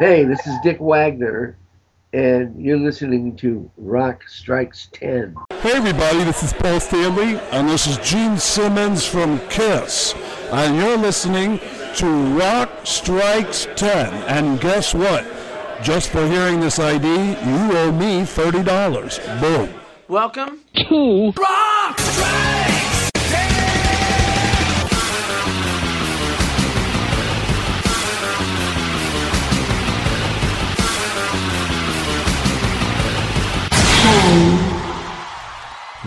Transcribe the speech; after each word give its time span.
Hey, 0.00 0.24
this 0.24 0.44
is 0.44 0.58
Dick 0.64 0.78
Wagner, 0.80 1.56
and 2.12 2.60
you're 2.60 2.80
listening 2.80 3.36
to 3.36 3.70
Rock 3.76 4.26
Strikes 4.26 4.88
10. 4.90 5.36
Hey 5.60 5.70
everybody, 5.70 6.24
this 6.24 6.42
is 6.42 6.52
Paul 6.52 6.80
Stanley. 6.80 7.38
And 7.52 7.68
this 7.68 7.86
is 7.86 7.96
Gene 7.98 8.36
Simmons 8.36 9.06
from 9.06 9.38
Kiss. 9.50 10.12
And 10.50 10.74
you're 10.74 10.96
listening 10.96 11.60
to 11.98 12.06
Rock 12.36 12.70
Strikes 12.82 13.68
10. 13.76 14.12
And 14.24 14.60
guess 14.60 14.94
what? 14.94 15.24
Just 15.80 16.08
for 16.10 16.26
hearing 16.26 16.58
this 16.58 16.80
ID, 16.80 17.06
you 17.06 17.78
owe 17.78 17.92
me 17.92 18.22
$30. 18.22 19.40
Boom. 19.40 19.80
Welcome 20.08 20.58
to 20.74 21.32
Rock 21.36 22.00
Strikes! 22.00 22.53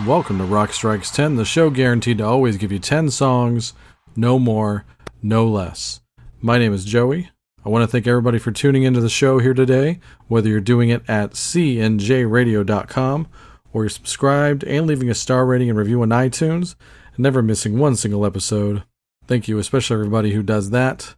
Welcome 0.08 0.38
to 0.38 0.44
Rock 0.44 0.72
Strikes 0.72 1.10
10, 1.10 1.36
the 1.36 1.44
show 1.44 1.68
guaranteed 1.68 2.16
to 2.16 2.24
always 2.24 2.56
give 2.56 2.72
you 2.72 2.78
10 2.78 3.10
songs, 3.10 3.74
no 4.16 4.38
more, 4.38 4.86
no 5.22 5.46
less. 5.46 6.00
My 6.40 6.56
name 6.56 6.72
is 6.72 6.86
Joey. 6.86 7.28
I 7.62 7.68
want 7.68 7.82
to 7.82 7.86
thank 7.86 8.06
everybody 8.06 8.38
for 8.38 8.50
tuning 8.50 8.84
into 8.84 9.02
the 9.02 9.10
show 9.10 9.38
here 9.38 9.52
today, 9.52 10.00
whether 10.26 10.48
you're 10.48 10.62
doing 10.62 10.88
it 10.88 11.02
at 11.08 11.32
cnjradio.com 11.32 13.28
or 13.74 13.82
you're 13.82 13.90
subscribed 13.90 14.64
and 14.64 14.86
leaving 14.86 15.10
a 15.10 15.14
star 15.14 15.44
rating 15.44 15.68
and 15.68 15.78
review 15.78 16.00
on 16.00 16.08
iTunes 16.08 16.74
and 17.14 17.18
never 17.18 17.42
missing 17.42 17.78
one 17.78 17.94
single 17.94 18.24
episode. 18.24 18.84
Thank 19.26 19.46
you, 19.46 19.58
especially 19.58 19.96
everybody 19.96 20.32
who 20.32 20.42
does 20.42 20.70
that. 20.70 21.16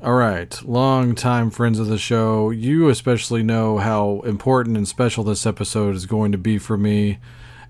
All 0.00 0.14
right, 0.14 0.62
long 0.64 1.16
time 1.16 1.50
friends 1.50 1.80
of 1.80 1.88
the 1.88 1.98
show, 1.98 2.50
you 2.50 2.88
especially 2.88 3.42
know 3.42 3.78
how 3.78 4.20
important 4.20 4.76
and 4.76 4.86
special 4.86 5.24
this 5.24 5.44
episode 5.44 5.96
is 5.96 6.06
going 6.06 6.30
to 6.30 6.38
be 6.38 6.58
for 6.58 6.76
me 6.76 7.18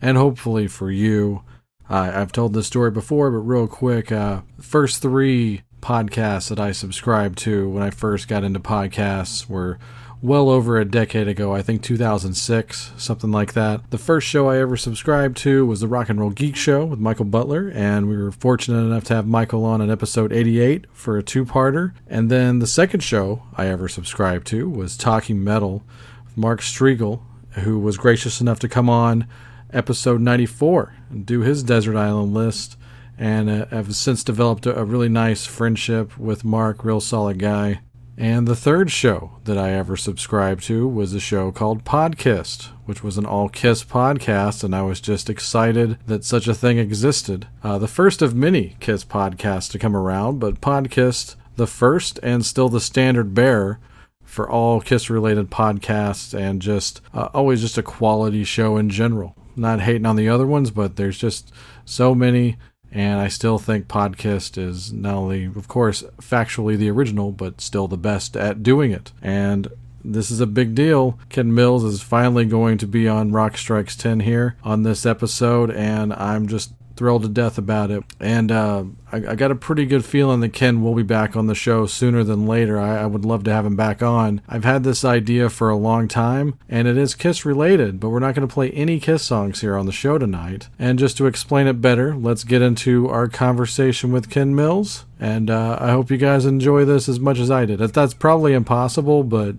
and 0.03 0.19
hopefully 0.19 0.67
for 0.67 0.91
you. 0.91 1.43
Uh, 1.89 2.11
I've 2.15 2.33
told 2.33 2.53
this 2.53 2.67
story 2.67 2.91
before, 2.91 3.31
but 3.31 3.39
real 3.39 3.69
quick, 3.69 4.11
uh, 4.11 4.43
first 4.61 5.01
three 5.01 5.63
podcasts 5.81 6.49
that 6.49 6.61
I 6.61 6.73
subscribed 6.73 7.39
to 7.39 7.69
when 7.69 7.83
I 7.83 7.91
first 7.91 8.29
got 8.29 8.45
into 8.45 8.61
podcasts 8.61 9.49
were 9.49 9.79
well 10.23 10.49
over 10.49 10.79
a 10.79 10.85
decade 10.85 11.27
ago, 11.27 11.53
I 11.53 11.63
think 11.63 11.83
2006, 11.83 12.93
something 12.97 13.33
like 13.33 13.55
that. 13.55 13.91
The 13.91 13.99
first 13.99 14.29
show 14.29 14.49
I 14.49 14.59
ever 14.59 14.77
subscribed 14.77 15.37
to 15.39 15.67
was 15.67 15.81
the 15.81 15.89
Rock 15.89 16.09
and 16.09 16.21
Roll 16.21 16.31
Geek 16.31 16.55
Show 16.55 16.85
with 16.85 17.01
Michael 17.01 17.25
Butler, 17.25 17.73
and 17.75 18.09
we 18.09 18.17
were 18.17 18.31
fortunate 18.31 18.85
enough 18.85 19.03
to 19.05 19.17
have 19.17 19.27
Michael 19.27 19.65
on 19.65 19.81
in 19.81 19.91
episode 19.91 20.33
88 20.33 20.87
for 20.93 21.19
a 21.19 21.25
two 21.25 21.45
parter. 21.45 21.93
And 22.07 22.31
then 22.31 22.61
the 22.61 22.69
second 22.69 23.01
show 23.01 23.43
I 23.57 23.67
ever 23.67 23.89
subscribed 23.89 24.47
to 24.49 24.71
was 24.71 24.97
Talking 24.97 25.43
Metal 25.43 25.83
with 26.25 26.37
Mark 26.37 26.61
Strigl, 26.61 27.23
who 27.55 27.81
was 27.81 27.99
gracious 27.99 28.41
enough 28.41 28.61
to 28.61 28.69
come 28.69 28.89
on 28.89 29.27
episode 29.73 30.21
94 30.21 30.95
and 31.11 31.27
do 31.27 31.41
his 31.41 31.63
Desert 31.63 31.97
Island 31.97 32.35
list. 32.35 32.77
And 33.19 33.49
uh, 33.49 33.67
have 33.67 33.95
since 33.95 34.25
developed 34.25 34.67
a, 34.67 34.79
a 34.79 34.85
really 34.85 35.09
nice 35.09 35.47
friendship 35.47 36.19
with 36.19 36.45
Mark, 36.45 36.85
real 36.85 37.01
solid 37.01 37.39
guy. 37.39 37.81
And 38.17 38.47
the 38.47 38.57
third 38.57 38.91
show 38.91 39.39
that 39.45 39.57
I 39.57 39.73
ever 39.73 39.97
subscribed 39.97 40.63
to 40.65 40.87
was 40.87 41.15
a 41.15 41.21
show 41.21 41.51
called 41.51 41.85
Podkissed, 41.85 42.67
which 42.85 43.03
was 43.03 43.17
an 43.17 43.25
all 43.25 43.49
Kiss 43.49 43.85
podcast, 43.85 44.63
and 44.63 44.77
I 44.77 44.83
was 44.83 45.01
just 45.01 45.31
excited 45.31 45.99
that 46.07 46.25
such 46.25 46.47
a 46.47 46.55
thing 46.55 46.79
existed. 46.79 47.47
Uh, 47.63 47.79
the 47.79 47.89
first 47.89 48.21
of 48.21 48.35
many 48.35 48.77
Kiss 48.81 49.05
podcasts 49.05 49.71
to 49.73 49.79
come 49.79 49.97
around, 49.97 50.41
but 50.41 50.61
Podkissed, 50.61 51.37
the 51.57 51.67
first 51.67 52.21
and 52.23 52.45
still 52.45 52.69
the 52.69 52.81
standard 52.81 53.35
bearer 53.35 53.81
for 54.23 54.49
all 54.49 54.81
Kiss 54.81 55.09
related 55.09 55.51
podcasts, 55.51 56.39
and 56.39 56.61
just 56.61 57.01
uh, 57.15 57.29
always 57.33 57.63
just 57.63 57.79
a 57.79 57.83
quality 57.83 58.45
show 58.45 58.77
in 58.77 58.91
general. 58.91 59.37
Not 59.55 59.81
hating 59.81 60.07
on 60.07 60.17
the 60.17 60.29
other 60.29 60.47
ones, 60.47 60.71
but 60.71 60.97
there's 60.97 61.19
just 61.19 61.53
so 61.85 62.15
many 62.15 62.57
and 62.93 63.21
I 63.21 63.29
still 63.29 63.59
think 63.59 63.89
Podkissed 63.89 64.59
is 64.59 64.93
not 64.93 65.15
only, 65.15 65.47
of 65.47 65.67
course, 65.67 66.03
factually 66.21 66.77
the 66.77 66.91
original, 66.91 67.33
but 67.33 67.61
still 67.61 67.89
the 67.89 67.97
best 67.97 68.37
at 68.37 68.63
doing 68.63 68.93
it. 68.93 69.13
And 69.23 69.69
this 70.05 70.31
is 70.31 70.41
a 70.41 70.47
big 70.47 70.75
deal. 70.75 71.19
Ken 71.31 71.55
Mills 71.55 71.85
is 71.85 72.03
finally 72.03 72.45
going 72.45 72.77
to 72.79 72.87
be 72.87 73.09
on 73.09 73.33
Rock 73.33 73.57
Strikes 73.57 73.97
10 73.97 74.21
here 74.21 74.57
on 74.63 74.83
this 74.83 75.07
episode, 75.07 75.71
and 75.71 76.13
I'm 76.13 76.47
just 76.47 76.75
thrilled 76.97 77.23
to 77.23 77.29
death 77.29 77.59
about 77.59 77.91
it. 77.91 78.03
And 78.21 78.51
uh, 78.51 78.85
I, 79.11 79.17
I, 79.17 79.35
got 79.35 79.51
a 79.51 79.57
pretty 79.57 79.85
good 79.87 80.05
feeling 80.05 80.41
that 80.41 80.53
Ken 80.53 80.83
will 80.83 80.95
be 80.95 81.03
back 81.03 81.37
on 81.37 81.47
the 81.47 81.55
show 81.55 81.87
sooner 81.87 82.25
than 82.25 82.47
later. 82.47 82.79
I, 82.79 83.03
I, 83.03 83.07
would 83.07 83.25
love 83.25 83.45
to 83.45 83.53
have 83.53 83.67
him 83.67 83.77
back 83.77 84.03
on. 84.03 84.41
I've 84.49 84.65
had 84.65 84.85
this 84.85 85.05
idea 85.05 85.49
for 85.49 85.71
a 85.71 85.77
long 85.77 86.09
time, 86.09 86.59
and 86.69 86.89
it 86.89 86.97
is 86.97 87.15
Kiss 87.15 87.45
related, 87.45 88.01
but 88.01 88.11
we're 88.11 88.19
not 88.19 88.35
going 88.35 88.47
to 88.47 88.53
play 88.53 88.71
any 88.71 89.01
Kiss 89.01 89.23
songs 89.23 89.61
here 89.61 89.77
on 89.77 89.87
the 89.87 89.93
show 89.93 90.19
tonight. 90.19 90.69
And 90.79 90.99
just 90.99 91.17
to 91.19 91.27
explain 91.27 91.67
it 91.67 91.81
better, 91.81 92.15
let's 92.15 92.45
get 92.45 92.63
into 92.63 93.09
our 93.09 93.29
conversation 93.29 94.13
with 94.13 94.31
Ken 94.31 94.55
Mills. 94.55 95.05
And 95.21 95.51
uh, 95.51 95.79
I 95.81 95.91
hope 95.91 96.11
you 96.11 96.17
guys 96.17 96.45
enjoy 96.45 96.85
this 96.85 97.09
as 97.09 97.21
much 97.21 97.39
as 97.39 97.51
I 97.51 97.65
did. 97.65 97.79
That's 97.79 98.15
probably 98.15 98.55
impossible, 98.55 99.23
but 99.25 99.57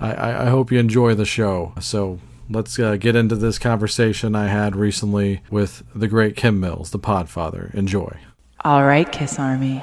I, 0.00 0.44
I 0.44 0.46
hope 0.46 0.72
you 0.72 0.78
enjoy 0.78 1.14
the 1.14 1.24
show. 1.24 1.72
So 1.80 2.20
let's 2.48 2.78
uh, 2.78 2.96
get 2.96 3.16
into 3.16 3.36
this 3.36 3.58
conversation 3.58 4.34
I 4.34 4.48
had 4.48 4.76
recently 4.76 5.42
with 5.50 5.82
the 5.94 6.08
great 6.08 6.36
Ken 6.36 6.60
Mills, 6.60 6.90
the 6.90 6.98
Podfather. 6.98 7.74
Enjoy. 7.74 8.18
All 8.60 8.84
right, 8.84 9.10
Kiss 9.10 9.38
Army. 9.38 9.82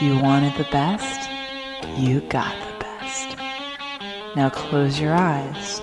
You 0.00 0.18
wanted 0.20 0.54
the 0.56 0.68
best, 0.70 1.28
you 1.98 2.20
got 2.28 2.54
the 2.66 2.84
best. 2.84 3.36
Now 4.36 4.50
close 4.50 4.98
your 4.98 5.14
eyes. 5.14 5.80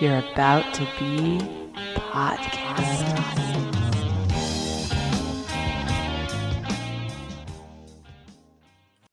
You're 0.00 0.18
about 0.32 0.72
to 0.74 0.84
be 0.98 1.38
Podkissed. 1.94 3.30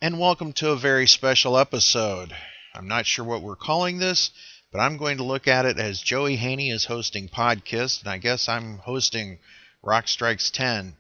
And 0.02 0.20
welcome 0.20 0.54
to 0.54 0.70
a 0.70 0.78
very 0.78 1.08
special 1.08 1.58
episode. 1.58 2.32
I'm 2.74 2.88
not 2.88 3.06
sure 3.06 3.26
what 3.26 3.42
we're 3.42 3.56
calling 3.56 3.98
this, 3.98 4.32
but 4.78 4.84
I'm 4.84 4.98
going 4.98 5.18
to 5.18 5.24
look 5.24 5.48
at 5.48 5.66
it 5.66 5.80
as 5.80 6.00
Joey 6.00 6.36
Haney 6.36 6.70
is 6.70 6.86
hosting 6.86 7.30
Podkissed, 7.30 8.02
and 8.02 8.12
I 8.12 8.20
guess 8.20 8.48
I'm 8.48 8.78
hosting 8.78 9.40
Rock 9.82 10.08
Strikes 10.08 10.52
10. 10.52 10.94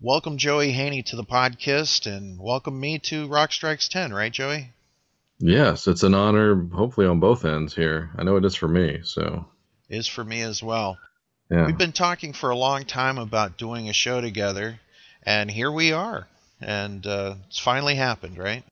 Welcome 0.00 0.38
Joey 0.38 0.70
Haney 0.70 1.02
to 1.02 1.16
the 1.16 1.24
Podkissed, 1.24 2.06
and 2.06 2.38
welcome 2.38 2.78
me 2.78 3.00
to 3.00 3.26
Rock 3.26 3.50
Strikes 3.50 3.88
10, 3.88 4.12
right, 4.12 4.30
Joey? 4.30 4.70
Yes, 5.40 5.88
it's 5.88 6.04
an 6.04 6.14
honor, 6.14 6.68
hopefully 6.72 7.08
on 7.08 7.18
both 7.18 7.44
ends 7.44 7.74
here. 7.74 8.10
I 8.16 8.22
know 8.22 8.36
it 8.36 8.44
is 8.44 8.54
for 8.54 8.68
me, 8.68 9.00
so. 9.02 9.44
Is 9.88 10.06
for 10.06 10.22
me 10.22 10.42
as 10.42 10.62
well. 10.62 10.96
Yeah. 11.50 11.66
We've 11.66 11.76
been 11.76 11.90
talking 11.90 12.32
for 12.32 12.50
a 12.50 12.56
long 12.56 12.84
time 12.84 13.18
about 13.18 13.58
doing 13.58 13.88
a 13.88 13.92
show 13.92 14.20
together, 14.20 14.78
and 15.24 15.50
here 15.50 15.72
we 15.72 15.90
are. 15.90 16.28
And 16.60 17.04
uh, 17.04 17.34
it's 17.48 17.58
finally 17.58 17.96
happened, 17.96 18.38
right? 18.38 18.62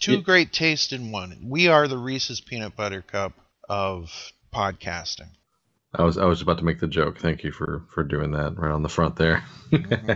Two 0.00 0.14
it, 0.14 0.24
great 0.24 0.54
tastes 0.54 0.94
in 0.94 1.12
one. 1.12 1.36
We 1.50 1.68
are 1.68 1.86
the 1.86 1.98
Reese's 1.98 2.40
Peanut 2.40 2.74
Butter 2.74 3.02
Cup 3.02 3.34
of 3.72 4.32
podcasting. 4.52 5.30
I 5.94 6.02
was 6.02 6.18
I 6.18 6.26
was 6.26 6.42
about 6.42 6.58
to 6.58 6.64
make 6.64 6.78
the 6.78 6.86
joke. 6.86 7.18
Thank 7.18 7.42
you 7.42 7.52
for 7.52 7.84
for 7.88 8.04
doing 8.04 8.32
that 8.32 8.58
right 8.58 8.70
on 8.70 8.82
the 8.82 8.88
front 8.90 9.16
there. 9.16 9.42
Mm-hmm. 9.70 10.10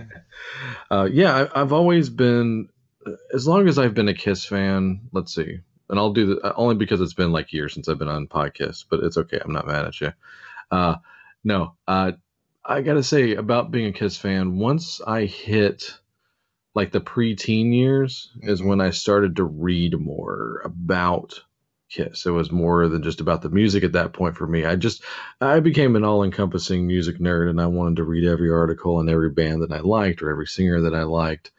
uh, 0.90 1.08
yeah, 1.10 1.48
I, 1.54 1.60
have 1.60 1.72
always 1.72 2.10
been, 2.10 2.68
as 3.32 3.46
long 3.46 3.66
as 3.66 3.78
I've 3.78 3.94
been 3.94 4.08
a 4.08 4.14
Kiss 4.14 4.44
fan. 4.44 5.08
Let's 5.10 5.34
see, 5.34 5.60
and 5.88 5.98
I'll 5.98 6.12
do 6.12 6.34
that 6.34 6.54
only 6.56 6.74
because 6.74 7.00
it's 7.00 7.14
been 7.14 7.32
like 7.32 7.54
years 7.54 7.72
since 7.72 7.88
I've 7.88 7.98
been 7.98 8.08
on 8.08 8.26
Podkissed. 8.26 8.86
But 8.90 9.00
it's 9.00 9.16
okay. 9.16 9.40
I'm 9.42 9.52
not 9.52 9.66
mad 9.66 9.86
at 9.86 10.00
you. 10.02 10.12
Uh, 10.70 10.96
no, 11.42 11.76
uh, 11.88 12.12
I 12.62 12.82
gotta 12.82 13.02
say 13.02 13.36
about 13.36 13.70
being 13.70 13.86
a 13.86 13.92
Kiss 13.92 14.18
fan. 14.18 14.58
Once 14.58 15.00
I 15.00 15.24
hit 15.24 15.98
like 16.74 16.92
the 16.92 17.00
preteen 17.00 17.74
years 17.74 18.30
is 18.42 18.62
when 18.62 18.82
I 18.82 18.90
started 18.90 19.36
to 19.36 19.44
read 19.44 19.98
more 19.98 20.60
about 20.62 21.40
Kiss. 21.90 22.26
It 22.26 22.30
was 22.30 22.50
more 22.52 22.88
than 22.88 23.02
just 23.02 23.20
about 23.20 23.42
the 23.42 23.48
music 23.48 23.84
at 23.84 23.92
that 23.92 24.12
point 24.12 24.36
for 24.36 24.46
me. 24.46 24.64
I 24.64 24.76
just 24.76 25.04
I 25.40 25.60
became 25.60 25.96
an 25.96 26.04
all-encompassing 26.04 26.86
music 26.86 27.18
nerd 27.18 27.50
and 27.50 27.60
I 27.60 27.66
wanted 27.66 27.96
to 27.96 28.04
read 28.04 28.24
every 28.26 28.50
article 28.50 29.00
and 29.00 29.08
every 29.10 29.30
band 29.30 29.62
that 29.62 29.72
I 29.72 29.80
liked 29.80 30.22
or 30.22 30.30
every 30.30 30.46
singer 30.46 30.80
that 30.82 30.94
I 30.94 31.04
liked. 31.04 31.52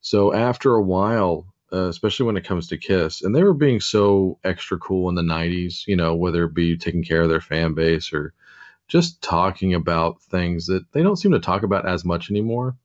So 0.00 0.32
after 0.34 0.74
a 0.74 0.82
while, 0.82 1.46
uh, 1.72 1.88
especially 1.88 2.26
when 2.26 2.36
it 2.36 2.44
comes 2.44 2.68
to 2.68 2.78
Kiss, 2.78 3.22
and 3.22 3.34
they 3.34 3.42
were 3.42 3.54
being 3.54 3.80
so 3.80 4.38
extra 4.44 4.78
cool 4.78 5.08
in 5.08 5.14
the 5.14 5.22
90s, 5.22 5.86
you 5.86 5.96
know, 5.96 6.14
whether 6.14 6.44
it 6.44 6.54
be 6.54 6.76
taking 6.76 7.04
care 7.04 7.22
of 7.22 7.30
their 7.30 7.40
fan 7.40 7.74
base 7.74 8.12
or 8.12 8.34
just 8.88 9.22
talking 9.22 9.74
about 9.74 10.22
things 10.22 10.66
that 10.66 10.84
they 10.92 11.02
don't 11.02 11.16
seem 11.16 11.32
to 11.32 11.40
talk 11.40 11.62
about 11.62 11.88
as 11.88 12.04
much 12.04 12.30
anymore 12.30 12.76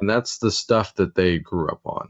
and 0.00 0.08
that's 0.08 0.38
the 0.38 0.50
stuff 0.50 0.94
that 0.96 1.14
they 1.14 1.38
grew 1.38 1.68
up 1.68 1.80
on 1.84 2.08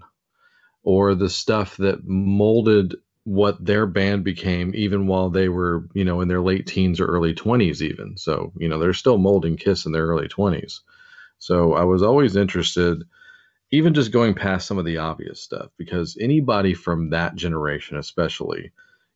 or 0.83 1.15
the 1.15 1.29
stuff 1.31 1.77
that 1.79 2.07
molded 2.07 2.95
what 3.27 3.65
their 3.65 3.87
band 3.87 4.25
became 4.25 4.73
even 4.77 5.07
while 5.09 5.31
they 5.31 5.51
were 5.51 5.89
you 5.95 6.05
know 6.05 6.23
in 6.23 6.29
their 6.29 6.43
late 6.43 6.67
teens 6.67 7.01
or 7.01 7.07
early 7.07 7.35
20s 7.35 7.83
even 7.83 8.17
so 8.17 8.53
you 8.57 8.69
know 8.69 8.79
they're 8.79 8.95
still 8.95 9.19
molding 9.19 9.57
kiss 9.57 9.87
in 9.87 9.93
their 9.93 10.07
early 10.07 10.29
20s 10.29 10.81
so 11.39 11.75
i 11.75 11.85
was 11.85 12.03
always 12.03 12.37
interested 12.37 13.03
even 13.73 13.95
just 13.95 14.13
going 14.13 14.35
past 14.35 14.67
some 14.67 14.79
of 14.79 14.85
the 14.85 14.99
obvious 14.99 15.41
stuff, 15.43 15.71
because 15.77 16.17
anybody 16.21 16.75
from 16.75 17.11
that 17.11 17.35
generation, 17.35 17.99
especially, 17.99 18.73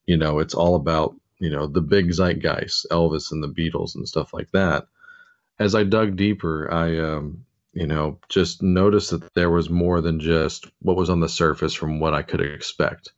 you 0.06 0.16
know, 0.16 0.40
it's 0.40 0.54
all 0.54 0.74
about, 0.74 1.14
you 1.38 1.50
know, 1.50 1.66
the 1.66 1.80
big 1.80 2.10
zeitgeist, 2.12 2.86
Elvis 2.90 3.32
and 3.32 3.42
the 3.42 3.48
Beatles 3.48 3.94
and 3.94 4.08
stuff 4.08 4.34
like 4.34 4.50
that. 4.52 4.86
As 5.58 5.74
I 5.74 5.84
dug 5.84 6.16
deeper, 6.16 6.72
I, 6.72 6.98
um, 6.98 7.44
you 7.74 7.86
know, 7.86 8.18
just 8.28 8.62
noticed 8.62 9.10
that 9.12 9.34
there 9.34 9.50
was 9.50 9.70
more 9.70 10.00
than 10.02 10.20
just 10.20 10.66
what 10.82 10.96
was 10.96 11.10
on 11.10 11.20
the 11.20 11.28
surface 11.28 11.74
from 11.74 12.00
what 12.00 12.14
I 12.14 12.22
could 12.22 12.40
expect. 12.40 13.12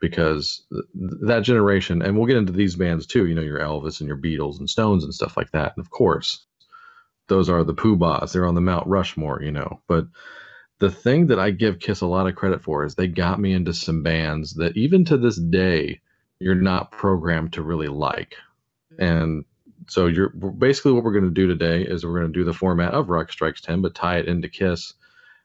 Because 0.00 0.62
th- 0.72 0.84
that 1.22 1.40
generation, 1.40 2.02
and 2.02 2.16
we'll 2.16 2.26
get 2.26 2.36
into 2.36 2.52
these 2.52 2.76
bands 2.76 3.06
too, 3.06 3.26
you 3.26 3.34
know, 3.34 3.42
your 3.42 3.58
Elvis 3.58 4.00
and 4.00 4.08
your 4.08 4.16
Beatles 4.16 4.58
and 4.58 4.68
Stones 4.68 5.04
and 5.04 5.14
stuff 5.14 5.36
like 5.36 5.50
that. 5.52 5.74
And 5.76 5.84
of 5.84 5.90
course, 5.90 6.44
those 7.28 7.48
are 7.48 7.64
the 7.64 7.74
Pooh-Bahs. 7.74 8.32
They're 8.32 8.46
on 8.46 8.54
the 8.54 8.60
Mount 8.60 8.86
Rushmore, 8.86 9.42
you 9.42 9.52
know. 9.52 9.80
But 9.86 10.06
the 10.80 10.90
thing 10.90 11.28
that 11.28 11.38
I 11.38 11.50
give 11.50 11.78
Kiss 11.78 12.00
a 12.00 12.06
lot 12.06 12.26
of 12.26 12.34
credit 12.34 12.62
for 12.62 12.84
is 12.84 12.94
they 12.94 13.06
got 13.06 13.38
me 13.38 13.52
into 13.52 13.72
some 13.72 14.02
bands 14.02 14.54
that 14.54 14.76
even 14.76 15.04
to 15.06 15.16
this 15.16 15.36
day 15.36 16.00
you're 16.40 16.54
not 16.54 16.90
programmed 16.90 17.52
to 17.52 17.62
really 17.62 17.88
like. 17.88 18.34
And 18.98 19.44
so 19.88 20.06
you're 20.06 20.30
basically 20.30 20.92
what 20.92 21.04
we're 21.04 21.12
going 21.12 21.24
to 21.24 21.30
do 21.30 21.46
today 21.46 21.82
is 21.82 22.04
we're 22.04 22.18
going 22.18 22.32
to 22.32 22.38
do 22.38 22.44
the 22.44 22.54
format 22.54 22.94
of 22.94 23.10
Rock 23.10 23.30
Strikes 23.30 23.60
10 23.60 23.82
but 23.82 23.94
tie 23.94 24.18
it 24.18 24.26
into 24.26 24.48
Kiss. 24.48 24.94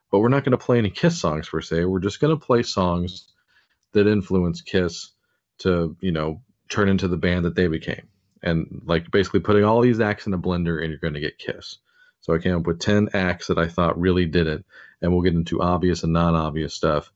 But 0.10 0.20
we're 0.20 0.30
not 0.30 0.46
going 0.46 0.58
to 0.58 0.66
play 0.66 0.78
any 0.78 0.90
Kiss 0.90 1.20
songs 1.20 1.50
per 1.50 1.62
se. 1.62 1.84
We're 1.86 2.00
just 2.00 2.22
going 2.22 2.38
to 2.38 2.46
play 2.46 2.64
songs 2.64 3.34
that 3.96 4.08
influenced 4.08 4.66
Kiss 4.66 5.12
to, 5.60 5.98
you 6.00 6.12
know, 6.12 6.42
turn 6.70 6.88
into 6.88 7.08
the 7.08 7.18
band 7.18 7.46
that 7.46 7.56
they 7.56 7.68
became. 7.68 8.08
And 8.42 8.84
like 8.86 9.10
basically 9.10 9.40
putting 9.40 9.64
all 9.64 9.82
these 9.82 10.00
acts 10.00 10.28
in 10.28 10.34
a 10.34 10.38
blender 10.38 10.82
and 10.82 10.90
you're 10.90 11.00
going 11.00 11.16
to 11.16 11.20
get 11.20 11.40
Kiss. 11.40 11.80
So 12.22 12.34
I 12.34 12.40
came 12.40 12.56
up 12.56 12.66
with 12.66 12.80
10 12.80 13.10
acts 13.14 13.48
that 13.48 13.58
I 13.58 13.68
thought 13.68 14.00
really 14.00 14.26
did 14.26 14.48
it. 14.48 14.66
And 15.02 15.12
we'll 15.12 15.24
get 15.24 15.34
into 15.34 15.62
obvious 15.62 16.04
and 16.04 16.14
non 16.14 16.36
obvious 16.36 16.74
stuff. 16.74 17.12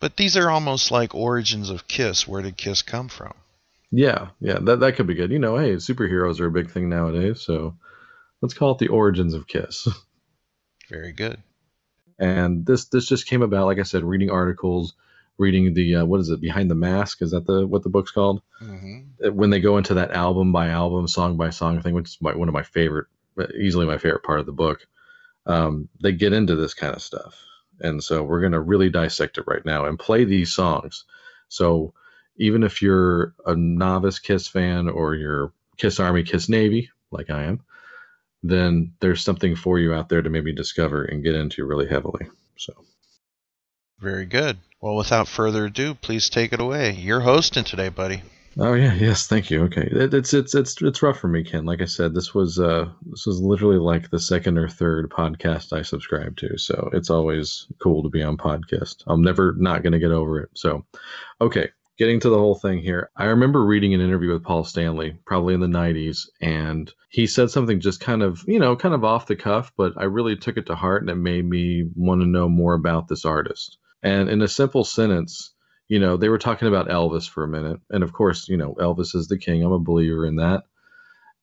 But 0.00 0.16
these 0.16 0.36
are 0.36 0.50
almost 0.50 0.90
like 0.90 1.14
origins 1.14 1.70
of 1.70 1.86
Kiss. 1.86 2.26
Where 2.26 2.42
did 2.42 2.56
Kiss 2.56 2.82
come 2.82 3.08
from? 3.08 3.34
Yeah, 3.90 4.28
yeah, 4.40 4.58
that, 4.62 4.80
that 4.80 4.96
could 4.96 5.06
be 5.06 5.14
good. 5.14 5.30
You 5.30 5.38
know, 5.38 5.56
hey, 5.56 5.74
superheroes 5.74 6.40
are 6.40 6.46
a 6.46 6.50
big 6.50 6.70
thing 6.70 6.88
nowadays. 6.88 7.40
So 7.40 7.76
let's 8.40 8.54
call 8.54 8.72
it 8.72 8.78
the 8.78 8.88
origins 8.88 9.34
of 9.34 9.46
Kiss. 9.46 9.88
Very 10.88 11.12
good. 11.12 11.38
And 12.18 12.66
this 12.66 12.86
this 12.86 13.06
just 13.06 13.26
came 13.26 13.42
about, 13.42 13.66
like 13.66 13.78
I 13.78 13.84
said, 13.84 14.04
reading 14.04 14.30
articles, 14.30 14.94
reading 15.40 15.74
the 15.74 15.96
uh, 15.96 16.04
what 16.04 16.20
is 16.20 16.28
it 16.28 16.40
behind 16.40 16.70
the 16.70 16.76
mask? 16.76 17.22
Is 17.22 17.32
that 17.32 17.46
the 17.46 17.66
what 17.66 17.82
the 17.82 17.88
book's 17.88 18.12
called? 18.12 18.42
Mm-hmm. 18.62 19.34
When 19.34 19.50
they 19.50 19.60
go 19.60 19.78
into 19.78 19.94
that 19.94 20.12
album 20.12 20.52
by 20.52 20.68
album, 20.68 21.08
song 21.08 21.36
by 21.36 21.50
song 21.50 21.80
thing, 21.80 21.94
which 21.94 22.10
is 22.10 22.18
my, 22.20 22.34
one 22.34 22.48
of 22.48 22.54
my 22.54 22.62
favorite 22.62 23.06
easily 23.58 23.86
my 23.86 23.98
favorite 23.98 24.22
part 24.22 24.40
of 24.40 24.46
the 24.46 24.52
book. 24.52 24.86
Um, 25.46 25.88
they 26.02 26.12
get 26.12 26.32
into 26.32 26.56
this 26.56 26.74
kind 26.74 26.94
of 26.94 27.02
stuff. 27.02 27.42
And 27.80 28.02
so 28.02 28.22
we're 28.22 28.40
going 28.40 28.52
to 28.52 28.60
really 28.60 28.90
dissect 28.90 29.38
it 29.38 29.44
right 29.46 29.64
now 29.64 29.86
and 29.86 29.98
play 29.98 30.24
these 30.24 30.52
songs. 30.52 31.04
So 31.48 31.94
even 32.36 32.62
if 32.62 32.82
you're 32.82 33.34
a 33.46 33.56
novice 33.56 34.18
Kiss 34.18 34.48
fan 34.48 34.88
or 34.88 35.14
you're 35.14 35.52
Kiss 35.78 35.98
Army, 35.98 36.22
Kiss 36.22 36.48
Navy, 36.48 36.90
like 37.10 37.30
I 37.30 37.44
am, 37.44 37.60
then 38.42 38.92
there's 39.00 39.22
something 39.22 39.56
for 39.56 39.78
you 39.78 39.94
out 39.94 40.08
there 40.08 40.22
to 40.22 40.30
maybe 40.30 40.52
discover 40.54 41.04
and 41.04 41.24
get 41.24 41.34
into 41.34 41.64
really 41.64 41.88
heavily. 41.88 42.26
So 42.56 42.74
very 44.00 44.26
good. 44.26 44.58
Well, 44.80 44.96
without 44.96 45.28
further 45.28 45.66
ado, 45.66 45.94
please 45.94 46.30
take 46.30 46.52
it 46.52 46.60
away. 46.60 46.92
You're 46.92 47.20
hosting 47.20 47.64
today, 47.64 47.90
buddy. 47.90 48.22
Oh 48.58 48.74
yeah, 48.74 48.94
yes, 48.94 49.28
thank 49.28 49.48
you. 49.48 49.62
Okay, 49.64 49.88
it, 49.90 50.12
it's 50.12 50.34
it's 50.34 50.56
it's 50.56 50.82
it's 50.82 51.02
rough 51.02 51.18
for 51.18 51.28
me, 51.28 51.44
Ken. 51.44 51.64
Like 51.64 51.80
I 51.80 51.84
said, 51.84 52.14
this 52.14 52.34
was 52.34 52.58
uh 52.58 52.88
this 53.06 53.24
was 53.24 53.40
literally 53.40 53.78
like 53.78 54.10
the 54.10 54.18
second 54.18 54.58
or 54.58 54.68
third 54.68 55.08
Podkissed 55.08 55.72
I 55.72 55.82
subscribed 55.82 56.38
to, 56.38 56.58
so 56.58 56.90
it's 56.92 57.10
always 57.10 57.68
cool 57.78 58.02
to 58.02 58.08
be 58.08 58.22
on 58.22 58.36
podcast. 58.36 59.04
I'm 59.06 59.22
never 59.22 59.54
not 59.56 59.84
to 59.84 59.98
get 59.98 60.10
over 60.10 60.40
it. 60.40 60.50
So, 60.54 60.84
okay, 61.40 61.68
getting 61.96 62.18
to 62.20 62.28
the 62.28 62.38
whole 62.38 62.56
thing 62.56 62.80
here. 62.80 63.10
I 63.16 63.26
remember 63.26 63.64
reading 63.64 63.94
an 63.94 64.00
interview 64.00 64.32
with 64.32 64.42
Paul 64.42 64.64
Stanley, 64.64 65.16
probably 65.26 65.54
in 65.54 65.60
the 65.60 65.66
'90s, 65.68 66.28
and 66.40 66.92
he 67.08 67.28
said 67.28 67.50
something 67.50 67.78
just 67.78 68.00
kind 68.00 68.22
of 68.22 68.42
you 68.48 68.58
know 68.58 68.74
kind 68.74 68.94
of 68.94 69.04
off 69.04 69.26
the 69.26 69.36
cuff, 69.36 69.72
but 69.76 69.92
I 69.96 70.04
really 70.04 70.34
took 70.34 70.56
it 70.56 70.66
to 70.66 70.74
heart, 70.74 71.02
and 71.02 71.10
it 71.10 71.16
made 71.16 71.44
me 71.44 71.88
want 71.94 72.20
to 72.22 72.26
know 72.26 72.48
more 72.48 72.74
about 72.74 73.06
this 73.06 73.24
artist. 73.24 73.78
And 74.02 74.28
in 74.28 74.42
a 74.42 74.48
simple 74.48 74.84
sentence 74.84 75.52
you 75.90 75.98
know, 75.98 76.16
they 76.16 76.28
were 76.28 76.38
talking 76.38 76.68
about 76.68 76.88
Elvis 76.88 77.28
for 77.28 77.42
a 77.42 77.48
minute, 77.48 77.80
and 77.90 78.04
of 78.04 78.12
course, 78.12 78.48
you 78.48 78.56
know, 78.56 78.76
Elvis 78.80 79.16
is 79.16 79.26
the 79.26 79.36
king. 79.36 79.64
I'm 79.64 79.72
a 79.72 79.78
believer 79.80 80.24
in 80.24 80.36
that. 80.36 80.62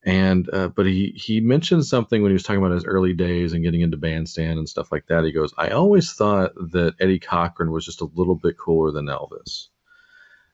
And 0.05 0.49
uh, 0.53 0.69
but 0.69 0.85
he 0.85 1.11
he 1.17 1.41
mentioned 1.41 1.85
something 1.85 2.21
when 2.21 2.31
he 2.31 2.33
was 2.33 2.43
talking 2.43 2.63
about 2.63 2.73
his 2.73 2.85
early 2.85 3.11
days 3.11 3.51
and 3.51 3.61
getting 3.61 3.81
into 3.81 3.97
bandstand 3.97 4.57
and 4.57 4.69
stuff 4.69 4.89
like 4.89 5.07
that. 5.07 5.25
He 5.25 5.33
goes, 5.33 5.53
"I 5.57 5.69
always 5.69 6.13
thought 6.13 6.53
that 6.71 6.95
Eddie 7.01 7.19
Cochran 7.19 7.73
was 7.73 7.83
just 7.83 7.99
a 7.99 8.07
little 8.15 8.35
bit 8.35 8.57
cooler 8.57 8.93
than 8.93 9.07
Elvis." 9.07 9.67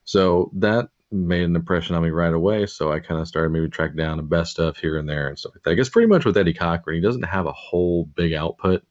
So 0.05 0.49
that 0.55 0.89
made 1.11 1.43
an 1.43 1.55
impression 1.55 1.95
on 1.95 2.01
me 2.01 2.09
right 2.09 2.33
away. 2.33 2.65
So 2.65 2.91
I 2.91 2.99
kind 2.99 3.21
of 3.21 3.27
started 3.27 3.51
maybe 3.51 3.69
track 3.69 3.95
down 3.95 4.17
the 4.17 4.23
best 4.23 4.53
stuff 4.53 4.77
here 4.77 4.97
and 4.97 5.07
there 5.07 5.27
and 5.27 5.37
stuff 5.37 5.53
like 5.53 5.61
that. 5.63 5.71
I 5.71 5.75
guess 5.75 5.89
pretty 5.89 6.07
much 6.07 6.25
with 6.25 6.37
Eddie 6.37 6.55
Cochran, 6.55 6.95
he 6.95 7.01
doesn't 7.01 7.21
have 7.25 7.45
a 7.45 7.51
whole 7.51 8.05
big 8.05 8.33
output. 8.33 8.83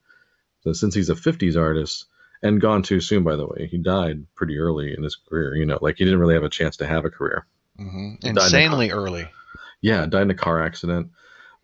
So 0.61 0.73
since 0.75 0.95
he's 0.95 1.11
a 1.11 1.17
50s 1.17 1.61
artist, 1.61 2.07
and 2.43 2.61
gone 2.61 2.83
too 2.83 3.01
soon. 3.01 3.23
By 3.23 3.37
the 3.37 3.47
way, 3.47 3.69
he 3.71 3.79
died 3.79 4.27
pretty 4.35 4.59
early 4.59 4.95
in 4.97 5.03
his 5.03 5.17
career. 5.17 5.55
You 5.55 5.67
know, 5.67 5.79
like 5.81 5.97
he 5.99 6.05
didn't 6.05 6.21
really 6.21 6.35
have 6.35 6.43
a 6.43 6.49
chance 6.49 6.77
to 6.79 6.87
have 6.87 7.05
a 7.05 7.11
career. 7.11 7.47
Mm-hmm. 7.79 8.27
Insanely 8.27 8.87
in 8.87 8.93
early. 8.93 9.29
Yeah, 9.81 10.07
died 10.07 10.23
in 10.23 10.31
a 10.31 10.35
car 10.35 10.63
accident, 10.63 11.11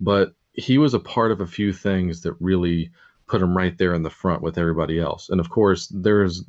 but 0.01 0.35
he 0.53 0.79
was 0.79 0.95
a 0.95 0.99
part 0.99 1.31
of 1.31 1.41
a 1.41 1.47
few 1.47 1.73
things 1.73 2.23
that 2.23 2.35
really 2.41 2.91
put 3.29 3.43
him 3.43 3.57
right 3.57 3.77
there 3.79 3.95
in 3.95 4.03
the 4.03 4.11
front 4.11 4.43
with 4.43 4.59
everybody 4.59 4.99
else. 4.99 5.29
And 5.29 5.39
of 5.39 5.51
course, 5.51 5.87
there's 5.95 6.43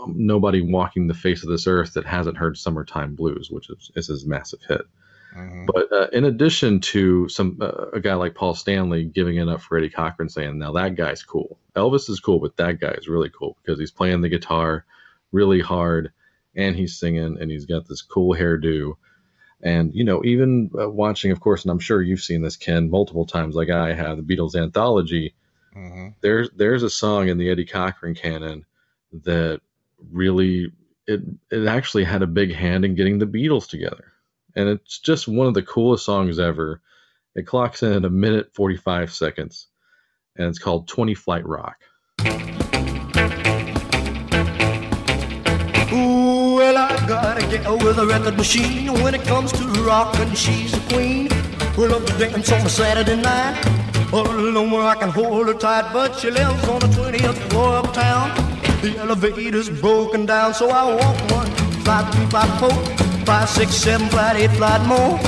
um, 0.00 0.14
nobody 0.16 0.62
walking 0.62 1.06
the 1.06 1.14
face 1.14 1.42
of 1.42 1.50
this 1.50 1.66
earth 1.66 1.94
that 1.94 2.06
hasn't 2.06 2.38
heard 2.38 2.56
"Summertime 2.56 3.14
Blues," 3.14 3.50
which 3.50 3.68
is, 3.68 3.90
is 3.96 4.06
his 4.06 4.24
massive 4.24 4.60
hit. 4.66 4.82
Mm-hmm. 5.36 5.66
But 5.66 5.92
uh, 5.92 6.08
in 6.12 6.24
addition 6.24 6.80
to 6.80 7.28
some 7.28 7.58
uh, 7.60 7.86
a 7.92 8.00
guy 8.00 8.14
like 8.14 8.34
Paul 8.34 8.54
Stanley 8.54 9.04
giving 9.04 9.36
it 9.36 9.48
up 9.48 9.60
for 9.60 9.78
Eddie 9.78 9.90
Cochran, 9.90 10.28
saying, 10.28 10.58
"Now 10.58 10.72
that 10.72 10.96
guy's 10.96 11.22
cool. 11.22 11.58
Elvis 11.76 12.10
is 12.10 12.20
cool, 12.20 12.40
but 12.40 12.56
that 12.56 12.80
guy 12.80 12.92
is 12.92 13.08
really 13.08 13.30
cool 13.30 13.56
because 13.62 13.78
he's 13.78 13.92
playing 13.92 14.20
the 14.20 14.28
guitar 14.28 14.84
really 15.30 15.60
hard, 15.60 16.12
and 16.56 16.74
he's 16.74 16.98
singing, 16.98 17.38
and 17.40 17.50
he's 17.50 17.66
got 17.66 17.86
this 17.86 18.02
cool 18.02 18.34
hairdo." 18.34 18.94
And 19.62 19.94
you 19.94 20.04
know, 20.04 20.24
even 20.24 20.70
uh, 20.78 20.90
watching, 20.90 21.30
of 21.30 21.40
course, 21.40 21.62
and 21.62 21.70
I'm 21.70 21.78
sure 21.78 22.02
you've 22.02 22.22
seen 22.22 22.42
this, 22.42 22.56
Ken, 22.56 22.90
multiple 22.90 23.26
times, 23.26 23.54
like 23.54 23.70
I 23.70 23.92
have, 23.92 24.16
the 24.16 24.22
Beatles 24.36 24.56
anthology. 24.56 25.34
Mm-hmm. 25.76 26.08
There's 26.22 26.50
there's 26.56 26.82
a 26.82 26.90
song 26.90 27.28
in 27.28 27.38
the 27.38 27.50
Eddie 27.50 27.66
Cochran 27.66 28.16
canon 28.16 28.64
that 29.24 29.60
really 30.10 30.72
it 31.06 31.20
it 31.50 31.66
actually 31.68 32.04
had 32.04 32.22
a 32.22 32.26
big 32.26 32.52
hand 32.52 32.84
in 32.84 32.96
getting 32.96 33.18
the 33.18 33.26
Beatles 33.26 33.68
together 33.68 34.12
and 34.56 34.68
it's 34.68 34.98
just 34.98 35.28
one 35.28 35.46
of 35.46 35.54
the 35.54 35.62
coolest 35.62 36.04
songs 36.04 36.38
ever. 36.38 36.80
It 37.34 37.46
clocks 37.46 37.82
in 37.82 37.92
at 37.92 38.04
a 38.04 38.10
minute 38.10 38.54
45 38.54 39.12
seconds, 39.12 39.68
and 40.36 40.48
it's 40.48 40.58
called 40.58 40.88
20 40.88 41.14
Flight 41.14 41.46
Rock. 41.46 41.76
Ooh, 45.92 46.56
well, 46.56 46.76
I 46.76 47.04
gotta 47.06 47.40
get 47.42 47.68
with 47.84 47.98
a 47.98 48.06
record 48.06 48.36
machine 48.36 48.92
when 49.02 49.14
it 49.14 49.22
comes 49.22 49.52
to 49.52 49.64
rockin'. 49.84 50.34
She's 50.34 50.74
a 50.74 50.80
queen. 50.92 51.28
We 51.76 51.86
love 51.86 52.04
to 52.06 52.18
dance 52.18 52.50
on 52.52 52.66
a 52.66 52.68
Saturday 52.68 53.20
night. 53.20 53.64
All 54.12 54.28
alone 54.28 54.70
where 54.72 54.82
I 54.82 54.96
can 54.96 55.10
hold 55.10 55.46
her 55.46 55.54
tight, 55.54 55.92
but 55.92 56.18
she 56.18 56.30
lives 56.30 56.68
on 56.68 56.80
the 56.80 56.88
20th 56.88 57.50
floor 57.50 57.74
of 57.76 57.92
town. 57.92 58.34
The 58.82 58.96
elevator's 58.98 59.70
broken 59.70 60.26
down, 60.26 60.52
so 60.54 60.70
I 60.70 60.94
walk 60.94 61.30
one, 61.30 61.46
five, 61.84 62.12
three, 62.12 62.26
five, 62.26 62.58
four 62.58 63.09
five, 63.24 63.48
six, 63.48 63.74
seven, 63.74 64.08
flight, 64.08 64.36
eight, 64.36 64.50
flight 64.52 64.82
more. 64.86 65.18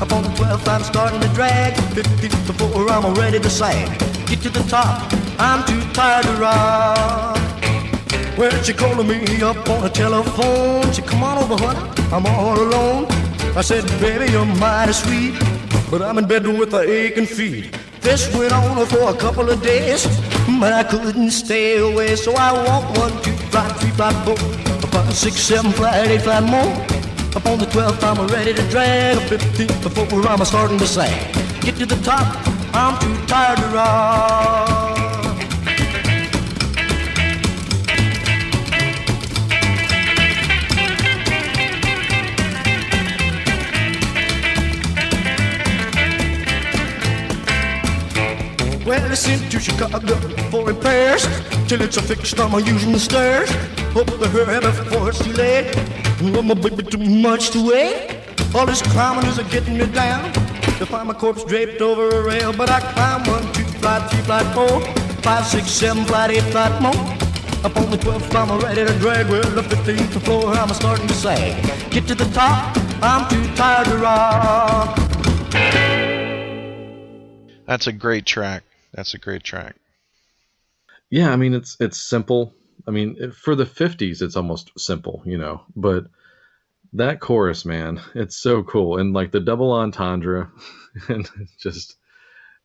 Up 0.00 0.12
on 0.12 0.22
the 0.22 0.30
12th, 0.30 0.68
I'm 0.68 0.82
starting 0.82 1.20
to 1.20 1.28
drag. 1.28 1.74
50 1.94 2.28
before 2.46 2.88
I'm 2.90 3.04
already 3.04 3.38
to 3.38 3.50
sag. 3.50 3.98
Get 4.26 4.40
to 4.42 4.50
the 4.50 4.62
top, 4.68 5.12
I'm 5.38 5.64
too 5.66 5.80
tired 5.92 6.24
to 6.24 6.32
rock. 6.34 7.36
Well, 8.38 8.62
she 8.62 8.72
calling 8.72 9.06
me 9.06 9.42
up 9.42 9.68
on 9.68 9.82
the 9.82 9.90
telephone. 9.90 10.90
She 10.92 11.02
come 11.02 11.22
on 11.22 11.38
over, 11.42 11.56
honey, 11.62 11.80
I'm 12.12 12.26
all 12.26 12.58
alone. 12.58 13.06
I 13.56 13.62
said, 13.62 13.84
baby, 14.00 14.32
you're 14.32 14.46
mighty 14.46 14.92
sweet, 14.92 15.34
but 15.90 16.00
I'm 16.00 16.16
in 16.18 16.26
bed 16.26 16.46
with 16.46 16.72
a 16.72 16.80
aching 16.80 17.26
feet. 17.26 17.76
This 18.00 18.34
went 18.34 18.52
on 18.52 18.86
for 18.86 19.10
a 19.10 19.14
couple 19.14 19.50
of 19.50 19.62
days, 19.62 20.06
but 20.58 20.72
I 20.72 20.84
couldn't 20.84 21.30
stay 21.32 21.78
away. 21.78 22.16
So 22.16 22.32
I 22.34 22.52
walked 22.52 22.96
one, 22.96 23.12
two, 23.22 23.32
five, 23.50 23.76
three, 23.78 23.90
five, 23.90 24.24
four, 24.24 24.36
five, 24.36 25.12
six, 25.12 25.36
seven, 25.36 25.72
flight, 25.72 26.08
eight, 26.08 26.22
flight 26.22 26.44
more. 26.44 26.72
Up 27.32 27.46
on 27.46 27.60
the 27.60 27.66
12th, 27.66 28.02
I'm 28.02 28.26
ready 28.26 28.52
to 28.52 28.62
drag. 28.70 29.16
A 29.16 29.20
15th 29.20 29.82
before 29.84 30.26
I'm 30.26 30.44
starting 30.44 30.78
to 30.78 30.86
sag. 30.86 31.32
Get 31.62 31.76
to 31.76 31.86
the 31.86 31.94
top, 32.02 32.26
I'm 32.74 32.98
too 32.98 33.26
tired 33.26 33.58
to 33.58 33.66
rock. 33.68 34.96
Well, 48.84 49.08
I 49.08 49.14
sent 49.14 49.52
to 49.52 49.60
Chicago 49.60 50.16
for 50.50 50.64
repairs. 50.66 51.24
till 51.68 51.80
it's 51.82 51.96
a 51.96 52.02
fixed. 52.02 52.40
I'm 52.40 52.52
using 52.66 52.90
the 52.90 52.98
stairs. 52.98 53.48
Up 53.94 54.06
the 54.18 54.28
her 54.28 54.60
before 54.60 55.10
it's 55.10 55.20
too 55.20 55.32
late. 55.32 56.09
Oh, 56.22 56.42
my 56.42 56.52
baby, 56.52 56.82
too 56.82 56.98
much 56.98 57.48
to 57.50 57.66
wait. 57.66 58.20
All 58.54 58.66
this 58.66 58.82
climbing 58.82 59.26
is 59.26 59.38
a 59.38 59.44
getting 59.44 59.78
me 59.78 59.86
down. 59.86 60.30
To 60.78 60.84
find 60.84 61.08
my 61.08 61.14
corpse 61.14 61.44
draped 61.44 61.80
over 61.80 62.08
a 62.10 62.22
rail, 62.22 62.52
but 62.52 62.68
I 62.68 62.80
climb 62.80 63.24
one, 63.24 63.50
two, 63.54 63.64
flight, 63.80 64.10
three, 64.10 64.20
flight, 64.22 64.46
four, 64.54 64.80
five, 65.22 65.46
six, 65.46 65.70
seven, 65.70 66.04
flight, 66.04 66.30
eight, 66.32 66.42
flight 66.52 66.82
more. 66.82 66.92
Up 67.64 67.76
on 67.76 67.90
the 67.90 67.96
12th, 67.96 68.34
I'm 68.34 68.60
ready 68.60 68.84
to 68.84 68.98
drag. 68.98 69.30
Well, 69.30 69.42
the 69.42 69.62
15th 69.62 70.22
floor, 70.22 70.52
I'm 70.52 70.68
starting 70.74 71.06
to 71.06 71.14
sag. 71.14 71.90
Get 71.90 72.06
to 72.08 72.14
the 72.14 72.26
top, 72.32 72.76
I'm 73.02 73.28
too 73.30 73.54
tired 73.54 73.86
to 73.86 73.96
rock. 73.96 74.96
That's 77.66 77.86
a 77.86 77.92
great 77.92 78.26
track. 78.26 78.64
That's 78.92 79.14
a 79.14 79.18
great 79.18 79.42
track. 79.42 79.76
Yeah, 81.08 81.32
I 81.32 81.36
mean 81.36 81.54
it's 81.54 81.76
it's 81.80 81.98
simple. 81.98 82.54
I 82.86 82.90
mean 82.90 83.32
for 83.32 83.54
the 83.54 83.64
50s 83.64 84.22
it's 84.22 84.36
almost 84.36 84.78
simple, 84.78 85.22
you 85.24 85.38
know, 85.38 85.62
but 85.76 86.06
that 86.92 87.20
chorus, 87.20 87.64
man, 87.64 88.00
it's 88.14 88.36
so 88.36 88.62
cool 88.62 88.98
and 88.98 89.12
like 89.12 89.30
the 89.30 89.40
double 89.40 89.72
entendre 89.72 90.50
and 91.08 91.28
just 91.58 91.96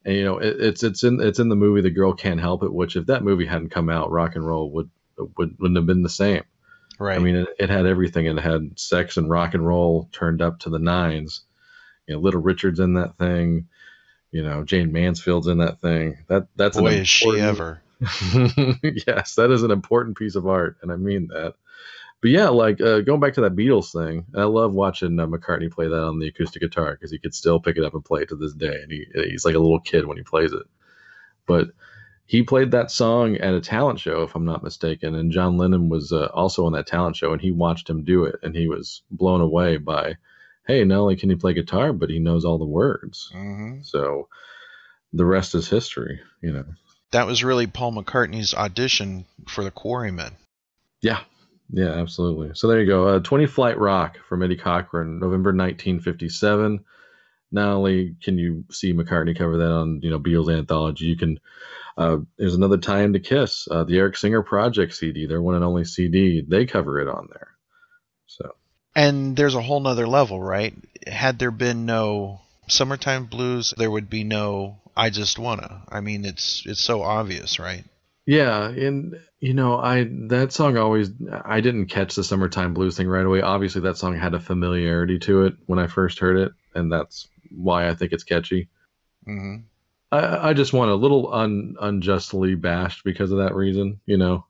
and, 0.05 0.15
you 0.15 0.23
know, 0.23 0.37
it, 0.37 0.57
it's 0.59 0.83
it's 0.83 1.03
in 1.03 1.19
it's 1.19 1.39
in 1.39 1.49
the 1.49 1.55
movie 1.55 1.81
The 1.81 1.89
Girl 1.89 2.13
Can't 2.13 2.39
Help 2.39 2.63
It, 2.63 2.73
which 2.73 2.95
if 2.95 3.07
that 3.07 3.23
movie 3.23 3.45
hadn't 3.45 3.71
come 3.71 3.89
out, 3.89 4.11
rock 4.11 4.35
and 4.35 4.45
roll 4.45 4.69
would 4.71 4.89
would 5.17 5.57
wouldn't 5.59 5.77
have 5.77 5.87
been 5.87 6.03
the 6.03 6.09
same. 6.09 6.43
Right. 6.99 7.17
I 7.17 7.19
mean, 7.19 7.35
it, 7.35 7.47
it 7.59 7.69
had 7.69 7.85
everything. 7.85 8.25
It 8.25 8.39
had 8.39 8.79
sex 8.79 9.17
and 9.17 9.29
rock 9.29 9.53
and 9.53 9.65
roll 9.65 10.07
turned 10.11 10.41
up 10.41 10.59
to 10.59 10.69
the 10.69 10.79
nines. 10.79 11.41
You 12.07 12.15
know, 12.15 12.21
Little 12.21 12.41
Richard's 12.41 12.79
in 12.79 12.93
that 12.93 13.17
thing. 13.17 13.67
You 14.31 14.43
know, 14.43 14.63
Jayne 14.63 14.91
Mansfield's 14.91 15.47
in 15.47 15.57
that 15.57 15.81
thing. 15.81 16.19
That 16.27 16.47
that's 16.55 16.77
boy 16.77 16.87
an 16.87 16.93
is 16.99 17.07
she 17.07 17.39
ever. 17.39 17.81
yes, 19.07 19.35
that 19.35 19.51
is 19.51 19.63
an 19.63 19.71
important 19.71 20.17
piece 20.17 20.35
of 20.35 20.47
art, 20.47 20.77
and 20.81 20.91
I 20.91 20.95
mean 20.95 21.27
that. 21.27 21.55
But 22.21 22.31
yeah, 22.31 22.49
like 22.49 22.81
uh, 22.81 23.01
going 23.01 23.19
back 23.19 23.33
to 23.35 23.41
that 23.41 23.55
Beatles 23.55 23.91
thing, 23.91 24.25
I 24.35 24.43
love 24.43 24.73
watching 24.73 25.19
uh, 25.19 25.27
McCartney 25.27 25.71
play 25.71 25.87
that 25.87 26.03
on 26.03 26.19
the 26.19 26.27
acoustic 26.27 26.61
guitar 26.61 26.93
because 26.93 27.11
he 27.11 27.19
could 27.19 27.35
still 27.35 27.59
pick 27.59 27.77
it 27.77 27.83
up 27.83 27.93
and 27.93 28.03
play 28.03 28.21
it 28.21 28.29
to 28.29 28.35
this 28.35 28.53
day, 28.53 28.81
and 28.81 28.91
he 28.91 29.05
he's 29.13 29.45
like 29.45 29.55
a 29.55 29.59
little 29.59 29.79
kid 29.79 30.07
when 30.07 30.17
he 30.17 30.23
plays 30.23 30.53
it. 30.53 30.63
But 31.45 31.69
he 32.25 32.41
played 32.41 32.71
that 32.71 32.89
song 32.89 33.35
at 33.37 33.53
a 33.53 33.61
talent 33.61 33.99
show, 33.99 34.23
if 34.23 34.35
I'm 34.35 34.45
not 34.45 34.63
mistaken, 34.63 35.13
and 35.13 35.31
John 35.31 35.57
Lennon 35.57 35.89
was 35.89 36.11
uh, 36.11 36.29
also 36.33 36.65
on 36.65 36.73
that 36.73 36.87
talent 36.87 37.15
show, 37.15 37.31
and 37.31 37.41
he 37.41 37.51
watched 37.51 37.89
him 37.89 38.03
do 38.03 38.25
it, 38.25 38.37
and 38.41 38.55
he 38.55 38.67
was 38.67 39.03
blown 39.11 39.41
away 39.41 39.77
by, 39.77 40.15
hey, 40.67 40.83
not 40.83 40.99
only 41.01 41.15
can 41.15 41.29
he 41.29 41.35
play 41.35 41.53
guitar, 41.53 41.93
but 41.93 42.09
he 42.09 42.17
knows 42.17 42.43
all 42.43 42.57
the 42.57 42.65
words. 42.65 43.29
hmm 43.31 43.81
So 43.83 44.27
the 45.13 45.25
rest 45.25 45.53
is 45.53 45.69
history, 45.69 46.19
you 46.41 46.51
know. 46.51 46.65
That 47.15 47.27
was 47.27 47.45
really 47.45 47.65
Paul 47.65 47.93
McCartney's 47.93 48.53
audition 48.53 49.23
for 49.47 49.63
the 49.63 49.71
Quarrymen. 49.71 50.33
Yeah, 51.01 51.21
yeah, 51.69 51.91
absolutely. 51.91 52.51
So 52.55 52.67
there 52.67 52.81
you 52.81 52.87
go. 52.87 53.07
Uh, 53.07 53.19
20 53.19 53.45
Flight 53.45 53.79
Rock 53.79 54.17
from 54.27 54.43
Eddie 54.43 54.57
Cochran, 54.57 55.19
November 55.19 55.51
1957. 55.51 56.83
Not 57.53 57.69
only 57.69 58.17
can 58.21 58.37
you 58.37 58.65
see 58.69 58.93
McCartney 58.93 59.37
cover 59.37 59.55
that 59.59 59.71
on 59.71 60.01
you 60.03 60.09
know 60.09 60.19
Beatles 60.19 60.53
anthology, 60.53 61.05
you 61.05 61.15
can. 61.15 61.39
Uh, 61.97 62.17
there's 62.37 62.55
another 62.55 62.79
tie-in 62.79 63.13
to 63.13 63.21
Kiss, 63.21 63.69
uh, 63.71 63.85
the 63.85 63.97
Eric 63.97 64.17
Singer 64.17 64.41
Project 64.41 64.93
CD, 64.93 65.25
their 65.25 65.41
one 65.41 65.55
and 65.55 65.63
only 65.63 65.85
CD. 65.85 66.43
They 66.45 66.65
cover 66.65 66.99
it 66.99 67.07
on 67.07 67.29
there. 67.31 67.47
So 68.27 68.55
And 68.93 69.37
there's 69.37 69.55
a 69.55 69.61
whole 69.61 69.79
nother 69.79 70.05
level, 70.05 70.43
right? 70.43 70.73
Had 71.07 71.39
there 71.39 71.51
been 71.51 71.85
no 71.85 72.41
Summertime 72.67 73.27
Blues, 73.27 73.73
there 73.77 73.89
would 73.89 74.09
be 74.09 74.25
no 74.25 74.79
I 74.95 75.09
Just 75.09 75.37
Wanna. 75.37 75.83
I 75.89 76.01
mean, 76.01 76.25
it's 76.25 76.63
it's 76.65 76.81
so 76.81 77.01
obvious, 77.01 77.59
right? 77.59 77.83
Yeah, 78.25 78.67
and 78.69 79.19
you 79.39 79.53
know, 79.53 79.77
I 79.77 80.07
that 80.29 80.51
song 80.51 80.77
always 80.77 81.11
I 81.43 81.61
didn't 81.61 81.87
catch 81.87 82.15
the 82.15 82.23
summertime 82.23 82.73
blues 82.73 82.97
thing 82.97 83.07
right 83.07 83.25
away. 83.25 83.41
Obviously, 83.41 83.81
that 83.81 83.97
song 83.97 84.17
had 84.17 84.33
a 84.33 84.39
familiarity 84.39 85.19
to 85.19 85.45
it 85.45 85.55
when 85.67 85.79
I 85.79 85.87
first 85.87 86.19
heard 86.19 86.37
it, 86.37 86.51
and 86.73 86.91
that's 86.91 87.27
why 87.51 87.87
I 87.87 87.93
think 87.93 88.13
it's 88.13 88.23
catchy. 88.23 88.69
hmm 89.25 89.57
I, 90.11 90.49
I 90.49 90.53
just 90.53 90.71
want 90.73 90.91
a 90.91 90.95
little 90.95 91.33
un, 91.33 91.75
unjustly 91.79 92.55
bashed 92.55 93.03
because 93.03 93.31
of 93.31 93.39
that 93.39 93.53
reason. 93.55 93.99
You 94.05 94.17
know, 94.17 94.45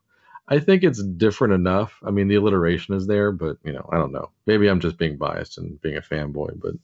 I 0.48 0.60
think 0.60 0.84
it's 0.84 1.02
different 1.04 1.54
enough. 1.56 1.94
I 2.06 2.12
mean, 2.12 2.28
the 2.28 2.36
alliteration 2.36 2.94
is 2.96 3.08
there, 3.08 3.32
but 3.32 3.58
you 3.64 3.74
know, 3.74 3.90
I 3.92 3.98
don't 3.98 4.12
know. 4.12 4.30
Maybe 4.46 4.68
I'm 4.68 4.80
just 4.80 4.98
being 4.98 5.18
biased 5.18 5.58
and 5.58 5.82
being 5.82 5.98
a 5.98 6.02
fanboy, 6.02 6.62
but 6.62 6.76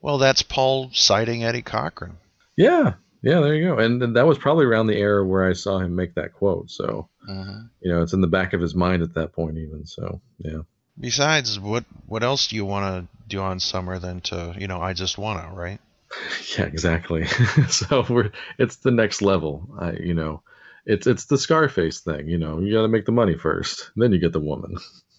Well, 0.00 0.18
that's 0.18 0.42
Paul 0.42 0.90
citing 0.92 1.44
Eddie 1.44 1.62
Cochran. 1.62 2.16
yeah, 2.56 2.94
yeah, 3.22 3.40
there 3.40 3.54
you 3.54 3.68
go. 3.68 3.78
And, 3.78 4.16
that 4.16 4.26
was 4.26 4.38
probably 4.38 4.64
around 4.64 4.86
the 4.86 4.96
era 4.96 5.24
where 5.24 5.48
I 5.48 5.52
saw 5.52 5.78
him 5.78 5.94
make 5.94 6.14
that 6.14 6.32
quote. 6.32 6.70
So 6.70 7.08
hmm 7.26 7.60
you 7.80 7.90
know, 7.92 8.02
it's 8.02 8.12
in 8.12 8.20
the 8.20 8.26
back 8.26 8.52
of 8.52 8.60
his 8.60 8.74
mind 8.74 9.02
at 9.02 9.14
that 9.14 9.32
point, 9.32 9.58
even. 9.58 9.86
So 9.86 10.20
yeah. 10.38 10.62
Besides, 10.98 11.58
what 11.58 11.84
what 12.06 12.22
else 12.22 12.48
do 12.48 12.56
you 12.56 12.64
want 12.64 13.08
to 13.08 13.18
do 13.28 13.40
on 13.40 13.60
summer 13.60 13.98
than 13.98 14.20
to 14.22 14.54
you 14.58 14.66
know 14.66 14.80
I 14.80 14.92
just 14.92 15.18
wanna, 15.18 15.50
right? 15.54 15.80
Yeah, 16.58 16.64
exactly. 16.64 17.26
so 17.68 18.04
we're 18.08 18.32
it's 18.58 18.76
the 18.76 18.90
next 18.90 19.22
level. 19.22 19.68
I 19.78 19.92
you 19.92 20.14
know, 20.14 20.42
it's 20.84 21.06
it's 21.06 21.26
the 21.26 21.38
Scarface 21.38 22.00
thing. 22.00 22.28
You 22.28 22.38
know, 22.38 22.60
you 22.60 22.74
got 22.74 22.82
to 22.82 22.88
make 22.88 23.06
the 23.06 23.12
money 23.12 23.36
first, 23.36 23.90
then 23.96 24.12
you 24.12 24.18
get 24.18 24.32
the 24.32 24.40
woman. 24.40 24.76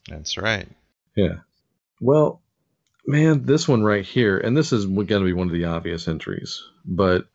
That's 0.10 0.38
right. 0.38 0.67
Yeah. 1.15 1.38
Well, 2.00 2.41
man, 3.05 3.46
this 3.46 3.67
one 3.67 3.84
right 3.84 4.05
here, 4.05 4.38
and 4.38 4.55
this 4.55 4.74
is 4.74 4.86
going 4.86 5.08
to 5.08 5.24
be 5.24 5.34
one 5.34 5.48
of 5.48 5.53
the 5.53 5.65
obvious 5.65 6.08
entries, 6.08 6.62
but 6.84 7.25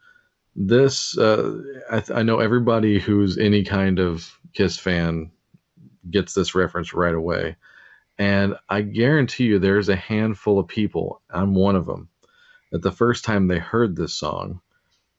this 0.57 1.17
uh, 1.19 1.61
I, 1.91 2.01
th- 2.01 2.19
I 2.19 2.23
know 2.23 2.41
everybody 2.41 2.99
who's 2.99 3.39
any 3.39 3.63
kind 3.63 3.99
of 3.99 4.39
Kiss 4.55 4.79
fan 4.79 5.31
gets 6.11 6.35
this 6.35 6.55
reference 6.55 6.95
right 6.95 7.15
away, 7.15 7.57
and 8.19 8.55
I 8.69 8.83
guarantee 8.83 9.45
you, 9.45 9.59
there's 9.59 9.89
a 9.89 9.97
handful 9.97 10.59
of 10.59 10.67
people. 10.69 11.21
I'm 11.31 11.55
one 11.55 11.77
of 11.77 11.87
them. 11.87 12.09
That 12.73 12.83
the 12.83 12.93
first 12.93 13.25
time 13.25 13.47
they 13.47 13.59
heard 13.59 13.95
this 13.95 14.15
song 14.15 14.61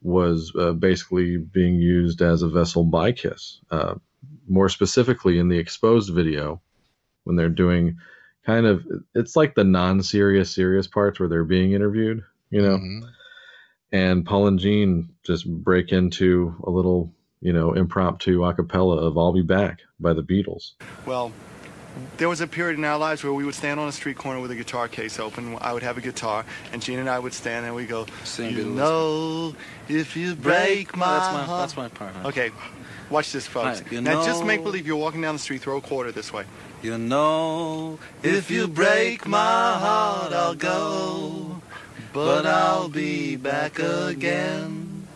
was 0.01 0.51
uh, 0.59 0.73
basically 0.73 1.37
being 1.37 1.75
used 1.75 2.21
as 2.21 2.41
a 2.41 2.49
vessel 2.49 2.83
by 2.83 3.11
Kiss. 3.11 3.61
Uh, 3.71 3.95
more 4.47 4.69
specifically, 4.69 5.39
in 5.39 5.47
the 5.47 5.57
exposed 5.57 6.13
video, 6.13 6.61
when 7.23 7.35
they're 7.35 7.49
doing 7.49 7.97
kind 8.45 8.65
of 8.65 8.85
it's 9.13 9.35
like 9.35 9.53
the 9.55 9.63
non-serious 9.63 10.49
serious 10.49 10.87
parts 10.87 11.19
where 11.19 11.27
they're 11.27 11.43
being 11.43 11.73
interviewed 11.73 12.23
you 12.49 12.61
know 12.61 12.77
Mhm. 12.77 13.01
And 13.91 14.25
paul 14.25 14.47
and 14.47 14.59
gene 14.59 15.09
just 15.23 15.47
break 15.49 15.91
into 15.91 16.55
a 16.63 16.69
little 16.69 17.13
you 17.41 17.53
know 17.53 17.73
impromptu 17.73 18.43
a 18.43 18.53
cappella 18.53 18.97
of 18.97 19.17
i'll 19.17 19.33
be 19.33 19.41
back 19.41 19.79
by 19.99 20.13
the 20.13 20.23
beatles 20.23 20.71
Well, 21.05 21.31
there 22.17 22.29
was 22.29 22.41
a 22.41 22.47
period 22.47 22.77
in 22.77 22.85
our 22.85 22.97
lives 22.99 23.23
where 23.23 23.33
we 23.33 23.43
would 23.43 23.55
stand 23.55 23.79
on 23.79 23.87
a 23.87 23.91
street 23.91 24.17
corner 24.17 24.39
with 24.39 24.51
a 24.51 24.55
guitar 24.55 24.87
case 24.87 25.19
open. 25.19 25.57
I 25.61 25.73
would 25.73 25.81
have 25.81 25.97
a 25.97 26.01
guitar, 26.01 26.45
and 26.71 26.79
Gene 26.79 26.99
and 26.99 27.09
I 27.09 27.17
would 27.17 27.33
stand 27.33 27.65
and 27.65 27.73
we 27.73 27.87
go, 27.87 28.05
Sing 28.23 28.55
You 28.55 28.65
know, 28.65 29.55
if 29.89 30.15
you 30.15 30.35
break 30.35 30.95
my 30.95 31.07
that's 31.17 31.33
my 31.33 31.43
heart. 31.43 31.61
that's 31.61 31.75
my 31.77 31.87
part. 31.87 32.13
huh? 32.13 32.27
Okay, 32.27 32.51
watch 33.09 33.31
this, 33.31 33.47
folks. 33.47 33.81
Right, 33.81 33.91
you 33.91 34.01
now 34.01 34.23
just 34.23 34.45
make 34.45 34.61
believe 34.63 34.85
you're 34.85 34.95
walking 34.95 35.21
down 35.21 35.33
the 35.33 35.39
street, 35.39 35.61
throw 35.61 35.77
a 35.77 35.81
quarter 35.81 36.11
this 36.11 36.31
way. 36.31 36.43
You 36.83 36.99
know, 36.99 37.97
if 38.21 38.51
you 38.51 38.67
break 38.67 39.25
my 39.25 39.73
heart, 39.79 40.33
I'll 40.33 40.53
go, 40.53 41.46
but 42.13 42.45
I'll 42.45 42.89
be 42.89 43.35
back 43.35 43.79
again. 43.79 45.07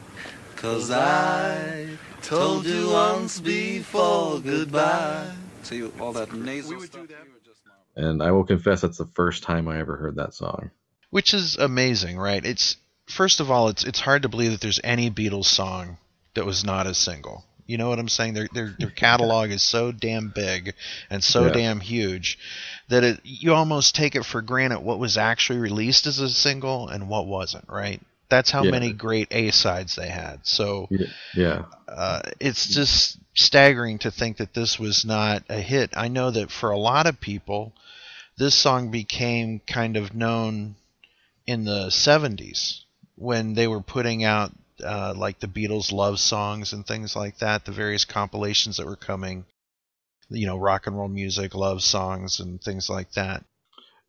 Cause 0.55 0.91
I 0.91 1.87
told 2.21 2.65
you 2.65 2.89
once 2.91 3.39
before 3.39 4.39
goodbye. 4.39 5.31
See, 5.63 5.83
all 5.99 6.13
that 6.13 6.33
nasal 6.33 6.77
We 6.77 6.85
stuff. 6.85 7.07
that. 7.07 7.23
we 7.25 7.31
would 7.33 7.43
just 7.45 7.61
smile. 7.63 7.75
and 7.95 8.21
i 8.23 8.31
will 8.31 8.43
confess 8.43 8.81
that's 8.81 8.97
the 8.97 9.05
first 9.05 9.43
time 9.43 9.67
i 9.67 9.79
ever 9.79 9.95
heard 9.95 10.15
that 10.15 10.33
song 10.33 10.71
Which 11.11 11.33
is 11.33 11.55
amazing, 11.57 12.17
right? 12.17 12.43
It's 12.45 12.77
first 13.07 13.39
of 13.39 13.49
all, 13.51 13.67
it's 13.69 13.83
it's 13.83 13.99
hard 13.99 14.21
to 14.23 14.29
believe 14.29 14.51
that 14.51 14.61
there's 14.61 14.79
any 14.83 15.09
Beatles 15.11 15.45
song 15.45 15.97
that 16.35 16.45
was 16.45 16.63
not 16.63 16.87
a 16.87 16.93
single. 16.93 17.43
You 17.67 17.77
know 17.77 17.89
what 17.89 17.99
I'm 17.99 18.07
saying? 18.09 18.33
Their 18.35 18.47
their 18.53 18.75
their 18.79 18.89
catalog 19.05 19.49
is 19.49 19.61
so 19.63 19.91
damn 19.91 20.29
big 20.33 20.73
and 21.09 21.23
so 21.23 21.45
Yeah. 21.47 21.51
damn 21.53 21.79
huge 21.79 22.37
that 22.91 23.03
it 23.05 23.19
you 23.23 23.53
almost 23.53 23.95
take 23.95 24.15
it 24.15 24.25
for 24.25 24.41
granted 24.41 24.81
what 24.81 24.99
was 24.99 25.17
actually 25.17 25.59
released 25.59 26.07
as 26.07 26.19
a 26.19 26.29
single 26.29 26.89
and 26.89 27.07
what 27.07 27.25
wasn't, 27.25 27.65
right? 27.69 28.01
That's 28.29 28.51
how 28.51 28.63
Yeah. 28.63 28.71
many 28.71 28.91
great 28.93 29.29
A 29.31 29.51
sides 29.51 29.95
they 29.95 30.09
had. 30.09 30.41
So 30.43 30.87
yeah, 30.91 31.07
yeah. 31.35 31.65
uh, 31.87 32.21
it's 32.39 32.67
just 32.67 33.17
staggering 33.33 33.99
to 33.99 34.11
think 34.11 34.37
that 34.37 34.53
this 34.53 34.77
was 34.77 35.05
not 35.05 35.43
a 35.49 35.59
hit. 35.59 35.91
I 35.95 36.09
know 36.09 36.31
that 36.31 36.51
for 36.51 36.71
a 36.71 36.77
lot 36.77 37.07
of 37.07 37.19
people, 37.21 37.73
this 38.37 38.55
song 38.55 38.91
became 38.91 39.61
kind 39.65 39.95
of 39.95 40.13
known 40.13 40.75
in 41.47 41.63
the 41.63 41.87
70s 41.87 42.81
when 43.15 43.53
they 43.53 43.67
were 43.67 43.81
putting 43.81 44.23
out 44.23 44.51
uh, 44.83 45.13
like 45.15 45.39
the 45.39 45.47
Beatles 45.47 45.91
love 45.91 46.19
songs 46.19 46.73
and 46.73 46.85
things 46.85 47.15
like 47.15 47.37
that, 47.39 47.65
the 47.65 47.71
various 47.71 48.03
compilations 48.05 48.77
that 48.77 48.85
were 48.85 48.95
coming, 48.95 49.45
you 50.31 50.47
know, 50.47 50.57
rock 50.57 50.87
and 50.87 50.97
roll 50.97 51.07
music, 51.07 51.53
love 51.55 51.83
songs, 51.83 52.39
and 52.39 52.61
things 52.61 52.89
like 52.89 53.11
that. 53.13 53.43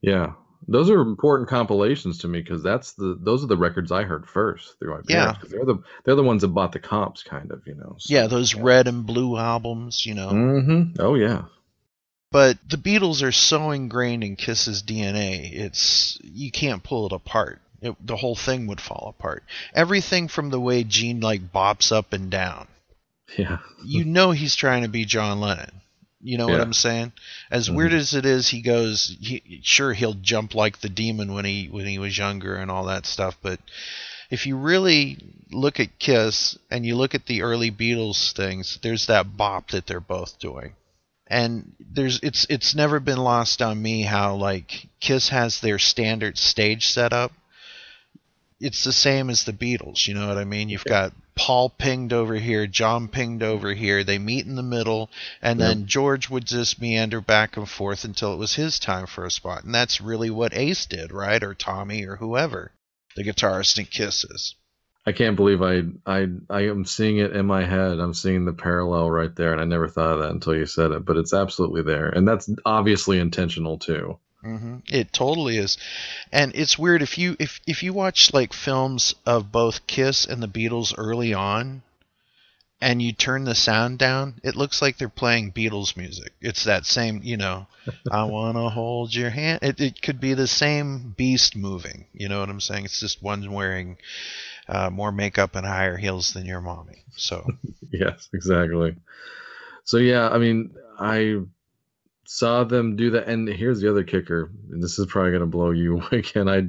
Yeah, 0.00 0.32
those 0.68 0.88
are 0.90 1.00
important 1.00 1.48
compilations 1.48 2.18
to 2.18 2.28
me 2.28 2.40
because 2.40 2.62
that's 2.62 2.92
the 2.94 3.18
those 3.20 3.44
are 3.44 3.48
the 3.48 3.56
records 3.56 3.92
I 3.92 4.04
heard 4.04 4.26
first 4.28 4.78
through 4.78 4.94
my 4.94 5.00
Yeah. 5.08 5.18
parents. 5.24 5.40
'cause 5.40 5.50
they're 5.50 5.64
the 5.64 5.78
they're 6.04 6.14
the 6.14 6.22
ones 6.22 6.42
that 6.42 6.48
bought 6.48 6.72
the 6.72 6.78
comps, 6.78 7.22
kind 7.22 7.50
of, 7.52 7.62
you 7.66 7.74
know. 7.74 7.96
Yeah, 8.08 8.26
those 8.28 8.54
red 8.54 8.88
and 8.88 9.04
blue 9.06 9.36
albums, 9.36 10.06
you 10.06 10.14
know. 10.14 10.30
Mm-hmm. 10.30 11.00
Oh 11.00 11.14
yeah. 11.14 11.44
But 12.30 12.56
the 12.66 12.78
Beatles 12.78 13.22
are 13.22 13.32
so 13.32 13.72
ingrained 13.72 14.24
in 14.24 14.36
Kiss's 14.36 14.82
DNA, 14.82 15.50
it's 15.52 16.18
you 16.22 16.50
can't 16.50 16.82
pull 16.82 17.06
it 17.06 17.12
apart. 17.12 17.60
It, 17.82 17.94
the 18.06 18.16
whole 18.16 18.36
thing 18.36 18.68
would 18.68 18.80
fall 18.80 19.14
apart. 19.18 19.42
Everything 19.74 20.28
from 20.28 20.50
the 20.50 20.60
way 20.60 20.82
Gene 20.84 21.20
like 21.20 21.52
bops 21.52 21.92
up 21.92 22.12
and 22.12 22.30
down. 22.30 22.68
Yeah. 23.36 23.58
You 23.84 24.04
know 24.04 24.30
he's 24.30 24.54
trying 24.54 24.82
to 24.82 24.88
be 24.88 25.04
John 25.04 25.40
Lennon. 25.40 25.81
You 26.22 26.38
know 26.38 26.48
what 26.48 26.60
I'm 26.60 26.72
saying? 26.72 27.12
As 27.50 27.68
Mhm. 27.68 27.74
weird 27.74 27.92
as 27.92 28.14
it 28.14 28.24
is, 28.24 28.48
he 28.48 28.62
goes. 28.62 29.16
He, 29.20 29.60
sure, 29.62 29.92
he'll 29.92 30.14
jump 30.14 30.54
like 30.54 30.80
the 30.80 30.88
demon 30.88 31.32
when 31.34 31.44
he 31.44 31.66
when 31.66 31.86
he 31.86 31.98
was 31.98 32.16
younger 32.16 32.56
and 32.56 32.70
all 32.70 32.84
that 32.84 33.06
stuff. 33.06 33.36
But 33.42 33.60
if 34.30 34.46
you 34.46 34.56
really 34.56 35.18
look 35.50 35.80
at 35.80 35.98
Kiss 35.98 36.56
and 36.70 36.86
you 36.86 36.96
look 36.96 37.14
at 37.14 37.26
the 37.26 37.42
early 37.42 37.70
Beatles 37.70 38.32
things, 38.32 38.78
there's 38.82 39.06
that 39.06 39.36
bop 39.36 39.70
that 39.70 39.86
they're 39.86 40.00
both 40.00 40.38
doing 40.38 40.74
and 41.32 41.72
there's 41.80 42.20
it's 42.22 42.46
it's 42.50 42.74
never 42.74 43.00
been 43.00 43.18
lost 43.18 43.62
on 43.62 43.80
me 43.80 44.02
how 44.02 44.34
like 44.34 44.86
Kiss 45.00 45.30
has 45.30 45.60
their 45.60 45.78
standard 45.78 46.36
stage 46.36 46.86
setup. 46.88 47.32
It's 48.62 48.84
the 48.84 48.92
same 48.92 49.28
as 49.28 49.42
the 49.44 49.52
Beatles, 49.52 50.06
you 50.06 50.14
know 50.14 50.28
what 50.28 50.38
I 50.38 50.44
mean? 50.44 50.68
You've 50.68 50.84
got 50.84 51.12
Paul 51.34 51.68
pinged 51.68 52.12
over 52.12 52.36
here, 52.36 52.66
John 52.68 53.08
pinged 53.08 53.42
over 53.42 53.74
here. 53.74 54.04
They 54.04 54.18
meet 54.18 54.46
in 54.46 54.54
the 54.54 54.62
middle, 54.62 55.10
and 55.42 55.60
then 55.60 55.86
George 55.86 56.30
would 56.30 56.46
just 56.46 56.80
meander 56.80 57.20
back 57.20 57.56
and 57.56 57.68
forth 57.68 58.04
until 58.04 58.32
it 58.32 58.38
was 58.38 58.54
his 58.54 58.78
time 58.78 59.06
for 59.06 59.24
a 59.24 59.30
spot. 59.30 59.64
And 59.64 59.74
that's 59.74 60.00
really 60.00 60.30
what 60.30 60.54
Ace 60.54 60.86
did, 60.86 61.10
right? 61.10 61.42
Or 61.42 61.54
Tommy 61.54 62.06
or 62.06 62.16
whoever, 62.16 62.70
the 63.16 63.24
guitarist 63.24 63.78
in 63.78 63.86
Kisses. 63.86 64.54
I 65.04 65.10
can't 65.10 65.34
believe 65.34 65.60
I 65.62 65.82
I 66.06 66.28
I 66.48 66.60
am 66.68 66.84
seeing 66.84 67.18
it 67.18 67.34
in 67.34 67.46
my 67.46 67.64
head. 67.64 67.98
I'm 67.98 68.14
seeing 68.14 68.44
the 68.44 68.52
parallel 68.52 69.10
right 69.10 69.34
there, 69.34 69.50
and 69.52 69.60
I 69.60 69.64
never 69.64 69.88
thought 69.88 70.14
of 70.14 70.20
that 70.20 70.30
until 70.30 70.54
you 70.54 70.66
said 70.66 70.92
it. 70.92 71.04
But 71.04 71.16
it's 71.16 71.34
absolutely 71.34 71.82
there, 71.82 72.08
and 72.08 72.28
that's 72.28 72.48
obviously 72.64 73.18
intentional 73.18 73.78
too. 73.78 74.18
Hmm 74.42 74.78
It 74.90 75.12
totally 75.12 75.56
is, 75.56 75.78
and 76.32 76.52
it's 76.54 76.78
weird 76.78 77.02
if 77.02 77.16
you 77.18 77.36
if 77.38 77.60
if 77.66 77.82
you 77.82 77.92
watch 77.92 78.32
like 78.32 78.52
films 78.52 79.14
of 79.24 79.52
both 79.52 79.86
Kiss 79.86 80.26
and 80.26 80.42
the 80.42 80.48
Beatles 80.48 80.94
early 80.98 81.32
on, 81.32 81.82
and 82.80 83.00
you 83.00 83.12
turn 83.12 83.44
the 83.44 83.54
sound 83.54 83.98
down, 83.98 84.40
it 84.42 84.56
looks 84.56 84.82
like 84.82 84.98
they're 84.98 85.08
playing 85.08 85.52
Beatles 85.52 85.96
music. 85.96 86.32
It's 86.40 86.64
that 86.64 86.84
same, 86.84 87.20
you 87.22 87.36
know, 87.36 87.68
I 88.10 88.24
wanna 88.24 88.68
hold 88.70 89.14
your 89.14 89.30
hand. 89.30 89.60
It 89.62 89.80
it 89.80 90.02
could 90.02 90.20
be 90.20 90.34
the 90.34 90.48
same 90.48 91.14
beast 91.16 91.54
moving. 91.56 92.06
You 92.12 92.28
know 92.28 92.40
what 92.40 92.50
I'm 92.50 92.60
saying? 92.60 92.84
It's 92.86 93.00
just 93.00 93.22
one 93.22 93.52
wearing 93.52 93.98
uh, 94.68 94.90
more 94.90 95.12
makeup 95.12 95.54
and 95.56 95.66
higher 95.66 95.96
heels 95.96 96.32
than 96.32 96.46
your 96.46 96.60
mommy. 96.60 97.04
So 97.16 97.46
yes, 97.92 98.28
exactly. 98.32 98.96
So 99.84 99.98
yeah, 99.98 100.28
I 100.28 100.38
mean, 100.38 100.74
I 100.98 101.40
saw 102.32 102.64
them 102.64 102.96
do 102.96 103.10
that, 103.10 103.28
and 103.28 103.46
here's 103.48 103.80
the 103.80 103.90
other 103.90 104.04
kicker. 104.04 104.50
And 104.70 104.82
this 104.82 104.98
is 104.98 105.06
probably 105.06 105.32
gonna 105.32 105.46
blow 105.46 105.70
you 105.70 105.96
away 105.98 106.06
again. 106.20 106.48
I 106.48 106.66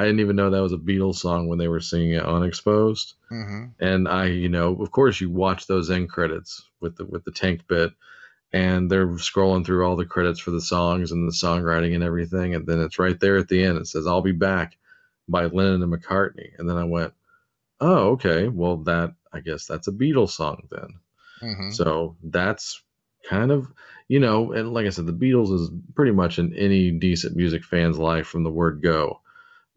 I 0.00 0.04
didn't 0.04 0.20
even 0.20 0.36
know 0.36 0.50
that 0.50 0.62
was 0.62 0.72
a 0.74 0.76
Beatles 0.78 1.16
song 1.16 1.48
when 1.48 1.58
they 1.58 1.68
were 1.68 1.80
singing 1.80 2.12
it 2.12 2.24
on 2.24 2.44
Exposed. 2.44 3.14
mhm. 3.30 3.72
and 3.80 4.08
I, 4.08 4.26
you 4.26 4.48
know, 4.48 4.74
of 4.76 4.90
course, 4.90 5.20
you 5.20 5.30
watch 5.30 5.66
those 5.66 5.90
end 5.90 6.10
credits 6.10 6.62
with 6.80 6.96
the 6.96 7.04
with 7.06 7.24
the 7.24 7.32
tank 7.32 7.66
bit, 7.66 7.92
and 8.52 8.90
they're 8.90 9.06
scrolling 9.08 9.64
through 9.64 9.84
all 9.86 9.96
the 9.96 10.04
credits 10.06 10.40
for 10.40 10.50
the 10.50 10.60
songs 10.60 11.12
and 11.12 11.26
the 11.28 11.32
songwriting 11.32 11.94
and 11.94 12.04
everything, 12.04 12.54
and 12.54 12.66
then 12.66 12.80
it's 12.80 12.98
right 12.98 13.18
there 13.20 13.38
at 13.38 13.48
the 13.48 13.62
end. 13.64 13.78
It 13.78 13.86
says 13.86 14.06
"I'll 14.06 14.22
be 14.22 14.32
back" 14.32 14.76
by 15.28 15.46
Lennon 15.46 15.82
and 15.82 15.92
McCartney, 15.92 16.50
and 16.58 16.68
then 16.68 16.76
I 16.76 16.84
went, 16.84 17.14
"Oh, 17.80 18.10
okay. 18.12 18.48
Well, 18.48 18.78
that 18.84 19.14
I 19.32 19.40
guess 19.40 19.66
that's 19.66 19.88
a 19.88 19.92
Beatles 19.92 20.30
song 20.30 20.68
then." 20.70 21.00
Mhm. 21.42 21.72
So 21.74 22.16
that's 22.22 22.82
kind 23.28 23.50
of, 23.50 23.72
you 24.08 24.20
know, 24.20 24.52
and 24.52 24.72
like 24.72 24.86
I 24.86 24.90
said, 24.90 25.06
the 25.06 25.12
Beatles 25.12 25.52
is 25.52 25.70
pretty 25.94 26.12
much 26.12 26.38
in 26.38 26.54
any 26.54 26.90
decent 26.90 27.36
music 27.36 27.64
fan's 27.64 27.98
life 27.98 28.26
from 28.26 28.44
the 28.44 28.50
word 28.50 28.82
go. 28.82 29.20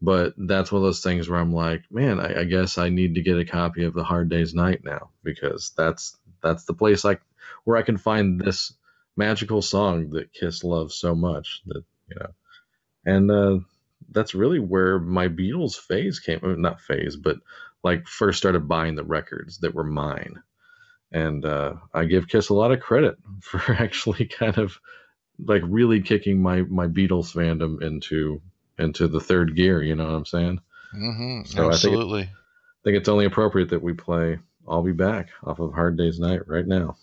But 0.02 0.34
that's 0.38 0.72
one 0.72 0.80
of 0.80 0.86
those 0.86 1.02
things 1.02 1.28
where 1.28 1.38
I'm 1.38 1.52
like, 1.52 1.82
man, 1.90 2.20
I, 2.20 2.40
I 2.40 2.44
guess 2.44 2.78
I 2.78 2.88
need 2.88 3.16
to 3.16 3.22
get 3.22 3.38
a 3.38 3.44
copy 3.44 3.84
of 3.84 3.92
the 3.92 4.04
Hard 4.04 4.30
Day's 4.30 4.54
Night 4.54 4.82
now 4.82 5.10
because 5.22 5.72
that's 5.76 6.16
that's 6.42 6.64
the 6.64 6.72
place 6.72 7.04
like 7.04 7.20
where 7.64 7.76
I 7.76 7.82
can 7.82 7.98
find 7.98 8.40
this 8.40 8.72
magical 9.16 9.60
song 9.60 10.10
that 10.10 10.32
Kiss 10.32 10.64
loves 10.64 10.94
so 10.94 11.14
much 11.14 11.60
that 11.66 11.84
you 12.08 12.16
know, 12.18 12.30
and 13.04 13.30
uh, 13.30 13.58
that's 14.10 14.34
really 14.34 14.58
where 14.58 14.98
my 14.98 15.28
Beatles 15.28 15.76
phase 15.76 16.18
came. 16.18 16.40
Not 16.42 16.80
phase, 16.80 17.16
but 17.16 17.36
like 17.84 18.08
first 18.08 18.38
started 18.38 18.68
buying 18.68 18.94
the 18.94 19.04
records 19.04 19.58
that 19.58 19.74
were 19.74 19.84
mine 19.84 20.42
and 21.12 21.44
uh, 21.44 21.74
I 21.94 22.04
give 22.04 22.28
Kiss 22.28 22.48
a 22.50 22.54
lot 22.54 22.72
of 22.72 22.80
credit 22.80 23.16
for 23.40 23.60
actually 23.72 24.26
kind 24.26 24.58
of 24.58 24.78
like 25.46 25.62
really 25.64 26.00
kicking 26.02 26.40
my 26.42 26.62
my 26.62 26.86
Beatles 26.86 27.32
fandom 27.34 27.82
into 27.82 28.40
into 28.78 29.08
the 29.08 29.20
third 29.20 29.54
gear. 29.56 29.82
You 29.82 29.94
know 29.94 30.04
what 30.04 30.14
I'm 30.14 30.26
saying? 30.26 30.60
Mhm. 30.94 31.46
So 31.46 31.68
I 31.68 31.76
think 31.76 31.94
it- 31.94 31.96
Absolutely. 31.98 32.22
I 32.22 32.82
think 32.84 32.96
it's 32.96 33.08
only 33.08 33.26
appropriate 33.26 33.68
that 33.70 33.82
we 33.82 33.92
play 33.92 34.38
"I'll 34.68 34.82
Be 34.82 34.92
Back" 34.92 35.28
off 35.44 35.58
of 35.60 35.72
Hard 35.74 35.96
Day's 35.98 36.18
Night 36.18 36.40
right 36.48 36.66
now. 36.66 36.96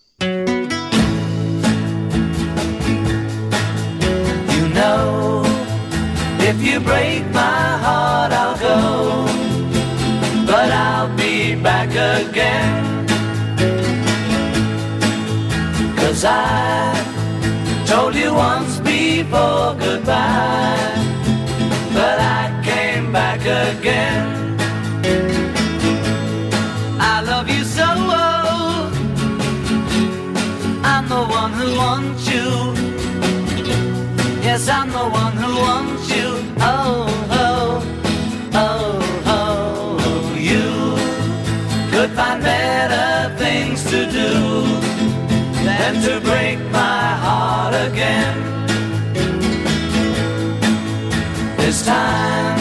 You 4.52 4.68
know, 4.74 5.44
if 6.40 6.62
you 6.64 6.80
break 6.80 7.24
my 7.32 7.78
heart, 7.86 8.32
I'll 8.34 8.58
go, 8.58 9.26
but 10.48 10.72
I'll 10.72 11.16
be 11.16 11.56
back 11.56 11.90
again. 11.92 12.97
I 16.26 17.86
told 17.86 18.16
you 18.16 18.34
once 18.34 18.80
before 18.80 19.76
goodbye, 19.76 20.96
but 21.94 22.20
I 22.20 22.60
came 22.66 23.12
back 23.12 23.42
again. 23.42 24.58
I 27.00 27.22
love 27.22 27.48
you 27.48 27.64
so, 27.64 27.84
I'm 30.84 31.08
the 31.08 31.24
one 31.40 31.54
who 31.54 31.78
wants 31.78 32.28
you. 32.28 32.74
Yes, 34.42 34.68
I'm 34.70 34.90
the 34.90 35.08
one 35.22 35.34
who 35.34 35.56
wants 35.62 36.10
you. 36.10 36.30
Oh, 36.60 37.06
oh, 37.30 37.84
oh, 38.56 39.22
oh. 39.28 40.34
You 40.36 40.96
could 41.92 42.10
find 42.16 42.42
better 42.42 43.36
things 43.38 43.84
to 43.92 44.10
do 44.10 44.87
than 45.88 46.02
to 46.02 46.20
break 46.20 46.60
my 46.72 47.06
heart 47.24 47.74
again. 47.88 48.36
This 51.58 51.86
time 51.86 52.60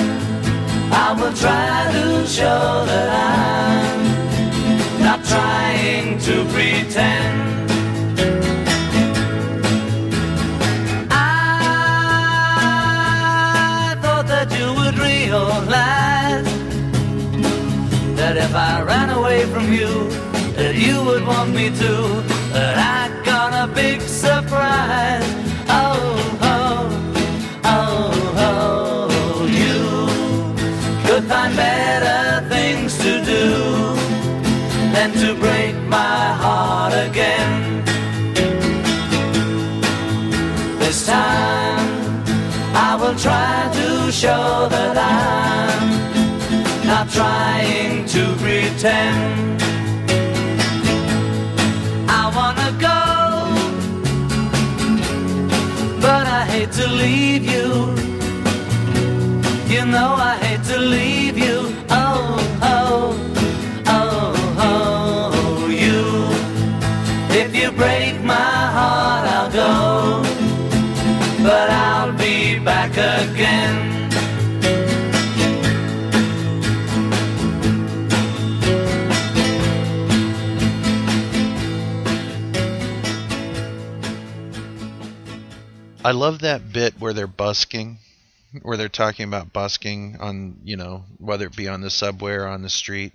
I 0.92 1.12
will 1.18 1.32
try 1.32 1.90
to 1.96 2.26
show 2.26 2.84
that 2.90 3.08
I'm 3.28 4.00
not 5.00 5.24
trying 5.24 6.18
to 6.26 6.44
pretend. 6.52 7.70
I 11.10 11.14
thought 14.02 14.26
that 14.34 14.48
you 14.58 14.66
would 14.78 14.98
realize 14.98 16.46
that 18.18 18.36
if 18.36 18.54
I 18.54 18.82
ran 18.82 19.10
away 19.10 19.46
from 19.46 19.72
you, 19.72 20.10
that 20.58 20.76
you 20.76 21.02
would 21.04 21.26
want 21.26 21.50
me 21.52 21.70
to. 21.70 22.35
But 22.56 22.78
I 22.78 23.10
got 23.22 23.52
a 23.52 23.66
big 23.70 24.00
surprise. 24.00 25.28
Oh, 25.68 26.38
oh, 26.54 26.88
oh, 27.64 28.08
oh, 28.48 29.44
you 29.60 29.82
could 31.06 31.24
find 31.24 31.54
better 31.54 32.48
things 32.48 32.96
to 33.04 33.12
do 33.32 33.44
than 34.94 35.12
to 35.20 35.34
break 35.34 35.74
my 35.96 36.22
heart 36.42 36.94
again. 37.08 37.84
This 40.78 41.04
time 41.04 42.24
I 42.88 42.96
will 42.98 43.18
try 43.26 43.70
to 43.80 44.10
show 44.10 44.66
that 44.70 44.96
I'm 44.96 46.86
not 46.86 47.06
trying 47.10 48.06
to 48.14 48.22
pretend. 48.40 49.45
Hate 56.56 56.72
to 56.72 56.88
leave 56.88 57.44
you. 57.44 57.68
You 59.74 59.84
know 59.84 60.10
I 60.30 60.38
hate 60.40 60.64
to 60.72 60.78
leave 60.78 61.36
you. 61.36 61.56
Oh, 61.90 62.38
oh, 62.62 63.04
oh, 63.86 64.34
oh, 64.70 65.68
you. 65.84 66.04
If 67.42 67.54
you 67.54 67.70
break 67.72 68.22
my 68.24 68.52
heart, 68.76 69.24
I'll 69.36 69.50
go, 69.62 70.22
but 71.42 71.68
I'll 71.70 72.12
be 72.16 72.58
back 72.58 72.92
again. 72.92 73.85
I 86.06 86.12
love 86.12 86.38
that 86.42 86.72
bit 86.72 86.94
where 87.00 87.12
they're 87.12 87.26
busking, 87.26 87.98
where 88.62 88.76
they're 88.76 88.88
talking 88.88 89.24
about 89.24 89.52
busking 89.52 90.18
on, 90.20 90.60
you 90.62 90.76
know, 90.76 91.02
whether 91.18 91.46
it 91.46 91.56
be 91.56 91.66
on 91.66 91.80
the 91.80 91.90
subway 91.90 92.34
or 92.34 92.46
on 92.46 92.62
the 92.62 92.70
street. 92.70 93.12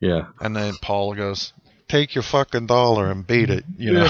Yeah. 0.00 0.26
And 0.38 0.54
then 0.54 0.74
Paul 0.82 1.14
goes, 1.14 1.54
"Take 1.88 2.14
your 2.14 2.22
fucking 2.22 2.66
dollar 2.66 3.10
and 3.10 3.26
beat 3.26 3.48
it," 3.48 3.64
you 3.78 3.94
know. 3.94 4.08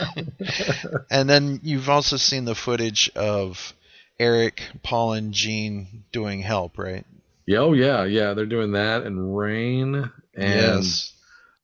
and 1.10 1.28
then 1.28 1.60
you've 1.62 1.90
also 1.90 2.16
seen 2.16 2.46
the 2.46 2.54
footage 2.54 3.10
of 3.14 3.74
Eric, 4.18 4.62
Paul, 4.82 5.12
and 5.12 5.34
Gene 5.34 6.04
doing 6.12 6.40
help, 6.40 6.78
right? 6.78 7.04
Yeah, 7.44 7.58
oh 7.58 7.74
yeah, 7.74 8.04
yeah. 8.04 8.32
They're 8.32 8.46
doing 8.46 8.72
that 8.72 9.02
and 9.02 9.36
rain 9.36 10.10
and 10.34 10.84
Yes. 10.84 11.12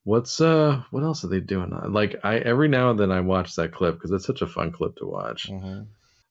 What's 0.04 0.40
uh 0.40 0.82
what 0.90 1.02
else 1.02 1.24
are 1.24 1.28
they 1.28 1.40
doing? 1.40 1.70
Like 1.88 2.16
I 2.24 2.38
every 2.38 2.68
now 2.68 2.90
and 2.90 2.98
then 2.98 3.12
I 3.12 3.20
watch 3.20 3.56
that 3.56 3.72
clip 3.72 3.94
because 3.94 4.10
it's 4.10 4.26
such 4.26 4.42
a 4.42 4.46
fun 4.46 4.72
clip 4.72 4.96
to 4.96 5.06
watch. 5.06 5.48
Mm-hmm. 5.50 5.82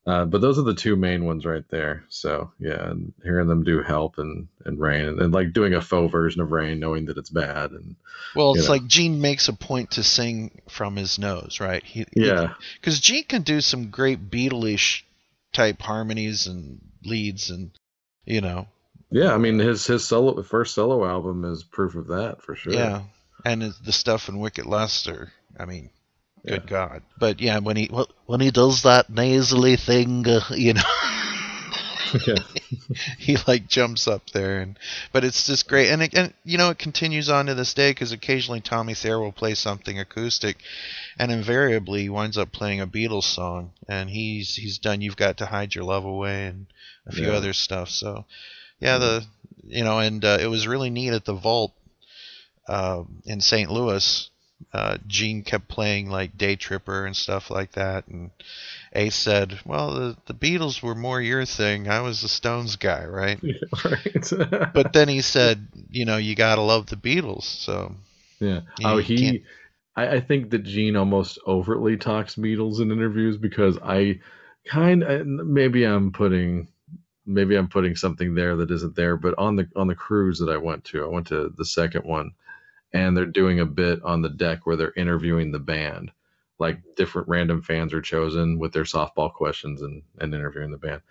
Uh, 0.03 0.25
but 0.25 0.41
those 0.41 0.57
are 0.57 0.63
the 0.63 0.73
two 0.73 0.95
main 0.95 1.25
ones 1.25 1.45
right 1.45 1.63
there. 1.69 2.03
So 2.09 2.51
yeah, 2.59 2.89
and 2.89 3.13
hearing 3.23 3.47
them 3.47 3.63
do 3.63 3.83
help 3.83 4.17
and 4.17 4.47
and 4.65 4.79
rain 4.79 5.05
and, 5.05 5.21
and 5.21 5.31
like 5.33 5.53
doing 5.53 5.75
a 5.75 5.81
faux 5.81 6.11
version 6.11 6.41
of 6.41 6.51
rain, 6.51 6.79
knowing 6.79 7.05
that 7.05 7.17
it's 7.19 7.29
bad 7.29 7.69
and 7.71 7.95
Well, 8.35 8.53
you 8.53 8.59
it's 8.59 8.67
know. 8.67 8.73
like 8.73 8.87
Gene 8.87 9.21
makes 9.21 9.47
a 9.47 9.53
point 9.53 9.91
to 9.91 10.03
sing 10.03 10.61
from 10.67 10.95
his 10.95 11.19
nose, 11.19 11.59
right? 11.59 11.83
He, 11.83 12.05
Yeah. 12.13 12.53
Because 12.79 12.99
Gene 12.99 13.25
can 13.25 13.43
do 13.43 13.61
some 13.61 13.91
great 13.91 14.31
Beatleish 14.31 15.03
type 15.53 15.79
harmonies 15.81 16.47
and 16.47 16.81
leads, 17.05 17.51
and 17.51 17.69
you 18.25 18.41
know, 18.41 18.67
yeah. 19.11 19.33
I 19.35 19.37
mean 19.37 19.59
his 19.59 19.85
his 19.85 20.03
solo 20.03 20.41
first 20.41 20.73
solo 20.73 21.05
album 21.05 21.45
is 21.45 21.63
proof 21.63 21.93
of 21.93 22.07
that 22.07 22.41
for 22.41 22.55
sure. 22.55 22.73
yeah. 22.73 23.01
And 23.45 23.61
the 23.83 23.91
stuff 23.91 24.29
in 24.29 24.39
Wicked 24.39 24.65
Lester, 24.65 25.31
I 25.59 25.65
mean, 25.65 25.89
good 26.45 26.67
God. 26.67 27.01
But 27.19 27.41
yeah, 27.41 27.59
when 27.59 27.77
he 27.77 27.89
when 28.25 28.39
he 28.39 28.51
does 28.51 28.83
that 28.83 29.09
nasally 29.09 29.75
thing, 29.77 30.27
uh, 30.27 30.41
you 30.51 30.73
know. 30.73 30.81
he 33.19 33.37
like 33.47 33.67
jumps 33.67 34.05
up 34.07 34.29
there 34.31 34.59
and 34.59 34.77
but 35.13 35.23
it's 35.23 35.45
just 35.45 35.67
great 35.69 35.89
and 35.89 36.03
it, 36.03 36.13
and 36.13 36.33
you 36.43 36.57
know 36.57 36.69
it 36.69 36.77
continues 36.77 37.29
on 37.29 37.45
to 37.45 37.53
this 37.53 37.73
day 37.73 37.91
because 37.91 38.11
occasionally 38.11 38.59
tommy 38.59 38.93
thayer 38.93 39.17
will 39.17 39.31
play 39.31 39.53
something 39.55 39.97
acoustic 39.97 40.57
and 41.17 41.31
invariably 41.31 42.01
he 42.01 42.09
winds 42.09 42.37
up 42.37 42.51
playing 42.51 42.81
a 42.81 42.87
beatles 42.87 43.23
song 43.23 43.71
and 43.87 44.09
he's 44.09 44.55
he's 44.55 44.77
done 44.77 44.99
you've 44.99 45.15
got 45.15 45.37
to 45.37 45.45
hide 45.45 45.73
your 45.73 45.85
love 45.85 46.03
away 46.03 46.47
and 46.47 46.67
a 47.07 47.13
few 47.13 47.27
Yeah. 47.27 47.37
other 47.37 47.53
stuff 47.53 47.89
so 47.89 48.25
yeah 48.81 48.97
the 48.97 49.23
you 49.67 49.85
know 49.85 49.99
and 49.99 50.25
uh, 50.25 50.37
it 50.41 50.47
was 50.47 50.67
really 50.67 50.89
neat 50.89 51.13
at 51.13 51.23
the 51.23 51.33
vault 51.33 51.71
uh, 52.71 53.03
in 53.25 53.41
st 53.41 53.69
louis 53.69 54.31
uh, 54.73 54.97
Gene 55.07 55.43
kept 55.43 55.67
playing 55.67 56.09
like 56.09 56.37
Day 56.37 56.55
Tripper 56.55 57.05
and 57.05 57.15
stuff 57.15 57.49
like 57.49 57.73
that, 57.73 58.07
and 58.07 58.31
Ace 58.93 59.15
said, 59.15 59.59
"Well, 59.65 59.93
the 59.93 60.17
the 60.27 60.33
Beatles 60.33 60.81
were 60.81 60.95
more 60.95 61.21
your 61.21 61.45
thing. 61.45 61.89
I 61.89 62.01
was 62.01 62.21
the 62.21 62.27
Stones 62.27 62.75
guy, 62.75 63.05
right?" 63.05 63.39
right. 63.85 64.71
but 64.73 64.93
then 64.93 65.07
he 65.07 65.21
said, 65.21 65.67
"You 65.89 66.05
know, 66.05 66.17
you 66.17 66.35
gotta 66.35 66.61
love 66.61 66.87
the 66.87 66.95
Beatles." 66.95 67.43
So 67.43 67.95
Yeah. 68.39 68.61
You 68.79 68.87
oh, 68.87 68.97
he. 68.97 69.43
I, 69.95 70.07
I 70.07 70.19
think 70.21 70.51
that 70.51 70.63
Gene 70.63 70.95
almost 70.95 71.37
overtly 71.45 71.97
talks 71.97 72.35
Beatles 72.35 72.79
in 72.79 72.91
interviews 72.91 73.37
because 73.37 73.77
I 73.83 74.19
kind 74.65 75.03
of 75.03 75.25
maybe 75.27 75.83
I'm 75.83 76.11
putting 76.11 76.69
maybe 77.25 77.55
I'm 77.55 77.67
putting 77.67 77.95
something 77.95 78.35
there 78.35 78.55
that 78.57 78.71
isn't 78.71 78.95
there. 78.95 79.17
But 79.17 79.35
on 79.37 79.55
the 79.57 79.67
on 79.75 79.87
the 79.87 79.95
cruise 79.95 80.39
that 80.39 80.49
I 80.49 80.57
went 80.57 80.85
to, 80.85 81.03
I 81.03 81.07
went 81.07 81.27
to 81.27 81.53
the 81.57 81.65
second 81.65 82.05
one, 82.05 82.31
and 82.93 83.15
they're 83.15 83.25
doing 83.25 83.59
a 83.59 83.65
bit 83.65 84.01
on 84.03 84.21
the 84.21 84.29
deck 84.29 84.65
where 84.65 84.75
they're 84.75 84.93
interviewing 84.95 85.51
the 85.51 85.59
band. 85.59 86.11
Like 86.59 86.79
different 86.95 87.27
random 87.27 87.61
fans 87.61 87.93
are 87.93 88.01
chosen 88.01 88.59
with 88.59 88.73
their 88.73 88.83
softball 88.83 89.33
questions 89.33 89.81
and 89.81 90.03
and 90.19 90.33
interviewing 90.33 90.71
the 90.71 90.77
band. 90.77 91.01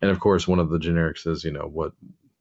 And 0.00 0.10
of 0.10 0.20
course, 0.20 0.48
one 0.48 0.58
of 0.58 0.70
the 0.70 0.78
generics 0.78 1.26
is, 1.26 1.44
you 1.44 1.52
know, 1.52 1.66
what 1.66 1.92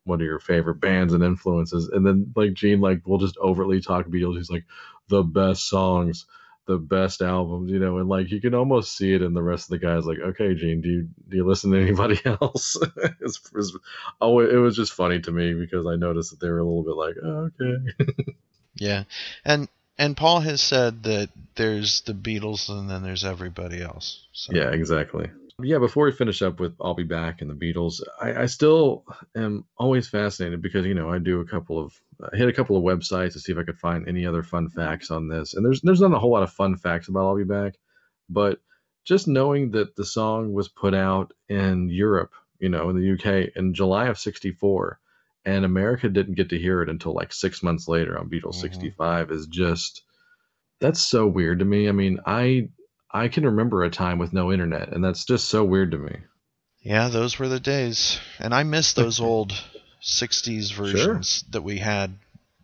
what 0.05 0.21
are 0.21 0.25
your 0.25 0.39
favorite 0.39 0.79
bands 0.79 1.13
and 1.13 1.23
influences? 1.23 1.89
And 1.89 2.05
then 2.05 2.33
like 2.35 2.53
Gene 2.53 2.81
like 2.81 3.01
we'll 3.05 3.19
just 3.19 3.37
overtly 3.37 3.81
talk 3.81 4.07
Beatles. 4.07 4.37
He's 4.37 4.49
like 4.49 4.65
the 5.09 5.23
best 5.23 5.67
songs, 5.69 6.25
the 6.65 6.77
best 6.77 7.21
albums, 7.21 7.71
you 7.71 7.79
know, 7.79 7.97
and 7.97 8.09
like 8.09 8.31
you 8.31 8.41
can 8.41 8.53
almost 8.53 8.95
see 8.95 9.13
it 9.13 9.21
in 9.21 9.33
the 9.33 9.43
rest 9.43 9.65
of 9.65 9.79
the 9.79 9.85
guys. 9.85 10.05
Like, 10.05 10.19
okay, 10.19 10.53
Gene, 10.55 10.81
do 10.81 10.89
you 10.89 11.09
do 11.29 11.37
you 11.37 11.47
listen 11.47 11.71
to 11.71 11.81
anybody 11.81 12.19
else? 12.25 12.77
it's, 13.21 13.39
it's, 13.55 13.77
oh, 14.21 14.39
it 14.39 14.57
was 14.57 14.75
just 14.75 14.93
funny 14.93 15.19
to 15.21 15.31
me 15.31 15.53
because 15.53 15.85
I 15.85 15.95
noticed 15.95 16.31
that 16.31 16.39
they 16.39 16.49
were 16.49 16.59
a 16.59 16.65
little 16.65 16.83
bit 16.83 16.95
like, 16.95 17.15
oh, 17.23 17.49
okay, 17.61 18.33
yeah, 18.77 19.03
and 19.45 19.67
and 19.97 20.15
Paul 20.15 20.41
has 20.41 20.61
said 20.61 21.03
that 21.03 21.29
there's 21.55 22.01
the 22.01 22.13
Beatles 22.13 22.69
and 22.69 22.89
then 22.89 23.03
there's 23.03 23.25
everybody 23.25 23.81
else. 23.81 24.25
So. 24.31 24.53
yeah, 24.53 24.69
exactly. 24.69 25.29
Yeah, 25.59 25.79
before 25.79 26.05
we 26.05 26.11
finish 26.11 26.43
up 26.43 26.59
with 26.59 26.75
I'll 26.79 26.93
Be 26.93 27.03
Back 27.03 27.41
and 27.41 27.49
the 27.49 27.55
Beatles, 27.55 28.01
I, 28.21 28.43
I 28.43 28.45
still 28.45 29.03
am 29.35 29.65
always 29.75 30.07
fascinated 30.07 30.61
because 30.61 30.85
you 30.85 30.93
know 30.93 31.09
I 31.11 31.17
do 31.17 31.41
a 31.41 31.47
couple 31.47 31.79
of 31.83 31.99
I 32.21 32.37
hit 32.37 32.47
a 32.47 32.53
couple 32.53 32.77
of 32.77 32.83
websites 32.83 33.33
to 33.33 33.39
see 33.39 33.53
if 33.53 33.57
I 33.57 33.63
could 33.63 33.79
find 33.79 34.07
any 34.07 34.27
other 34.27 34.43
fun 34.43 34.69
facts 34.69 35.09
on 35.09 35.27
this, 35.27 35.55
and 35.55 35.65
there's 35.65 35.81
there's 35.81 36.01
not 36.01 36.13
a 36.13 36.19
whole 36.19 36.31
lot 36.31 36.43
of 36.43 36.53
fun 36.53 36.75
facts 36.75 37.07
about 37.07 37.27
I'll 37.27 37.35
Be 37.35 37.43
Back, 37.43 37.73
but 38.29 38.59
just 39.03 39.27
knowing 39.27 39.71
that 39.71 39.95
the 39.95 40.05
song 40.05 40.53
was 40.53 40.67
put 40.67 40.93
out 40.93 41.33
in 41.49 41.89
Europe, 41.89 42.33
you 42.59 42.69
know, 42.69 42.89
in 42.91 42.95
the 42.95 43.13
UK 43.13 43.55
in 43.55 43.73
July 43.73 44.09
of 44.09 44.19
'64, 44.19 44.99
and 45.47 45.65
America 45.65 46.09
didn't 46.09 46.35
get 46.35 46.49
to 46.49 46.59
hear 46.59 46.83
it 46.83 46.89
until 46.89 47.13
like 47.13 47.33
six 47.33 47.63
months 47.63 47.87
later 47.87 48.19
on 48.19 48.29
Beatles 48.29 48.55
Mhm. 48.55 48.61
'65 48.61 49.31
is 49.31 49.47
just 49.47 50.03
that's 50.79 51.01
so 51.01 51.27
weird 51.27 51.59
to 51.59 51.65
me. 51.65 51.89
I 51.89 51.93
mean, 51.93 52.19
I 52.25 52.69
I 53.11 53.29
can 53.29 53.45
remember 53.45 53.83
a 53.83 53.89
time 53.89 54.19
with 54.19 54.33
no 54.33 54.51
internet, 54.53 54.89
and 54.93 55.03
that's 55.03 55.25
just 55.25 55.49
so 55.49 55.63
weird 55.63 55.91
to 55.91 55.97
me. 55.97 56.17
Yeah, 56.81 57.09
those 57.09 57.37
were 57.37 57.47
the 57.47 57.59
days, 57.59 58.19
and 58.39 58.53
I 58.53 58.63
miss 58.63 58.91
those 58.93 59.19
old 59.19 59.53
'60s 60.01 60.71
versions 60.71 61.43
that 61.51 61.61
we 61.61 61.77
had. 61.77 62.17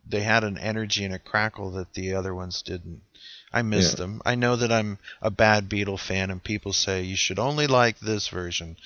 They 0.07 0.21
had 0.23 0.43
an 0.43 0.57
energy 0.57 1.05
and 1.05 1.13
a 1.13 1.19
crackle 1.19 1.71
that 1.73 1.93
the 1.93 2.13
other 2.15 2.33
ones 2.33 2.61
didn't. 2.63 3.01
I 3.51 3.61
miss 3.61 3.93
Yeah. 3.93 3.95
them. 3.95 4.21
I 4.25 4.35
know 4.35 4.55
that 4.55 4.71
I'm 4.71 4.97
a 5.21 5.29
bad 5.29 5.69
Beatle 5.69 5.99
fan, 5.99 6.31
and 6.31 6.43
people 6.43 6.73
say 6.73 7.03
you 7.03 7.15
should 7.15 7.39
only 7.39 7.67
like 7.67 7.99
this 7.99 8.27
version, 8.29 8.77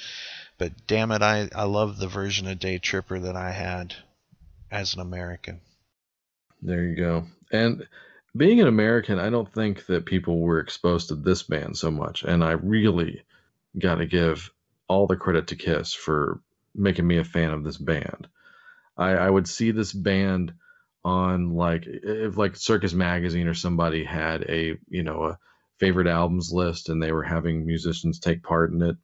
but 0.57 0.71
damn 0.87 1.11
it, 1.11 1.21
I 1.21 1.49
I 1.55 1.63
love 1.63 1.97
the 1.97 2.07
version 2.07 2.47
of 2.47 2.59
Day 2.59 2.77
Tripper 2.79 3.19
that 3.19 3.35
I 3.35 3.51
had 3.51 3.95
as 4.71 4.93
an 4.93 4.99
American. 4.99 5.61
There 6.61 6.83
you 6.83 6.95
go. 6.95 7.25
And 7.51 7.87
being 8.35 8.59
an 8.61 8.67
American, 8.67 9.19
I 9.19 9.29
don't 9.29 9.51
think 9.51 9.85
that 9.87 10.05
people 10.05 10.39
were 10.39 10.59
exposed 10.59 11.09
to 11.09 11.15
this 11.15 11.43
band 11.43 11.77
so 11.77 11.91
much, 11.91 12.23
and 12.23 12.43
I 12.43 12.51
really 12.51 13.23
got 13.77 13.95
to 13.95 14.05
give 14.05 14.51
all 14.87 15.07
the 15.07 15.15
credit 15.15 15.47
to 15.47 15.55
Kiss 15.55 15.93
for 15.93 16.41
making 16.73 17.07
me 17.07 17.17
a 17.17 17.23
fan 17.23 17.51
of 17.51 17.63
this 17.63 17.77
band. 17.77 18.27
I, 18.95 19.11
I 19.11 19.29
would 19.29 19.47
see 19.47 19.71
this 19.71 19.93
band 19.93 20.53
on 21.03 21.53
like 21.53 21.83
if 21.85 22.37
like 22.37 22.55
Circus 22.55 22.93
Magazine 22.93 23.47
or 23.47 23.53
somebody 23.53 24.03
had 24.03 24.43
a 24.49 24.77
you 24.89 25.03
know 25.03 25.23
a 25.23 25.39
favorite 25.79 26.07
albums 26.07 26.51
list 26.51 26.89
and 26.89 27.01
they 27.01 27.11
were 27.11 27.23
having 27.23 27.65
musicians 27.65 28.19
take 28.19 28.43
part 28.43 28.71
in 28.71 28.81
it. 28.81 28.97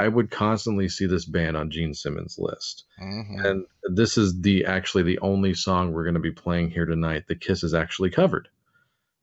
I 0.00 0.08
would 0.08 0.30
constantly 0.30 0.88
see 0.88 1.04
this 1.04 1.26
band 1.26 1.58
on 1.58 1.70
Gene 1.70 1.92
Simmons' 1.92 2.38
list. 2.38 2.84
Mhm. 2.98 3.44
And 3.44 3.66
this 3.84 4.16
is 4.16 4.40
the 4.40 4.64
actually 4.64 5.02
the 5.02 5.18
only 5.18 5.52
song 5.52 5.92
we're 5.92 6.04
going 6.04 6.14
to 6.14 6.20
be 6.20 6.32
playing 6.32 6.70
here 6.70 6.86
tonight 6.86 7.26
that 7.28 7.42
Kiss 7.42 7.62
is 7.62 7.74
actually 7.74 8.08
covered. 8.08 8.48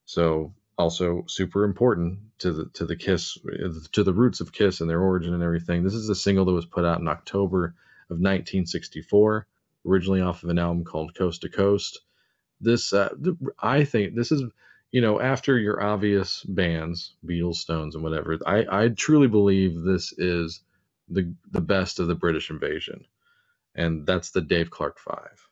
So 0.06 0.54
also 0.78 1.26
super 1.28 1.64
important 1.64 2.20
to 2.40 2.52
the 2.52 2.66
to 2.74 2.86
the 2.86 2.96
Kiss 2.96 3.40
to 3.94 4.04
the 4.04 4.14
roots 4.14 4.40
of 4.40 4.54
Kiss 4.54 4.80
and 4.80 4.88
their 4.88 5.02
origin 5.02 5.34
and 5.34 5.42
everything. 5.42 5.84
This 5.84 5.96
is 5.96 6.10
a 6.10 6.16
single 6.16 6.46
that 6.46 6.52
was 6.52 6.68
put 6.68 6.86
out 6.86 7.00
in 7.00 7.08
October 7.08 7.74
of 8.12 8.20
1964, 8.20 9.48
originally 9.84 10.22
off 10.22 10.44
of 10.44 10.50
an 10.50 10.60
album 10.60 10.84
called 10.86 11.16
Coast 11.16 11.42
to 11.42 11.50
Coast. 11.50 12.02
This 12.62 12.94
uh, 12.94 13.10
I 13.60 13.84
think 13.84 14.14
this 14.14 14.32
is 14.32 14.44
you 14.92 15.02
know 15.02 15.20
after 15.20 15.58
your 15.58 15.82
obvious 15.82 16.44
bands, 16.44 17.16
Beatles, 17.26 17.56
Stones, 17.56 17.96
and 17.96 18.04
whatever. 18.04 18.38
I 18.46 18.84
I 18.84 18.90
truly 18.90 19.28
believe 19.28 19.82
this 19.82 20.14
is 20.20 20.62
the 21.08 21.36
the 21.52 21.62
best 21.62 22.00
of 22.00 22.08
the 22.08 22.16
British 22.16 22.50
invasion. 22.50 23.06
And 23.76 24.06
that's 24.08 24.32
the 24.32 24.42
Dave 24.42 24.70
Clark 24.72 24.98
Five. 25.00 25.48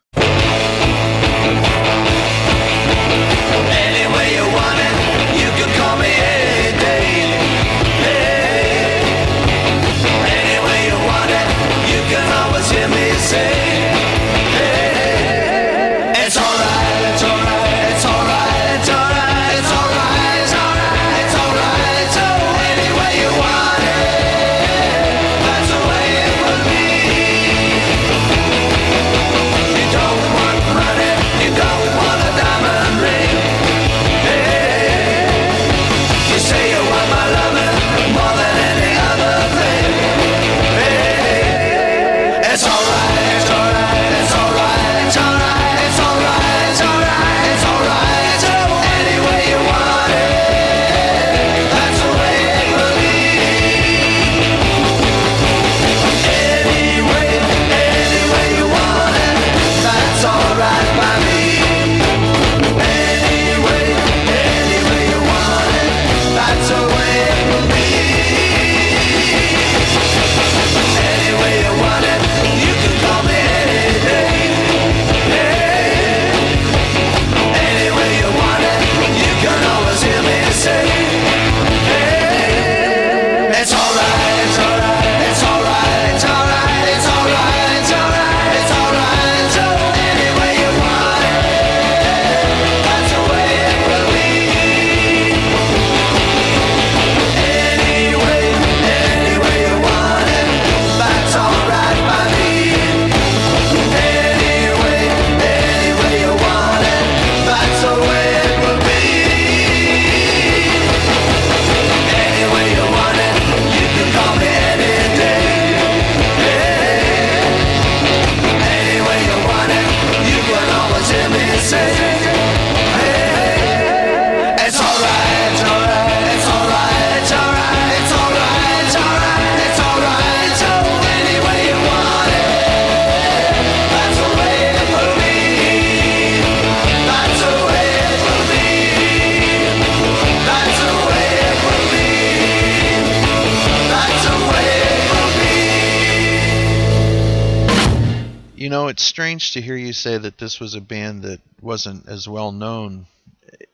Strange 149.25 149.53
to 149.53 149.61
hear 149.61 149.75
you 149.75 149.91
say 149.91 150.19
that 150.19 150.37
this 150.37 150.59
was 150.59 150.75
a 150.75 150.79
band 150.79 151.23
that 151.23 151.41
wasn't 151.59 152.07
as 152.07 152.27
well 152.27 152.51
known, 152.51 153.07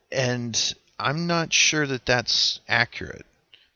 and 0.10 0.74
I'm 0.98 1.28
not 1.28 1.52
sure 1.52 1.86
that 1.86 2.06
that's 2.06 2.62
accurate. 2.70 3.26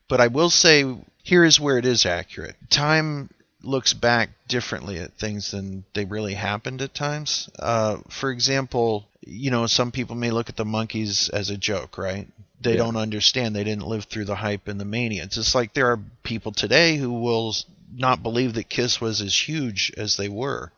But 0.08 0.22
I 0.22 0.28
will 0.28 0.50
say 0.50 0.86
here 1.22 1.44
is 1.44 1.60
where 1.60 1.78
it 1.78 1.86
is 1.86 2.06
accurate. 2.06 2.56
Time 2.70 3.30
looks 3.62 3.92
back 3.92 4.30
differently 4.48 5.00
at 5.00 5.18
things 5.18 5.52
than 5.52 5.84
they 5.94 6.06
really 6.06 6.36
happened 6.36 6.82
at 6.82 6.94
times. 6.94 7.50
Uh, 7.60 7.98
for 8.08 8.32
example, 8.32 9.06
you 9.26 9.52
know, 9.52 9.68
some 9.68 9.92
people 9.92 10.16
may 10.16 10.32
look 10.32 10.48
at 10.48 10.56
the 10.56 10.64
Monkees 10.64 11.30
as 11.32 11.50
a 11.50 11.58
joke, 11.58 11.98
right? 11.98 12.26
They 12.62 12.72
Yeah. 12.76 12.84
don't 12.84 12.96
understand. 12.96 13.54
They 13.54 13.66
didn't 13.66 13.86
live 13.86 14.06
through 14.06 14.26
the 14.26 14.36
hype 14.36 14.70
and 14.70 14.80
the 14.80 14.86
mania. 14.86 15.24
It's 15.24 15.36
just 15.36 15.54
like 15.54 15.74
there 15.74 15.92
are 15.92 16.00
people 16.24 16.54
today 16.54 16.96
who 16.96 17.12
will 17.12 17.54
not 17.94 18.24
believe 18.24 18.54
that 18.54 18.70
Kiss 18.70 19.02
was 19.02 19.20
as 19.20 19.38
huge 19.50 19.92
as 19.98 20.16
they 20.16 20.30
were 20.30 20.72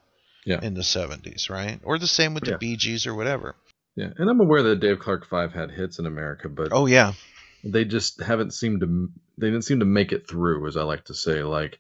Yeah. 0.48 0.60
in 0.62 0.74
the 0.74 0.82
70s, 0.82 1.50
right? 1.50 1.80
Or 1.84 2.00
the 2.00 2.08
same 2.08 2.34
with 2.34 2.44
the 2.46 2.52
Yeah. 2.52 2.58
Bee 2.58 2.76
Gees 2.78 3.06
or 3.06 3.14
whatever. 3.14 3.56
Yeah, 3.96 4.10
and 4.18 4.30
I'm 4.30 4.40
aware 4.40 4.64
that 4.64 4.80
Dave 4.80 5.00
Clark 5.00 5.28
Five 5.28 5.54
had 5.54 5.72
hits 5.72 6.00
in 6.00 6.06
America, 6.06 6.48
but 6.50 6.70
Oh, 6.72 6.86
yeah. 6.86 7.14
they 7.64 7.84
just 7.84 8.22
haven't 8.22 8.54
seemed 8.54 8.82
to 8.82 9.10
they 9.40 9.48
didn't 9.48 9.64
seem 9.66 9.80
to 9.80 9.86
make 9.86 10.12
it 10.12 10.28
through 10.28 10.66
as 10.68 10.78
i 10.78 10.82
like 10.84 11.04
to 11.06 11.14
say 11.14 11.44
like 11.44 11.80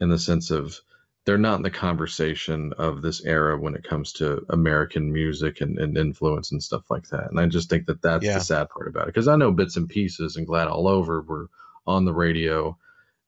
in 0.00 0.08
the 0.08 0.18
sense 0.18 0.50
of 0.50 0.78
they're 1.26 1.36
not 1.38 1.56
in 1.56 1.62
the 1.62 1.70
conversation 1.70 2.72
of 2.78 3.02
this 3.02 3.24
era 3.24 3.58
when 3.58 3.74
it 3.74 3.82
comes 3.84 4.12
to 4.14 4.44
american 4.50 5.12
music 5.12 5.60
and, 5.62 5.78
and 5.78 5.96
influence 5.98 6.52
and 6.52 6.62
stuff 6.62 6.82
like 6.90 7.06
that 7.08 7.30
and 7.30 7.40
i 7.40 7.46
just 7.46 7.68
think 7.70 7.86
that 7.86 8.00
that's 8.02 8.24
Yeah. 8.24 8.34
the 8.34 8.44
sad 8.44 8.68
part 8.70 8.88
about 8.88 9.04
it 9.04 9.14
because 9.14 9.28
i 9.28 9.36
know 9.36 9.50
bits 9.52 9.76
and 9.76 9.88
pieces 9.88 10.36
and 10.36 10.46
glad 10.46 10.68
all 10.68 10.86
over 10.88 11.20
were 11.22 11.48
on 11.86 12.04
the 12.04 12.14
radio 12.14 12.76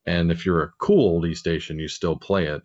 and 0.06 0.30
if 0.30 0.44
you're 0.46 0.62
a 0.62 0.72
cool 0.78 1.20
oldie 1.20 1.36
station 1.36 1.78
you 1.78 1.88
still 1.88 2.16
play 2.16 2.46
it 2.46 2.62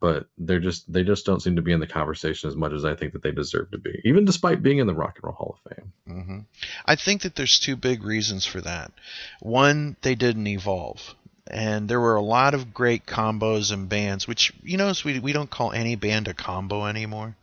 but 0.00 0.26
they're 0.38 0.60
just 0.60 0.90
they 0.92 1.02
just 1.02 1.26
don't 1.26 1.40
seem 1.40 1.56
to 1.56 1.62
be 1.62 1.72
in 1.72 1.80
the 1.80 1.86
conversation 1.86 2.48
as 2.48 2.56
much 2.56 2.72
as 2.72 2.84
i 2.84 2.94
think 2.94 3.12
that 3.12 3.22
they 3.22 3.30
deserve 3.30 3.70
to 3.70 3.78
be 3.78 4.00
even 4.04 4.24
despite 4.24 4.62
being 4.62 4.78
in 4.78 4.86
the 4.86 4.94
rock 4.94 5.16
and 5.16 5.24
roll 5.24 5.34
hall 5.34 5.58
of 5.64 5.76
fame 5.76 5.92
hmm 6.06 6.38
I 6.84 6.96
think 6.96 7.22
that 7.22 7.34
there's 7.36 7.58
two 7.58 7.76
big 7.76 8.04
reasons 8.04 8.46
for 8.46 8.60
that. 8.60 8.92
One, 9.40 9.96
they 10.02 10.14
didn't 10.14 10.46
evolve. 10.46 11.14
And 11.46 11.88
there 11.88 12.00
were 12.00 12.16
a 12.16 12.22
lot 12.22 12.54
of 12.54 12.72
great 12.72 13.06
combos 13.06 13.72
and 13.72 13.88
bands, 13.88 14.28
which, 14.28 14.52
you 14.62 14.76
notice 14.76 15.04
we, 15.04 15.18
we 15.18 15.32
don't 15.32 15.50
call 15.50 15.72
any 15.72 15.96
band 15.96 16.28
a 16.28 16.34
combo 16.34 16.86
anymore. 16.86 17.36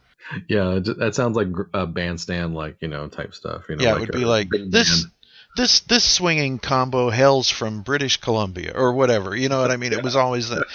Yeah, 0.47 0.79
that 0.97 1.15
sounds 1.15 1.37
like 1.37 1.47
a 1.73 1.87
bandstand, 1.87 2.53
like 2.53 2.77
you 2.81 2.89
know, 2.89 3.07
type 3.07 3.33
stuff. 3.33 3.63
You 3.69 3.77
know, 3.77 3.83
yeah, 3.83 3.95
it 3.95 4.01
would 4.01 4.11
be 4.11 4.25
like 4.25 4.49
this. 4.49 5.03
band. 5.03 5.11
This 5.55 5.79
this 5.81 6.03
swinging 6.03 6.59
combo 6.59 7.09
hails 7.09 7.49
from 7.49 7.81
British 7.81 8.17
Columbia 8.17 8.73
or 8.75 8.91
whatever. 8.91 9.35
You 9.35 9.47
know 9.47 9.61
what 9.61 9.71
I 9.71 9.77
mean? 9.77 9.93
It 9.93 10.03
was 10.03 10.17
always 10.17 10.49
that. 10.49 10.65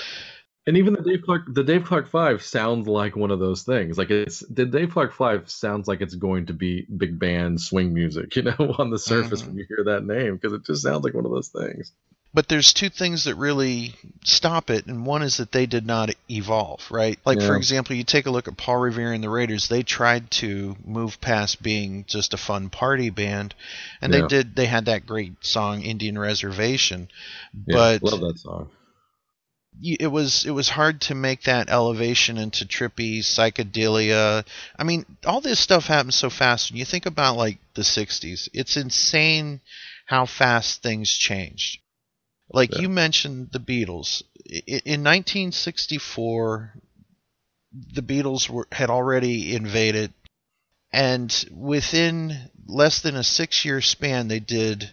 And 0.66 0.76
even 0.76 0.94
the 0.94 1.02
Dave 1.02 1.22
Clark, 1.24 1.42
the 1.48 1.64
Dave 1.64 1.84
Clark 1.84 2.08
Five 2.08 2.42
sounds 2.42 2.86
like 2.86 3.16
one 3.16 3.32
of 3.32 3.40
those 3.40 3.64
things. 3.64 3.98
Like 3.98 4.10
it's 4.10 4.44
the 4.48 4.64
Dave 4.64 4.92
Clark 4.92 5.12
Five 5.12 5.50
sounds 5.50 5.88
like 5.88 6.00
it's 6.00 6.14
going 6.14 6.46
to 6.46 6.52
be 6.52 6.86
big 6.96 7.18
band 7.18 7.60
swing 7.60 7.92
music. 7.92 8.36
You 8.36 8.42
know, 8.42 8.74
on 8.78 8.90
the 8.90 8.98
surface 8.98 9.42
Mhm. 9.42 9.46
when 9.48 9.56
you 9.56 9.66
hear 9.68 9.84
that 9.86 10.04
name, 10.04 10.36
because 10.36 10.52
it 10.52 10.64
just 10.64 10.82
sounds 10.82 11.04
like 11.04 11.14
one 11.14 11.24
of 11.24 11.32
those 11.32 11.48
things. 11.48 11.92
But 12.34 12.48
there's 12.48 12.72
two 12.72 12.88
things 12.88 13.24
that 13.24 13.34
really 13.34 13.94
stop 14.24 14.70
it, 14.70 14.86
and 14.86 15.04
one 15.04 15.20
is 15.22 15.36
that 15.36 15.52
they 15.52 15.66
did 15.66 15.84
not 15.84 16.14
evolve, 16.30 16.80
right? 16.90 17.18
Like 17.26 17.42
for 17.42 17.56
example, 17.56 17.94
you 17.94 18.04
take 18.04 18.24
a 18.26 18.30
look 18.30 18.48
at 18.48 18.56
Paul 18.56 18.78
Revere 18.78 19.12
and 19.12 19.22
the 19.22 19.28
Raiders. 19.28 19.68
They 19.68 19.82
tried 19.82 20.30
to 20.32 20.74
move 20.82 21.20
past 21.20 21.62
being 21.62 22.04
just 22.06 22.32
a 22.32 22.38
fun 22.38 22.70
party 22.70 23.10
band, 23.10 23.54
and 24.00 24.14
Yeah. 24.14 24.22
they 24.22 24.26
did. 24.28 24.56
They 24.56 24.66
had 24.66 24.86
that 24.86 25.04
great 25.06 25.44
song 25.44 25.82
"Indian 25.82 26.16
Reservation," 26.18 27.08
Yeah, 27.66 27.98
but 27.98 28.02
love 28.02 28.20
that 28.20 28.38
song. 28.38 28.70
It 29.82 30.06
was 30.06 30.44
it 30.44 30.52
was 30.52 30.68
hard 30.68 31.00
to 31.02 31.14
make 31.14 31.42
that 31.42 31.68
elevation 31.68 32.38
into 32.38 32.64
trippy 32.64 33.18
psychedelia. 33.18 34.44
I 34.78 34.84
mean, 34.84 35.04
all 35.26 35.40
this 35.40 35.60
stuff 35.60 35.86
happens 35.86 36.14
so 36.16 36.30
fast. 36.30 36.70
When 36.70 36.78
you 36.78 36.84
think 36.84 37.06
about 37.06 37.36
like 37.36 37.58
the 37.74 37.82
'60s, 37.82 38.48
it's 38.52 38.76
insane 38.76 39.60
how 40.06 40.26
fast 40.26 40.82
things 40.82 41.10
changed. 41.10 41.80
Like 42.50 42.72
Yeah. 42.74 42.82
you 42.82 42.88
mentioned 42.88 43.50
the 43.52 43.60
Beatles. 43.60 44.22
In 44.46 45.02
1964, 45.02 46.74
the 47.94 48.02
Beatles 48.02 48.48
were, 48.48 48.68
had 48.70 48.90
already 48.90 49.54
invaded, 49.54 50.12
and 50.92 51.44
within 51.50 52.50
less 52.66 53.00
than 53.00 53.16
a 53.16 53.24
six-year 53.24 53.80
span, 53.80 54.28
they 54.28 54.40
did 54.40 54.92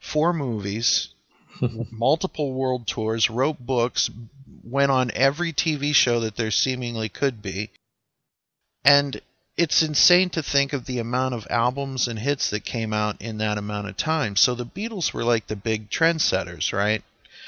four 0.00 0.32
movies, 0.32 1.14
multiple 1.90 2.52
world 2.52 2.86
tours, 2.86 3.30
wrote 3.30 3.58
books, 3.58 4.10
went 4.64 4.90
on 4.90 5.10
every 5.14 5.52
TV 5.52 5.94
show 5.94 6.20
that 6.20 6.36
there 6.36 6.50
seemingly 6.50 7.08
could 7.08 7.40
be. 7.42 7.70
And 8.84 9.20
it's 9.56 9.82
insane 9.82 10.30
to 10.30 10.42
think 10.42 10.72
of 10.72 10.86
the 10.86 10.98
amount 10.98 11.34
of 11.34 11.46
albums 11.50 12.06
and 12.06 12.18
hits 12.18 12.50
that 12.50 12.64
came 12.64 12.92
out 12.92 13.20
in 13.20 13.38
that 13.38 13.58
amount 13.58 13.88
of 13.88 13.96
time. 13.96 14.36
So 14.36 14.54
the 14.54 14.64
Beatles 14.64 15.12
were 15.12 15.24
like 15.24 15.46
the 15.48 15.56
big 15.56 15.90
trendsetters, 15.90 16.72
right? 16.72 17.02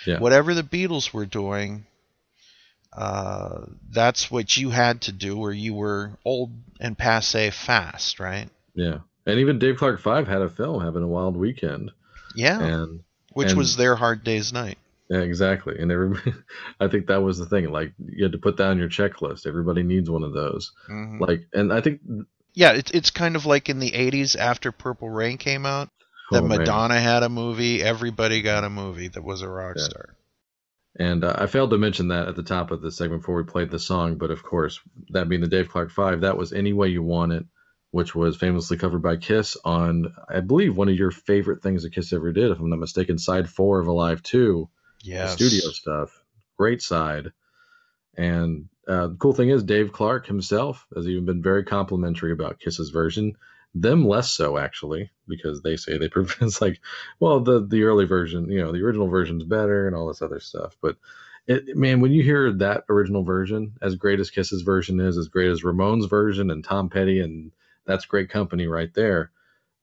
Yeah. 0.06 0.18
Whatever 0.18 0.54
the 0.54 0.62
Beatles 0.62 1.12
were 1.12 1.26
doing, 1.26 1.86
uh, 2.92 3.66
that's 3.90 4.30
what 4.30 4.56
you 4.56 4.70
had 4.70 5.02
to 5.02 5.12
do, 5.12 5.38
or 5.38 5.52
you 5.52 5.74
were 5.74 6.12
old 6.24 6.50
and 6.80 6.98
passe 6.98 7.50
fast, 7.50 8.18
right? 8.18 8.48
Yeah, 8.74 8.98
and 9.26 9.38
even 9.38 9.58
Dave 9.58 9.76
Clark 9.76 10.00
Five 10.00 10.26
had 10.26 10.42
a 10.42 10.48
film, 10.48 10.82
having 10.82 11.02
a 11.02 11.08
wild 11.08 11.36
weekend, 11.36 11.92
Yeah. 12.34 12.60
and 12.60 13.00
Which 13.32 13.50
and- 13.50 13.58
was 13.58 13.76
their 13.76 13.94
Hard 13.96 14.24
Day's 14.24 14.52
Night. 14.52 14.78
Yeah, 15.08 15.20
exactly. 15.20 15.76
And 15.78 15.90
everybody, 15.90 16.32
I 16.80 16.86
think 16.88 17.08
that 17.08 17.22
was 17.22 17.36
the 17.38 17.46
thing. 17.46 17.70
Like 17.70 17.92
you 17.98 18.22
had 18.24 18.32
to 18.32 18.38
put 18.38 18.56
that 18.58 18.68
on 18.68 18.78
your 18.78 18.88
checklist. 18.88 19.46
Everybody 19.46 19.82
needs 19.82 20.08
one 20.08 20.22
of 20.22 20.32
those. 20.32 20.72
Mhm. 20.88 21.20
Like, 21.20 21.48
and 21.52 21.72
I 21.72 21.80
think 21.80 22.00
Yeah, 22.54 22.72
it's 22.72 22.90
it's 22.92 23.10
kind 23.10 23.34
of 23.36 23.44
like 23.46 23.68
in 23.68 23.80
the 23.80 23.90
'80s 23.90 24.36
after 24.38 24.70
Purple 24.70 25.10
Rain 25.10 25.36
came 25.36 25.66
out, 25.66 25.88
that 26.30 26.42
Oh, 26.44 26.46
man. 26.46 26.58
Madonna 26.60 27.00
had 27.00 27.24
a 27.24 27.28
movie. 27.28 27.82
Everybody 27.82 28.40
got 28.42 28.62
a 28.62 28.70
movie 28.70 29.08
that 29.08 29.24
was 29.24 29.42
a 29.42 29.48
rock 29.48 29.74
Yeah. 29.78 29.84
star. 29.84 30.16
And 30.96 31.24
uh, 31.24 31.34
I 31.38 31.46
failed 31.46 31.70
to 31.70 31.78
mention 31.78 32.08
that 32.08 32.28
at 32.28 32.36
the 32.36 32.42
top 32.44 32.70
of 32.72 32.80
the 32.82 32.90
segment 32.92 33.22
before 33.22 33.36
we 33.36 33.44
played 33.44 33.70
the 33.70 33.78
song, 33.78 34.16
but 34.16 34.30
of 34.30 34.42
course, 34.42 34.78
that 35.10 35.28
being 35.28 35.40
the 35.40 35.46
Dave 35.48 35.68
Clark 35.68 35.90
Five, 35.90 36.20
that 36.22 36.36
was 36.36 36.52
Any 36.52 36.72
Way 36.72 36.88
You 36.88 37.02
Want 37.02 37.32
It, 37.32 37.46
which 37.90 38.14
was 38.14 38.36
famously 38.36 38.76
covered 38.76 39.02
by 39.02 39.16
Kiss 39.16 39.56
on, 39.64 40.14
I 40.28 40.40
believe, 40.40 40.76
one 40.76 40.88
of 40.88 40.94
your 40.94 41.10
favorite 41.10 41.62
things 41.62 41.82
that 41.82 41.92
Kiss 41.92 42.12
ever 42.12 42.32
did, 42.32 42.50
if 42.50 42.58
I'm 42.60 42.70
not 42.70 42.78
mistaken, 42.78 43.18
side 43.18 43.48
four 43.48 43.80
of 43.80 43.86
Alive 43.88 44.22
2, 44.22 44.68
Yeah. 45.02 45.26
studio 45.26 45.70
stuff. 45.70 46.22
Great 46.56 46.82
side. 46.82 47.32
And 48.16 48.68
uh, 48.88 49.08
the 49.08 49.16
cool 49.18 49.32
thing 49.32 49.50
is, 49.50 49.62
Dave 49.62 49.92
Clark 49.92 50.26
himself 50.26 50.86
has 50.94 51.08
even 51.08 51.24
been 51.24 51.42
very 51.42 51.64
complimentary 51.64 52.32
about 52.32 52.58
Kiss's 52.58 52.90
version. 52.90 53.34
Them 53.74 54.06
less 54.06 54.30
so, 54.30 54.58
actually, 54.58 55.10
because 55.28 55.62
they 55.62 55.76
say 55.76 55.96
they 55.96 56.08
prefer. 56.16 56.44
It's 56.44 56.60
like, 56.60 56.80
well, 57.20 57.40
the 57.40 57.64
the 57.66 57.84
early 57.84 58.04
version, 58.04 58.50
you 58.50 58.60
know, 58.60 58.72
the 58.72 58.82
original 58.82 59.08
version's 59.08 59.44
better 59.44 59.86
and 59.86 59.94
all 59.94 60.08
this 60.08 60.22
other 60.22 60.40
stuff. 60.40 60.76
But 60.82 60.96
it, 61.46 61.76
man, 61.76 62.00
when 62.00 62.12
you 62.12 62.22
hear 62.22 62.52
that 62.52 62.84
original 62.88 63.22
version, 63.22 63.74
as 63.80 63.94
great 63.94 64.20
as 64.20 64.30
Kiss's 64.30 64.62
version 64.62 65.00
is, 65.00 65.16
as 65.16 65.28
great 65.28 65.50
as 65.50 65.64
Ramone's 65.64 66.06
version 66.06 66.50
and 66.50 66.64
Tom 66.64 66.88
Petty, 66.90 67.20
and 67.20 67.52
that's 67.90 68.04
great 68.06 68.30
company 68.30 68.66
right 68.66 68.92
there. 68.94 69.30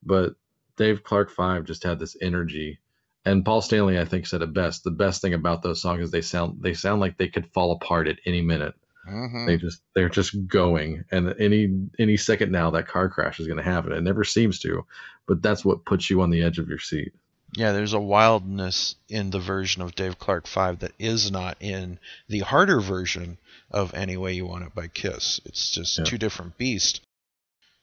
But 0.04 0.36
Dave 0.78 1.04
Clark 1.04 1.30
Five 1.32 1.66
just 1.66 1.84
had 1.84 2.00
this 2.00 2.16
energy, 2.22 2.80
and 3.26 3.44
Paul 3.44 3.62
Stanley, 3.62 4.00
I 4.00 4.06
think, 4.06 4.26
said 4.28 4.42
it 4.42 4.54
best. 4.54 4.84
The 4.84 4.92
best 4.92 5.22
thing 5.22 5.34
about 5.34 5.62
those 5.62 5.82
songs 5.82 6.02
is 6.04 6.12
they 6.12 6.22
sound 6.22 6.60
they 6.62 6.74
sound 6.74 7.02
like 7.02 7.18
they 7.18 7.28
could 7.28 7.52
fall 7.54 7.72
apart 7.74 8.08
at 8.08 8.20
any 8.26 8.42
minute. 8.42 8.76
Mhm. 9.10 9.46
They 9.48 9.58
just 9.58 9.82
they're 9.96 10.10
just 10.10 10.48
going, 10.48 11.04
and 11.12 11.34
any 11.40 11.88
any 11.98 12.18
second 12.18 12.52
now 12.52 12.72
that 12.72 12.88
car 12.88 13.10
crash 13.10 13.40
is 13.40 13.48
going 13.48 13.58
to 13.58 13.64
happen. 13.64 13.92
It 13.92 14.02
never 14.04 14.24
seems 14.24 14.60
to, 14.60 14.86
but 15.28 15.42
that's 15.42 15.64
what 15.66 15.86
puts 15.86 16.10
you 16.10 16.22
on 16.22 16.30
the 16.30 16.44
edge 16.44 16.60
of 16.60 16.70
your 16.70 16.80
seat. 16.80 17.14
Yeah, 17.54 17.72
there's 17.72 17.94
a 17.94 18.00
wildness 18.00 18.96
in 19.08 19.30
the 19.30 19.40
version 19.40 19.82
of 19.82 19.96
Dave 19.96 20.20
Clark 20.20 20.48
5 20.48 20.80
that 20.80 20.92
is 21.00 21.32
not 21.32 21.56
in 21.62 21.98
the 22.28 22.40
harder 22.40 22.82
version 22.82 23.38
of 23.72 23.94
Any 23.94 24.18
Way 24.18 24.34
You 24.34 24.46
Want 24.46 24.66
It 24.66 24.76
by 24.76 24.88
Kiss. 24.90 25.40
It's 25.46 25.72
just 25.72 25.98
Yeah. 25.98 26.04
two 26.04 26.18
different 26.18 26.58
beasts. 26.58 27.00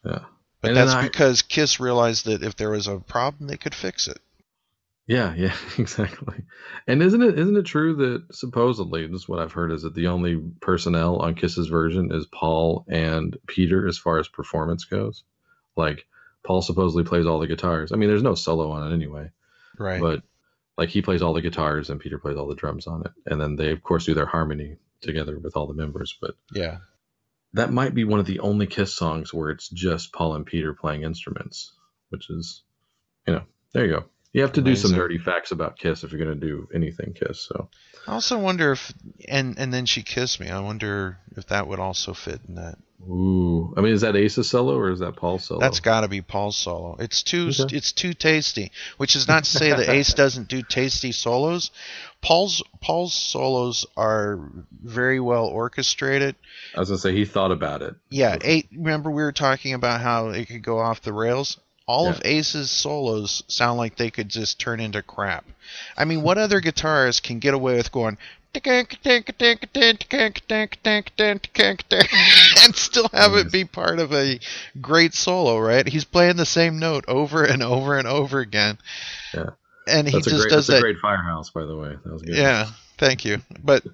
Yeah, 0.04 0.20
But 0.60 0.68
And 0.68 0.76
that's 0.76 0.92
I- 0.92 1.02
because 1.02 1.42
Kiss 1.42 1.80
realized 1.80 2.26
that 2.26 2.42
if 2.42 2.56
there 2.56 2.70
was 2.70 2.86
a 2.86 2.98
problem, 2.98 3.48
they 3.48 3.56
could 3.56 3.74
fix 3.74 4.08
it. 4.08 4.18
Yeah, 5.06 5.34
yeah, 5.36 5.54
exactly. 5.78 6.42
And 6.86 7.02
isn't 7.02 7.22
it 7.22 7.38
isn't 7.38 7.56
it 7.56 7.64
true 7.66 7.94
that 7.96 8.34
supposedly 8.34 9.06
this 9.06 9.22
is 9.22 9.28
what 9.28 9.38
I've 9.38 9.52
heard 9.52 9.70
is 9.72 9.82
that 9.82 9.94
the 9.94 10.06
only 10.08 10.36
personnel 10.60 11.16
on 11.18 11.34
Kiss's 11.34 11.66
version 11.68 12.10
is 12.12 12.26
Paul 12.26 12.84
and 12.88 13.36
Peter 13.46 13.86
as 13.86 13.98
far 13.98 14.18
as 14.18 14.28
performance 14.28 14.84
goes. 14.84 15.24
Like 15.76 16.06
Paul 16.42 16.62
supposedly 16.62 17.04
plays 17.04 17.26
all 17.26 17.38
the 17.38 17.46
guitars. 17.46 17.92
I 17.92 17.96
mean, 17.96 18.08
there's 18.08 18.22
no 18.22 18.34
solo 18.34 18.70
on 18.70 18.90
it 18.90 18.94
anyway, 18.94 19.30
Right. 19.78 20.00
but 20.00 20.22
like 20.78 20.88
he 20.88 21.02
plays 21.02 21.20
all 21.22 21.34
the 21.34 21.42
guitars 21.42 21.90
and 21.90 22.00
Peter 22.00 22.18
plays 22.18 22.36
all 22.36 22.48
the 22.48 22.54
drums 22.54 22.86
on 22.86 23.02
it, 23.02 23.12
and 23.26 23.38
then 23.40 23.56
they 23.56 23.70
of 23.72 23.82
course 23.82 24.06
do 24.06 24.14
their 24.14 24.26
harmony 24.26 24.78
together 25.02 25.38
with 25.38 25.54
all 25.56 25.66
the 25.66 25.74
members. 25.74 26.16
But 26.18 26.34
yeah. 26.54 26.78
That 27.54 27.72
might 27.72 27.94
be 27.94 28.04
one 28.04 28.20
of 28.20 28.26
the 28.26 28.40
only 28.40 28.66
Kiss 28.66 28.92
songs 28.94 29.32
where 29.32 29.50
it's 29.50 29.68
just 29.68 30.12
Paul 30.12 30.34
and 30.34 30.44
Peter 30.44 30.74
playing 30.74 31.02
instruments, 31.04 31.72
which 32.10 32.28
is, 32.28 32.62
you 33.26 33.34
know, 33.34 33.42
there 33.72 33.86
you 33.86 33.92
go. 33.92 34.04
You 34.32 34.42
have 34.42 34.52
to 34.54 34.62
do 34.62 34.74
some 34.74 34.90
Amazing. 34.90 34.98
dirty 34.98 35.18
facts 35.18 35.52
about 35.52 35.78
Kiss 35.78 36.02
if 36.02 36.10
you're 36.10 36.24
going 36.24 36.38
to 36.38 36.46
do 36.46 36.68
anything 36.74 37.14
Kiss. 37.14 37.40
So 37.40 37.70
I 38.06 38.12
also 38.12 38.38
wonder 38.38 38.72
if 38.72 38.92
and 39.28 39.56
and 39.58 39.72
then 39.72 39.86
she 39.86 40.02
kissed 40.02 40.40
me. 40.40 40.50
I 40.50 40.60
wonder 40.60 41.18
if 41.36 41.46
that 41.46 41.68
would 41.68 41.78
also 41.78 42.12
fit 42.12 42.40
in 42.48 42.56
that. 42.56 42.76
Ooh, 43.08 43.74
I 43.76 43.80
mean, 43.80 43.92
is 43.92 44.00
that 44.00 44.16
Ace's 44.16 44.48
solo 44.48 44.76
or 44.76 44.90
is 44.90 45.00
that 45.00 45.16
Paul's 45.16 45.44
solo? 45.44 45.60
That's 45.60 45.80
got 45.80 46.00
to 46.02 46.08
be 46.08 46.22
Paul's 46.22 46.56
solo. 46.56 46.96
It's 46.98 47.22
too 47.22 47.48
Okay. 47.48 47.76
it's 47.76 47.92
too 47.92 48.14
tasty. 48.14 48.72
Which 48.96 49.14
is 49.16 49.28
not 49.28 49.44
to 49.44 49.50
say 49.50 49.70
that 49.70 49.88
Ace 49.88 50.14
doesn't 50.14 50.48
do 50.48 50.62
tasty 50.62 51.12
solos. 51.12 51.70
Paul's 52.22 52.62
Paul's 52.80 53.12
solos 53.14 53.84
are 53.96 54.38
very 54.82 55.20
well 55.20 55.44
orchestrated. 55.46 56.36
I 56.74 56.80
was 56.80 56.88
gonna 56.88 56.98
say 56.98 57.14
he 57.14 57.24
thought 57.24 57.52
about 57.52 57.82
it. 57.82 57.94
Yeah, 58.10 58.38
eight. 58.40 58.68
Remember 58.72 59.10
we 59.10 59.22
were 59.22 59.32
talking 59.32 59.74
about 59.74 60.00
how 60.00 60.28
it 60.28 60.48
could 60.48 60.62
go 60.62 60.78
off 60.78 61.02
the 61.02 61.12
rails. 61.12 61.58
All 61.86 62.08
of 62.08 62.22
Ace's 62.24 62.70
solos 62.70 63.42
sound 63.46 63.76
like 63.76 63.96
they 63.96 64.10
could 64.10 64.30
just 64.30 64.58
turn 64.58 64.80
into 64.80 65.02
crap. 65.02 65.44
I 65.98 66.06
mean, 66.06 66.22
what 66.22 66.38
other 66.38 66.62
guitarist 66.62 67.22
can 67.22 67.40
get 67.40 67.52
away 67.52 67.76
with 67.76 67.92
going 67.92 68.16
and 72.62 72.74
still 72.76 73.08
have 73.12 73.34
it 73.34 73.52
be 73.52 73.64
part 73.64 73.98
of 73.98 74.12
a 74.12 74.38
great 74.80 75.14
solo, 75.14 75.58
right? 75.58 75.86
He's 75.86 76.04
playing 76.04 76.36
the 76.36 76.46
same 76.46 76.78
note 76.78 77.04
over 77.08 77.44
and 77.44 77.62
over 77.62 77.98
and 77.98 78.06
over 78.06 78.40
again. 78.40 78.78
Yeah. 79.32 79.50
And 79.86 80.06
he 80.08 80.12
That's 80.14 80.26
just 80.26 80.36
great, 80.42 80.50
does 80.50 80.66
that's 80.68 80.78
that 80.80 80.86
a 80.86 80.92
great 80.92 80.98
firehouse, 81.02 81.50
by 81.50 81.64
the 81.64 81.76
way. 81.76 81.94
That 82.04 82.12
was 82.12 82.22
good. 82.22 82.36
yeah, 82.36 82.68
thank 82.96 83.24
you. 83.24 83.38
But 83.62 83.84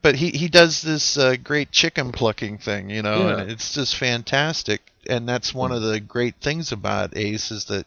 but 0.00 0.14
he 0.14 0.30
he 0.30 0.48
does 0.48 0.80
this 0.80 1.18
uh, 1.18 1.36
great 1.42 1.70
chicken 1.70 2.12
plucking 2.12 2.58
thing, 2.58 2.88
you 2.88 3.02
know, 3.02 3.28
Yeah. 3.28 3.40
and 3.42 3.50
it's 3.50 3.74
just 3.74 3.96
fantastic. 3.96 4.80
And 5.06 5.28
that's 5.28 5.52
one 5.52 5.70
of 5.70 5.82
the 5.82 6.00
great 6.00 6.36
things 6.36 6.72
about 6.72 7.14
Ace 7.16 7.50
is 7.50 7.66
that 7.66 7.86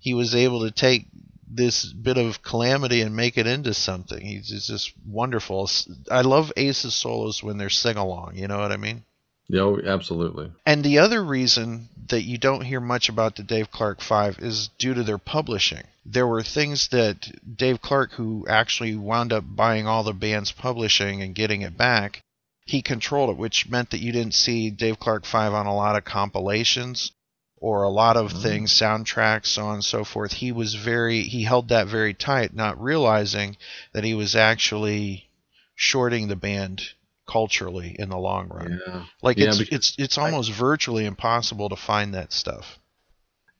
he 0.00 0.14
was 0.14 0.34
able 0.34 0.62
to 0.62 0.72
take 0.72 1.06
this 1.50 1.92
bit 1.92 2.18
of 2.18 2.42
calamity 2.42 3.00
and 3.00 3.14
make 3.14 3.38
it 3.38 3.46
into 3.46 3.74
something. 3.74 4.24
He's 4.24 4.48
just- 4.48 4.68
just 4.68 4.92
wonderful. 5.06 5.70
I 6.10 6.20
love 6.20 6.52
Ace's 6.56 6.94
solos 6.94 7.42
when 7.42 7.58
they're 7.58 7.70
sing 7.70 7.96
along. 7.96 8.36
You 8.36 8.48
know 8.48 8.58
what 8.58 8.72
I 8.72 8.76
mean? 8.76 9.04
Yeah, 9.48 9.62
oh, 9.62 9.80
absolutely. 9.82 10.50
And 10.66 10.84
the 10.84 10.98
other 10.98 11.24
reason 11.24 11.88
that 12.08 12.22
you 12.22 12.36
don't 12.36 12.66
hear 12.66 12.80
much 12.80 13.08
about 13.08 13.36
the 13.36 13.42
Dave 13.42 13.70
Clark 13.70 14.02
Five 14.02 14.38
is 14.40 14.68
due 14.78 14.92
to 14.92 15.02
their 15.02 15.18
publishing. 15.18 15.84
There 16.04 16.26
were 16.26 16.42
things 16.42 16.88
that 16.88 17.30
Dave 17.56 17.80
Clark, 17.80 18.12
who 18.12 18.46
actually 18.48 18.94
wound 18.94 19.32
up 19.32 19.44
buying 19.46 19.86
all 19.86 20.02
the 20.02 20.12
band's 20.12 20.52
publishing 20.52 21.22
and 21.22 21.34
getting 21.34 21.62
it 21.62 21.78
back, 21.78 22.22
he 22.66 22.82
controlled 22.82 23.30
it, 23.30 23.36
which 23.38 23.68
meant 23.68 23.90
that 23.90 24.00
you 24.00 24.12
didn't 24.12 24.34
see 24.34 24.68
Dave 24.68 24.98
Clark 24.98 25.24
Five 25.24 25.54
on 25.54 25.66
a 25.66 25.74
lot 25.74 25.96
of 25.96 26.04
compilations 26.04 27.12
or 27.60 27.82
a 27.82 27.88
lot 27.88 28.16
of 28.16 28.30
mm-hmm. 28.30 28.42
things, 28.42 28.72
soundtracks, 28.72 29.46
so 29.46 29.66
on 29.66 29.74
and 29.74 29.84
so 29.84 30.04
forth. 30.04 30.32
He 30.32 30.52
was 30.52 30.74
very 30.74 31.22
he 31.22 31.42
held 31.42 31.68
that 31.68 31.88
very 31.88 32.14
tight, 32.14 32.54
not 32.54 32.80
realizing 32.80 33.56
that 33.92 34.04
he 34.04 34.14
was 34.14 34.36
actually 34.36 35.28
shorting 35.74 36.28
the 36.28 36.36
band 36.36 36.82
culturally 37.26 37.94
in 37.98 38.08
the 38.08 38.18
long 38.18 38.48
run. 38.48 38.80
Yeah. 38.86 39.04
Like 39.22 39.38
Yeah, 39.38 39.48
it's 39.48 39.60
it's 39.60 39.94
it's 39.98 40.18
almost 40.18 40.50
virtually 40.52 41.04
impossible 41.04 41.68
to 41.68 41.76
find 41.76 42.14
that 42.14 42.32
stuff. 42.32 42.78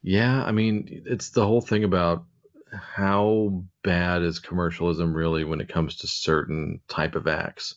Yeah, 0.02 0.42
I 0.42 0.52
mean, 0.52 1.02
it's 1.06 1.30
the 1.30 1.46
whole 1.46 1.60
thing 1.60 1.84
about 1.84 2.24
how 2.72 3.64
bad 3.82 4.22
is 4.22 4.38
commercialism 4.38 5.14
really 5.14 5.44
when 5.44 5.60
it 5.60 5.68
comes 5.68 5.96
to 5.96 6.06
certain 6.06 6.80
type 6.88 7.14
of 7.14 7.26
acts. 7.26 7.74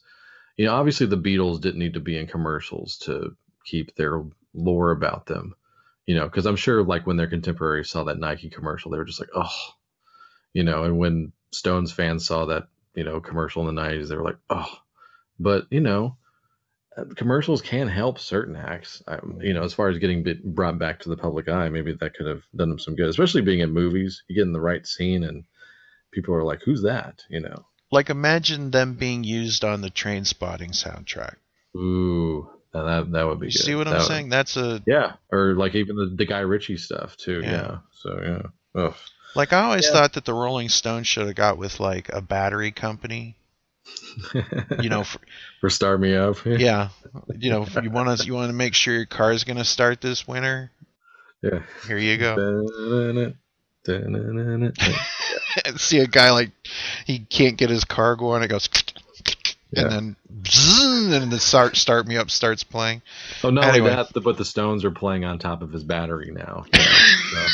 You 0.58 0.66
know, 0.66 0.76
obviously 0.76 1.08
the 1.08 1.18
Beatles 1.18 1.62
didn't 1.62 1.80
need 1.80 1.94
to 1.94 2.00
be 2.00 2.18
in 2.18 2.28
commercials 2.28 2.98
to 3.00 3.36
keep 3.66 3.96
their 3.96 4.24
lore 4.54 4.92
about 4.92 5.26
them. 5.26 5.56
You 6.08 6.16
know, 6.16 6.26
because 6.26 6.46
I'm 6.46 6.56
sure 6.56 6.84
like 6.84 7.06
when 7.06 7.18
their 7.18 7.28
contemporaries 7.28 7.90
saw 7.90 8.06
that 8.06 8.20
Nike 8.20 8.50
commercial, 8.50 8.92
they 8.92 8.98
were 8.98 9.06
just 9.06 9.20
like, 9.20 9.30
oh, 9.36 9.50
you 10.54 10.64
know, 10.64 10.84
and 10.84 10.98
when 10.98 11.32
Stones 11.52 11.92
fans 11.92 12.26
saw 12.26 12.46
that, 12.48 12.68
you 12.96 13.04
know, 13.04 13.22
commercial 13.22 13.68
in 13.68 13.76
the 13.76 13.82
90s, 13.82 14.10
they 14.10 14.16
were 14.16 14.24
like, 14.24 14.38
oh, 14.50 14.74
but 15.40 15.68
you 15.70 15.80
know, 15.80 16.18
uh, 16.98 17.06
commercials 17.16 17.62
can 17.62 17.88
help 17.88 18.20
certain 18.20 18.56
acts. 18.56 19.02
Um, 19.08 19.40
you 19.42 19.54
know, 19.54 19.64
as 19.64 19.74
far 19.74 19.90
as 19.90 19.98
getting 19.98 20.24
bit, 20.24 20.44
brought 20.44 20.78
back 20.78 21.00
to 21.00 21.10
the 21.10 21.18
public 21.18 21.48
eye, 21.48 21.70
maybe 21.70 21.94
that 21.94 22.14
could 22.16 22.28
have 22.28 22.44
done 22.56 22.70
them 22.70 22.80
some 22.80 22.96
good, 22.96 23.08
especially 23.08 23.42
being 23.42 23.60
in 23.60 23.72
movies. 23.72 24.24
You 24.28 24.36
get 24.36 24.46
in 24.46 24.54
the 24.54 24.60
right 24.60 24.86
scene, 24.86 25.24
and 25.24 25.46
people 26.12 26.34
are 26.34 26.44
like, 26.44 26.62
"Who's 26.64 26.84
that?" 26.84 27.24
You 27.30 27.40
know. 27.42 27.66
Like 27.92 28.10
imagine 28.10 28.72
them 28.72 28.96
being 28.96 29.24
used 29.24 29.64
on 29.64 29.82
the 29.82 29.90
Trainspotting 29.90 30.72
soundtrack. 30.72 31.36
Ooh, 31.76 32.50
now 32.74 32.84
that 32.86 33.12
that 33.12 33.28
would 33.28 33.40
be 33.40 33.48
You 33.48 33.52
good. 33.52 33.64
see 33.64 33.76
what 33.76 33.86
That 33.86 33.94
I'm 33.94 34.00
would- 34.00 34.08
saying? 34.08 34.30
That's 34.30 34.58
a 34.58 34.82
Yeah, 34.86 35.14
or 35.32 35.54
like 35.56 35.76
even 35.76 35.96
the, 35.96 36.14
the 36.16 36.26
Guy 36.26 36.40
Ritchie 36.40 36.78
stuff 36.78 37.18
too. 37.18 37.42
Yeah. 37.44 37.52
Yeah. 37.52 37.78
So 37.94 38.20
yeah. 38.24 38.82
Ugh. 38.82 38.94
like 39.36 39.52
I 39.54 39.62
always 39.64 39.86
Yeah. 39.86 39.92
thought 39.94 40.14
that 40.14 40.26
the 40.26 40.34
Rolling 40.34 40.70
Stones 40.70 41.08
should 41.08 41.28
have 41.28 41.36
got 41.36 41.58
with 41.58 41.80
like 41.80 42.10
a 42.10 42.22
battery 42.22 42.72
company. 42.72 43.36
You 44.80 44.90
know, 44.90 45.04
for, 45.04 45.20
For 45.62 45.70
Start 45.70 46.00
Me 46.00 46.16
Up. 46.16 46.38
yeah, 46.46 46.90
you 47.38 47.50
know, 47.50 47.64
if 47.64 47.76
you 47.84 47.90
want 47.90 48.20
to 48.20 48.26
you 48.26 48.34
want 48.34 48.50
to 48.50 48.54
make 48.54 48.74
sure 48.76 48.94
your 48.94 49.06
car's 49.06 49.44
gonna 49.44 49.66
start 49.66 50.00
this 50.02 50.28
winter. 50.28 50.72
Yeah. 51.42 51.62
Here 51.88 51.98
you 51.98 52.18
go. 52.18 52.64
See 55.78 56.00
a 56.00 56.08
guy 56.08 56.32
like 56.32 56.52
he 57.06 57.20
can't 57.20 57.58
get 57.58 57.70
his 57.70 57.84
car 57.84 58.16
going. 58.16 58.44
It 58.44 58.48
goes, 58.48 58.70
Yeah. 59.72 59.84
and 59.84 59.92
then 59.92 60.16
bzzz, 60.42 61.22
and 61.24 61.32
the 61.32 61.40
start 61.40 61.78
start 61.78 62.08
me 62.08 62.18
up 62.18 62.30
starts 62.30 62.64
playing. 62.64 63.02
Oh, 63.44 63.50
not 63.50 63.66
Anyway. 63.66 63.90
only 63.92 64.04
that, 64.14 64.22
but 64.24 64.38
the 64.38 64.46
Stones 64.46 64.84
are 64.86 64.92
playing 64.92 65.24
on 65.26 65.40
top 65.40 65.62
of 65.62 65.72
his 65.72 65.84
battery 65.84 66.32
now. 66.32 66.66
you 66.74 66.80
know, 67.36 67.48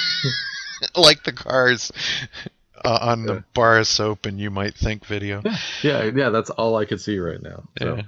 so. 0.93 1.01
like 1.01 1.24
the 1.24 1.32
cars 1.34 1.91
uh, 2.84 2.97
on 3.01 3.26
the 3.26 3.43
bar 3.53 3.78
of 3.80 3.88
soap 3.88 4.26
and 4.26 4.39
you 4.39 4.49
might 4.49 4.74
think 4.76 5.05
video. 5.05 5.41
yeah, 5.84 6.03
yeah, 6.05 6.30
that's 6.30 6.49
all 6.49 6.76
I 6.76 6.86
could 6.86 7.01
see 7.01 7.20
right 7.20 7.41
now. 7.41 7.63
So 7.80 7.95
Yeah. 7.97 8.01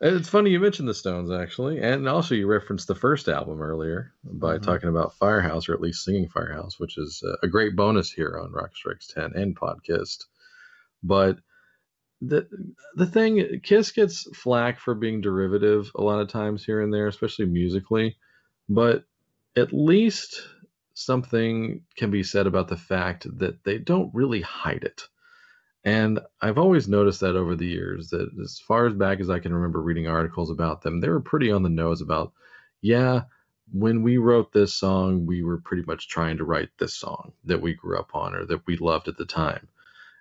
it's 0.00 0.28
funny 0.28 0.50
you 0.50 0.60
mentioned 0.60 0.88
the 0.88 0.94
Stones 0.94 1.30
actually, 1.32 1.80
and 1.80 2.08
also 2.08 2.34
you 2.36 2.46
referenced 2.46 2.86
the 2.88 2.94
first 2.94 3.28
album 3.28 3.60
earlier 3.60 4.12
by 4.24 4.54
Mm-hmm. 4.56 4.64
talking 4.64 4.88
about 4.88 5.14
Firehouse, 5.14 5.68
or 5.68 5.74
at 5.74 5.80
least 5.80 6.04
singing 6.04 6.28
Firehouse, 6.28 6.78
which 6.78 6.96
is 6.98 7.22
uh, 7.26 7.34
a 7.42 7.48
great 7.48 7.74
bonus 7.74 8.10
here 8.12 8.38
on 8.40 8.52
Rock 8.52 8.70
Strikes 8.76 9.08
Ten 9.08 9.32
and 9.34 9.56
podcast. 9.58 10.24
But 11.02 11.38
the 12.20 12.48
the 12.96 13.06
thing, 13.06 13.60
Kiss 13.62 13.92
gets 13.92 14.28
flack 14.36 14.80
for 14.80 14.94
being 14.94 15.20
derivative 15.20 15.90
a 15.94 16.02
lot 16.02 16.20
of 16.20 16.28
times 16.28 16.64
here 16.64 16.80
and 16.80 16.92
there, 16.92 17.06
especially 17.06 17.46
musically. 17.46 18.16
But 18.68 19.04
at 19.56 19.72
least 19.72 20.42
something 20.94 21.82
can 21.96 22.10
be 22.10 22.22
said 22.22 22.46
about 22.46 22.68
the 22.68 22.76
fact 22.76 23.26
that 23.38 23.62
they 23.64 23.78
don't 23.78 24.14
really 24.14 24.40
hide 24.40 24.84
it. 24.84 25.02
And 25.84 26.20
I've 26.40 26.58
always 26.58 26.88
noticed 26.88 27.20
that 27.20 27.36
over 27.36 27.54
the 27.54 27.66
years 27.66 28.10
that 28.10 28.28
as 28.42 28.60
far 28.66 28.86
as 28.86 28.94
back 28.94 29.20
as 29.20 29.30
I 29.30 29.38
can 29.38 29.54
remember 29.54 29.80
reading 29.80 30.08
articles 30.08 30.50
about 30.50 30.82
them, 30.82 31.00
they 31.00 31.08
were 31.08 31.20
pretty 31.20 31.52
on 31.52 31.62
the 31.62 31.68
nose 31.68 32.02
about, 32.02 32.32
yeah, 32.80 33.22
when 33.72 34.02
we 34.02 34.18
wrote 34.18 34.52
this 34.52 34.74
song, 34.74 35.24
we 35.26 35.42
were 35.42 35.58
pretty 35.58 35.84
much 35.86 36.08
trying 36.08 36.38
to 36.38 36.44
write 36.44 36.70
this 36.78 36.94
song 36.94 37.32
that 37.44 37.62
we 37.62 37.74
grew 37.74 37.98
up 37.98 38.14
on 38.14 38.34
or 38.34 38.44
that 38.46 38.66
we 38.66 38.76
loved 38.76 39.08
at 39.08 39.16
the 39.16 39.24
time. 39.24 39.68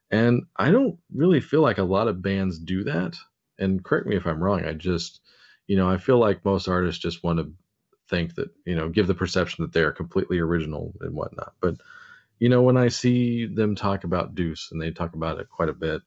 And 0.09 0.43
I 0.55 0.71
don't 0.71 0.97
really 1.13 1.41
feel 1.41 1.61
like 1.61 1.77
a 1.77 1.83
lot 1.83 2.07
of 2.07 2.21
bands 2.21 2.59
do 2.59 2.83
that. 2.85 3.15
And 3.59 3.83
correct 3.83 4.07
me 4.07 4.15
if 4.15 4.25
I'm 4.25 4.41
wrong. 4.41 4.63
I 4.65 4.73
just, 4.73 5.21
you 5.67 5.75
know, 5.75 5.89
I 5.89 5.97
feel 5.97 6.17
like 6.17 6.45
most 6.45 6.67
artists 6.67 7.01
just 7.01 7.23
want 7.23 7.39
to 7.39 7.51
think 8.09 8.35
that, 8.35 8.49
you 8.65 8.75
know, 8.75 8.89
give 8.89 9.07
the 9.07 9.13
perception 9.13 9.63
that 9.63 9.73
they're 9.73 9.91
completely 9.91 10.39
original 10.39 10.93
and 11.01 11.13
whatnot. 11.13 11.53
But, 11.59 11.75
you 12.39 12.49
know, 12.49 12.61
when 12.61 12.77
I 12.77 12.87
see 12.87 13.47
them 13.47 13.75
talk 13.75 14.03
about 14.03 14.35
Deuce 14.35 14.69
and 14.71 14.81
they 14.81 14.91
talk 14.91 15.13
about 15.13 15.39
it 15.39 15.49
quite 15.49 15.69
a 15.69 15.73
bit, 15.73 16.01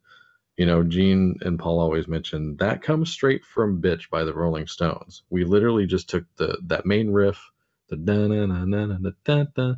you 0.56 0.66
know, 0.66 0.82
Gene 0.82 1.36
and 1.40 1.58
Paul 1.58 1.80
always 1.80 2.06
mention 2.06 2.56
that 2.58 2.82
comes 2.82 3.10
straight 3.10 3.44
from 3.44 3.80
Bitch 3.80 4.10
by 4.10 4.24
the 4.24 4.34
Rolling 4.34 4.66
Stones. 4.66 5.22
We 5.30 5.44
literally 5.44 5.86
just 5.86 6.08
took 6.10 6.24
the 6.36 6.58
that 6.66 6.86
main 6.86 7.10
riff, 7.10 7.50
the 7.88 7.96
da 7.96 8.26
na 8.28 8.46
na 8.46 8.64
na 8.64 8.86
na 8.86 9.10
da 9.24 9.44
da, 9.54 9.74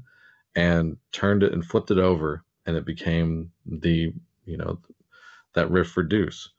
and 0.56 0.96
turned 1.12 1.42
it 1.42 1.52
and 1.52 1.64
flipped 1.64 1.90
it 1.90 1.98
over, 1.98 2.44
and 2.66 2.76
it 2.76 2.84
became 2.84 3.50
the 3.66 4.12
you 4.44 4.56
know 4.56 4.78
that 5.54 5.70
riff 5.70 5.90
for 5.90 6.02
Deuce, 6.02 6.50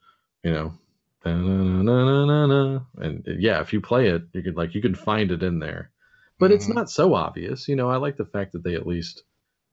you 0.43 0.51
know, 0.53 0.73
and 1.25 1.85
yeah, 3.39 3.61
if 3.61 3.73
you 3.73 3.81
play 3.81 4.09
it, 4.09 4.23
you 4.33 4.43
could 4.43 4.55
like 4.57 4.75
you 4.75 4.81
can 4.81 4.95
find 4.95 5.31
it 5.31 5.43
in 5.43 5.59
there, 5.59 5.91
but 6.39 6.51
it's 6.51 6.67
Mhm. 6.67 6.75
not 6.75 6.89
so 6.89 7.13
obvious. 7.13 7.67
You 7.67 7.75
know, 7.75 7.89
I 7.89 7.97
like 7.97 8.17
the 8.17 8.25
fact 8.25 8.53
that 8.53 8.63
they 8.63 8.75
at 8.75 8.87
least 8.87 9.23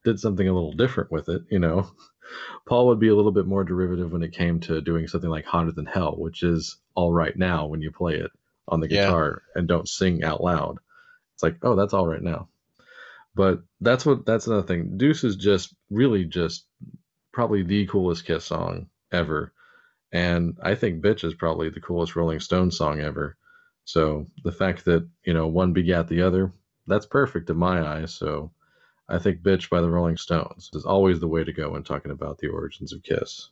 did 0.05 0.19
something 0.19 0.47
a 0.49 0.53
little 0.55 0.73
different 0.73 1.11
with 1.13 1.29
it. 1.29 1.43
You 1.51 1.59
know, 1.59 1.91
Paul 2.67 2.87
would 2.89 3.01
be 3.01 3.09
a 3.09 3.15
little 3.17 3.33
bit 3.33 3.47
more 3.47 3.65
derivative 3.65 4.13
when 4.13 4.23
it 4.23 4.33
came 4.33 4.61
to 4.61 4.81
doing 4.81 5.09
something 5.09 5.31
like 5.31 5.45
Hotter 5.47 5.73
Than 5.73 5.87
Hell, 5.87 6.17
which 6.19 6.43
is 6.43 6.79
all 6.95 7.13
right 7.13 7.37
now 7.37 7.67
when 7.67 7.83
you 7.83 7.91
play 7.91 8.15
it 8.15 8.31
on 8.69 8.81
the 8.81 8.89
Yeah. 8.89 9.07
guitar 9.07 9.43
and 9.55 9.69
don't 9.69 9.89
sing 9.89 10.23
out 10.25 10.43
loud. 10.43 10.79
It's 11.35 11.43
like, 11.43 11.59
oh, 11.63 11.77
that's 11.77 11.95
all 11.95 12.07
right 12.07 12.23
now. 12.23 12.49
But 13.41 13.63
that's 13.81 14.05
what 14.05 14.27
that's 14.27 14.49
another 14.49 14.67
thing. 14.67 14.99
Deuce 14.99 15.25
is 15.25 15.35
just 15.35 15.75
really 15.89 16.27
just 16.27 16.67
probably 17.33 17.63
the 17.63 17.87
coolest 17.87 18.27
Kiss 18.27 18.45
song 18.45 18.91
ever. 19.11 19.55
And 20.13 20.59
I 20.63 20.75
think 20.75 21.03
Bitch 21.03 21.25
is 21.25 21.33
probably 21.33 21.71
the 21.71 21.81
coolest 21.81 22.17
Rolling 22.17 22.41
Stone 22.41 22.71
song 22.71 23.01
ever. 23.01 23.39
So 23.87 24.27
the 24.45 24.53
fact 24.53 24.85
that, 24.85 25.09
you 25.25 25.33
know, 25.33 25.47
one 25.47 25.73
begat 25.73 26.07
the 26.07 26.21
other, 26.21 26.53
that's 26.87 27.07
perfect 27.07 27.49
in 27.49 27.57
my 27.57 27.81
eyes. 27.83 28.13
So 28.13 28.53
I 29.09 29.17
think 29.17 29.41
Bitch 29.41 29.71
by 29.71 29.81
the 29.81 29.89
Rolling 29.89 30.19
Stones 30.19 30.69
is 30.75 30.85
always 30.85 31.19
the 31.19 31.27
way 31.27 31.43
to 31.43 31.53
go 31.55 31.71
when 31.71 31.83
talking 31.83 32.13
about 32.13 32.37
the 32.37 32.49
origins 32.49 32.93
of 32.93 33.03
Kiss. 33.03 33.49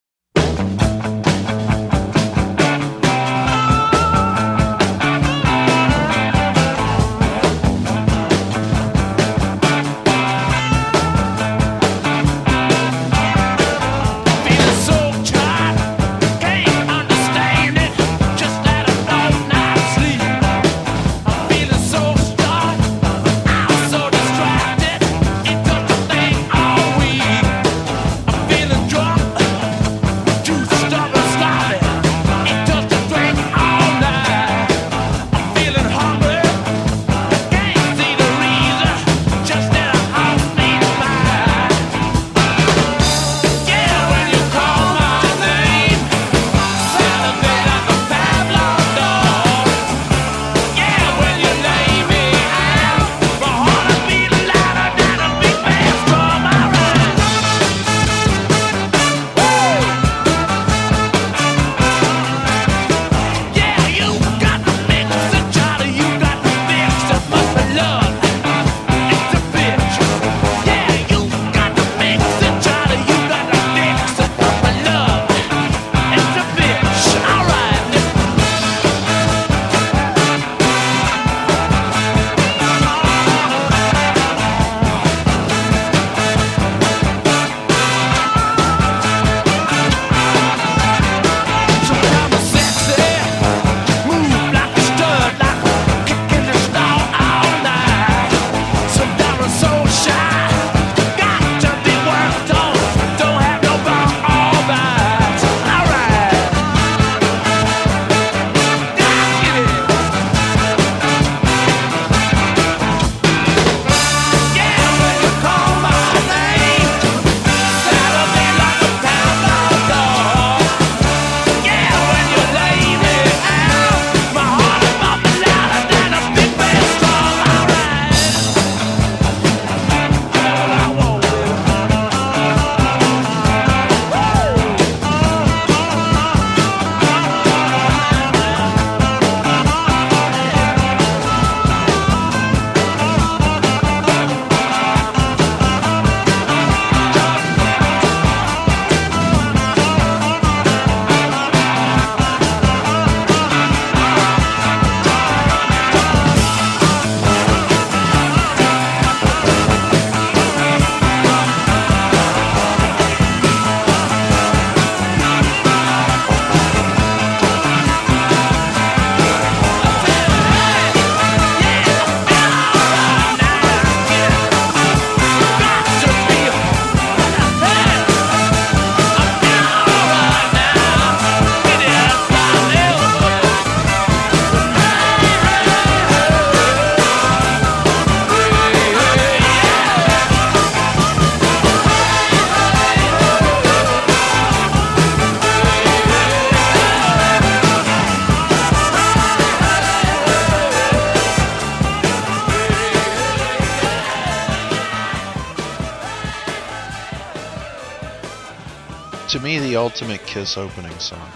The 209.69 209.77
ultimate 209.77 210.21
Kiss 210.23 210.57
opening 210.57 210.99
song. 210.99 211.29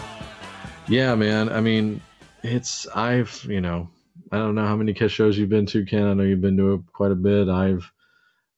Yeah, 0.89 1.13
man. 1.13 1.49
I 1.49 1.61
mean, 1.61 2.01
it's 2.41 2.87
I've 2.87 3.45
you 3.47 3.61
know 3.61 3.89
I 4.31 4.37
don't 4.37 4.55
know 4.55 4.65
how 4.65 4.75
many 4.75 4.93
Kiss 4.93 5.11
shows 5.11 5.37
you've 5.37 5.49
been 5.49 5.67
to, 5.67 5.85
Ken. 5.85 6.07
I 6.07 6.13
know 6.15 6.23
you've 6.23 6.41
been 6.41 6.57
to 6.57 6.73
it 6.73 6.81
quite 6.93 7.11
a 7.11 7.15
bit. 7.15 7.47
I've 7.47 7.91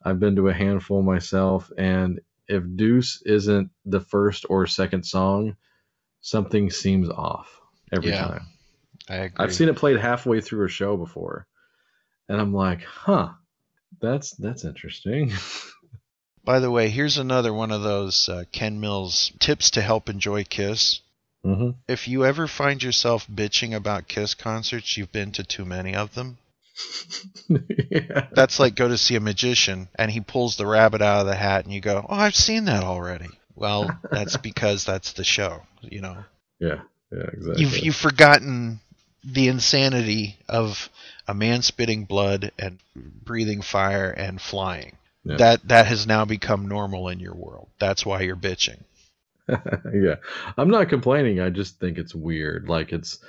I've 0.01 0.19
been 0.19 0.37
to 0.37 0.47
a 0.47 0.53
handful 0.53 1.01
myself, 1.01 1.69
and 1.77 2.21
if 2.47 2.63
Deuce 2.75 3.21
isn't 3.25 3.69
the 3.85 3.99
first 3.99 4.45
or 4.49 4.65
second 4.65 5.05
song, 5.05 5.57
something 6.21 6.69
seems 6.69 7.09
off 7.09 7.59
every 7.91 8.11
Yeah, 8.11 8.27
time. 8.27 8.47
I 9.09 9.15
agree. 9.15 9.43
I've 9.43 9.53
seen 9.53 9.67
it 9.67 9.75
played 9.75 9.97
halfway 9.97 10.39
through 10.39 10.65
a 10.65 10.69
show 10.69 10.95
before, 10.95 11.47
and 12.29 12.39
I'm 12.39 12.53
like, 12.53 12.83
huh, 12.83 13.31
that's 13.99 14.31
that's 14.37 14.63
interesting. 14.63 15.33
By 16.45 16.59
the 16.59 16.71
way, 16.71 16.89
here's 16.89 17.17
another 17.17 17.53
one 17.53 17.71
of 17.71 17.81
those 17.81 18.29
uh, 18.29 18.43
Ken 18.51 18.79
Mills 18.79 19.31
tips 19.39 19.71
to 19.71 19.81
help 19.81 20.09
enjoy 20.09 20.43
Kiss. 20.43 21.01
hmm 21.43 21.71
If 21.87 22.07
you 22.07 22.23
ever 22.23 22.47
find 22.47 22.81
yourself 22.81 23.27
bitching 23.27 23.75
about 23.75 24.07
Kiss 24.07 24.35
concerts, 24.35 24.95
you've 24.95 25.11
been 25.11 25.31
to 25.33 25.43
too 25.43 25.65
many 25.65 25.95
of 25.95 26.13
them. 26.13 26.37
yeah. 27.49 28.27
That's 28.35 28.59
like 28.59 28.75
go 28.75 28.87
to 28.87 28.97
see 28.97 29.15
a 29.15 29.19
magician 29.19 29.87
and 29.95 30.11
he 30.11 30.21
pulls 30.21 30.55
the 30.55 30.67
rabbit 30.67 31.01
out 31.01 31.21
of 31.21 31.27
the 31.27 31.35
hat 31.35 31.65
and 31.65 31.73
you 31.73 31.81
go, 31.81 32.05
"Oh, 32.07 32.15
I've 32.15 32.35
seen 32.35 32.65
that 32.65 32.83
already." 32.83 33.29
Well, 33.55 33.97
that's 34.11 34.37
because 34.49 34.83
that's 34.83 35.13
the 35.13 35.23
show, 35.23 35.61
you 35.81 36.01
know. 36.01 36.25
Yeah, 36.59 36.81
yeah, 37.11 37.23
exactly. 37.31 37.63
You've 37.63 37.77
you've 37.79 37.95
forgotten 37.95 38.81
the 39.23 39.47
insanity 39.47 40.37
of 40.47 40.89
a 41.27 41.33
man 41.33 41.61
spitting 41.61 42.05
blood 42.05 42.51
and 42.59 42.77
breathing 42.95 43.61
fire 43.61 44.11
and 44.11 44.39
flying. 44.39 44.97
Yeah. 45.25 45.37
That 45.37 45.67
that 45.67 45.87
has 45.87 46.05
now 46.05 46.23
become 46.25 46.67
normal 46.67 47.09
in 47.09 47.19
your 47.19 47.33
world. 47.35 47.69
That's 47.79 48.05
why 48.05 48.21
you're 48.21 48.35
bitching. 48.35 48.83
yeah, 49.49 50.15
I'm 50.57 50.69
not 50.69 50.89
complaining. 50.89 51.39
I 51.39 51.49
just 51.49 51.79
think 51.79 51.97
it's 51.97 52.15
weird. 52.15 52.67
Like 52.69 52.91
it's, 52.93 53.19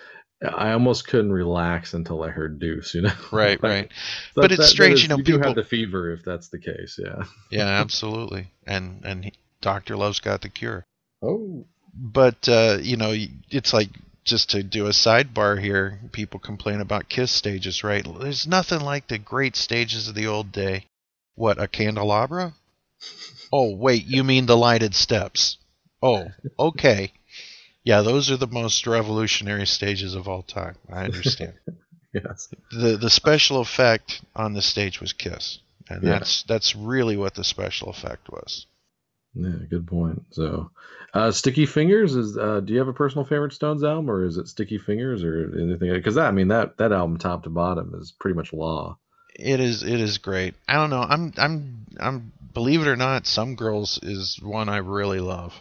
I 0.42 0.72
almost 0.72 1.06
couldn't 1.08 1.32
relax 1.32 1.94
until 1.94 2.22
I 2.22 2.28
heard 2.28 2.58
Deuce. 2.58 2.94
You 2.94 3.02
know, 3.02 3.12
Right, 3.32 3.62
Like, 3.62 3.72
right. 3.72 3.88
that- 3.88 3.94
But 4.34 4.52
it's 4.52 4.58
that- 4.58 4.62
that 4.64 4.68
strange, 4.68 4.94
is- 4.94 5.02
you 5.04 5.08
know, 5.08 5.16
You 5.18 5.24
people- 5.24 5.42
have 5.42 5.56
the 5.56 5.64
fever 5.64 6.12
if 6.12 6.24
that's 6.24 6.48
the 6.48 6.58
case. 6.58 6.98
Yeah. 7.02 7.24
Yeah, 7.50 7.66
absolutely. 7.66 8.48
And 8.66 9.02
and 9.04 9.24
he, 9.24 9.32
Doctor 9.60 9.96
Love's 9.96 10.20
got 10.20 10.42
the 10.42 10.48
cure. 10.48 10.84
Oh. 11.22 11.64
But 11.94 12.48
uh, 12.48 12.78
you 12.82 12.96
know, 12.98 13.14
it's 13.50 13.72
like 13.72 13.88
just 14.24 14.50
to 14.50 14.62
do 14.62 14.86
a 14.86 14.90
sidebar 14.90 15.58
here. 15.60 15.98
People 16.12 16.40
complain 16.40 16.80
about 16.80 17.08
Kiss 17.08 17.30
stages, 17.30 17.82
right? 17.84 18.06
There's 18.20 18.46
nothing 18.46 18.80
like 18.80 19.08
the 19.08 19.18
great 19.18 19.56
stages 19.56 20.08
of 20.08 20.14
the 20.14 20.26
old 20.26 20.52
day. 20.52 20.84
What, 21.36 21.60
a 21.62 21.68
candelabra? 21.68 22.54
Oh, 23.52 23.76
wait, 23.76 24.06
you 24.06 24.24
mean 24.24 24.46
the 24.46 24.56
lighted 24.56 24.94
steps. 24.94 25.58
Oh, 26.02 26.26
okay. 26.58 27.12
Yeah, 27.84 28.02
those 28.02 28.30
are 28.30 28.36
the 28.36 28.48
most 28.48 28.86
revolutionary 28.86 29.66
stages 29.66 30.14
of 30.14 30.26
all 30.28 30.42
time. 30.42 30.74
I 30.92 31.04
understand. 31.04 31.54
yes. 32.12 32.48
the 32.72 32.96
the 32.96 33.10
special 33.10 33.60
effect 33.60 34.22
on 34.34 34.54
the 34.54 34.62
stage 34.62 35.00
was 35.00 35.12
Kiss. 35.12 35.60
And 35.88 36.02
Yeah. 36.02 36.18
that's 36.18 36.42
that's 36.44 36.74
really 36.74 37.16
what 37.16 37.34
the 37.34 37.44
special 37.44 37.90
effect 37.90 38.28
was. 38.28 38.66
Yeah, 39.34 39.50
good 39.70 39.86
point. 39.86 40.24
So, 40.30 40.70
uh, 41.12 41.30
Sticky 41.30 41.66
Fingers 41.66 42.16
is. 42.16 42.36
Uh, 42.38 42.60
do 42.60 42.72
you 42.72 42.78
have 42.78 42.88
a 42.88 42.92
personal 42.94 43.26
favorite 43.26 43.52
Stones 43.52 43.84
album, 43.84 44.10
or 44.10 44.24
is 44.24 44.38
it 44.38 44.48
Sticky 44.48 44.78
Fingers, 44.78 45.22
or 45.22 45.52
anything? 45.58 45.92
Because 45.92 46.14
that, 46.14 46.26
I 46.26 46.30
mean, 46.30 46.48
that 46.48 46.78
that 46.78 46.92
album, 46.92 47.18
top 47.18 47.44
to 47.44 47.50
bottom, 47.50 47.94
is 48.00 48.12
pretty 48.18 48.34
much 48.34 48.52
law. 48.54 48.98
It 49.38 49.60
is 49.60 49.82
it 49.82 50.00
is 50.00 50.18
great. 50.18 50.54
I 50.66 50.74
don't 50.74 50.90
know. 50.90 51.02
I'm 51.02 51.32
I'm 51.36 51.86
I'm 51.98 52.32
believe 52.54 52.80
it 52.80 52.88
or 52.88 52.96
not, 52.96 53.26
Some 53.26 53.54
Girls 53.54 53.98
is 54.02 54.40
one 54.42 54.68
I 54.68 54.78
really 54.78 55.20
love. 55.20 55.60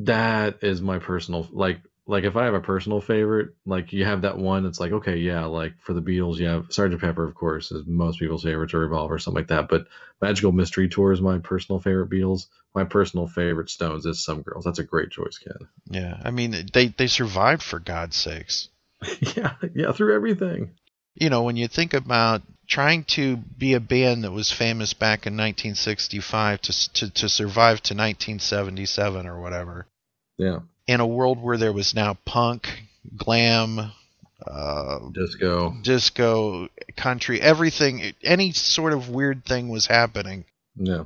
That 0.00 0.62
is 0.62 0.80
my 0.80 0.98
personal 0.98 1.48
like. 1.52 1.80
Like 2.08 2.22
if 2.22 2.36
I 2.36 2.44
have 2.44 2.54
a 2.54 2.60
personal 2.60 3.00
favorite, 3.00 3.48
like 3.66 3.92
you 3.92 4.04
have 4.04 4.22
that 4.22 4.38
one, 4.38 4.64
it's 4.64 4.78
like 4.78 4.92
okay, 4.92 5.16
yeah. 5.16 5.46
Like 5.46 5.72
for 5.80 5.92
the 5.92 6.00
Beatles, 6.00 6.36
you 6.36 6.46
have 6.46 6.66
Sergeant 6.70 7.00
Pepper, 7.00 7.24
of 7.24 7.34
course, 7.34 7.72
is 7.72 7.84
most 7.84 8.20
people's 8.20 8.44
favorites, 8.44 8.74
or 8.74 8.78
Revolver, 8.78 9.18
something 9.18 9.40
like 9.40 9.48
that. 9.48 9.68
But 9.68 9.88
Magical 10.22 10.52
Mystery 10.52 10.88
Tour 10.88 11.10
is 11.10 11.20
my 11.20 11.38
personal 11.38 11.80
favorite 11.80 12.08
Beatles. 12.08 12.46
My 12.76 12.84
personal 12.84 13.26
favorite 13.26 13.70
Stones 13.70 14.06
is 14.06 14.24
Some 14.24 14.42
Girls. 14.42 14.64
That's 14.64 14.78
a 14.78 14.84
great 14.84 15.10
choice, 15.10 15.38
Ken. 15.38 15.68
Yeah. 15.90 16.20
I 16.22 16.30
mean 16.30 16.68
they 16.72 16.86
they 16.86 17.08
survived 17.08 17.64
for 17.64 17.80
God's 17.80 18.14
sakes. 18.14 18.68
yeah, 19.36 19.54
yeah, 19.74 19.90
through 19.90 20.14
everything. 20.14 20.70
You 21.16 21.30
know, 21.30 21.42
when 21.42 21.56
you 21.56 21.66
think 21.66 21.94
about 21.94 22.42
trying 22.68 23.04
to 23.04 23.36
be 23.36 23.74
a 23.74 23.80
band 23.80 24.24
that 24.24 24.32
was 24.32 24.52
famous 24.52 24.92
back 24.92 25.26
in 25.26 25.34
1965 25.34 26.60
to 26.62 26.92
to 26.94 27.10
to 27.10 27.28
survive 27.28 27.80
to 27.82 27.94
1977 27.94 29.26
or 29.26 29.40
whatever. 29.40 29.86
Yeah. 30.38 30.60
in 30.86 31.00
a 31.00 31.06
world 31.06 31.40
where 31.42 31.56
there 31.56 31.72
was 31.72 31.94
now 31.94 32.14
punk, 32.26 32.68
glam, 33.16 33.90
uh, 34.46 34.98
disco, 35.12 35.74
disco, 35.82 36.68
country, 36.96 37.40
everything, 37.40 38.12
any 38.22 38.52
sort 38.52 38.92
of 38.92 39.08
weird 39.08 39.44
thing 39.46 39.68
was 39.70 39.86
happening, 39.86 40.44
Yeah. 40.76 41.04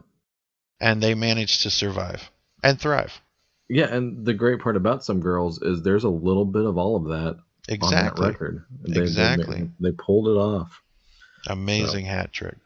and 0.81 1.01
they 1.03 1.15
managed 1.15 1.63
to 1.63 1.71
survive 1.71 2.29
and 2.63 2.79
thrive. 2.81 3.21
Yeah, 3.69 3.87
and 3.87 4.27
the 4.27 4.35
great 4.35 4.61
part 4.61 4.77
about 4.77 5.05
some 5.05 5.21
girls 5.21 5.63
is 5.63 5.83
there's 5.83 6.05
a 6.05 6.09
little 6.11 6.45
bit 6.45 6.67
of 6.67 6.77
all 6.77 6.97
of 6.97 7.05
that 7.05 7.39
Exactly. 7.71 7.97
on 7.99 8.05
that 8.05 8.21
record. 8.33 8.65
They, 8.83 8.93
they- 8.95 9.01
Exactly. 9.03 9.71
They, 9.81 9.93
pulled 9.93 10.29
it 10.29 10.39
off. 10.39 10.83
Amazing 11.47 12.05
hat 12.05 12.33
trick. 12.33 12.57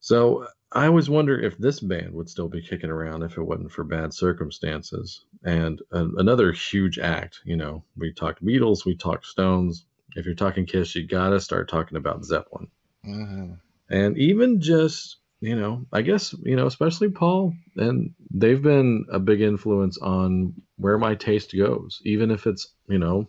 So 0.00 0.46
I 0.72 0.86
always 0.86 1.08
wonder 1.08 1.38
if 1.38 1.58
this 1.58 1.78
band 1.80 2.12
would 2.14 2.28
still 2.28 2.48
be 2.48 2.62
kicking 2.62 2.90
around 2.90 3.22
if 3.22 3.36
it 3.36 3.42
wasn't 3.42 3.70
for 3.70 3.84
bad 3.84 4.12
circumstances. 4.12 5.24
And 5.44 5.80
uh, 5.92 6.08
another 6.16 6.50
huge 6.52 6.98
act, 6.98 7.40
you 7.44 7.56
know, 7.56 7.84
we 7.96 8.12
talked 8.12 8.44
Beatles, 8.44 8.84
we 8.84 8.96
talked 8.96 9.26
Stones. 9.26 9.84
If 10.16 10.26
you're 10.26 10.34
talking 10.34 10.66
Kiss, 10.66 10.94
you 10.96 11.06
gotta 11.06 11.40
start 11.40 11.68
talking 11.68 11.96
about 11.96 12.24
Zeppelin. 12.24 12.68
hmm 13.04 13.52
and 13.90 14.16
even 14.16 14.60
just 14.60 15.16
you 15.40 15.56
know 15.56 15.84
i 15.92 16.02
guess 16.02 16.32
you 16.44 16.54
know 16.54 16.66
especially 16.66 17.10
paul 17.10 17.52
and 17.76 18.14
they've 18.30 18.62
been 18.62 19.04
a 19.10 19.18
big 19.18 19.40
influence 19.40 19.98
on 19.98 20.54
where 20.76 20.96
my 20.98 21.14
taste 21.16 21.54
goes 21.56 22.00
even 22.04 22.30
if 22.30 22.46
it's 22.46 22.68
you 22.88 22.98
know 22.98 23.28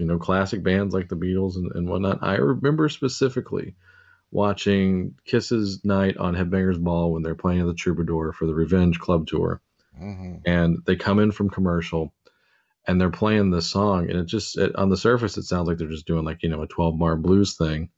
you 0.00 0.06
know 0.06 0.18
classic 0.18 0.62
bands 0.62 0.94
like 0.94 1.08
the 1.10 1.16
beatles 1.16 1.56
and, 1.56 1.70
and 1.74 1.88
whatnot. 1.88 2.20
I 2.22 2.36
remember 2.36 2.88
specifically 2.88 3.76
watching 4.32 5.14
Kiss's 5.26 5.84
night 5.84 6.16
on 6.16 6.34
headbangers 6.34 6.80
ball 6.80 7.12
when 7.12 7.22
they're 7.22 7.34
playing 7.34 7.60
at 7.60 7.66
the 7.66 7.74
troubadour 7.74 8.32
for 8.32 8.46
the 8.46 8.54
revenge 8.54 8.98
club 8.98 9.26
tour. 9.26 9.60
Hmm 9.96 10.36
and 10.46 10.78
they 10.86 10.96
come 10.96 11.18
in 11.18 11.32
from 11.32 11.50
commercial 11.50 12.14
and 12.86 13.00
they're 13.00 13.10
playing 13.10 13.50
this 13.50 13.66
song 13.66 14.08
and 14.08 14.18
it 14.20 14.26
just 14.26 14.56
it, 14.56 14.74
on 14.76 14.88
the 14.88 14.96
surface 14.96 15.36
it 15.36 15.42
sounds 15.42 15.68
like 15.68 15.76
they're 15.76 15.88
just 15.88 16.06
doing 16.06 16.24
like 16.24 16.42
you 16.42 16.48
know 16.48 16.62
a 16.62 16.66
12 16.66 16.98
bar 16.98 17.16
blues 17.16 17.56
thing. 17.56 17.90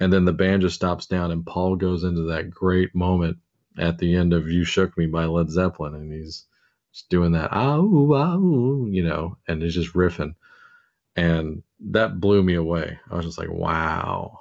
And 0.00 0.12
then 0.12 0.24
the 0.24 0.32
band 0.32 0.62
just 0.62 0.74
stops 0.74 1.06
down 1.06 1.30
and 1.30 1.46
paul 1.46 1.76
goes 1.76 2.04
into 2.04 2.22
that 2.32 2.50
great 2.50 2.94
moment 2.94 3.38
at 3.78 3.98
the 3.98 4.16
end 4.16 4.34
of 4.34 4.50
you 4.50 4.64
shook 4.64 4.98
me 4.98 5.06
by 5.06 5.24
led 5.24 5.50
zeppelin 5.50 5.94
and 5.94 6.12
he's 6.12 6.44
just 6.92 7.08
doing 7.08 7.32
that 7.32 7.52
ow, 7.54 8.12
ow, 8.12 8.86
you 8.90 9.02
know 9.02 9.38
and 9.48 9.62
he's 9.62 9.74
just 9.74 9.94
riffing 9.94 10.34
and 11.16 11.62
that 11.90 12.20
blew 12.20 12.42
me 12.42 12.54
away. 12.54 12.98
I 13.10 13.16
was 13.16 13.26
just 13.26 13.38
like 13.38 13.50
wow. 13.50 14.40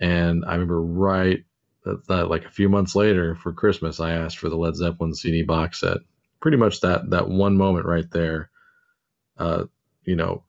And 0.00 0.44
i 0.44 0.52
remember 0.52 0.82
right 0.82 1.44
that, 1.84 2.06
that 2.08 2.28
like 2.28 2.44
a 2.44 2.50
few 2.50 2.68
months 2.68 2.96
later 2.96 3.36
for 3.36 3.52
christmas 3.52 4.00
i 4.00 4.12
asked 4.12 4.38
for 4.38 4.48
the 4.48 4.56
led 4.56 4.74
zeppelin 4.74 5.14
cd 5.14 5.42
box 5.42 5.80
set. 5.80 5.98
Pretty 6.40 6.56
much 6.56 6.80
that 6.80 7.10
that 7.10 7.28
one 7.28 7.56
moment 7.56 7.86
right 7.86 8.10
there 8.10 8.50
uh 9.38 9.64
you 10.04 10.16
know 10.16 10.42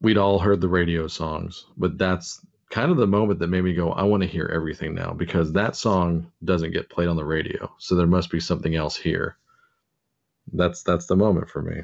we'd 0.00 0.18
all 0.18 0.38
heard 0.38 0.60
the 0.60 0.68
radio 0.68 1.06
songs 1.06 1.66
but 1.76 1.98
that's 1.98 2.44
kind 2.70 2.90
of 2.90 2.96
the 2.96 3.06
moment 3.06 3.38
that 3.38 3.48
made 3.48 3.62
me 3.62 3.74
go 3.74 3.92
i 3.92 4.02
want 4.02 4.22
to 4.22 4.28
hear 4.28 4.50
everything 4.52 4.94
now 4.94 5.12
because 5.12 5.52
that 5.52 5.76
song 5.76 6.32
doesn't 6.42 6.72
get 6.72 6.90
played 6.90 7.08
on 7.08 7.16
the 7.16 7.24
radio 7.24 7.70
so 7.78 7.94
there 7.94 8.06
must 8.06 8.30
be 8.30 8.40
something 8.40 8.74
else 8.74 8.96
here. 8.96 9.36
That's 10.52 10.82
that's 10.82 11.06
the 11.06 11.16
moment 11.16 11.48
for 11.48 11.62
me 11.62 11.82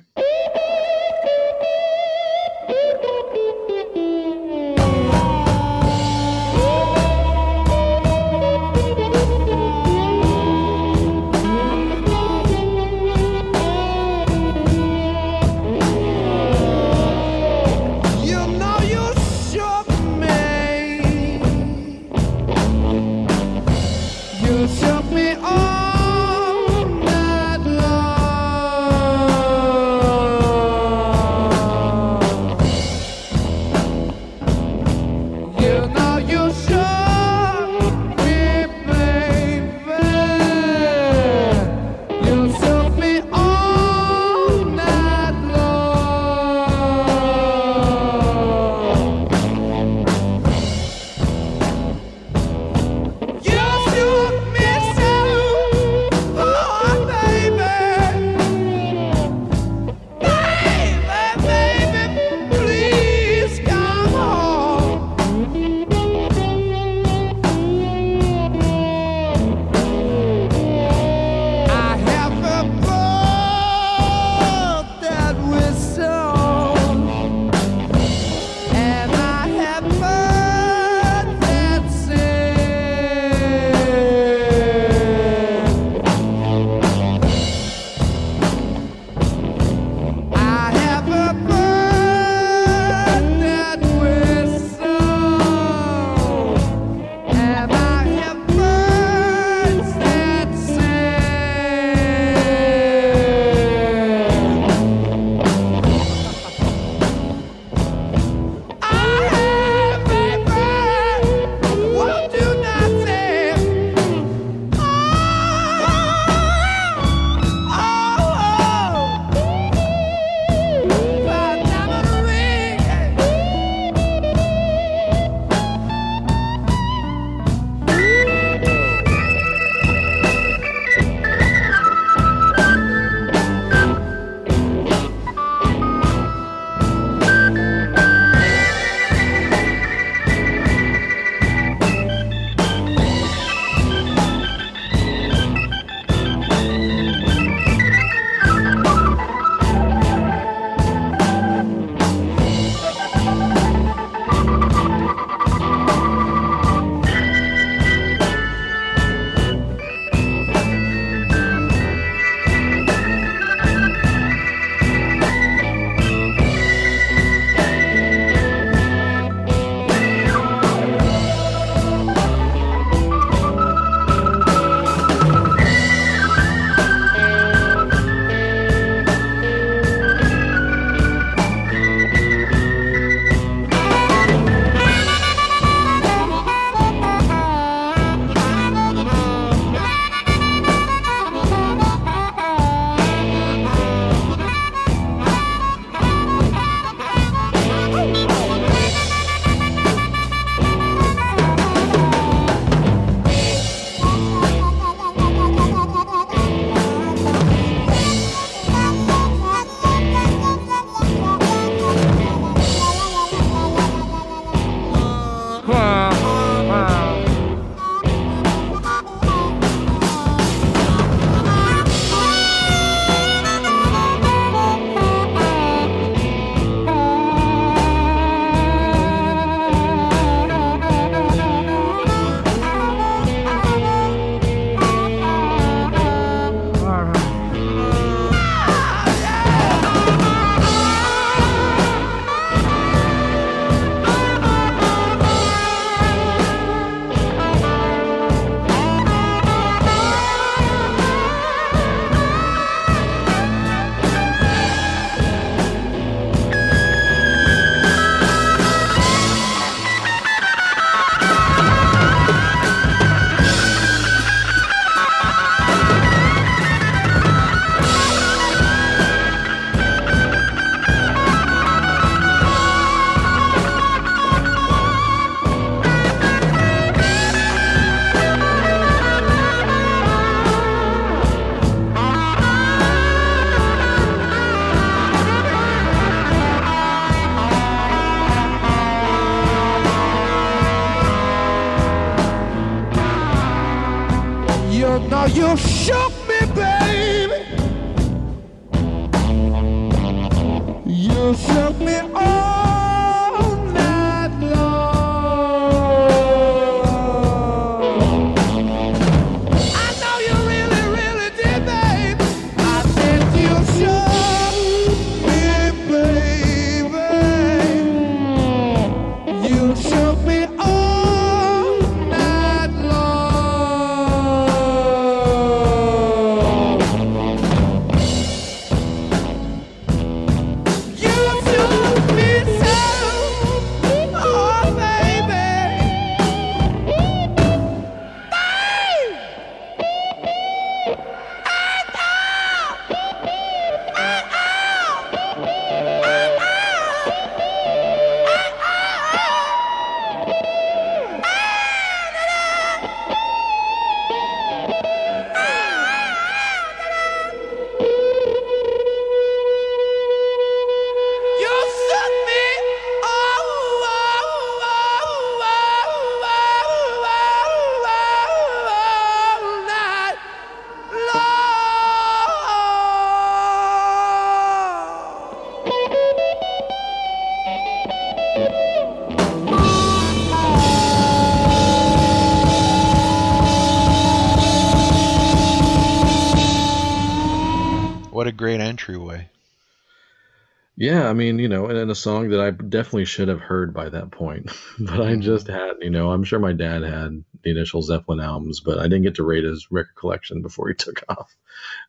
Yeah, 390.80 391.10
I 391.10 391.12
mean, 391.12 391.38
you 391.38 391.46
know, 391.46 391.66
and, 391.66 391.76
and 391.76 391.90
a 391.90 391.94
song 391.94 392.30
that 392.30 392.40
I 392.40 392.52
definitely 392.52 393.04
should 393.04 393.28
have 393.28 393.42
heard 393.42 393.74
by 393.74 393.90
that 393.90 394.10
point, 394.10 394.46
but 394.78 394.98
I 395.02 395.12
mm-hmm. 395.12 395.20
just 395.20 395.46
had, 395.46 395.74
you 395.82 395.90
know, 395.90 396.10
I'm 396.10 396.24
sure 396.24 396.38
my 396.38 396.54
dad 396.54 396.82
had 396.82 397.22
the 397.42 397.50
initial 397.50 397.82
Zeppelin 397.82 398.18
albums, 398.18 398.60
but 398.60 398.78
I 398.78 398.84
didn't 398.84 399.02
get 399.02 399.16
to 399.16 399.22
rate 399.22 399.44
his 399.44 399.70
record 399.70 399.94
collection 399.94 400.40
before 400.40 400.68
he 400.68 400.74
took 400.78 401.04
off, 401.06 401.36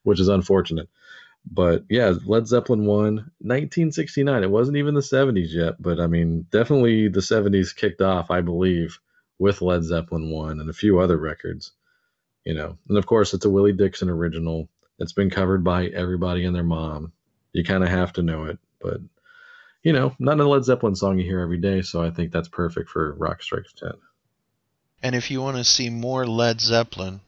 which 0.03 0.19
is 0.19 0.27
unfortunate. 0.27 0.89
But 1.49 1.85
yeah, 1.89 2.15
Led 2.25 2.47
Zeppelin 2.47 2.85
1, 2.85 3.03
1969. 3.15 4.43
It 4.43 4.51
wasn't 4.51 4.75
even 4.75 4.93
the 4.93 4.99
70s 4.99 5.53
yet, 5.53 5.81
but 5.81 6.01
I 6.01 6.07
mean, 6.07 6.45
definitely 6.51 7.07
the 7.07 7.21
70s 7.21 7.73
kicked 7.73 8.01
off, 8.01 8.29
I 8.29 8.41
believe, 8.41 8.99
with 9.39 9.61
Led 9.61 9.85
Zeppelin 9.85 10.31
1 10.31 10.59
and 10.59 10.69
a 10.69 10.73
few 10.73 10.99
other 10.99 11.15
records, 11.15 11.71
you 12.43 12.55
know. 12.55 12.77
And 12.89 12.97
of 12.97 13.05
course, 13.05 13.33
it's 13.33 13.45
a 13.45 13.49
Willie 13.49 13.71
Dixon 13.71 14.09
original. 14.09 14.67
It's 14.99 15.13
been 15.13 15.29
covered 15.29 15.63
by 15.63 15.85
everybody 15.85 16.43
and 16.43 16.53
their 16.53 16.61
mom. 16.61 17.13
You 17.53 17.63
kind 17.63 17.85
of 17.85 17.89
have 17.89 18.11
to 18.13 18.21
know 18.21 18.43
it, 18.45 18.59
but 18.81 18.99
you 19.83 19.93
know, 19.93 20.15
not 20.19 20.39
a 20.39 20.47
Led 20.47 20.63
Zeppelin 20.63 20.95
song 20.95 21.17
you 21.17 21.25
hear 21.25 21.39
every 21.39 21.59
day, 21.59 21.81
so 21.81 22.03
I 22.03 22.11
think 22.11 22.31
that's 22.31 22.47
perfect 22.49 22.89
for 22.89 23.13
Rock 23.15 23.41
Strikes 23.41 23.73
10. 23.73 23.91
And 25.03 25.15
if 25.15 25.31
you 25.31 25.41
want 25.41 25.57
to 25.57 25.63
see 25.63 25.89
more 25.89 26.27
Led 26.27 26.61
Zeppelin 26.61 27.21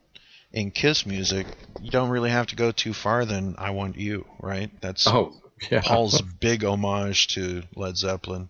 in 0.52 0.70
Kiss 0.70 1.04
music, 1.04 1.46
you 1.82 1.90
don't 1.90 2.10
really 2.10 2.30
have 2.30 2.46
to 2.48 2.56
go 2.56 2.70
too 2.70 2.92
far 2.92 3.24
than 3.24 3.56
I 3.58 3.70
Want 3.70 3.96
You, 3.96 4.24
right? 4.40 4.70
That's 4.80 5.06
Oh, 5.08 5.32
yeah. 5.70 5.80
Paul's 5.80 6.22
big 6.40 6.64
homage 6.64 7.28
to 7.34 7.62
Led 7.74 7.96
Zeppelin. 7.96 8.48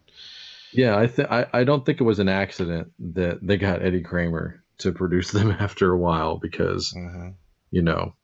Yeah, 0.72 0.98
I 0.98 1.06
th- 1.06 1.28
I, 1.28 1.46
I 1.52 1.64
don't 1.64 1.86
think 1.86 2.00
it 2.00 2.04
was 2.04 2.18
an 2.18 2.28
accident 2.28 2.92
that 3.14 3.38
they 3.40 3.56
got 3.56 3.82
Eddie 3.82 4.02
Kramer 4.02 4.62
to 4.78 4.92
produce 4.92 5.30
them 5.30 5.50
after 5.58 5.90
a 5.92 5.98
while 5.98 6.36
because 6.38 6.92
hmm 6.92 7.30
you 7.70 7.82
know, 7.82 8.14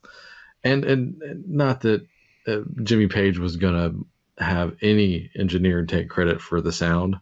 and 0.63 0.85
and 0.85 1.23
and 1.23 1.49
not 1.49 1.81
that 1.81 2.07
uh, 2.47 2.61
Jimmy 2.83 3.09
Page 3.09 3.39
was 3.39 3.57
gonna 3.57 3.93
have 4.41 4.77
any 4.83 5.31
engineer 5.39 5.85
take 5.85 6.09
credit 6.09 6.41
for 6.41 6.61
the 6.61 6.73
sound, 6.73 7.17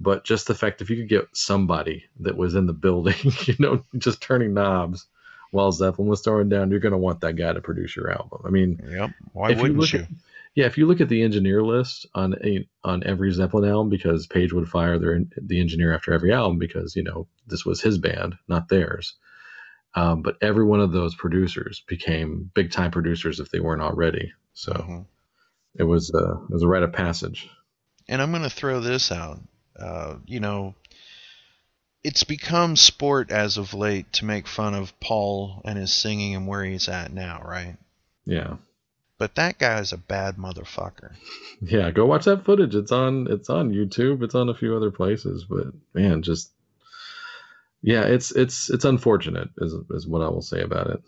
but 0.00 0.24
just 0.24 0.46
the 0.46 0.54
fact 0.54 0.80
if 0.80 0.90
you 0.90 0.96
could 0.96 1.08
get 1.08 1.28
somebody 1.32 2.04
that 2.20 2.36
was 2.36 2.54
in 2.54 2.66
the 2.66 2.72
building, 2.72 3.16
you 3.46 3.54
know, 3.58 3.82
just 3.96 4.20
turning 4.20 4.54
knobs 4.54 5.06
while 5.50 5.72
Zeppelin 5.72 6.08
was 6.08 6.20
throwing 6.20 6.48
down, 6.48 6.70
you're 6.70 6.80
gonna 6.80 6.98
want 6.98 7.20
that 7.22 7.36
guy 7.36 7.52
to 7.52 7.60
produce 7.60 7.96
your 7.96 8.10
album. 8.10 8.42
I 8.44 8.50
mean, 8.50 8.80
Yep. 8.86 9.10
Why 9.32 9.50
wouldn't 9.50 9.78
look 9.78 9.92
you? 9.92 10.00
at 10.00 10.08
yeah, 10.54 10.66
if 10.66 10.76
you 10.76 10.86
look 10.86 11.00
at 11.00 11.08
the 11.08 11.22
engineer 11.22 11.62
list 11.62 12.06
on 12.14 12.34
a, 12.44 12.66
on 12.82 13.04
every 13.04 13.30
Zeppelin 13.30 13.68
album, 13.70 13.90
because 13.90 14.26
Page 14.26 14.52
would 14.52 14.68
fire 14.68 14.98
their 14.98 15.22
the 15.40 15.60
engineer 15.60 15.94
after 15.94 16.12
every 16.12 16.32
album 16.32 16.58
because 16.58 16.96
you 16.96 17.02
know 17.02 17.28
this 17.46 17.64
was 17.64 17.80
his 17.80 17.98
band, 17.98 18.34
not 18.48 18.68
theirs. 18.68 19.14
Um, 19.94 20.22
but 20.22 20.36
every 20.42 20.64
one 20.64 20.80
of 20.80 20.92
those 20.92 21.14
producers 21.14 21.82
became 21.86 22.50
big 22.54 22.70
time 22.70 22.90
producers 22.90 23.40
if 23.40 23.50
they 23.50 23.60
weren't 23.60 23.82
already. 23.82 24.32
So 24.52 24.72
Mhm. 24.72 25.06
It 25.74 25.84
was 25.84 26.12
uh, 26.14 26.38
it 26.42 26.50
was 26.50 26.62
a 26.62 26.68
rite 26.68 26.82
of 26.82 26.92
passage. 26.92 27.48
And 28.08 28.22
I'm 28.22 28.30
going 28.30 28.42
to 28.42 28.50
throw 28.50 28.80
this 28.80 29.12
out. 29.12 29.40
Uh, 29.78 30.16
you 30.26 30.40
know, 30.40 30.74
it's 32.02 32.24
become 32.24 32.74
sport 32.76 33.30
as 33.30 33.58
of 33.58 33.74
late 33.74 34.12
to 34.14 34.24
make 34.24 34.46
fun 34.46 34.74
of 34.74 34.98
Paul 34.98 35.60
and 35.64 35.78
his 35.78 35.92
singing 35.94 36.34
and 36.34 36.46
where 36.46 36.64
he's 36.64 36.88
at 36.88 37.12
now, 37.12 37.42
right? 37.44 37.76
Yeah, 38.24 38.56
But 39.18 39.34
that 39.36 39.58
guy 39.58 39.78
is 39.80 39.92
a 39.92 39.98
bad 39.98 40.36
motherfucker. 40.36 41.12
yeah. 41.60 41.90
Go 41.90 42.06
watch 42.06 42.24
that 42.24 42.44
footage. 42.44 42.74
It's 42.74 42.92
on 42.92 43.26
it's 43.30 43.50
on 43.50 43.72
YouTube. 43.72 44.22
It's 44.22 44.34
on 44.34 44.48
a 44.48 44.54
few 44.54 44.76
other 44.76 44.90
places. 44.90 45.44
But 45.48 45.68
man, 45.94 46.22
just 46.22 46.50
yeah, 47.82 48.02
it's 48.02 48.30
it's 48.32 48.70
it's 48.70 48.84
unfortunate 48.84 49.48
is 49.58 49.74
is 49.90 50.06
what 50.06 50.22
I 50.22 50.28
will 50.28 50.42
say 50.42 50.60
about 50.60 50.88
it. 50.88 51.02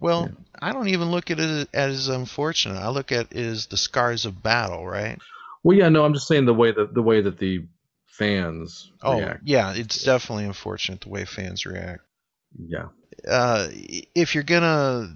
Well, 0.00 0.30
I 0.60 0.72
don't 0.72 0.88
even 0.88 1.10
look 1.10 1.30
at 1.30 1.38
it 1.38 1.68
as 1.74 2.08
unfortunate. 2.08 2.78
I 2.78 2.88
look 2.88 3.12
at 3.12 3.32
it 3.32 3.46
as 3.46 3.66
the 3.66 3.76
scars 3.76 4.24
of 4.24 4.42
battle, 4.42 4.86
right? 4.86 5.18
Well, 5.62 5.76
yeah, 5.76 5.90
no, 5.90 6.04
I'm 6.04 6.14
just 6.14 6.26
saying 6.26 6.46
the 6.46 6.54
way 6.54 6.72
that 6.72 6.94
the 6.94 7.02
way 7.02 7.20
that 7.20 7.38
the 7.38 7.66
fans 8.06 8.90
Oh, 9.02 9.18
react. 9.18 9.42
yeah, 9.44 9.74
it's 9.74 10.02
definitely 10.02 10.46
unfortunate 10.46 11.02
the 11.02 11.10
way 11.10 11.24
fans 11.24 11.66
react. 11.66 12.02
Yeah, 12.58 12.86
uh, 13.28 13.68
if 14.14 14.34
you're 14.34 14.44
gonna, 14.44 15.14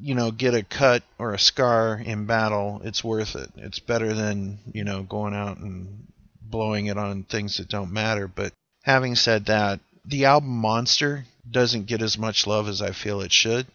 you 0.00 0.14
know, 0.14 0.30
get 0.30 0.54
a 0.54 0.62
cut 0.62 1.02
or 1.18 1.34
a 1.34 1.38
scar 1.38 2.00
in 2.02 2.26
battle, 2.26 2.80
it's 2.84 3.04
worth 3.04 3.36
it. 3.36 3.50
It's 3.56 3.78
better 3.78 4.14
than 4.14 4.58
you 4.72 4.84
know 4.84 5.02
going 5.02 5.34
out 5.34 5.58
and 5.58 6.06
blowing 6.40 6.86
it 6.86 6.98
on 6.98 7.24
things 7.24 7.58
that 7.58 7.68
don't 7.68 7.92
matter. 7.92 8.28
But 8.28 8.52
having 8.82 9.14
said 9.14 9.46
that, 9.46 9.80
the 10.04 10.26
album 10.26 10.50
Monster 10.56 11.24
doesn't 11.50 11.86
get 11.86 12.02
as 12.02 12.16
much 12.16 12.46
love 12.46 12.68
as 12.68 12.80
I 12.80 12.92
feel 12.92 13.20
it 13.20 13.32
should. 13.32 13.66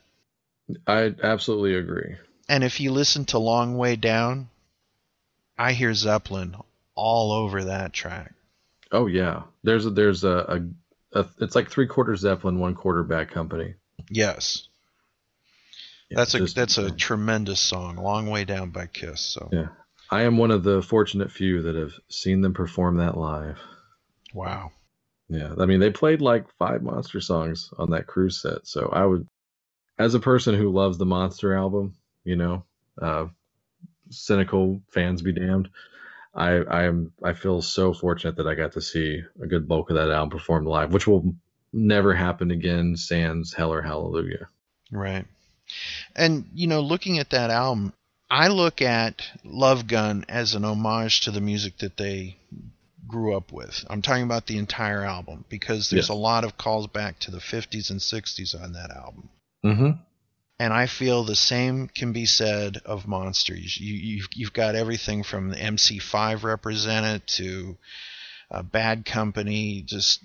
I 0.86 1.14
absolutely 1.24 1.76
agree. 1.76 2.16
And 2.50 2.64
if 2.64 2.80
you 2.80 2.92
listen 2.92 3.26
to 3.26 3.40
Long 3.40 3.78
Way 3.78 3.96
Down, 3.96 4.50
I 5.58 5.74
hear 5.74 5.94
Zeppelin 5.94 6.56
all 6.96 7.32
over 7.32 7.66
that 7.66 7.94
track. 7.94 8.34
Oh 8.92 9.08
yeah, 9.08 9.44
there's 9.64 9.86
a, 9.86 9.90
there's 9.90 10.24
a, 10.24 10.64
a, 11.14 11.20
a 11.20 11.26
it's 11.40 11.56
like 11.56 11.70
three 11.70 11.88
quarters 11.88 12.22
Zeppelin, 12.22 12.60
one 12.60 12.76
quarter 12.76 13.04
Bad 13.04 13.32
Company. 13.32 13.76
Yes. 14.10 14.68
Yeah, 16.10 16.16
That's 16.18 16.34
a 16.36 16.40
just- 16.40 16.56
that's 16.56 16.78
a 16.78 16.90
tremendous 16.92 17.60
song, 17.60 17.98
Long 17.98 18.30
Way 18.30 18.46
Down 18.46 18.70
by 18.70 18.88
Kiss. 18.88 19.20
So 19.22 19.50
yeah. 19.52 19.68
I 20.10 20.22
am 20.24 20.38
one 20.38 20.52
of 20.52 20.64
the 20.64 20.82
fortunate 20.82 21.32
few 21.34 21.64
that 21.64 21.76
have 21.76 21.92
seen 22.10 22.40
them 22.40 22.54
perform 22.54 22.98
that 22.98 23.18
live. 23.18 23.60
wow. 24.34 24.72
Yeah, 25.30 25.54
I 25.60 25.66
mean 25.66 25.82
they 25.82 25.90
played 25.92 26.22
like 26.22 26.46
five 26.58 26.82
Monster 26.82 27.20
songs 27.20 27.70
on 27.78 27.90
that 27.90 28.08
cruise 28.08 28.42
set, 28.42 28.66
so 28.66 28.88
I 28.94 29.06
would, 29.06 29.28
as 30.00 30.14
a 30.14 30.20
person 30.20 30.56
who 30.56 30.72
loves 30.72 30.98
the 30.98 31.06
Monster 31.06 31.56
album, 31.56 31.96
you 32.24 32.36
know, 32.36 32.64
uh, 33.02 33.28
cynical 34.10 34.82
fans 34.92 35.22
be 35.22 35.32
damned. 35.32 35.70
I 36.36 36.50
I 36.58 36.84
am 36.84 37.14
I 37.24 37.34
feel 37.34 37.62
so 37.62 37.94
fortunate 37.94 38.36
that 38.38 38.48
I 38.48 38.56
got 38.56 38.74
to 38.74 38.82
see 38.82 39.22
a 39.42 39.48
good 39.48 39.68
bulk 39.68 39.90
of 39.90 39.96
that 39.96 40.12
album 40.12 40.30
performed 40.30 40.68
live, 40.68 40.94
which 40.94 41.08
will 41.08 41.34
never 41.74 42.14
happen 42.14 42.52
again. 42.52 42.96
Sans 42.96 43.54
Hell 43.54 43.74
or 43.74 43.82
Hallelujah. 43.82 44.48
Right. 44.92 45.26
And 46.16 46.50
you 46.54 46.68
know, 46.68 46.82
looking 46.82 47.18
at 47.20 47.32
that 47.32 47.50
album, 47.50 47.92
I 48.30 48.50
look 48.50 48.82
at 48.82 49.24
Love 49.44 49.88
Gun 49.88 50.26
as 50.30 50.54
an 50.54 50.64
homage 50.64 51.22
to 51.22 51.32
the 51.32 51.42
music 51.42 51.78
that 51.80 51.98
they 51.98 52.38
grew 53.08 53.36
up 53.36 53.52
with. 53.52 53.86
I'm 53.90 54.02
talking 54.02 54.24
about 54.24 54.46
the 54.48 54.58
entire 54.58 55.04
album 55.04 55.46
because 55.50 55.90
there's 55.90 56.10
Yes. 56.10 56.10
a 56.10 56.14
lot 56.14 56.44
of 56.44 56.58
calls 56.58 56.88
back 56.88 57.20
to 57.20 57.32
the 57.32 57.38
50s 57.40 57.90
and 57.90 58.00
60s 58.02 58.54
on 58.62 58.74
that 58.74 58.92
album. 58.92 59.30
Mm-hmm. 59.66 59.92
And 60.60 60.74
I 60.74 60.88
feel 60.88 61.24
the 61.24 61.36
same 61.36 61.88
can 61.88 62.14
be 62.14 62.26
said 62.26 62.78
of 62.86 63.08
Monsters. 63.08 63.80
You, 63.80 63.94
you've, 63.94 64.28
you've 64.34 64.54
got 64.54 64.76
everything 64.76 65.24
from 65.24 65.50
the 65.50 65.56
MC5 65.58 66.44
represented 66.44 67.28
to 67.28 67.78
uh, 68.50 68.64
Bad 68.64 69.06
Company, 69.06 69.84
just 69.86 70.24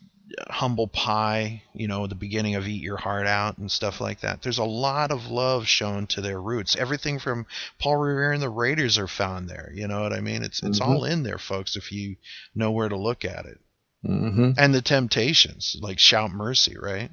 Humble 0.48 0.88
Pie, 0.88 1.62
you 1.74 1.86
know, 1.86 2.06
the 2.06 2.14
beginning 2.14 2.54
of 2.54 2.66
Eat 2.66 2.80
Your 2.82 2.96
Heart 2.96 3.26
Out 3.26 3.58
and 3.58 3.70
stuff 3.70 4.00
like 4.00 4.20
that. 4.20 4.40
There's 4.40 4.56
a 4.58 4.64
lot 4.64 5.10
of 5.10 5.26
love 5.26 5.66
shown 5.66 6.06
to 6.08 6.22
their 6.22 6.40
roots. 6.40 6.76
Everything 6.76 7.18
from 7.18 7.44
Paul 7.78 7.96
Revere 7.98 8.32
and 8.32 8.42
the 8.42 8.48
Raiders 8.48 8.96
are 8.96 9.08
found 9.08 9.50
there. 9.50 9.70
You 9.74 9.86
know 9.88 10.00
what 10.00 10.14
I 10.14 10.20
mean? 10.20 10.42
It's 10.42 10.62
it's 10.62 10.80
Mhm. 10.80 10.86
all 10.86 11.04
in 11.04 11.24
there, 11.24 11.38
folks, 11.38 11.76
if 11.76 11.92
you 11.92 12.16
know 12.54 12.70
where 12.70 12.88
to 12.88 12.96
look 12.96 13.26
at 13.26 13.44
it. 13.44 13.58
Mm-hmm. 14.06 14.52
And 14.56 14.74
the 14.74 14.80
Temptations, 14.80 15.76
like 15.80 15.98
Shout 15.98 16.30
Mercy, 16.30 16.76
right? 16.80 17.10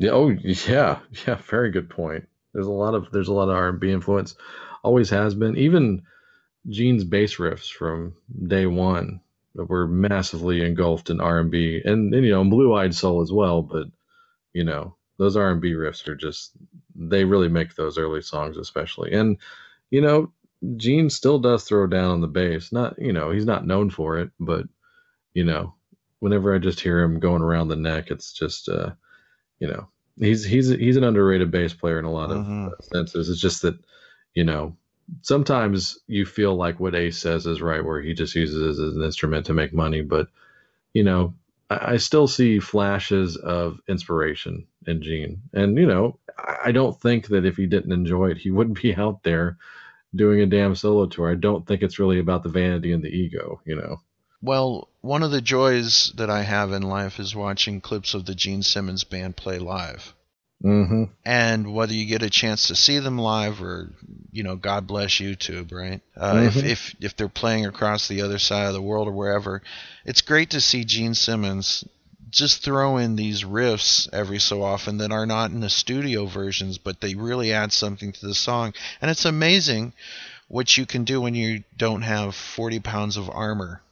Yeah. 0.00 0.10
Oh, 0.12 0.30
yeah. 0.30 0.98
Yeah. 1.26 1.36
Very 1.36 1.70
good 1.70 1.90
point. 1.90 2.26
There's 2.52 2.66
a 2.66 2.72
lot 2.72 2.94
of 2.94 3.12
there's 3.12 3.28
a 3.28 3.32
lot 3.32 3.48
of 3.48 3.56
R&B 3.56 3.92
influence. 3.92 4.34
Always 4.82 5.10
has 5.10 5.34
been. 5.34 5.56
Even 5.56 6.02
Gene's 6.68 7.04
bass 7.04 7.36
riffs 7.36 7.70
from 7.70 8.14
day 8.48 8.66
one 8.66 9.20
were 9.54 9.86
massively 9.86 10.64
engulfed 10.64 11.10
in 11.10 11.20
R&B, 11.20 11.82
and, 11.84 12.14
and 12.14 12.24
you 12.24 12.32
know, 12.32 12.44
Blue 12.44 12.74
Eyed 12.74 12.94
Soul 12.94 13.20
as 13.20 13.32
well. 13.32 13.62
But 13.62 13.86
you 14.52 14.64
know, 14.64 14.96
those 15.18 15.36
R&B 15.36 15.72
riffs 15.72 16.08
are 16.08 16.16
just 16.16 16.52
they 16.96 17.24
really 17.24 17.48
make 17.48 17.74
those 17.74 17.98
early 17.98 18.22
songs, 18.22 18.56
especially. 18.56 19.12
And 19.12 19.36
you 19.90 20.00
know, 20.00 20.32
Gene 20.76 21.10
still 21.10 21.38
does 21.38 21.64
throw 21.64 21.86
down 21.86 22.10
on 22.10 22.20
the 22.20 22.26
bass. 22.26 22.72
Not 22.72 22.98
you 22.98 23.12
know, 23.12 23.30
he's 23.30 23.46
not 23.46 23.66
known 23.66 23.90
for 23.90 24.18
it, 24.18 24.30
but 24.40 24.66
you 25.34 25.44
know, 25.44 25.74
whenever 26.20 26.54
I 26.54 26.58
just 26.58 26.80
hear 26.80 27.00
him 27.02 27.20
going 27.20 27.42
around 27.42 27.68
the 27.68 27.76
neck, 27.76 28.10
it's 28.10 28.32
just 28.32 28.68
uh, 28.68 28.92
you 29.60 29.68
know, 29.68 29.88
he's 30.18 30.44
he's 30.44 30.68
he's 30.68 30.96
an 30.96 31.04
underrated 31.04 31.50
bass 31.50 31.72
player 31.72 31.98
in 31.98 32.04
a 32.04 32.12
lot 32.12 32.30
of 32.30 32.38
Mhm. 32.38 32.72
uh, 32.72 32.82
senses. 32.82 33.28
It's 33.30 33.40
just 33.40 33.62
that 33.62 33.78
you 34.34 34.42
know 34.44 34.76
sometimes 35.22 35.98
you 36.06 36.24
feel 36.26 36.54
like 36.54 36.80
what 36.80 36.94
Ace 36.94 37.18
says 37.18 37.46
is 37.46 37.62
right, 37.62 37.84
where 37.84 38.00
he 38.00 38.14
just 38.14 38.34
uses 38.34 38.78
it 38.78 38.86
as 38.88 38.96
an 38.96 39.02
instrument 39.02 39.46
to 39.46 39.54
make 39.54 39.72
money. 39.72 40.02
But 40.02 40.28
you 40.94 41.04
know, 41.04 41.34
I, 41.68 41.92
I 41.92 41.96
still 41.98 42.26
see 42.26 42.58
flashes 42.58 43.36
of 43.36 43.78
inspiration 43.88 44.66
in 44.86 45.02
Gene, 45.02 45.42
and 45.52 45.76
you 45.78 45.86
know, 45.86 46.18
I, 46.38 46.56
I 46.66 46.72
don't 46.72 47.00
think 47.00 47.28
that 47.28 47.44
if 47.44 47.56
he 47.56 47.66
didn't 47.66 47.92
enjoy 47.92 48.30
it, 48.30 48.38
he 48.38 48.50
wouldn't 48.50 48.80
be 48.82 48.94
out 48.94 49.22
there 49.22 49.56
doing 50.14 50.40
a 50.40 50.46
damn 50.46 50.74
solo 50.74 51.06
tour. 51.06 51.30
I 51.30 51.36
don't 51.36 51.66
think 51.66 51.82
it's 51.82 51.98
really 52.00 52.18
about 52.18 52.42
the 52.42 52.48
vanity 52.48 52.92
and 52.92 53.02
the 53.04 53.08
ego. 53.14 53.60
You 53.64 53.76
know. 53.76 54.00
Well, 54.42 54.88
one 55.02 55.22
of 55.22 55.30
the 55.30 55.40
joys 55.40 56.12
that 56.16 56.30
I 56.30 56.42
have 56.42 56.72
in 56.72 56.82
life 56.82 57.18
is 57.18 57.34
watching 57.34 57.80
clips 57.80 58.14
of 58.14 58.24
the 58.24 58.34
Gene 58.34 58.62
Simmons 58.62 59.04
band 59.04 59.36
play 59.36 59.58
live. 59.58 60.14
Mm-hmm. 60.64 61.04
And 61.24 61.74
whether 61.74 61.94
you 61.94 62.04
get 62.04 62.22
a 62.22 62.28
chance 62.30 62.68
to 62.68 62.76
see 62.76 62.98
them 62.98 63.18
live 63.18 63.62
or, 63.62 63.90
you 64.30 64.42
know, 64.42 64.56
God 64.56 64.86
bless 64.86 65.12
YouTube, 65.12 65.72
right? 65.72 66.02
Uh, 66.16 66.42
if, 66.44 66.54
Mhm. 66.54 66.64
if 66.64 66.94
if 67.00 67.16
they're 67.16 67.28
playing 67.28 67.64
across 67.64 68.08
the 68.08 68.20
other 68.20 68.38
side 68.38 68.66
of 68.66 68.74
the 68.74 68.82
world 68.82 69.08
or 69.08 69.12
wherever, 69.12 69.62
it's 70.04 70.20
great 70.20 70.50
to 70.50 70.60
see 70.60 70.84
Gene 70.84 71.14
Simmons 71.14 71.84
just 72.28 72.62
throw 72.62 72.98
in 72.98 73.16
these 73.16 73.42
riffs 73.42 74.08
every 74.12 74.38
so 74.38 74.62
often 74.62 74.98
that 74.98 75.12
are 75.12 75.26
not 75.26 75.50
in 75.50 75.60
the 75.60 75.70
studio 75.70 76.26
versions, 76.26 76.76
but 76.78 77.00
they 77.00 77.14
really 77.14 77.52
add 77.52 77.72
something 77.72 78.12
to 78.12 78.26
the 78.26 78.34
song. 78.34 78.74
And 79.00 79.10
it's 79.10 79.24
amazing 79.24 79.94
what 80.48 80.76
you 80.76 80.84
can 80.84 81.04
do 81.04 81.22
when 81.22 81.34
you 81.34 81.64
don't 81.76 82.02
have 82.02 82.34
40 82.34 82.80
pounds 82.80 83.16
of 83.16 83.30
armor 83.30 83.82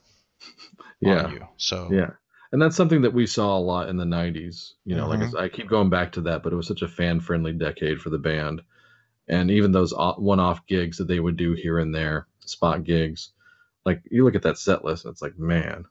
Yeah. 1.00 1.30
you. 1.30 1.46
So 1.56 1.88
Yeah. 1.90 2.10
And 2.50 2.62
that's 2.62 2.76
something 2.76 3.02
that 3.02 3.12
we 3.12 3.26
saw 3.26 3.58
a 3.58 3.60
lot 3.60 3.88
in 3.90 3.96
the 3.98 4.06
90s. 4.06 4.74
You 4.84 4.96
know, 4.96 5.06
like 5.08 5.20
Mhm. 5.20 5.24
it's- 5.28 5.34
I 5.34 5.48
keep 5.48 5.68
going 5.68 5.90
back 5.90 6.12
to 6.12 6.22
that, 6.22 6.42
but 6.42 6.52
it 6.52 6.56
was 6.56 6.66
such 6.66 6.82
a 6.82 6.88
fan 6.88 7.20
friendly 7.20 7.52
decade 7.52 8.00
for 8.00 8.10
the 8.10 8.18
band. 8.18 8.62
And 9.28 9.50
even 9.50 9.72
those 9.72 9.92
one 9.94 10.40
off 10.40 10.66
gigs 10.66 10.96
that 10.96 11.08
they 11.08 11.20
would 11.20 11.36
do 11.36 11.52
here 11.52 11.78
and 11.78 11.94
there, 11.94 12.26
spot 12.40 12.84
gigs, 12.84 13.32
like 13.84 14.02
you 14.10 14.24
look 14.24 14.34
at 14.34 14.42
that 14.42 14.56
set 14.58 14.84
list 14.84 15.04
and 15.04 15.12
it's 15.12 15.20
like, 15.20 15.38
man, 15.38 15.84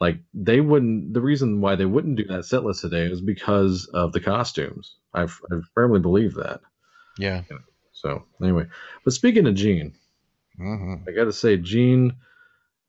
like 0.00 0.20
they 0.32 0.60
wouldn't, 0.62 1.12
the 1.12 1.20
reason 1.20 1.60
why 1.60 1.76
they 1.76 1.84
wouldn't 1.84 2.16
do 2.16 2.24
that 2.24 2.46
set 2.46 2.64
list 2.64 2.80
today 2.80 3.04
is 3.04 3.20
because 3.20 3.86
of 3.92 4.12
the 4.12 4.20
costumes. 4.20 4.96
I've, 5.12 5.38
I 5.52 5.56
firmly 5.74 6.00
believe 6.00 6.34
that. 6.34 6.60
yeah. 7.18 7.42
So, 7.92 8.24
anyway, 8.42 8.66
but 9.04 9.12
speaking 9.12 9.46
of 9.46 9.54
Gene, 9.54 9.94
hmm 10.56 10.94
I 11.06 11.12
got 11.12 11.24
to 11.24 11.32
say, 11.32 11.58
Gene, 11.58 12.14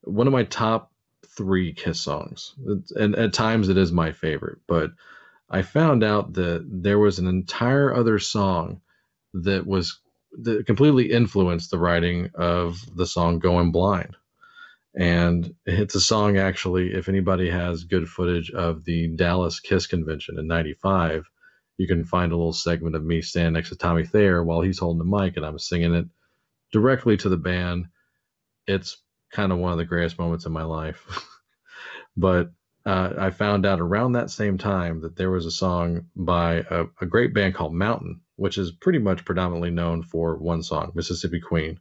one 0.03 0.27
of 0.27 0.33
my 0.33 0.43
top 0.43 0.91
three 1.26 1.73
Kiss 1.73 1.99
songs, 1.99 2.53
and 2.95 3.15
at 3.15 3.34
times 3.34 3.69
it 3.69 3.78
is 3.78 3.91
my 3.91 4.11
favorite. 4.11 4.59
But 4.67 4.91
I 5.49 5.61
found 5.61 6.03
out 6.03 6.34
that 6.34 6.65
there 6.69 6.99
was 6.99 7.19
an 7.19 7.28
entire 7.28 7.93
other 7.93 8.19
song 8.19 8.82
that 9.34 9.65
was 9.65 9.99
that 10.43 10.65
completely 10.65 11.11
influenced 11.11 11.71
the 11.71 11.80
writing 11.80 12.32
of 12.36 12.80
the 12.95 13.07
song 13.07 13.39
"Going 13.39 13.71
Blind," 13.71 14.15
and 14.95 15.53
it's 15.65 15.95
a 15.95 16.01
song 16.01 16.38
actually. 16.38 16.93
If 16.93 17.09
anybody 17.09 17.49
has 17.49 17.84
good 17.84 18.09
footage 18.09 18.51
of 18.51 18.86
the 18.86 19.07
Dallas 19.07 19.59
Kiss 19.59 19.88
convention 19.88 20.39
in 20.39 20.47
'95. 20.47 21.26
You 21.78 21.88
can 21.88 22.05
find 22.05 22.32
a 22.32 22.38
little 22.38 22.53
segment 22.53 22.95
of 22.95 23.03
me 23.03 23.21
standing 23.21 23.51
next 23.53 23.67
to 23.69 23.76
Tommy 23.76 24.05
Thayer 24.05 24.41
while 24.41 24.61
he's 24.61 24.80
holding 24.80 24.99
the 24.99 25.17
mic 25.17 25.36
and 25.36 25.45
I'm 25.45 25.59
singing 25.59 25.93
it 25.93 26.05
directly 26.71 27.17
to 27.17 27.28
the 27.28 27.38
band. 27.38 27.88
It's 28.65 28.97
kind 29.36 29.51
of 29.51 29.57
one 29.59 29.73
of 29.73 29.77
the 29.77 29.86
greatest 29.86 30.17
moments 30.17 30.45
in 30.45 30.51
my 30.53 30.63
life. 30.63 31.05
but 32.17 32.51
uh, 32.86 33.13
I 33.17 33.31
found 33.31 33.65
out 33.65 33.81
around 33.81 34.13
that 34.13 34.29
same 34.29 34.57
time 34.57 35.01
that 35.01 35.15
there 35.15 35.31
was 35.31 35.45
a 35.45 35.51
song 35.51 36.05
by 36.15 36.65
a, 36.69 36.86
a 37.01 37.05
great 37.05 37.33
band 37.33 37.55
called 37.55 37.73
Mountain, 37.73 38.21
which 38.38 38.57
is 38.57 38.71
pretty 38.71 38.99
much 38.99 39.25
predominantly 39.25 39.71
known 39.71 40.03
for 40.03 40.38
one 40.38 40.63
song, 40.63 40.91
Mississippi 40.95 41.41
Queen. 41.41 41.79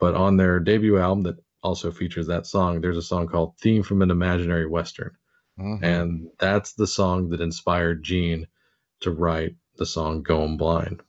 But 0.00 0.14
on 0.14 0.36
their 0.36 0.58
debut 0.58 0.98
album 0.98 1.22
that 1.24 1.36
also 1.62 1.92
features 1.92 2.26
that 2.26 2.46
song, 2.46 2.80
there's 2.80 2.96
a 2.96 3.02
song 3.02 3.28
called 3.28 3.56
Theme 3.58 3.82
from 3.84 4.02
an 4.02 4.10
Imaginary 4.10 4.66
Western. 4.66 5.12
Mhm. 5.60 5.82
And 5.82 6.30
that's 6.38 6.72
the 6.72 6.86
song 6.86 7.28
that 7.28 7.40
inspired 7.40 8.02
Gene 8.02 8.48
to 9.00 9.10
write 9.12 9.54
the 9.76 9.86
song 9.86 10.22
Going 10.22 10.56
Blind. 10.56 11.02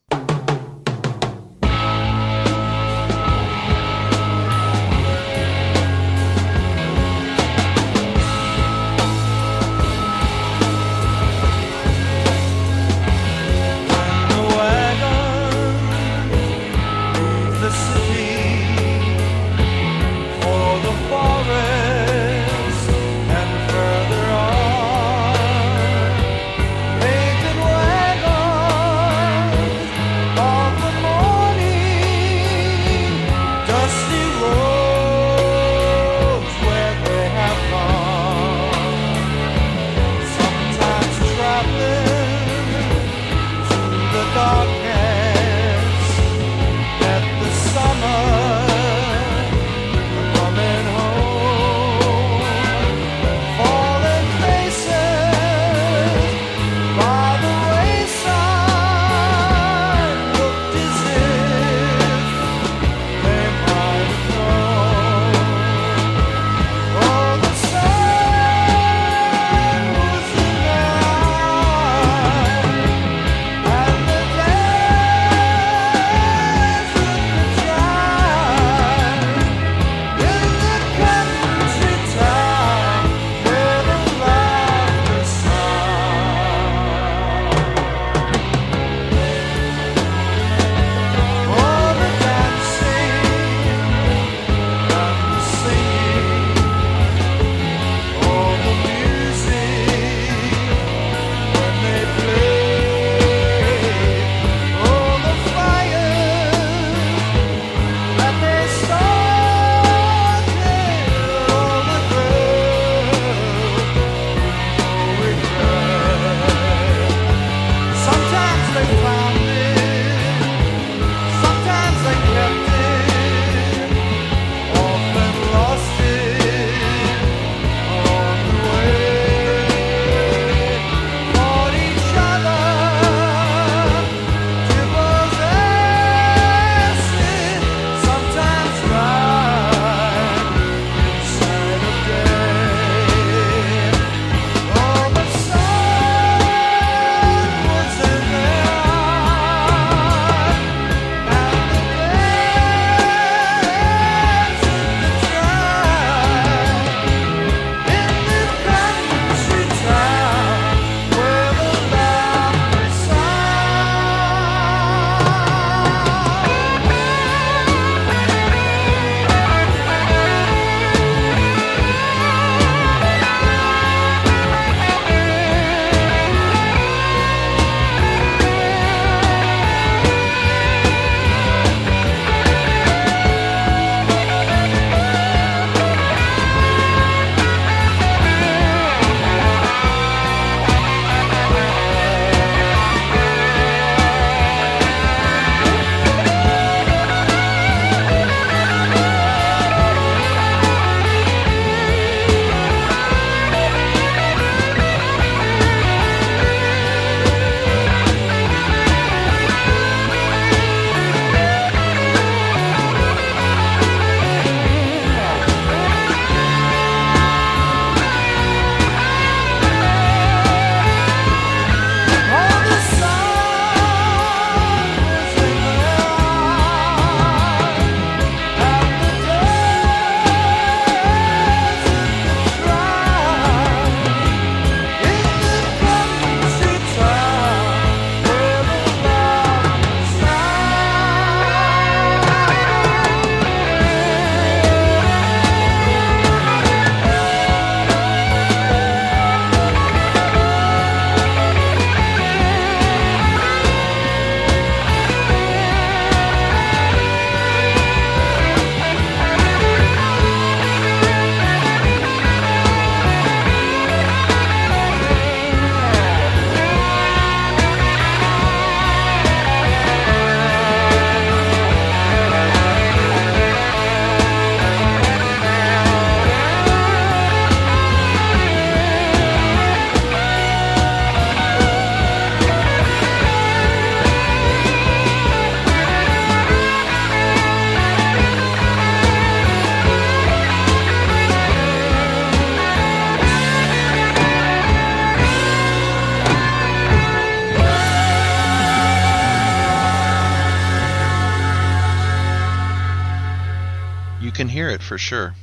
For 304.83 304.97
sure. 304.97 305.33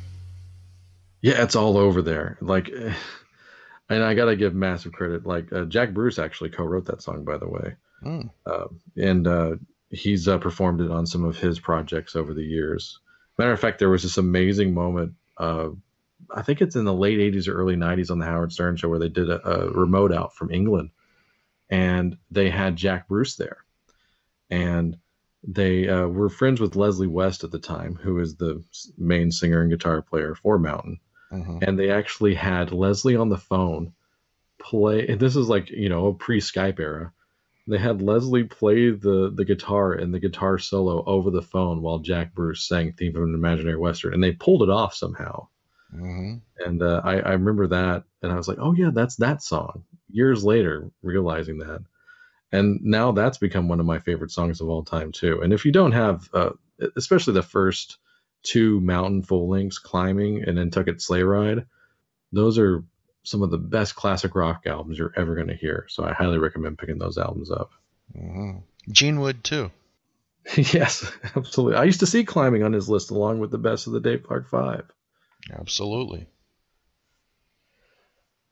Yeah, 1.23 1.43
it's 1.43 1.57
all 1.57 1.77
over 1.77 2.01
there. 2.03 2.39
Like, 2.41 2.69
and 3.89 4.03
I 4.05 4.15
gotta 4.15 4.37
give 4.37 4.55
massive 4.55 4.93
credit. 4.93 5.27
Like 5.27 5.53
uh, 5.53 5.65
Jack 5.65 5.93
Bruce 5.93 6.19
actually 6.19 6.51
co-wrote 6.51 6.87
that 6.87 7.03
song, 7.03 7.25
by 7.25 7.37
the 7.39 7.49
way, 7.49 7.77
Mm. 8.05 8.31
uh, 8.47 8.69
and 8.97 9.27
uh, 9.27 9.57
he's 9.91 10.27
uh, 10.27 10.39
performed 10.39 10.81
it 10.81 10.91
on 10.91 11.07
some 11.07 11.23
of 11.25 11.37
his 11.39 11.59
projects 11.61 12.17
over 12.17 12.33
the 12.33 12.43
years. 12.45 12.99
Matter 13.37 13.53
of 13.53 13.61
fact, 13.61 13.79
there 13.79 13.91
was 13.91 14.03
this 14.03 14.17
amazing 14.17 14.73
moment. 14.73 15.15
Uh, 15.37 15.71
I 16.35 16.41
think 16.43 16.61
it's 16.63 16.77
in 16.77 16.85
the 16.85 16.95
late 16.95 17.19
'80s 17.19 17.47
or 17.49 17.55
early 17.55 17.77
'90s 17.77 18.11
on 18.11 18.19
the 18.19 18.25
Howard 18.27 18.53
Stern 18.53 18.77
show 18.77 18.89
where 18.89 18.99
they 18.99 19.09
did 19.11 19.29
a, 19.29 19.47
a 19.47 19.71
remote 19.71 20.13
out 20.15 20.35
from 20.35 20.51
England, 20.51 20.91
and 21.69 22.17
they 22.31 22.49
had 22.49 22.77
Jack 22.77 23.07
Bruce 23.09 23.37
there, 23.37 23.59
and 24.49 24.97
they 25.43 25.89
uh, 25.89 26.07
were 26.07 26.29
friends 26.29 26.61
with 26.61 26.77
Leslie 26.77 27.07
West 27.07 27.45
at 27.45 27.51
the 27.51 27.59
time, 27.59 27.97
who 27.97 28.19
is 28.19 28.37
the 28.37 28.63
main 28.99 29.31
singer 29.31 29.63
and 29.63 29.71
guitar 29.71 30.03
player 30.03 30.35
for 30.35 30.59
Mountain 30.59 31.01
Mhm. 31.33 31.63
and 31.63 31.79
they 31.79 31.91
actually 31.91 32.35
had 32.35 32.73
Leslie 32.73 33.15
on 33.17 33.29
the 33.29 33.39
phone 33.39 33.93
play. 34.59 35.07
And 35.09 35.21
this 35.21 35.37
is 35.37 35.49
like 35.49 35.71
you 35.71 35.89
know 35.89 36.09
a 36.09 36.15
pre 36.15 36.41
Skype 36.41 36.81
era. 36.81 37.13
They 37.69 37.79
had 37.79 38.03
Leslie 38.03 38.45
play 38.45 38.91
the 38.91 39.31
the 39.35 39.45
guitar 39.45 39.93
and 39.93 40.13
the 40.13 40.21
guitar 40.21 40.59
solo 40.59 41.05
over 41.05 41.31
the 41.31 41.43
phone 41.43 41.83
while 41.83 41.99
Jack 42.01 42.35
Bruce 42.35 42.67
sang 42.67 42.93
"Theme 42.93 43.13
from 43.13 43.25
an 43.25 43.35
Imaginary 43.35 43.77
Western," 43.77 44.15
and 44.15 44.23
they 44.23 44.33
pulled 44.33 44.63
it 44.65 44.71
off 44.71 44.95
somehow. 44.95 45.49
Mhm. 45.95 46.41
And 46.67 46.83
uh, 46.83 47.01
I, 47.05 47.21
I 47.21 47.33
remember 47.33 47.67
that, 47.69 48.05
and 48.23 48.33
I 48.33 48.37
was 48.37 48.49
like, 48.49 48.59
"Oh 48.61 48.73
yeah, 48.75 48.91
that's 48.93 49.17
that 49.17 49.43
song." 49.43 49.85
Years 50.11 50.45
later, 50.45 50.91
realizing 51.03 51.59
that, 51.59 51.83
and 52.53 52.81
now 52.83 53.13
that's 53.13 53.39
become 53.39 53.69
one 53.69 53.81
of 53.81 53.87
my 53.87 53.99
favorite 53.99 54.31
songs 54.31 54.61
of 54.61 54.69
all 54.69 54.85
time 54.85 55.13
too. 55.13 55.41
And 55.43 55.53
if 55.53 55.65
you 55.65 55.73
don't 55.73 55.93
have, 55.93 56.29
uh, 56.33 56.51
especially 56.97 57.35
the 57.35 57.43
first 57.43 57.99
two 58.43 58.81
Mountain 58.81 59.23
full 59.23 59.49
lengths, 59.49 59.79
"Climbing" 59.79 60.43
and 60.45 60.57
"Nantucket 60.57 61.01
Sleigh 61.03 61.23
Ride," 61.23 61.67
those 62.33 62.59
are 62.59 62.85
some 63.23 63.43
of 63.43 63.51
the 63.51 63.59
best 63.59 63.95
classic 63.95 64.35
rock 64.35 64.63
albums 64.67 64.99
you're 64.99 65.13
ever 65.17 65.35
going 65.35 65.49
to 65.49 65.55
hear. 65.55 65.87
So 65.89 66.05
I 66.05 66.13
highly 66.13 66.39
recommend 66.39 66.79
picking 66.79 66.99
those 66.99 67.19
albums 67.19 67.51
up. 67.51 67.71
Mhm. 68.17 68.63
Gene 68.91 69.21
would 69.21 69.45
too. 69.45 69.71
yes, 70.57 71.11
absolutely. 71.37 71.77
I 71.77 71.85
used 71.85 72.01
to 72.01 72.07
see 72.07 72.25
"Climbing" 72.25 72.63
on 72.63 72.73
his 72.73 72.89
list 72.89 73.11
along 73.11 73.41
with 73.41 73.51
the 73.51 73.59
best 73.59 73.87
of 73.87 73.93
the 73.93 74.01
Dave 74.01 74.23
Clark 74.23 74.49
Five. 74.49 74.85
Absolutely. 75.53 76.27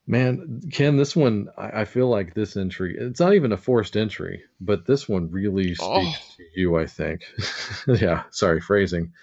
Man, 0.09 0.61
Ken, 0.71 0.97
this 0.97 1.15
one, 1.15 1.49
I, 1.55 1.81
I 1.81 1.85
feel 1.85 2.07
like 2.09 2.33
this 2.33 2.57
entry, 2.57 2.97
it's 2.99 3.19
not 3.19 3.35
even 3.35 3.51
a 3.51 3.57
forced 3.57 3.95
entry, 3.95 4.41
but 4.59 4.87
this 4.87 5.07
one 5.07 5.29
really 5.29 5.75
speaks 5.75 5.81
Oh. 5.81 6.13
to 6.37 6.43
you, 6.55 6.77
I 6.77 6.87
think. 6.87 7.21
yeah, 7.87 8.23
sorry, 8.31 8.59
phrasing. 8.59 9.13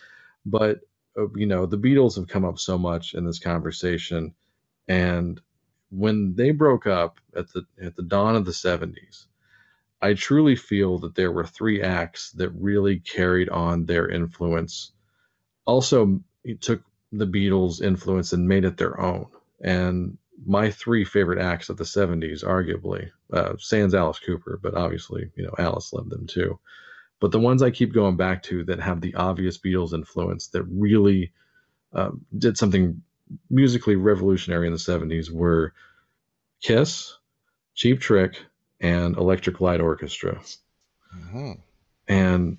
But, 0.44 0.82
uh, 1.18 1.28
you 1.34 1.46
know, 1.46 1.66
the 1.66 1.76
Beatles 1.76 2.14
have 2.14 2.28
come 2.28 2.44
up 2.44 2.60
so 2.60 2.78
much 2.78 3.14
in 3.14 3.24
this 3.24 3.40
conversation. 3.40 4.36
And 4.86 5.40
when 5.90 6.36
they 6.36 6.52
broke 6.52 6.86
up 6.86 7.18
at 7.34 7.52
the 7.52 7.66
at 7.82 7.96
the 7.96 8.04
dawn 8.04 8.36
of 8.36 8.44
the 8.44 8.52
70s, 8.52 9.26
I 10.00 10.14
truly 10.14 10.54
feel 10.54 10.98
that 10.98 11.16
there 11.16 11.32
were 11.32 11.46
three 11.46 11.82
acts 11.82 12.30
that 12.32 12.50
really 12.50 13.00
carried 13.00 13.48
on 13.48 13.86
their 13.86 14.08
influence. 14.08 14.92
Also, 15.64 16.20
it 16.44 16.60
took 16.62 16.82
the 17.10 17.26
Beatles' 17.26 17.82
influence 17.82 18.32
and 18.32 18.46
made 18.46 18.64
it 18.64 18.76
their 18.76 19.00
own. 19.00 19.26
And 19.60 20.18
my 20.44 20.70
three 20.70 21.04
favorite 21.04 21.40
acts 21.40 21.68
of 21.68 21.76
the 21.76 21.84
70s, 21.84 22.44
arguably, 22.44 23.10
uh, 23.32 23.54
sans 23.58 23.94
Alice 23.94 24.18
Cooper, 24.18 24.58
but 24.62 24.74
obviously, 24.74 25.30
you 25.36 25.44
know, 25.44 25.54
Alice 25.58 25.92
loved 25.92 26.10
them 26.10 26.26
too. 26.26 26.58
But 27.20 27.32
the 27.32 27.40
ones 27.40 27.62
I 27.62 27.70
keep 27.70 27.94
going 27.94 28.16
back 28.16 28.42
to 28.44 28.64
that 28.64 28.80
have 28.80 29.00
the 29.00 29.14
obvious 29.14 29.56
Beatles 29.56 29.94
influence 29.94 30.48
that 30.48 30.64
really 30.64 31.32
uh, 31.94 32.10
did 32.36 32.58
something 32.58 33.02
musically 33.48 33.96
revolutionary 33.96 34.66
in 34.66 34.72
the 34.72 34.78
70s 34.78 35.30
were 35.30 35.72
Kiss, 36.62 37.16
Cheap 37.74 38.00
Trick, 38.00 38.44
and 38.80 39.16
Electric 39.16 39.60
Light 39.60 39.80
Orchestra. 39.80 40.40
Mhm. 41.14 41.60
And 42.08 42.58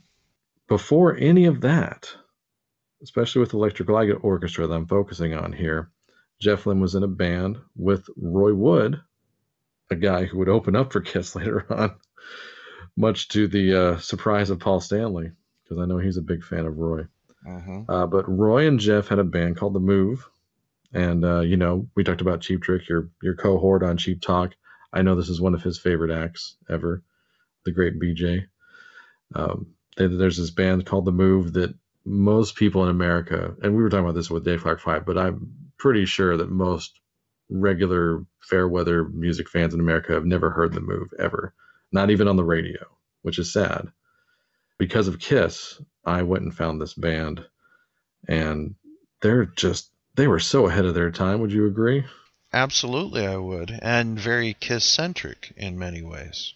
before 0.68 1.16
any 1.16 1.46
of 1.46 1.62
that, 1.62 2.12
especially 3.02 3.42
with 3.42 3.54
Electric 3.54 3.90
Light 3.90 4.10
Orchestra 4.22 4.66
that 4.68 4.74
I'm 4.74 4.88
focusing 4.88 5.34
on 5.34 5.54
here, 5.54 5.92
Jeff 6.40 6.66
Lynne 6.66 6.80
was 6.80 6.96
in 6.96 7.04
a 7.04 7.08
band 7.08 7.58
with 7.76 8.08
Roy 8.16 8.54
Wood, 8.54 9.02
a 9.90 9.96
guy 9.96 10.26
who 10.26 10.38
would 10.40 10.50
open 10.50 10.76
up 10.76 10.92
for 10.92 11.02
Kiss 11.02 11.36
later 11.36 11.66
on, 11.72 11.96
much 12.96 13.30
to 13.30 13.48
the 13.48 13.74
uh, 13.74 13.98
surprise 13.98 14.50
of 14.50 14.60
Paul 14.60 14.80
Stanley, 14.80 15.32
because 15.64 15.82
I 15.82 15.86
know 15.86 15.98
he's 15.98 16.18
a 16.18 16.22
big 16.22 16.44
fan 16.44 16.66
of 16.66 16.78
Roy. 16.78 17.04
Mhm. 17.46 17.86
Uh, 17.88 18.08
but 18.08 18.28
Roy 18.28 18.68
and 18.68 18.80
Jeff 18.80 19.08
had 19.08 19.20
a 19.20 19.24
band 19.24 19.58
called 19.58 19.74
The 19.74 19.80
Move, 19.80 20.28
and 20.94 21.24
uh, 21.24 21.40
you 21.42 21.58
know 21.58 21.88
we 21.96 22.04
talked 22.04 22.22
about 22.22 22.42
Cheap 22.42 22.62
Trick, 22.62 22.90
your 22.90 23.10
your 23.22 23.36
cohort 23.36 23.84
on 23.84 23.98
Cheap 23.98 24.22
Talk. 24.22 24.54
I 24.92 25.02
know 25.02 25.16
this 25.16 25.30
is 25.30 25.40
one 25.40 25.54
of 25.54 25.62
his 25.64 25.80
favorite 25.80 26.12
acts 26.12 26.58
ever, 26.70 27.04
the 27.66 27.72
great 27.72 28.00
BJ. 28.00 28.48
Um, 29.36 29.68
they, 29.96 30.08
there's 30.08 30.38
this 30.38 30.52
band 30.52 30.86
called 30.86 31.06
The 31.06 31.12
Move 31.12 31.54
that 31.54 31.76
most 32.06 32.56
people 32.56 32.84
in 32.84 32.90
America, 32.90 33.56
and 33.62 33.76
we 33.76 33.84
were 33.84 33.90
talking 33.90 34.06
about 34.06 34.16
this 34.16 34.30
with 34.30 34.46
Dave 34.46 34.64
Clark 34.64 34.80
Five, 34.82 35.06
but 35.06 35.18
I'm 35.18 35.67
pretty 35.78 36.06
sure 36.06 36.38
that 36.38 36.50
most 36.50 37.00
regular 37.50 38.26
fair 38.42 38.68
weather 38.68 39.08
music 39.10 39.50
fans 39.50 39.74
in 39.74 39.80
America 39.80 40.14
have 40.14 40.26
never 40.26 40.50
heard 40.50 40.74
The 40.74 40.82
Move 40.82 41.10
ever, 41.20 41.54
not 41.92 42.10
even 42.10 42.28
on 42.28 42.36
the 42.36 42.44
radio, 42.44 42.80
which 43.22 43.40
is 43.40 43.54
sad. 43.54 43.92
Because 44.78 45.08
of 45.08 45.20
Kiss, 45.20 45.82
I 46.06 46.24
went 46.24 46.44
and 46.44 46.56
found 46.56 46.80
this 46.80 46.94
band, 46.94 47.44
and 48.28 48.76
they're 49.22 49.46
just 49.46 49.92
they 50.16 50.28
were 50.28 50.40
so 50.40 50.68
ahead 50.68 50.86
of 50.86 50.96
their 50.96 51.12
time. 51.12 51.42
Would 51.42 51.52
you 51.52 51.68
agree? 51.68 52.04
Absolutely, 52.54 53.26
I 53.26 53.38
would, 53.38 53.78
and 53.82 54.20
very 54.20 54.56
Kiss 54.60 54.84
centric 54.84 55.54
in 55.58 55.78
many 55.78 56.02
ways. 56.02 56.54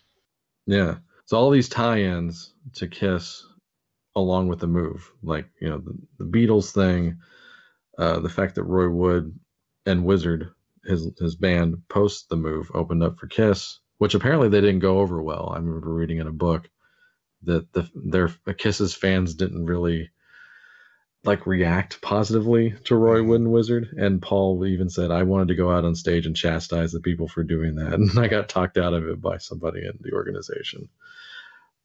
Yeah. 0.66 0.98
So 1.26 1.38
all 1.38 1.50
these 1.50 1.70
tie-ins 1.70 2.54
to 2.76 2.88
Kiss, 2.88 3.46
along 4.16 4.48
with 4.48 4.60
the 4.60 4.68
move, 4.68 5.12
like 5.24 5.48
you 5.60 5.70
know 5.70 5.80
the, 5.80 5.98
the 6.20 6.26
Beatles 6.26 6.72
thing, 6.72 7.20
uh, 7.98 8.20
the 8.20 8.30
fact 8.30 8.56
that 8.56 8.64
Roy 8.64 8.89
Wood 8.89 9.38
and 9.86 10.06
Wizzard, 10.06 10.52
his 10.86 11.12
his 11.20 11.36
band, 11.36 11.84
post 11.89 12.30
the 12.30 12.38
move, 12.38 12.72
opened 12.74 13.04
up 13.04 13.20
for 13.20 13.28
Kiss, 13.28 13.80
which 13.98 14.16
apparently 14.16 14.50
they 14.50 14.62
didn't 14.62 14.80
go 14.80 15.00
over 15.00 15.22
well. 15.22 15.52
I 15.54 15.58
remember 15.58 15.94
reading 15.94 16.20
in 16.20 16.28
a 16.28 16.32
book 16.32 16.70
that 17.44 17.72
the 17.74 17.89
their 17.96 18.30
Kiss's 18.54 18.94
fans 18.94 19.36
didn't 19.36 19.66
really 19.66 20.12
like 21.24 21.46
react 21.46 22.02
positively 22.02 22.74
to 22.86 22.96
Roy 22.96 23.22
Wood 23.24 23.42
and 23.42 23.52
Wizzard. 23.52 23.89
And 23.98 24.22
Paul 24.22 24.66
even 24.66 24.89
said, 24.89 25.12
I 25.12 25.24
wanted 25.24 25.50
to 25.50 25.56
go 25.56 25.72
out 25.72 25.86
on 25.86 25.94
stage 25.96 26.26
and 26.26 26.36
chastise 26.36 26.92
the 26.92 27.00
people 27.00 27.28
for 27.28 27.44
doing 27.44 27.76
that. 27.76 27.94
And 27.94 28.18
I 28.20 28.28
got 28.28 28.50
talked 28.50 28.78
out 28.78 28.94
of 28.94 29.08
it 29.08 29.22
by 29.22 29.38
somebody 29.38 29.86
in 29.86 30.00
the 30.02 30.14
organization. 30.14 30.89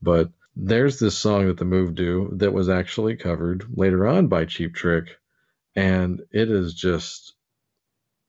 But 0.00 0.30
there's 0.54 0.98
this 0.98 1.18
song 1.18 1.46
that 1.48 1.58
the 1.58 1.64
Move 1.64 1.94
do 1.94 2.30
that 2.36 2.52
was 2.52 2.68
actually 2.68 3.16
covered 3.16 3.66
later 3.76 4.06
on 4.06 4.28
by 4.28 4.46
Cheap 4.46 4.74
Trick. 4.74 5.18
And 5.76 6.22
it 6.32 6.50
is 6.50 6.74
just 6.74 7.34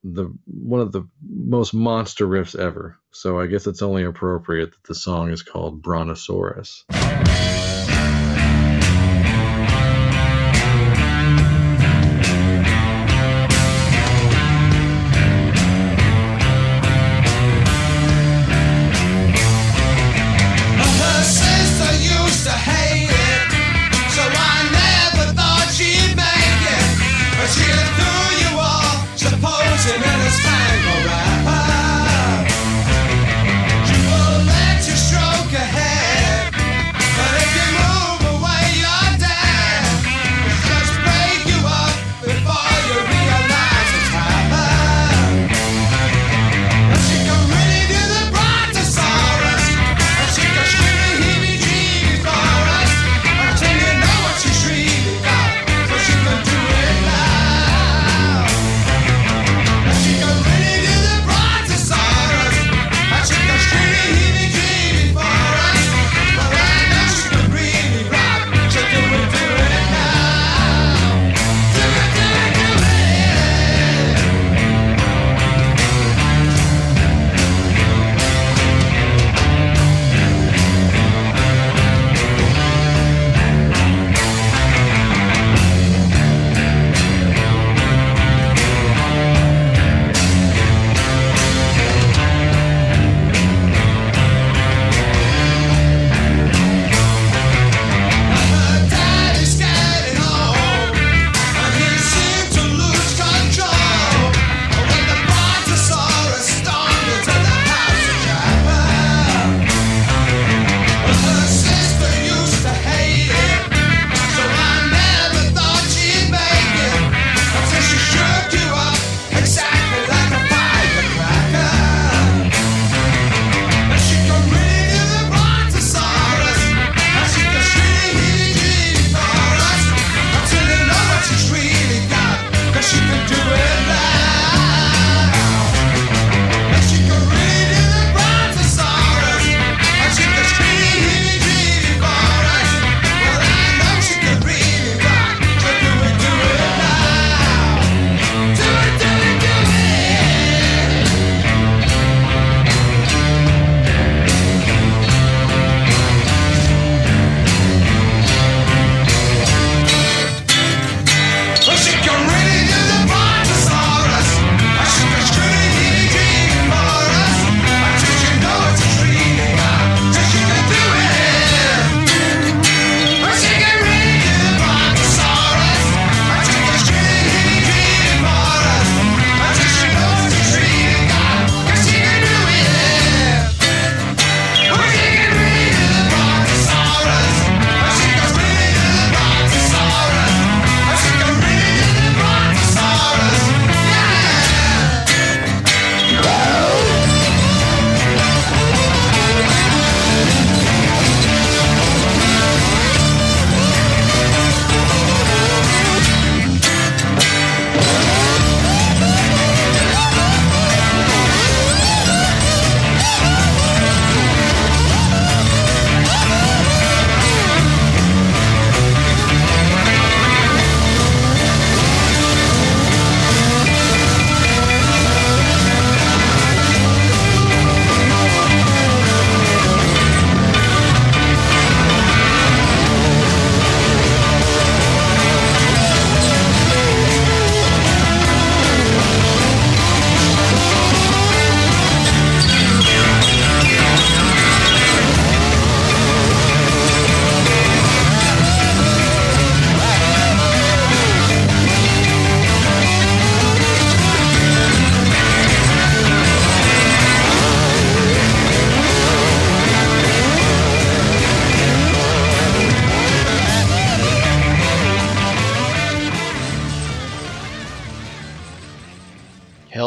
the 0.04 0.32
one 0.46 0.80
of 0.80 0.92
the 0.92 1.08
most 1.28 1.74
monster 1.74 2.26
riffs 2.26 2.58
ever. 2.58 2.98
So 3.10 3.40
I 3.40 3.46
guess 3.46 3.66
it's 3.66 3.82
only 3.82 4.04
appropriate 4.04 4.72
that 4.72 4.84
the 4.84 4.94
song 4.94 5.30
is 5.30 5.42
called 5.42 5.82
Brontosaurus. 5.82 6.84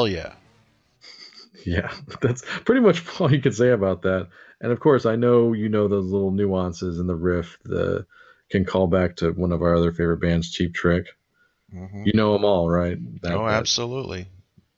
Yeah, 0.07 0.33
Yeah, 1.65 1.91
that's 2.21 2.43
pretty 2.65 2.81
much 2.81 3.03
all 3.19 3.31
you 3.31 3.41
can 3.41 3.51
say 3.53 3.69
about 3.69 4.01
that. 4.03 4.27
And 4.59 4.71
of 4.71 4.79
course, 4.79 5.05
I 5.05 5.15
know 5.15 5.53
you 5.53 5.69
know 5.69 5.87
those 5.87 6.05
little 6.11 6.31
nuances 6.31 6.99
in 6.99 7.07
the 7.07 7.15
riff 7.15 7.57
that 7.65 8.05
can 8.49 8.65
call 8.65 8.87
back 8.87 9.15
to 9.17 9.31
one 9.31 9.51
of 9.51 9.61
our 9.61 9.75
other 9.75 9.91
favorite 9.91 10.21
bands, 10.21 10.51
Cheap 10.51 10.73
Trick. 10.73 11.05
Mhm. 11.73 12.05
You 12.05 12.13
know 12.13 12.33
them 12.33 12.43
all, 12.45 12.69
right? 12.69 12.97
That- 13.21 13.33
oh, 13.33 13.45
that- 13.45 13.53
absolutely. 13.53 14.27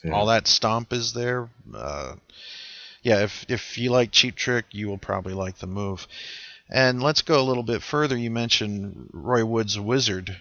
yeah. 0.03 0.11
All 0.11 0.27
that 0.27 0.47
stomp 0.47 0.93
is 0.93 1.13
there. 1.13 1.49
Uh, 1.73 2.15
yeah, 3.01 3.23
if 3.23 3.45
if 3.49 3.77
you 3.77 3.89
like 3.91 4.11
Cheap 4.11 4.35
Trick, 4.35 4.65
you 4.71 4.87
will 4.87 4.97
probably 4.99 5.33
like 5.33 5.57
the 5.57 5.67
move. 5.67 6.07
And 6.69 7.03
let's 7.03 7.21
go 7.21 7.41
a 7.41 7.43
little 7.43 7.63
bit 7.63 7.81
further. 7.83 8.15
You 8.17 8.31
mentioned 8.31 9.09
Roy 9.11 9.43
Wood's 9.43 9.77
Wizzard. 9.79 10.37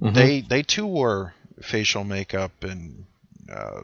Mhm. 0.00 0.14
They 0.14 0.40
they 0.40 0.62
too 0.62 0.86
wore 0.86 1.34
facial 1.62 2.02
makeup 2.04 2.64
and 2.64 3.04
uh, 3.52 3.82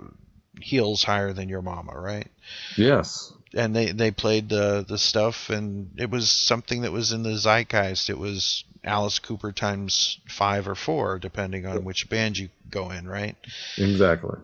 heels 0.60 1.04
higher 1.04 1.32
than 1.32 1.48
your 1.48 1.62
mama, 1.62 1.92
right? 1.98 2.28
Yes. 2.76 3.32
and 3.54 3.74
they 3.74 3.92
they 3.92 4.10
played 4.10 4.48
the 4.48 4.84
the 4.88 4.98
stuff 4.98 5.50
and 5.50 5.90
it 5.98 6.10
was 6.10 6.30
something 6.30 6.82
that 6.82 6.92
was 6.92 7.12
in 7.12 7.22
the 7.22 7.36
zeitgeist 7.38 8.10
it 8.10 8.18
was 8.18 8.64
alice 8.84 9.18
cooper 9.18 9.50
times 9.52 10.18
five 10.28 10.68
or 10.68 10.74
four 10.74 11.18
depending 11.18 11.64
on 11.66 11.82
which 11.84 12.08
band 12.08 12.36
you 12.38 12.48
go 12.70 12.90
in 12.90 13.08
right 13.08 13.36
Exactly. 13.78 14.38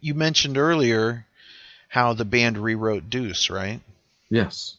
you 0.00 0.14
mentioned 0.14 0.56
earlier 0.58 1.26
how 1.88 2.12
the 2.12 2.24
band 2.24 2.58
rewrote 2.58 3.08
deuce 3.10 3.48
right 3.50 3.80
Yes. 4.30 4.76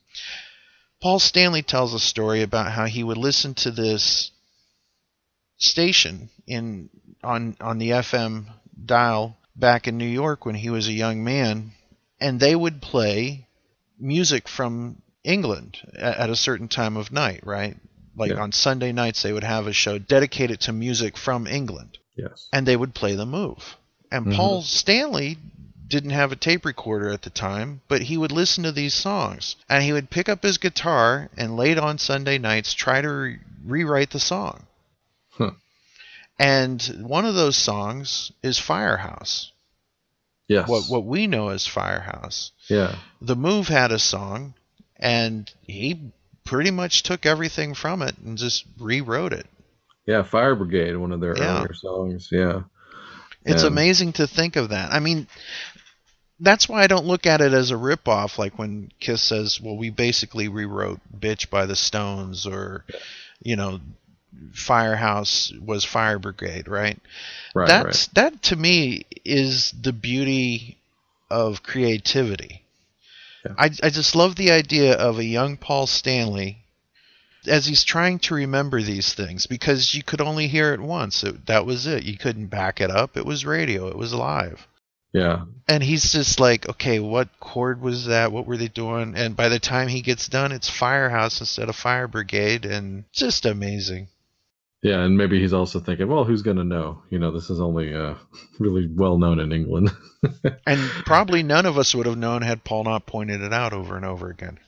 paul 1.01 1.19
stanley 1.19 1.61
tells 1.63 1.93
a 1.93 1.99
story 1.99 2.41
about 2.41 2.71
how 2.71 2.85
he 2.85 3.03
would 3.03 3.17
listen 3.17 3.53
to 3.55 3.71
this 3.71 4.31
station 5.57 6.29
in 6.47 6.89
on 7.23 7.55
on 7.59 7.79
the 7.79 7.89
fm 7.89 8.45
dial 8.85 9.35
back 9.55 9.87
in 9.87 9.97
new 9.97 10.05
york 10.07 10.45
when 10.45 10.55
he 10.55 10.69
was 10.69 10.87
a 10.87 10.93
young 10.93 11.23
man 11.23 11.71
and 12.19 12.39
they 12.39 12.55
would 12.55 12.81
play 12.81 13.47
music 13.99 14.47
from 14.47 15.01
England 15.23 15.77
at 15.97 16.29
a 16.29 16.35
certain 16.35 16.67
time 16.69 16.95
of 16.95 17.11
night, 17.11 17.41
right? 17.45 17.75
Like 18.15 18.31
Yeah. 18.31 18.41
on 18.41 18.51
Sunday 18.53 18.91
nights, 18.93 19.21
they 19.21 19.33
would 19.33 19.43
have 19.43 19.67
a 19.67 19.73
show 19.73 19.97
dedicated 19.99 20.61
to 20.61 20.73
music 20.73 21.17
from 21.17 21.45
England, 21.47 21.97
Yes. 22.15 22.47
and 22.53 22.65
they 22.65 22.75
would 22.77 22.93
play 22.95 23.15
the 23.15 23.25
move. 23.25 23.75
And 24.11 24.27
Mhm. 24.27 24.35
Paul 24.35 24.61
Stanley 24.61 25.37
didn't 25.87 26.11
have 26.11 26.31
a 26.31 26.35
tape 26.37 26.63
recorder 26.65 27.09
at 27.09 27.23
the 27.23 27.29
time, 27.29 27.81
but 27.89 28.03
he 28.03 28.15
would 28.17 28.31
listen 28.31 28.63
to 28.63 28.71
these 28.71 28.93
songs, 28.93 29.55
and 29.69 29.83
he 29.83 29.91
would 29.93 30.09
pick 30.09 30.29
up 30.29 30.43
his 30.43 30.57
guitar 30.57 31.29
and 31.37 31.57
late 31.57 31.77
on 31.77 31.97
Sunday 31.97 32.37
nights 32.37 32.73
try 32.73 33.01
to 33.01 33.09
re- 33.09 33.39
rewrite 33.65 34.11
the 34.11 34.19
song. 34.19 34.65
And 36.39 36.81
one 37.01 37.25
of 37.25 37.35
those 37.35 37.57
songs 37.57 38.31
is 38.41 38.57
Firehouse. 38.57 39.51
Yes. 40.47 40.67
What 40.69 40.85
what 40.85 41.05
we 41.05 41.27
know 41.27 41.49
as 41.49 41.67
Firehouse. 41.67 42.51
Yeah. 42.69 42.95
The 43.21 43.35
Move 43.35 43.67
had 43.67 43.91
a 43.91 43.99
song, 43.99 44.53
and 44.95 45.51
he 45.67 46.11
pretty 46.45 46.71
much 46.71 47.03
took 47.03 47.25
everything 47.25 47.73
from 47.75 48.01
it 48.01 48.17
and 48.25 48.37
just 48.37 48.63
rewrote 48.79 49.33
it. 49.33 49.45
Yeah. 50.07 50.23
Fire 50.23 50.55
Brigade, 50.55 50.95
one 50.95 51.11
of 51.11 51.19
their 51.19 51.37
Yeah. 51.37 51.59
earlier 51.59 51.73
songs. 51.73 52.29
Yeah. 52.31 52.61
It's 53.45 53.63
And- 53.63 53.71
amazing 53.73 54.13
to 54.13 54.25
think 54.25 54.55
of 54.55 54.69
that. 54.69 54.91
I 54.91 54.99
mean, 54.99 55.27
that's 56.39 56.67
why 56.69 56.83
I 56.83 56.87
don't 56.87 57.05
look 57.05 57.25
at 57.25 57.41
it 57.41 57.53
as 57.53 57.69
a 57.71 57.75
ripoff, 57.75 58.37
like 58.37 58.57
when 58.57 58.91
Kiss 58.99 59.21
says, 59.21 59.59
"Well, 59.61 59.75
we 59.77 59.89
basically 59.89 60.47
rewrote 60.47 61.01
Bitch 61.17 61.49
by 61.49 61.65
the 61.65 61.75
Stones," 61.75 62.45
or 62.47 62.85
you 63.41 63.55
know, 63.55 63.79
Firehouse 64.53 65.51
was 65.59 65.83
Fire 65.83 66.19
Brigade, 66.19 66.67
right? 66.67 66.99
Right. 67.55 67.67
That's 67.67 68.07
that 68.07 68.41
to 68.43 68.55
me 68.55 69.05
is 69.25 69.71
the 69.71 69.93
beauty 69.93 70.77
of 71.29 71.63
creativity. 71.63 72.63
Yeah. 73.45 73.53
I 73.57 73.65
I 73.83 73.89
just 73.89 74.15
love 74.15 74.35
the 74.35 74.51
idea 74.51 74.93
of 74.93 75.17
a 75.17 75.25
young 75.25 75.57
Paul 75.57 75.87
Stanley 75.87 76.59
as 77.47 77.65
he's 77.65 77.83
trying 77.83 78.19
to 78.19 78.35
remember 78.35 78.81
these 78.81 79.13
things 79.13 79.47
because 79.47 79.95
you 79.95 80.03
could 80.03 80.21
only 80.21 80.47
hear 80.47 80.73
it 80.73 80.81
once. 80.81 81.23
It, 81.23 81.45
that 81.47 81.65
was 81.65 81.87
it. 81.87 82.03
You 82.03 82.17
couldn't 82.17 82.47
back 82.47 82.81
it 82.81 82.91
up. 82.91 83.17
It 83.17 83.25
was 83.25 83.45
radio. 83.45 83.87
It 83.87 83.97
was 83.97 84.13
live. 84.13 84.67
Yeah. 85.13 85.45
And 85.67 85.81
he's 85.81 86.11
just 86.11 86.39
like, 86.39 86.69
okay, 86.69 86.99
what 86.99 87.29
chord 87.39 87.81
was 87.81 88.05
that? 88.05 88.31
What 88.31 88.45
were 88.45 88.57
they 88.57 88.67
doing? 88.67 89.15
And 89.15 89.35
by 89.35 89.49
the 89.49 89.59
time 89.59 89.87
he 89.87 90.01
gets 90.01 90.27
done, 90.27 90.51
it's 90.51 90.69
Firehouse 90.69 91.39
instead 91.39 91.69
of 91.69 91.75
Fire 91.75 92.07
Brigade, 92.07 92.65
and 92.65 93.05
just 93.11 93.45
amazing. 93.45 94.07
Yeah. 94.81 95.01
And 95.01 95.17
maybe 95.17 95.39
he's 95.39 95.53
also 95.53 95.79
thinking, 95.79 96.07
well, 96.07 96.23
who's 96.23 96.41
going 96.41 96.57
to 96.57 96.63
know? 96.63 97.03
You 97.09 97.19
know, 97.19 97.31
this 97.31 97.49
is 97.49 97.59
only 97.59 97.93
uh, 97.93 98.15
really 98.59 98.87
well 98.91 99.17
known 99.17 99.39
in 99.39 99.51
England. 99.51 99.91
And 100.67 100.81
probably 101.05 101.43
none 101.43 101.65
of 101.65 101.77
us 101.77 101.95
would 101.95 102.05
have 102.05 102.17
known 102.17 102.41
had 102.41 102.63
Paul 102.65 102.83
not 102.83 103.05
pointed 103.05 103.41
it 103.41 103.53
out 103.53 103.71
over 103.73 103.95
and 103.95 104.05
over 104.05 104.29
again. 104.29 104.59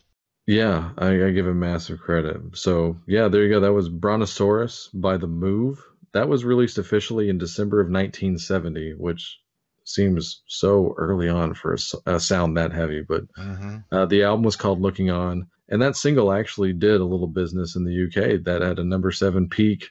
Yeah, 0.48 0.92
I, 0.98 1.26
I 1.26 1.32
give 1.32 1.46
him 1.46 1.60
massive 1.60 2.00
credit. 2.00 2.58
So 2.58 2.98
yeah, 3.06 3.28
there 3.28 3.44
you 3.44 3.50
go. 3.50 3.60
That 3.60 3.74
was 3.74 3.90
Brontosaurus 3.90 4.90
by 4.94 5.18
The 5.18 5.28
Move. 5.28 5.84
That 6.14 6.30
was 6.30 6.46
released 6.46 6.78
officially 6.78 7.30
in 7.30 7.38
December 7.38 7.82
of 7.82 7.88
1970, 7.88 8.94
which 8.98 9.40
seems 9.86 10.42
so 10.48 10.94
early 10.98 11.28
on 11.30 11.54
for 11.54 11.76
a 12.06 12.20
sound 12.20 12.58
that 12.58 12.72
heavy. 12.74 13.02
But 13.08 13.24
Mm-hmm. 13.38 13.78
uh, 13.92 14.06
the 14.06 14.24
album 14.24 14.44
was 14.44 14.56
called 14.56 14.82
Looking 14.82 15.10
On, 15.10 15.48
and 15.70 15.82
that 15.82 15.96
single 15.96 16.32
actually 16.32 16.74
did 16.74 17.00
a 17.02 17.06
little 17.06 17.28
business 17.28 17.76
in 17.76 17.84
the 17.84 18.06
UK. 18.08 18.44
That 18.46 18.62
had 18.62 18.80
a 18.80 18.84
number 18.86 19.12
seven 19.12 19.50
peak, 19.50 19.90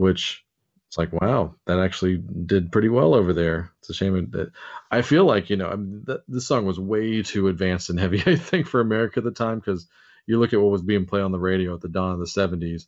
which 0.00 0.44
it's 0.88 0.98
like 0.98 1.12
wow, 1.12 1.54
that 1.66 1.78
actually 1.78 2.16
did 2.16 2.72
pretty 2.72 2.88
well 2.88 3.14
over 3.14 3.32
there. 3.32 3.70
It's 3.78 3.90
a 3.90 3.94
shame 3.94 4.30
that 4.32 4.50
I 4.90 5.02
feel 5.02 5.24
like 5.24 5.50
you 5.50 5.56
know 5.56 5.68
I 5.68 5.76
mean, 5.76 6.02
th- 6.06 6.20
this 6.26 6.46
song 6.46 6.64
was 6.66 6.80
way 6.80 7.22
too 7.22 7.46
advanced 7.48 7.90
and 7.90 8.00
heavy. 8.00 8.22
I 8.26 8.36
think 8.36 8.66
for 8.66 8.80
America 8.80 9.20
at 9.20 9.24
the 9.24 9.30
time 9.30 9.58
because 9.60 9.86
you 10.26 10.40
look 10.40 10.52
at 10.52 10.60
what 10.60 10.70
was 10.72 10.82
being 10.82 11.06
played 11.06 11.22
on 11.22 11.32
the 11.32 11.38
radio 11.38 11.74
at 11.74 11.80
the 11.80 11.88
dawn 11.88 12.12
of 12.12 12.18
the 12.18 12.24
'70s, 12.26 12.86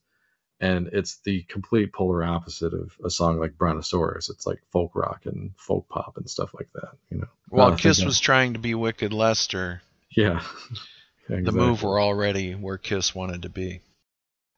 and 0.61 0.89
it's 0.93 1.21
the 1.25 1.43
complete 1.43 1.93
polar 1.93 2.25
opposite 2.25 2.75
of 2.75 2.93
a 3.05 3.11
song 3.11 3.39
like 3.39 3.57
Brontosaurus. 3.59 4.31
It's 4.31 4.47
like 4.47 4.61
folk 4.73 4.93
rock 4.95 5.27
and 5.27 5.53
folk 5.57 5.89
pop 5.89 6.17
and 6.17 6.29
stuff 6.29 6.55
like 6.55 6.69
that. 6.75 6.91
You 7.11 7.19
know, 7.19 7.29
While 7.51 7.77
Kiss 7.77 7.99
that- 7.99 8.07
was 8.07 8.19
trying 8.21 8.55
to 8.55 8.59
be 8.59 8.75
Wicked 8.75 9.13
Lester, 9.13 9.81
yeah. 10.11 10.43
the 11.29 11.37
Exactly. 11.37 11.61
move 11.61 11.83
were 11.85 12.01
already 12.01 12.55
where 12.55 12.79
Kiss 12.79 13.15
wanted 13.15 13.43
to 13.43 13.49
be. 13.49 13.81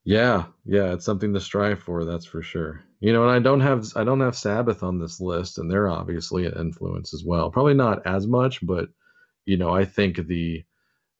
Yeah, 0.04 0.46
yeah, 0.66 0.92
it's 0.92 1.04
something 1.04 1.32
to 1.32 1.40
strive 1.40 1.80
for, 1.80 2.04
that's 2.04 2.26
for 2.26 2.42
sure. 2.42 2.84
You 3.00 3.12
know, 3.12 3.22
and 3.22 3.30
I 3.30 3.38
don't 3.38 3.60
have 3.60 3.86
I 3.96 4.04
don't 4.04 4.20
have 4.20 4.36
Sabbath 4.36 4.82
on 4.82 4.98
this 4.98 5.20
list, 5.20 5.58
and 5.58 5.70
they're 5.70 5.88
obviously 5.88 6.46
an 6.46 6.54
influence 6.58 7.14
as 7.14 7.24
well. 7.24 7.50
Probably 7.50 7.74
not 7.74 8.06
as 8.06 8.26
much, 8.26 8.64
but 8.64 8.88
you 9.46 9.56
know, 9.56 9.74
I 9.74 9.84
think 9.84 10.26
the 10.26 10.64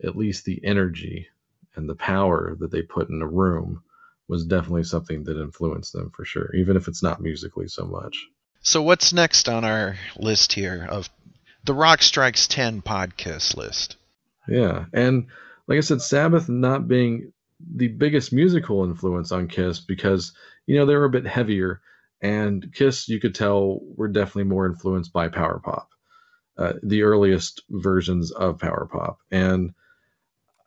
at 0.03 0.17
least 0.17 0.45
the 0.45 0.61
energy 0.65 1.29
and 1.77 1.89
the 1.89 1.95
power 1.95 2.57
that 2.61 2.71
they 2.71 2.83
put 2.83 3.09
in 3.09 3.23
a 3.23 3.27
room 3.27 3.83
was 4.29 4.47
definitely 4.47 4.85
something 4.85 5.25
that 5.25 5.41
influenced 5.41 5.93
them 5.93 6.11
for 6.11 6.25
sure, 6.25 6.55
even 6.55 6.77
if 6.77 6.89
it's 6.89 7.03
not 7.03 7.21
musically 7.21 7.69
so 7.69 7.85
much. 7.85 8.27
So 8.63 8.83
what's 8.83 9.13
next 9.13 9.49
on 9.49 9.65
our 9.65 9.97
list 10.17 10.55
here 10.55 10.87
of 10.89 11.11
the 11.65 11.75
Rock 11.75 12.03
Strikes 12.03 12.47
10 12.47 12.83
podcast 12.83 13.57
list? 13.57 13.97
Yeah, 14.49 14.87
and 14.93 15.27
like 15.67 15.79
I 15.79 15.81
said, 15.81 16.01
Sabbath 16.01 16.49
not 16.49 16.89
being 16.89 17.33
the 17.61 17.89
biggest 17.89 18.33
musical 18.33 18.85
influence 18.85 19.33
on 19.33 19.49
Kiss 19.49 19.81
because 19.81 20.33
you 20.67 20.77
know 20.77 20.87
they 20.87 20.95
were 20.95 21.05
a 21.05 21.11
bit 21.11 21.27
heavier, 21.27 21.81
and 22.21 22.73
Kiss 22.73 23.09
you 23.09 23.21
could 23.21 23.35
tell 23.35 23.81
were 23.97 24.09
definitely 24.09 24.45
more 24.45 24.67
influenced 24.67 25.13
by 25.13 25.29
power 25.29 25.61
pop, 25.63 25.91
uh, 26.59 26.75
the 26.83 27.03
earliest 27.03 27.63
versions 27.71 28.31
of 28.33 28.59
power 28.59 28.89
pop, 28.91 29.19
and 29.31 29.75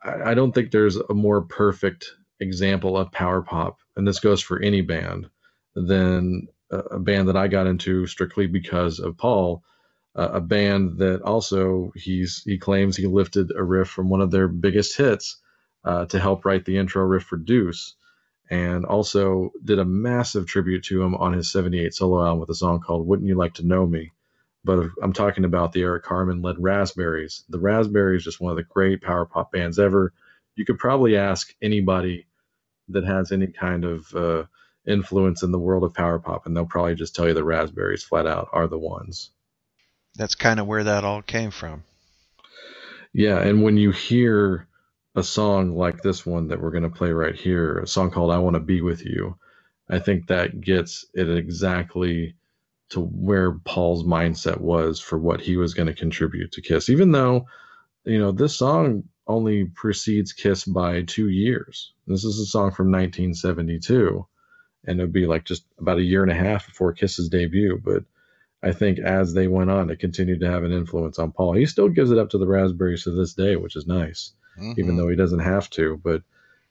I, 0.03 0.31
I 0.31 0.33
don't 0.33 0.53
think 0.53 0.71
there's 0.71 0.97
a 0.97 1.13
more 1.13 1.41
perfect 1.41 2.13
example 2.39 2.97
of 2.97 3.11
power 3.11 3.41
pop, 3.41 3.79
and 3.95 4.07
this 4.07 4.19
goes 4.19 4.41
for 4.41 4.61
any 4.61 4.81
band, 4.81 5.29
than 5.75 6.47
a, 6.71 6.77
a 6.77 6.99
band 6.99 7.27
that 7.27 7.37
I 7.37 7.47
got 7.47 7.67
into 7.67 8.07
strictly 8.07 8.47
because 8.47 8.99
of 8.99 9.17
Paul 9.17 9.63
uh, 10.17 10.29
a 10.33 10.41
band 10.41 10.97
that 10.97 11.21
also 11.21 11.91
he's 11.95 12.41
he 12.43 12.57
claims 12.57 12.97
he 12.97 13.05
lifted 13.05 13.51
a 13.55 13.63
riff 13.63 13.87
from 13.87 14.09
one 14.09 14.21
of 14.21 14.31
their 14.31 14.47
biggest 14.47 14.97
hits 14.97 15.37
uh, 15.83 16.05
to 16.05 16.19
help 16.19 16.45
write 16.45 16.65
the 16.65 16.77
intro 16.77 17.03
riff 17.03 17.23
for 17.23 17.37
Deuce, 17.37 17.95
and 18.49 18.85
also 18.85 19.51
did 19.63 19.79
a 19.79 19.85
massive 19.85 20.45
tribute 20.47 20.83
to 20.85 21.01
him 21.01 21.15
on 21.15 21.33
his 21.33 21.51
'78 21.51 21.93
solo 21.93 22.25
album 22.25 22.39
with 22.39 22.49
a 22.49 22.55
song 22.55 22.79
called 22.79 23.07
"Wouldn't 23.07 23.27
You 23.27 23.35
Like 23.35 23.55
to 23.55 23.65
Know 23.65 23.85
Me." 23.85 24.11
But 24.63 24.89
I'm 25.01 25.13
talking 25.13 25.45
about 25.45 25.71
the 25.71 25.83
Eric 25.83 26.03
Carmen 26.03 26.41
led 26.41 26.57
Raspberries. 26.59 27.43
The 27.49 27.59
Raspberries 27.59 28.23
just 28.23 28.41
one 28.41 28.51
of 28.51 28.57
the 28.57 28.63
great 28.63 29.01
power 29.01 29.25
pop 29.25 29.51
bands 29.51 29.79
ever. 29.79 30.13
You 30.55 30.65
could 30.65 30.79
probably 30.79 31.15
ask 31.15 31.53
anybody 31.61 32.25
that 32.89 33.05
has 33.05 33.31
any 33.31 33.47
kind 33.47 33.85
of 33.85 34.13
uh, 34.15 34.43
influence 34.87 35.43
in 35.43 35.51
the 35.51 35.59
world 35.59 35.83
of 35.83 35.93
power 35.93 36.19
pop, 36.19 36.45
and 36.45 36.55
they'll 36.55 36.65
probably 36.65 36.95
just 36.95 37.15
tell 37.15 37.27
you 37.27 37.33
the 37.33 37.43
Raspberries 37.43 38.03
flat 38.03 38.25
out 38.25 38.49
are 38.53 38.67
the 38.67 38.79
ones. 38.79 39.31
That's 40.15 40.35
kind 40.35 40.59
of 40.59 40.67
where 40.67 40.85
that 40.85 41.03
all 41.03 41.21
came 41.21 41.51
from. 41.51 41.83
Yeah, 43.13 43.39
and 43.39 43.63
when 43.63 43.77
you 43.77 43.91
hear 43.91 44.66
a 45.17 45.23
song 45.23 45.75
like 45.75 46.03
this 46.03 46.27
one 46.27 46.47
that 46.49 46.61
we're 46.61 46.71
going 46.71 46.83
to 46.83 46.89
play 46.89 47.11
right 47.11 47.35
here, 47.35 47.79
a 47.79 47.87
song 47.87 48.11
called 48.11 48.31
I 48.31 48.37
Want 48.37 48.53
to 48.53 48.59
Be 48.59 48.81
With 48.81 49.03
You, 49.03 49.35
I 49.89 49.97
think 49.97 50.27
that 50.27 50.61
gets 50.61 51.05
it 51.15 51.27
exactly 51.27 52.35
to 52.89 52.99
where 53.01 53.53
Paul's 53.53 54.05
mindset 54.05 54.61
was 54.61 54.99
for 54.99 55.17
what 55.17 55.41
he 55.41 55.57
was 55.57 55.73
going 55.73 55.87
to 55.87 55.93
contribute 55.95 56.51
to 56.51 56.61
Kiss. 56.61 56.87
Even 56.89 57.11
though, 57.11 57.47
you 58.03 58.19
know, 58.19 58.31
this 58.31 58.55
song 58.55 59.05
only 59.25 59.65
precedes 59.65 60.33
Kiss 60.33 60.65
by 60.65 61.01
two 61.01 61.29
years. 61.29 61.93
This 62.05 62.23
is 62.23 62.39
a 62.39 62.45
song 62.45 62.69
from 62.69 62.91
1972, 62.91 64.23
and 64.85 64.99
it 64.99 65.03
would 65.03 65.11
be 65.11 65.25
like 65.25 65.45
just 65.45 65.65
about 65.79 65.97
a 65.97 66.03
year 66.03 66.21
and 66.21 66.31
a 66.31 66.35
half 66.35 66.67
before 66.67 66.93
Kiss's 66.93 67.27
debut. 67.27 67.81
But 67.83 68.03
I 68.61 68.71
think 68.71 68.99
as 68.99 69.33
they 69.33 69.47
went 69.47 69.71
on, 69.71 69.89
it 69.89 69.99
continued 69.99 70.41
to 70.41 70.51
have 70.51 70.63
an 70.63 70.73
influence 70.73 71.17
on 71.17 71.31
Paul. 71.31 71.53
He 71.53 71.65
still 71.65 71.89
gives 71.89 72.11
it 72.11 72.19
up 72.19 72.29
to 72.29 72.37
the 72.37 72.47
Raspberries 72.47 73.05
to 73.05 73.11
this 73.11 73.33
day, 73.33 73.55
which 73.55 73.75
is 73.75 73.87
nice, 73.87 74.33
Mhm. 74.59 74.77
even 74.77 74.95
though 74.97 75.07
he 75.09 75.15
doesn't 75.15 75.39
have 75.39 75.69
to. 75.71 75.99
But 76.03 76.23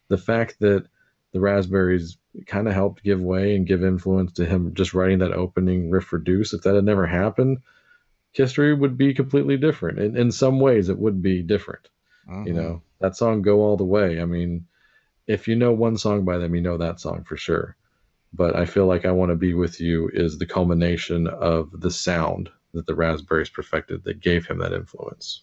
the 0.08 0.18
fact 0.18 0.56
that 0.60 0.86
the 1.32 1.40
Raspberries 1.40 2.16
kind 2.46 2.68
of 2.68 2.74
helped 2.74 3.02
give 3.02 3.20
way 3.20 3.56
and 3.56 3.66
give 3.66 3.84
influence 3.84 4.32
to 4.34 4.46
him 4.46 4.74
just 4.74 4.94
writing 4.94 5.18
that 5.18 5.32
opening 5.32 5.90
riff 5.90 6.04
for 6.04 6.18
Deuce, 6.18 6.54
if 6.54 6.62
that 6.62 6.74
had 6.74 6.84
never 6.84 7.06
happened, 7.06 7.58
history 8.32 8.72
would 8.74 8.96
be 8.96 9.14
completely 9.14 9.56
different. 9.56 9.98
In, 9.98 10.16
in 10.16 10.30
some 10.32 10.60
ways, 10.60 10.88
it 10.88 10.98
would 10.98 11.22
be 11.22 11.42
different. 11.42 11.88
You 12.28 12.52
Mhm. 12.52 12.54
know, 12.54 12.82
that 13.00 13.16
song 13.16 13.42
Go 13.42 13.60
All 13.60 13.76
the 13.76 13.84
Way. 13.84 14.20
I 14.20 14.24
mean, 14.24 14.66
if 15.26 15.48
you 15.48 15.56
know 15.56 15.72
one 15.72 15.96
song 15.96 16.24
by 16.24 16.38
them, 16.38 16.54
you 16.54 16.60
know 16.60 16.76
that 16.78 17.00
song 17.00 17.24
for 17.24 17.36
sure. 17.36 17.76
But 18.32 18.56
I 18.56 18.64
feel 18.66 18.86
like 18.86 19.04
I 19.06 19.12
Want 19.12 19.30
to 19.30 19.36
Be 19.36 19.54
With 19.54 19.80
You 19.80 20.10
is 20.12 20.38
the 20.38 20.46
culmination 20.46 21.26
of 21.26 21.70
the 21.80 21.90
sound 21.90 22.50
that 22.74 22.86
the 22.86 22.94
Raspberries 22.94 23.48
perfected 23.48 24.04
that 24.04 24.20
gave 24.20 24.46
him 24.46 24.58
that 24.58 24.72
influence. 24.72 25.42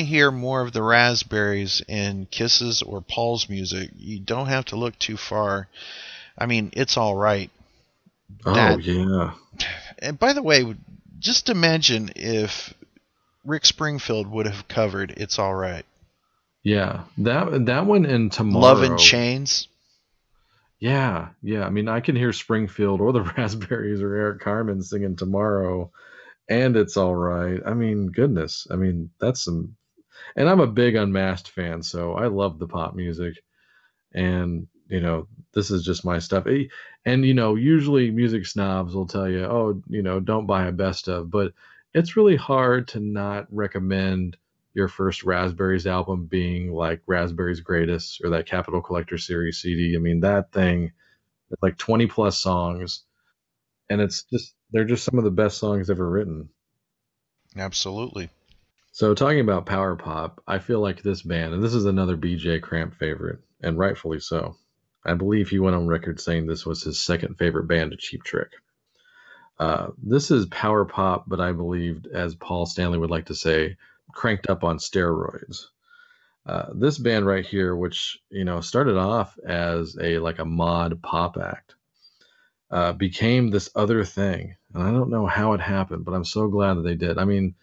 To 0.00 0.06
hear 0.06 0.30
more 0.30 0.62
of 0.62 0.72
the 0.72 0.82
Raspberries 0.82 1.82
in 1.86 2.26
Kiss's 2.30 2.80
or 2.82 3.02
Paul's 3.02 3.48
music, 3.48 3.90
you 3.98 4.18
don't 4.18 4.46
have 4.46 4.64
to 4.66 4.76
look 4.76 4.98
too 4.98 5.16
far. 5.16 5.68
I 6.38 6.46
mean, 6.46 6.70
it's 6.74 6.96
all 6.96 7.14
right. 7.14 7.50
Oh, 8.46 8.54
That- 8.54 8.82
yeah. 8.82 9.32
And 9.98 10.18
by 10.18 10.32
the 10.32 10.42
way, 10.42 10.74
just 11.18 11.50
imagine 11.50 12.12
if 12.16 12.72
Rick 13.44 13.66
Springfield 13.66 14.26
would 14.28 14.46
have 14.46 14.68
covered 14.68 15.10
"It's 15.18 15.38
All 15.38 15.54
Right." 15.54 15.84
Yeah. 16.62 17.02
That 17.18 17.66
that 17.66 17.84
one 17.84 18.06
and 18.06 18.32
tomorrow. 18.32 18.74
Love 18.74 18.82
and 18.82 18.98
Chains. 18.98 19.68
Yeah, 20.78 21.28
yeah. 21.42 21.66
I 21.66 21.70
mean, 21.70 21.88
I 21.88 22.00
can 22.00 22.16
hear 22.16 22.32
Springfield 22.32 23.02
or 23.02 23.12
the 23.12 23.20
Raspberries 23.36 24.00
or 24.00 24.14
Eric 24.14 24.40
Carmen 24.40 24.82
singing 24.82 25.16
tomorrow, 25.16 25.90
and 26.48 26.74
it's 26.74 26.96
all 26.96 27.14
right. 27.14 27.60
I 27.66 27.74
mean, 27.74 28.06
goodness. 28.06 28.66
I 28.70 28.76
mean, 28.76 29.10
that's 29.20 29.44
some. 29.44 29.76
And 30.36 30.48
I'm 30.48 30.60
a 30.60 30.66
big 30.66 30.94
Unmasked 30.96 31.50
fan, 31.50 31.82
so 31.82 32.14
I 32.14 32.26
love 32.26 32.58
the 32.58 32.68
pop 32.68 32.94
music, 32.94 33.42
and 34.14 34.66
you 34.88 35.00
know, 35.00 35.28
this 35.54 35.70
is 35.70 35.84
just 35.84 36.04
my 36.04 36.18
stuff. 36.18 36.46
Eh, 36.46 36.64
And 37.04 37.24
you 37.24 37.34
know, 37.34 37.54
usually 37.54 38.10
music 38.10 38.46
snobs 38.46 38.94
will 38.94 39.06
tell 39.06 39.28
you, 39.28 39.44
oh, 39.44 39.82
you 39.88 40.02
know, 40.02 40.20
don't 40.20 40.46
buy 40.46 40.66
a 40.66 40.72
best 40.72 41.08
of, 41.08 41.30
but 41.30 41.52
it's 41.94 42.16
really 42.16 42.36
hard 42.36 42.88
to 42.88 43.00
not 43.00 43.46
recommend 43.50 44.36
your 44.74 44.88
first 44.88 45.24
Raspberries 45.24 45.86
album 45.86 46.26
being 46.26 46.72
like 46.72 47.02
Raspberries 47.06 47.60
Greatest 47.60 48.20
or 48.24 48.30
that 48.30 48.46
Capitol 48.46 48.80
Collector 48.80 49.18
Series 49.18 49.58
CD. 49.58 49.94
I 49.96 49.98
mean, 49.98 50.20
that 50.20 50.52
thing, 50.52 50.92
like 51.62 51.76
20 51.78 52.06
plus 52.06 52.38
songs, 52.38 53.04
and 53.90 54.00
it's 54.00 54.24
just, 54.24 54.54
they're 54.70 54.84
just 54.84 55.04
some 55.04 55.18
of 55.18 55.24
the 55.24 55.30
best 55.30 55.58
songs 55.58 55.90
ever 55.90 56.08
written. 56.08 56.48
Absolutely. 57.56 58.30
So, 59.00 59.14
talking 59.14 59.40
about 59.40 59.64
power 59.64 59.96
pop, 59.96 60.42
I 60.46 60.58
feel 60.58 60.80
like 60.80 61.00
this 61.00 61.22
band, 61.22 61.54
and 61.54 61.62
this 61.62 61.72
is 61.72 61.86
another 61.86 62.18
BJ 62.18 62.60
Cramp 62.60 62.94
favorite, 62.94 63.38
and 63.62 63.78
rightfully 63.78 64.20
so. 64.20 64.56
I 65.06 65.14
believe 65.14 65.48
he 65.48 65.58
went 65.58 65.74
on 65.74 65.86
record 65.86 66.20
saying 66.20 66.46
this 66.46 66.66
was 66.66 66.82
his 66.82 67.00
second 67.00 67.38
favorite 67.38 67.66
band 67.66 67.92
to 67.92 67.96
Cheap 67.96 68.24
Trick. 68.24 68.52
Uh, 69.58 69.92
this 70.02 70.30
is 70.30 70.44
power 70.48 70.84
pop, 70.84 71.24
but 71.26 71.40
I 71.40 71.52
believed, 71.52 72.08
as 72.08 72.34
Paul 72.34 72.66
Stanley 72.66 72.98
would 72.98 73.08
like 73.08 73.24
to 73.28 73.34
say, 73.34 73.78
cranked 74.12 74.50
up 74.50 74.64
on 74.64 74.76
steroids. 74.76 75.68
Uh, 76.44 76.66
this 76.74 76.98
band 76.98 77.24
right 77.24 77.46
here, 77.46 77.74
which 77.74 78.18
you 78.28 78.44
know 78.44 78.60
started 78.60 78.98
off 78.98 79.38
as 79.38 79.96
a 79.98 80.18
like 80.18 80.40
a 80.40 80.44
mod 80.44 81.00
pop 81.00 81.38
act, 81.38 81.74
uh, 82.70 82.92
became 82.92 83.48
this 83.48 83.70
other 83.74 84.04
thing, 84.04 84.56
and 84.74 84.82
I 84.82 84.90
don't 84.90 85.08
know 85.08 85.24
how 85.24 85.54
it 85.54 85.62
happened, 85.62 86.04
but 86.04 86.12
I'm 86.12 86.26
so 86.26 86.48
glad 86.48 86.74
that 86.74 86.82
they 86.82 86.96
did. 86.96 87.16
I 87.16 87.24
mean, 87.24 87.54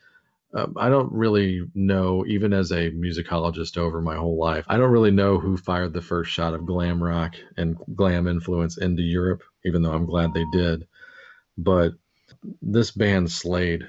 um, 0.53 0.75
I 0.77 0.89
don't 0.89 1.11
really 1.11 1.63
know, 1.75 2.25
even 2.25 2.53
as 2.53 2.71
a 2.71 2.89
musicologist 2.91 3.77
over 3.77 4.01
my 4.01 4.15
whole 4.15 4.37
life, 4.37 4.65
I 4.67 4.77
don't 4.77 4.91
really 4.91 5.11
know 5.11 5.39
who 5.39 5.57
fired 5.57 5.93
the 5.93 6.01
first 6.01 6.31
shot 6.31 6.53
of 6.53 6.65
glam 6.65 7.03
rock 7.03 7.35
and 7.57 7.77
glam 7.93 8.27
influence 8.27 8.77
into 8.77 9.01
Europe, 9.01 9.43
even 9.65 9.81
though 9.81 9.91
I'm 9.91 10.05
glad 10.05 10.33
they 10.33 10.45
did. 10.51 10.87
But 11.57 11.93
this 12.61 12.91
band 12.91 13.29
Slade, 13.29 13.83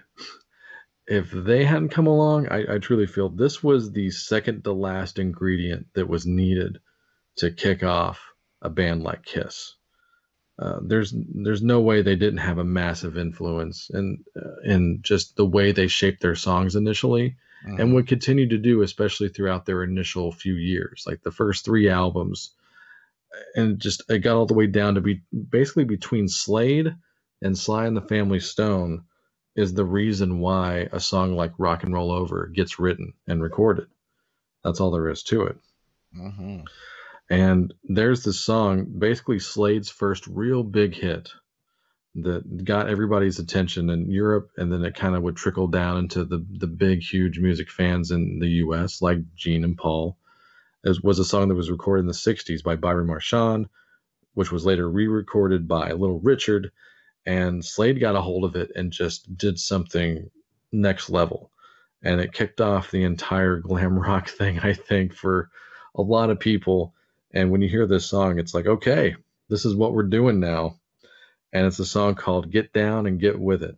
if 1.06 1.30
they 1.30 1.64
hadn't 1.64 1.90
come 1.90 2.06
along, 2.06 2.48
I, 2.48 2.74
I 2.74 2.78
truly 2.78 3.06
feel 3.06 3.28
this 3.28 3.62
was 3.62 3.93
the 3.93 4.10
second 4.10 4.64
to 4.64 4.72
last 4.72 5.18
ingredient 5.18 5.86
that 5.94 6.09
was 6.09 6.26
needed 6.26 6.78
to 7.36 7.52
kick 7.52 7.85
off 7.85 8.20
a 8.60 8.68
band 8.68 9.05
like 9.05 9.24
Kiss. 9.24 9.76
Uh, 10.59 10.80
there's 10.82 11.14
there's 11.16 11.62
no 11.62 11.80
way 11.80 12.02
they 12.02 12.16
didn't 12.16 12.39
have 12.39 12.59
a 12.59 12.64
massive 12.64 13.16
influence 13.16 13.90
in 13.94 14.24
uh, 14.36 14.60
in 14.64 14.98
just 15.02 15.36
the 15.36 15.47
way 15.47 15.70
they 15.70 15.86
shaped 15.86 16.20
their 16.20 16.35
songs 16.35 16.74
initially 16.74 17.36
and 17.64 17.94
would 17.94 18.06
continue 18.06 18.48
to 18.48 18.59
do 18.59 18.82
especially 18.82 19.28
throughout 19.28 19.66
their 19.66 19.82
initial 19.82 20.32
few 20.32 20.55
years 20.55 21.05
like 21.06 21.22
the 21.22 21.30
first 21.30 21.64
three 21.64 21.89
albums 21.89 22.52
and 23.55 23.78
just 23.78 24.02
it 24.09 24.20
got 24.20 24.36
all 24.36 24.47
the 24.47 24.55
way 24.55 24.66
down 24.66 24.94
to 24.94 25.01
be 25.01 25.22
basically 25.51 25.85
between 25.85 26.28
Slade 26.28 26.94
and 27.43 27.56
Sly 27.56 27.86
and 27.86 27.97
the 27.97 28.02
Family 28.02 28.40
Stone 28.40 29.05
is 29.56 29.74
the 29.74 29.85
reason 29.85 30.39
why 30.39 30.89
a 30.93 31.01
song 31.01 31.35
like 31.35 31.52
Rock 31.59 31.85
and 31.85 31.93
Roll 31.93 32.12
Over 32.12 32.47
gets 32.47 32.78
written 32.78 33.12
and 33.26 33.43
recorded. 33.43 33.89
That's 34.62 34.80
all 34.80 34.90
there 34.90 35.09
is 35.09 35.22
to 35.24 35.43
it. 35.43 35.56
Mm-hmm. 36.16 36.60
And 37.30 37.74
there's 37.84 38.24
this 38.24 38.40
song, 38.40 38.86
basically 38.98 39.38
Slade's 39.38 39.90
first 39.90 40.26
real 40.26 40.62
big 40.62 40.94
hit 40.94 41.30
that 42.14 42.64
got 42.64 42.88
everybody's 42.88 43.38
attention 43.38 43.90
in 43.90 44.10
Europe, 44.10 44.50
and 44.56 44.72
then 44.72 44.84
it 44.84 44.94
kind 44.94 45.14
of 45.14 45.22
would 45.22 45.36
trickle 45.36 45.68
down 45.68 45.98
into 45.98 46.24
the 46.24 46.44
the 46.59 46.66
big, 46.66 47.02
huge 47.02 47.38
music 47.38 47.70
fans 47.70 48.10
in 48.10 48.38
the 48.40 48.48
U.S. 48.64 49.02
like 49.02 49.18
Gene 49.34 49.64
and 49.64 49.76
Paul. 49.76 50.16
It 50.84 51.05
was 51.05 51.18
a 51.18 51.24
song 51.24 51.48
that 51.48 51.55
was 51.55 51.70
recorded 51.70 52.02
in 52.02 52.06
the 52.06 52.12
'60s 52.14 52.62
by 52.62 52.76
Byron 52.76 53.06
Marchand, 53.06 53.66
which 54.34 54.50
was 54.50 54.64
later 54.64 54.88
re-recorded 54.90 55.68
by 55.68 55.92
Little 55.92 56.20
Richard, 56.20 56.72
and 57.26 57.64
Slade 57.64 58.00
got 58.00 58.16
a 58.16 58.22
hold 58.22 58.44
of 58.44 58.56
it 58.56 58.72
and 58.74 58.90
just 58.90 59.36
did 59.36 59.59
something 59.59 60.30
next 60.72 61.10
level, 61.10 61.52
and 62.02 62.20
it 62.20 62.32
kicked 62.32 62.60
off 62.62 62.90
the 62.90 63.05
entire 63.05 63.59
glam 63.59 63.98
rock 64.00 64.28
thing. 64.28 64.60
I 64.60 64.72
think 64.72 65.12
for 65.14 65.50
a 65.94 66.02
lot 66.02 66.30
of 66.30 66.40
people 66.40 66.94
and 67.32 67.50
when 67.50 67.60
you 67.60 67.68
hear 67.68 67.86
this 67.86 68.06
song, 68.06 68.38
it's 68.38 68.55
like, 68.55 68.66
okay, 68.66 69.16
this 69.48 69.64
is 69.64 69.74
what 69.74 69.92
we're 69.92 70.05
doing 70.05 70.40
now. 70.40 70.76
And 71.52 71.66
it's 71.66 71.78
a 71.78 71.86
song 71.86 72.14
called 72.14 72.50
Get 72.50 72.72
Down 72.72 73.06
and 73.06 73.20
Get 73.20 73.38
With 73.38 73.62
It. 73.62 73.76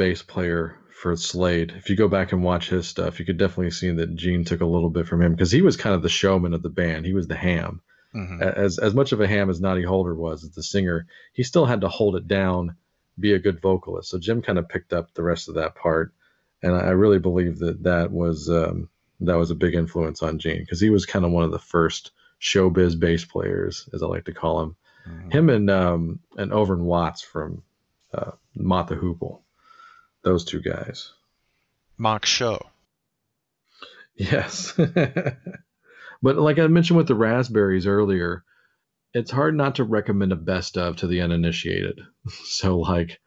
Bass 0.00 0.22
player 0.22 0.78
for 1.02 1.14
Slade, 1.14 1.74
if 1.76 1.90
you 1.90 1.96
go 1.96 2.08
back 2.08 2.32
and 2.32 2.42
watch 2.42 2.70
his 2.70 2.88
stuff, 2.88 3.18
you 3.18 3.26
could 3.26 3.36
definitely 3.36 3.70
see 3.70 3.90
that 3.90 4.16
Gene 4.16 4.44
took 4.46 4.62
a 4.62 4.66
little 4.66 4.88
bit 4.88 5.06
from 5.06 5.20
him 5.20 5.32
because 5.32 5.50
he 5.50 5.60
was 5.60 5.76
kind 5.76 5.94
of 5.94 6.00
the 6.00 6.08
showman 6.08 6.54
of 6.54 6.62
the 6.62 6.70
band. 6.70 7.04
He 7.04 7.12
was 7.12 7.26
the 7.28 7.36
ham. 7.36 7.82
Mhm. 8.14 8.40
As 8.40 8.78
as 8.78 8.94
much 8.94 9.12
of 9.12 9.20
a 9.20 9.26
ham 9.28 9.50
as 9.50 9.60
Noddy 9.60 9.82
Holder 9.82 10.14
was 10.14 10.42
as 10.42 10.50
the 10.54 10.62
singer, 10.62 11.06
he 11.34 11.42
still 11.42 11.66
had 11.66 11.82
to 11.82 11.88
hold 11.88 12.16
it 12.16 12.26
down, 12.26 12.76
be 13.18 13.34
a 13.34 13.38
good 13.38 13.60
vocalist. 13.60 14.08
So 14.08 14.18
Jim 14.18 14.40
kind 14.40 14.58
of 14.58 14.68
picked 14.70 14.92
up 14.94 15.12
the 15.12 15.22
rest 15.22 15.48
of 15.48 15.54
that 15.56 15.74
part, 15.74 16.12
and 16.62 16.74
I 16.74 16.90
really 16.90 17.18
believe 17.18 17.58
that 17.58 17.82
that 17.82 18.10
was 18.10 18.48
um, 18.48 18.88
that 19.20 19.36
was 19.36 19.50
a 19.50 19.54
big 19.64 19.74
influence 19.74 20.22
on 20.22 20.38
Gene 20.38 20.60
because 20.60 20.80
he 20.80 20.88
was 20.90 21.04
kind 21.04 21.24
of 21.26 21.30
one 21.30 21.44
of 21.44 21.50
the 21.52 21.58
first 21.58 22.10
showbiz 22.40 22.98
bass 22.98 23.24
players, 23.24 23.86
as 23.92 24.02
I 24.02 24.06
like 24.06 24.24
to 24.24 24.32
call 24.32 24.62
him. 24.62 24.76
Him 25.30 25.50
and 25.50 25.68
um, 25.70 26.20
and 26.36 26.52
Overend 26.52 26.84
Watts 26.84 27.20
from 27.22 27.62
uh, 28.14 28.32
Mott 28.54 28.88
the 28.88 28.96
Hoople, 28.96 29.40
those 30.22 30.44
two 30.44 30.60
guys. 30.60 31.12
Mock 31.96 32.26
show. 32.26 32.60
Yes. 34.14 34.72
but 36.22 36.36
like 36.36 36.58
I 36.58 36.66
mentioned 36.66 36.96
with 36.96 37.08
the 37.08 37.14
raspberries 37.14 37.86
earlier, 37.86 38.44
it's 39.14 39.30
hard 39.30 39.56
not 39.56 39.76
to 39.76 39.84
recommend 39.84 40.32
a 40.32 40.36
best 40.36 40.76
of 40.76 40.96
to 40.96 41.06
the 41.06 41.20
uninitiated. 41.20 42.00
so 42.44 42.78
like 42.78 43.18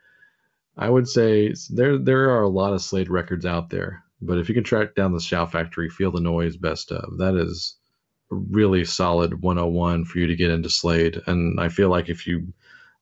I 0.77 0.89
would 0.89 1.07
say 1.07 1.53
there 1.69 1.97
there 1.97 2.31
are 2.31 2.43
a 2.43 2.49
lot 2.49 2.73
of 2.73 2.81
Slade 2.81 3.09
records 3.09 3.45
out 3.45 3.69
there, 3.69 4.03
but 4.21 4.37
if 4.37 4.49
you 4.49 4.55
can 4.55 4.63
track 4.63 4.95
down 4.95 5.13
the 5.13 5.19
Shout 5.19 5.51
Factory 5.51 5.89
Feel 5.89 6.11
the 6.11 6.19
Noise 6.19 6.57
best 6.57 6.91
of, 6.91 7.17
that 7.17 7.35
is 7.35 7.75
a 8.31 8.35
really 8.35 8.85
solid 8.85 9.41
101 9.41 10.05
for 10.05 10.19
you 10.19 10.27
to 10.27 10.35
get 10.35 10.49
into 10.49 10.69
Slade. 10.69 11.21
And 11.27 11.59
I 11.59 11.69
feel 11.69 11.89
like 11.89 12.09
if 12.09 12.25
you 12.25 12.53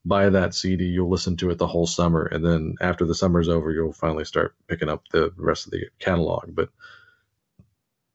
buy 0.05 0.29
that 0.29 0.55
CD, 0.55 0.85
you'll 0.85 1.09
listen 1.09 1.37
to 1.37 1.49
it 1.49 1.57
the 1.57 1.67
whole 1.67 1.87
summer, 1.87 2.23
and 2.23 2.43
then 2.43 2.75
after 2.81 3.05
the 3.05 3.15
summer's 3.15 3.49
over, 3.49 3.71
you'll 3.71 3.93
finally 3.93 4.25
start 4.25 4.55
picking 4.67 4.89
up 4.89 5.03
the 5.11 5.31
rest 5.37 5.65
of 5.65 5.71
the 5.71 5.85
catalog. 5.99 6.55
But 6.55 6.69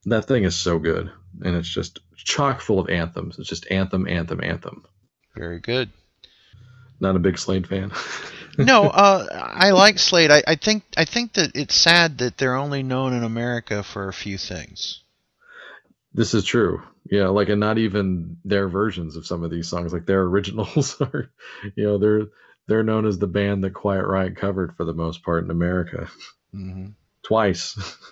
that 0.07 0.27
thing 0.27 0.45
is 0.45 0.57
so 0.57 0.79
good, 0.79 1.11
and 1.45 1.57
it's 1.57 1.69
just 1.69 2.01
chock 2.17 2.61
full 2.61 2.81
of 2.81 2.89
anthems. 2.89 3.39
It's 3.39 3.49
just 3.49 3.71
anthem, 3.71 4.09
anthem, 4.09 4.41
anthem. 4.43 4.85
Very 5.35 5.61
good. 5.61 5.91
Not 6.99 7.17
a 7.17 7.21
big 7.21 7.39
Slade 7.39 7.69
fan. 7.69 7.93
no, 8.59 8.85
uh, 8.85 9.27
I 9.31 9.71
like 9.73 9.99
Slade. 9.99 10.31
I, 10.31 10.43
I 10.47 10.57
think 10.57 10.83
I 10.97 11.05
think 11.05 11.35
that 11.35 11.53
it's 11.55 11.75
sad 11.75 12.19
that 12.19 12.39
they're 12.39 12.57
only 12.57 12.83
known 12.83 13.13
in 13.13 13.23
America 13.23 13.83
for 13.83 14.09
a 14.09 14.13
few 14.13 14.39
things. 14.39 15.03
This 16.15 16.33
is 16.33 16.45
true. 16.45 16.83
Yeah, 17.11 17.29
like 17.29 17.49
and 17.49 17.61
not 17.61 17.79
even 17.79 18.39
their 18.45 18.69
versions 18.69 19.17
of 19.17 19.27
some 19.27 19.45
of 19.45 19.51
these 19.51 19.69
songs, 19.69 19.93
like 19.93 20.07
their 20.07 20.23
originals 20.23 20.97
are, 21.01 21.31
you 21.75 21.85
know, 21.85 21.99
they're 21.99 22.27
they're 22.67 22.83
known 22.83 23.07
as 23.07 23.19
the 23.19 23.27
band 23.27 23.65
that 23.65 23.75
Quiet 23.75 24.05
Riot 24.05 24.37
covered 24.37 24.77
for 24.77 24.85
the 24.85 24.95
most 24.95 25.23
part 25.23 25.45
in 25.45 25.51
America, 25.51 26.09
hmm 26.53 26.89
twice. 27.23 27.77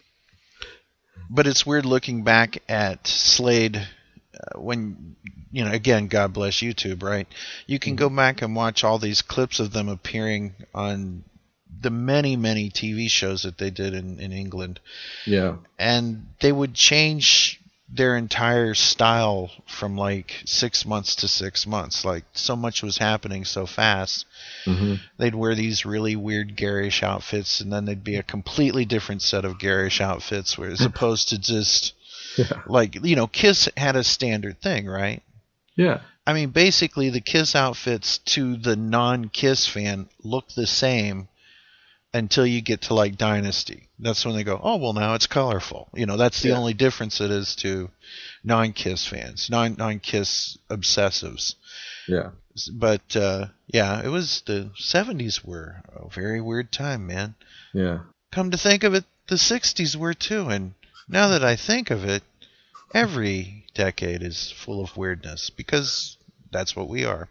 But 1.30 1.46
it's 1.46 1.64
weird 1.64 1.86
looking 1.86 2.22
back 2.22 2.62
at 2.68 3.06
Slade 3.06 3.76
uh, 3.76 4.58
when 4.60 5.16
you 5.50 5.64
know 5.64 5.70
again 5.70 6.06
God 6.08 6.32
bless 6.32 6.56
YouTube, 6.56 7.02
right? 7.02 7.26
You 7.66 7.78
can 7.78 7.96
go 7.96 8.08
back 8.10 8.42
and 8.42 8.54
watch 8.54 8.84
all 8.84 8.98
these 8.98 9.22
clips 9.22 9.58
of 9.58 9.72
them 9.72 9.88
appearing 9.88 10.54
on 10.74 11.24
the 11.80 11.90
many 11.90 12.36
many 12.36 12.70
TV 12.70 13.08
shows 13.08 13.44
that 13.44 13.58
they 13.58 13.70
did 13.70 13.94
in 13.94 14.20
in 14.20 14.32
England. 14.32 14.80
yeah, 15.26 15.56
and 15.78 16.26
they 16.40 16.52
would 16.52 16.74
change 16.74 17.60
their 17.88 18.16
entire 18.16 18.74
style 18.74 19.50
from 19.66 19.96
like 19.96 20.42
six 20.46 20.86
months 20.86 21.16
to 21.16 21.28
six 21.28 21.66
months. 21.66 22.04
Like 22.04 22.24
so 22.32 22.56
much 22.56 22.82
was 22.82 22.98
happening 22.98 23.44
so 23.44 23.66
fast. 23.66 24.26
hmm 24.64 24.94
They'd 25.18 25.34
wear 25.34 25.54
these 25.54 25.84
really 25.84 26.16
weird 26.16 26.56
garish 26.56 27.02
outfits, 27.02 27.60
and 27.60 27.72
then 27.72 27.84
they'd 27.84 28.04
be 28.04 28.16
a 28.16 28.22
completely 28.22 28.84
different 28.84 29.22
set 29.22 29.44
of 29.44 29.58
garish 29.58 30.00
outfits, 30.00 30.56
where 30.56 30.70
as 30.70 30.80
opposed 30.84 31.28
to 31.28 31.38
just 31.38 31.92
yeah, 32.36 32.62
like 32.66 33.04
you 33.04 33.16
know, 33.16 33.26
Kiss 33.26 33.68
had 33.76 33.96
a 33.96 34.04
standard 34.04 34.60
thing, 34.60 34.86
right? 34.86 35.22
yeah, 35.76 36.00
I 36.26 36.32
mean, 36.32 36.50
basically, 36.50 37.10
the 37.10 37.20
Kiss 37.20 37.54
outfits 37.54 38.18
to 38.18 38.56
the 38.56 38.76
non-Kiss 38.76 39.66
fan 39.66 40.08
look 40.22 40.48
the 40.54 40.66
same 40.66 41.28
until 42.14 42.46
you 42.46 42.62
get 42.62 42.82
to 42.82 42.94
like 42.94 43.16
Dynasty. 43.18 43.88
That's 43.98 44.24
when 44.24 44.34
they 44.36 44.44
go, 44.44 44.58
oh 44.62 44.76
well, 44.76 44.92
now 44.94 45.14
it's 45.14 45.26
colorful. 45.26 45.88
You 45.94 46.06
know, 46.06 46.16
that's 46.16 46.40
the 46.40 46.50
Yeah. 46.50 46.56
only 46.58 46.72
difference 46.72 47.20
it 47.20 47.30
is 47.30 47.54
to 47.56 47.90
non-Kiss 48.44 49.06
fans, 49.06 49.50
non 49.50 49.74
non-Kiss 49.76 50.56
obsessives. 50.70 51.56
yeah. 52.08 52.30
But 52.72 53.16
uh, 53.16 53.46
yeah, 53.66 54.00
it 54.04 54.08
was 54.08 54.42
the 54.46 54.70
'70s 54.80 55.44
were 55.44 55.82
a 55.94 56.08
very 56.08 56.40
weird 56.40 56.70
time, 56.70 57.06
man. 57.08 57.34
Yeah. 57.72 57.98
Come 58.30 58.52
to 58.52 58.56
think 58.58 58.84
of 58.84 58.94
it, 58.94 59.04
the 59.26 59.34
'60s 59.36 59.96
were 59.96 60.14
too. 60.14 60.48
And 60.48 60.74
now 61.08 61.28
that 61.28 61.42
I 61.44 61.56
think 61.56 61.90
of 61.90 62.04
it, 62.04 62.22
every 62.94 63.64
decade 63.74 64.22
is 64.22 64.52
full 64.52 64.80
of 64.84 64.96
weirdness 64.96 65.50
because 65.50 66.16
that's 66.52 66.76
what 66.76 66.88
we 66.88 67.04
are. 67.04 67.28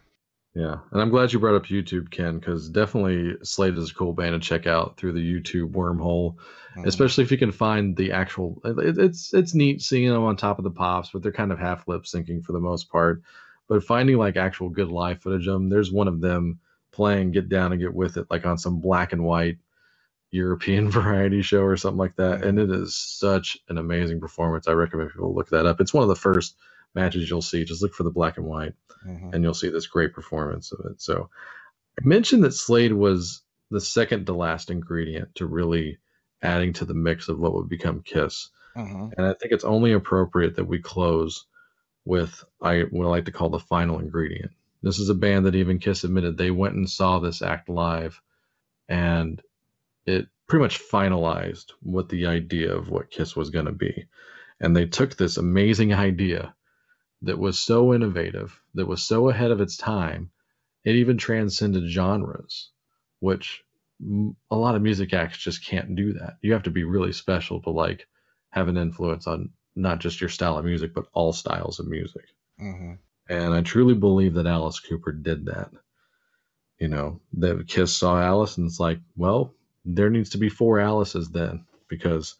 Yeah, 0.55 0.77
and 0.91 1.01
I'm 1.01 1.09
glad 1.09 1.33
you 1.33 1.39
brought 1.39 1.55
up 1.55 1.65
YouTube, 1.65 2.11
Ken, 2.11 2.37
because 2.37 2.69
definitely 2.69 3.37
Slade 3.43 3.75
is 3.75 3.89
a 3.89 3.93
cool 3.95 4.13
band 4.13 4.39
to 4.39 4.47
check 4.47 4.67
out 4.67 4.97
through 4.97 5.13
the 5.13 5.33
YouTube 5.33 5.71
wormhole, 5.71 6.35
Mhm. 6.75 6.85
especially 6.85 7.23
if 7.23 7.31
you 7.31 7.39
can 7.39 7.51
find 7.51 7.95
the 7.97 8.11
actual. 8.11 8.61
It, 8.63 8.97
it's 8.99 9.33
it's 9.33 9.55
neat 9.55 9.81
seeing 9.81 10.09
them 10.11 10.21
on 10.23 10.35
top 10.37 10.59
of 10.59 10.63
the 10.63 10.69
pops, 10.71 11.09
but 11.11 11.23
they're 11.23 11.31
kind 11.31 11.51
of 11.51 11.57
half 11.57 11.87
lip 11.87 12.03
syncing 12.03 12.43
for 12.43 12.51
the 12.51 12.59
most 12.59 12.89
part. 12.91 13.23
But 13.67 13.83
finding 13.83 14.17
like 14.17 14.37
actual 14.37 14.69
good 14.69 14.89
live 14.89 15.21
footage 15.21 15.47
of 15.47 15.53
them, 15.53 15.69
there's 15.69 15.91
one 15.91 16.07
of 16.07 16.21
them 16.21 16.59
playing 16.91 17.31
"Get 17.31 17.49
Down 17.49 17.71
and 17.71 17.81
Get 17.81 17.93
With 17.93 18.17
It" 18.17 18.27
like 18.29 18.45
on 18.45 18.59
some 18.59 18.79
black 18.79 19.11
and 19.11 19.23
white 19.23 19.57
European 20.31 20.89
variety 20.91 21.41
show 21.41 21.63
or 21.63 21.77
something 21.77 21.97
like 21.97 22.15
that, 22.17 22.43
and 22.43 22.59
it 22.59 22.69
is 22.69 22.95
such 22.95 23.57
an 23.69 23.79
amazing 23.79 24.19
performance. 24.19 24.67
I 24.67 24.73
recommend 24.73 25.11
people 25.11 25.33
look 25.33 25.49
that 25.49 25.65
up. 25.65 25.81
It's 25.81 25.93
one 25.93 26.03
of 26.03 26.09
the 26.09 26.15
first 26.15 26.57
matches 26.95 27.29
you'll 27.29 27.41
see. 27.41 27.63
Just 27.65 27.81
look 27.81 27.93
for 27.93 28.03
the 28.03 28.11
black 28.11 28.37
and 28.37 28.45
white 28.45 28.73
Mhm. 29.05 29.33
and 29.33 29.43
you'll 29.43 29.53
see 29.53 29.69
this 29.69 29.87
great 29.87 30.13
performance 30.13 30.71
of 30.71 30.85
it. 30.91 31.01
So 31.01 31.29
I 31.99 32.05
mentioned 32.05 32.43
that 32.43 32.53
Slade 32.53 32.93
was 32.93 33.41
the 33.71 33.81
second 33.81 34.25
to 34.25 34.33
last 34.33 34.69
ingredient 34.69 35.35
to 35.35 35.45
really 35.45 35.97
adding 36.41 36.73
to 36.73 36.85
the 36.85 36.93
mix 36.93 37.29
of 37.29 37.39
what 37.39 37.53
would 37.53 37.69
become 37.69 38.01
Kiss. 38.01 38.49
Mhm. 38.75 39.13
And 39.17 39.25
I 39.25 39.33
think 39.33 39.51
it's 39.53 39.63
only 39.63 39.91
appropriate 39.93 40.55
that 40.55 40.65
we 40.65 40.79
close 40.79 41.45
with 42.05 42.43
I 42.61 42.81
what 42.91 43.05
I 43.05 43.09
like 43.09 43.25
to 43.25 43.31
call 43.31 43.49
the 43.49 43.59
final 43.59 43.99
ingredient. 43.99 44.51
This 44.81 44.99
is 44.99 45.09
a 45.09 45.15
band 45.15 45.45
that 45.45 45.55
even 45.55 45.79
Kiss 45.79 46.03
admitted 46.03 46.37
they 46.37 46.51
went 46.51 46.75
and 46.75 46.89
saw 46.89 47.19
this 47.19 47.41
act 47.41 47.69
live 47.69 48.21
and 48.89 49.41
it 50.05 50.27
pretty 50.47 50.61
much 50.63 50.81
finalized 50.81 51.71
what 51.81 52.09
the 52.09 52.25
idea 52.27 52.75
of 52.75 52.89
what 52.89 53.09
Kiss 53.09 53.35
was 53.35 53.49
going 53.49 53.65
to 53.67 53.71
be. 53.71 54.05
And 54.59 54.75
they 54.75 54.85
took 54.85 55.15
this 55.15 55.37
amazing 55.37 55.93
idea 55.93 56.53
that 57.23 57.39
was 57.39 57.59
so 57.59 57.93
innovative, 57.93 58.59
that 58.75 58.85
was 58.85 59.03
so 59.03 59.29
ahead 59.29 59.51
of 59.51 59.61
its 59.61 59.77
time, 59.77 60.29
it 60.83 60.95
even 60.95 61.17
transcended 61.17 61.89
genres, 61.89 62.69
which 63.19 63.63
a 64.51 64.55
lot 64.55 64.75
of 64.75 64.81
music 64.81 65.13
acts 65.13 65.37
just 65.37 65.65
can't 65.65 65.95
do 65.95 66.13
that. 66.13 66.37
You 66.41 66.53
have 66.53 66.63
to 66.63 66.71
be 66.71 66.83
really 66.83 67.13
special 67.13 67.61
to 67.61 67.69
like 67.69 68.07
have 68.49 68.67
an 68.67 68.77
influence 68.77 69.27
on 69.27 69.49
not 69.75 69.99
just 69.99 70.19
your 70.21 70.29
style 70.29 70.57
of 70.57 70.65
music, 70.65 70.93
but 70.93 71.05
all 71.13 71.33
styles 71.33 71.79
of 71.79 71.87
music. 71.87 72.25
Mhm. 72.59 72.99
And 73.29 73.53
I 73.53 73.61
truly 73.61 73.95
believe 73.95 74.33
that 74.33 74.45
Alice 74.45 74.79
Cooper 74.79 75.11
did 75.11 75.45
that. 75.45 75.71
You 76.79 76.89
know, 76.89 77.21
that 77.33 77.67
Kiss 77.67 77.95
saw 77.95 78.21
Alice 78.21 78.57
and 78.57 78.67
it's 78.67 78.79
like, 78.79 78.99
well, 79.15 79.53
there 79.85 80.09
needs 80.09 80.31
to 80.31 80.37
be 80.37 80.49
four 80.49 80.79
Alices 80.79 81.29
then 81.29 81.65
because 81.87 82.35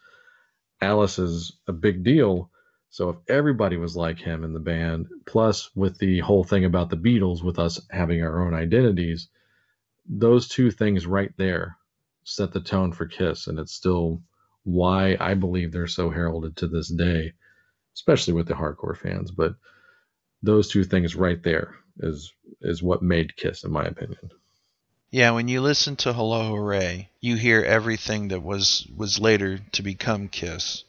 Alice 0.82 1.18
is 1.18 1.54
a 1.68 1.74
big 1.74 2.04
deal. 2.04 2.52
So 2.94 3.10
if 3.10 3.16
everybody 3.28 3.76
was 3.78 3.96
like 3.96 4.20
him 4.20 4.44
in 4.44 4.54
the 4.54 4.60
band, 4.60 5.08
plus 5.26 5.76
with 5.76 5.98
the 5.98 6.20
whole 6.20 6.44
thing 6.44 6.64
about 6.64 6.92
the 6.92 6.96
Beatles, 6.96 7.44
with 7.44 7.58
us 7.58 7.82
having 7.90 8.22
our 8.22 8.46
own 8.46 8.54
identities, 8.54 9.30
those 10.08 10.48
two 10.48 10.70
things 10.70 11.08
right 11.08 11.32
there 11.36 11.76
set 12.24 12.54
the 12.54 12.62
tone 12.62 12.92
for 12.94 13.08
Kiss. 13.08 13.48
And 13.48 13.58
it's 13.58 13.74
still 13.74 14.22
why 14.64 15.18
I 15.20 15.34
believe 15.34 15.72
they're 15.72 15.88
so 15.88 16.12
heralded 16.12 16.58
to 16.58 16.68
this 16.68 16.88
day, 16.88 17.34
especially 17.96 18.36
with 18.36 18.48
the 18.48 18.54
hardcore 18.54 18.96
fans. 18.96 19.32
But 19.32 19.56
those 20.44 20.70
two 20.70 20.84
things 20.84 21.16
right 21.16 21.42
there 21.42 21.74
is 21.98 22.32
is 22.62 22.84
what 22.84 23.02
made 23.02 23.36
Kiss, 23.36 23.64
in 23.64 23.72
my 23.72 23.86
opinion. 23.86 24.30
Yeah, 25.10 25.32
when 25.32 25.48
you 25.48 25.62
listen 25.62 25.96
to 25.96 26.14
Hello 26.14 26.52
Hooray, 26.52 27.10
you 27.20 27.38
hear 27.38 27.64
everything 27.64 28.28
that 28.28 28.44
was 28.44 28.88
was 28.96 29.20
later 29.20 29.58
to 29.72 29.82
become 29.82 30.28
Kiss. 30.28 30.84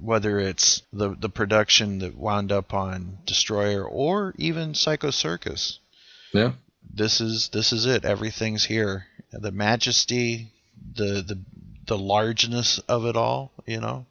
Whether 0.00 0.38
it's 0.38 0.82
the 0.92 1.14
the 1.18 1.28
production 1.28 1.98
that 2.00 2.16
wound 2.16 2.52
up 2.52 2.74
on 2.74 3.18
Destroyer 3.26 3.84
or 3.84 4.34
even 4.38 4.74
Psycho 4.74 5.10
Circus. 5.10 5.78
Yeah. 6.32 6.52
This 6.92 7.20
is 7.20 7.48
this 7.48 7.72
is 7.72 7.86
it. 7.86 8.04
Everything's 8.04 8.64
here. 8.64 9.06
The 9.32 9.52
majesty, 9.52 10.52
the 10.94 11.22
the 11.22 11.38
the 11.86 11.98
largeness 11.98 12.78
of 12.88 13.06
it 13.06 13.16
all, 13.16 13.52
you 13.66 13.80
know. 13.80 14.06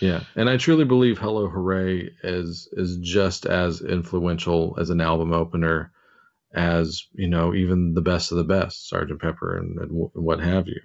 Yeah, 0.00 0.22
and 0.36 0.48
I 0.48 0.56
truly 0.56 0.84
believe 0.84 1.18
"Hello 1.18 1.48
Hooray" 1.48 2.10
is 2.22 2.68
is 2.72 2.98
just 2.98 3.46
as 3.46 3.80
influential 3.80 4.76
as 4.78 4.90
an 4.90 5.00
album 5.00 5.32
opener 5.32 5.90
as 6.52 7.04
you 7.12 7.28
know 7.28 7.54
even 7.54 7.94
the 7.94 8.00
best 8.00 8.30
of 8.32 8.38
the 8.38 8.44
best, 8.44 8.88
Sergeant 8.88 9.20
Pepper 9.20 9.56
and, 9.56 9.78
and 9.78 10.10
what 10.14 10.40
have 10.40 10.68
you. 10.68 10.80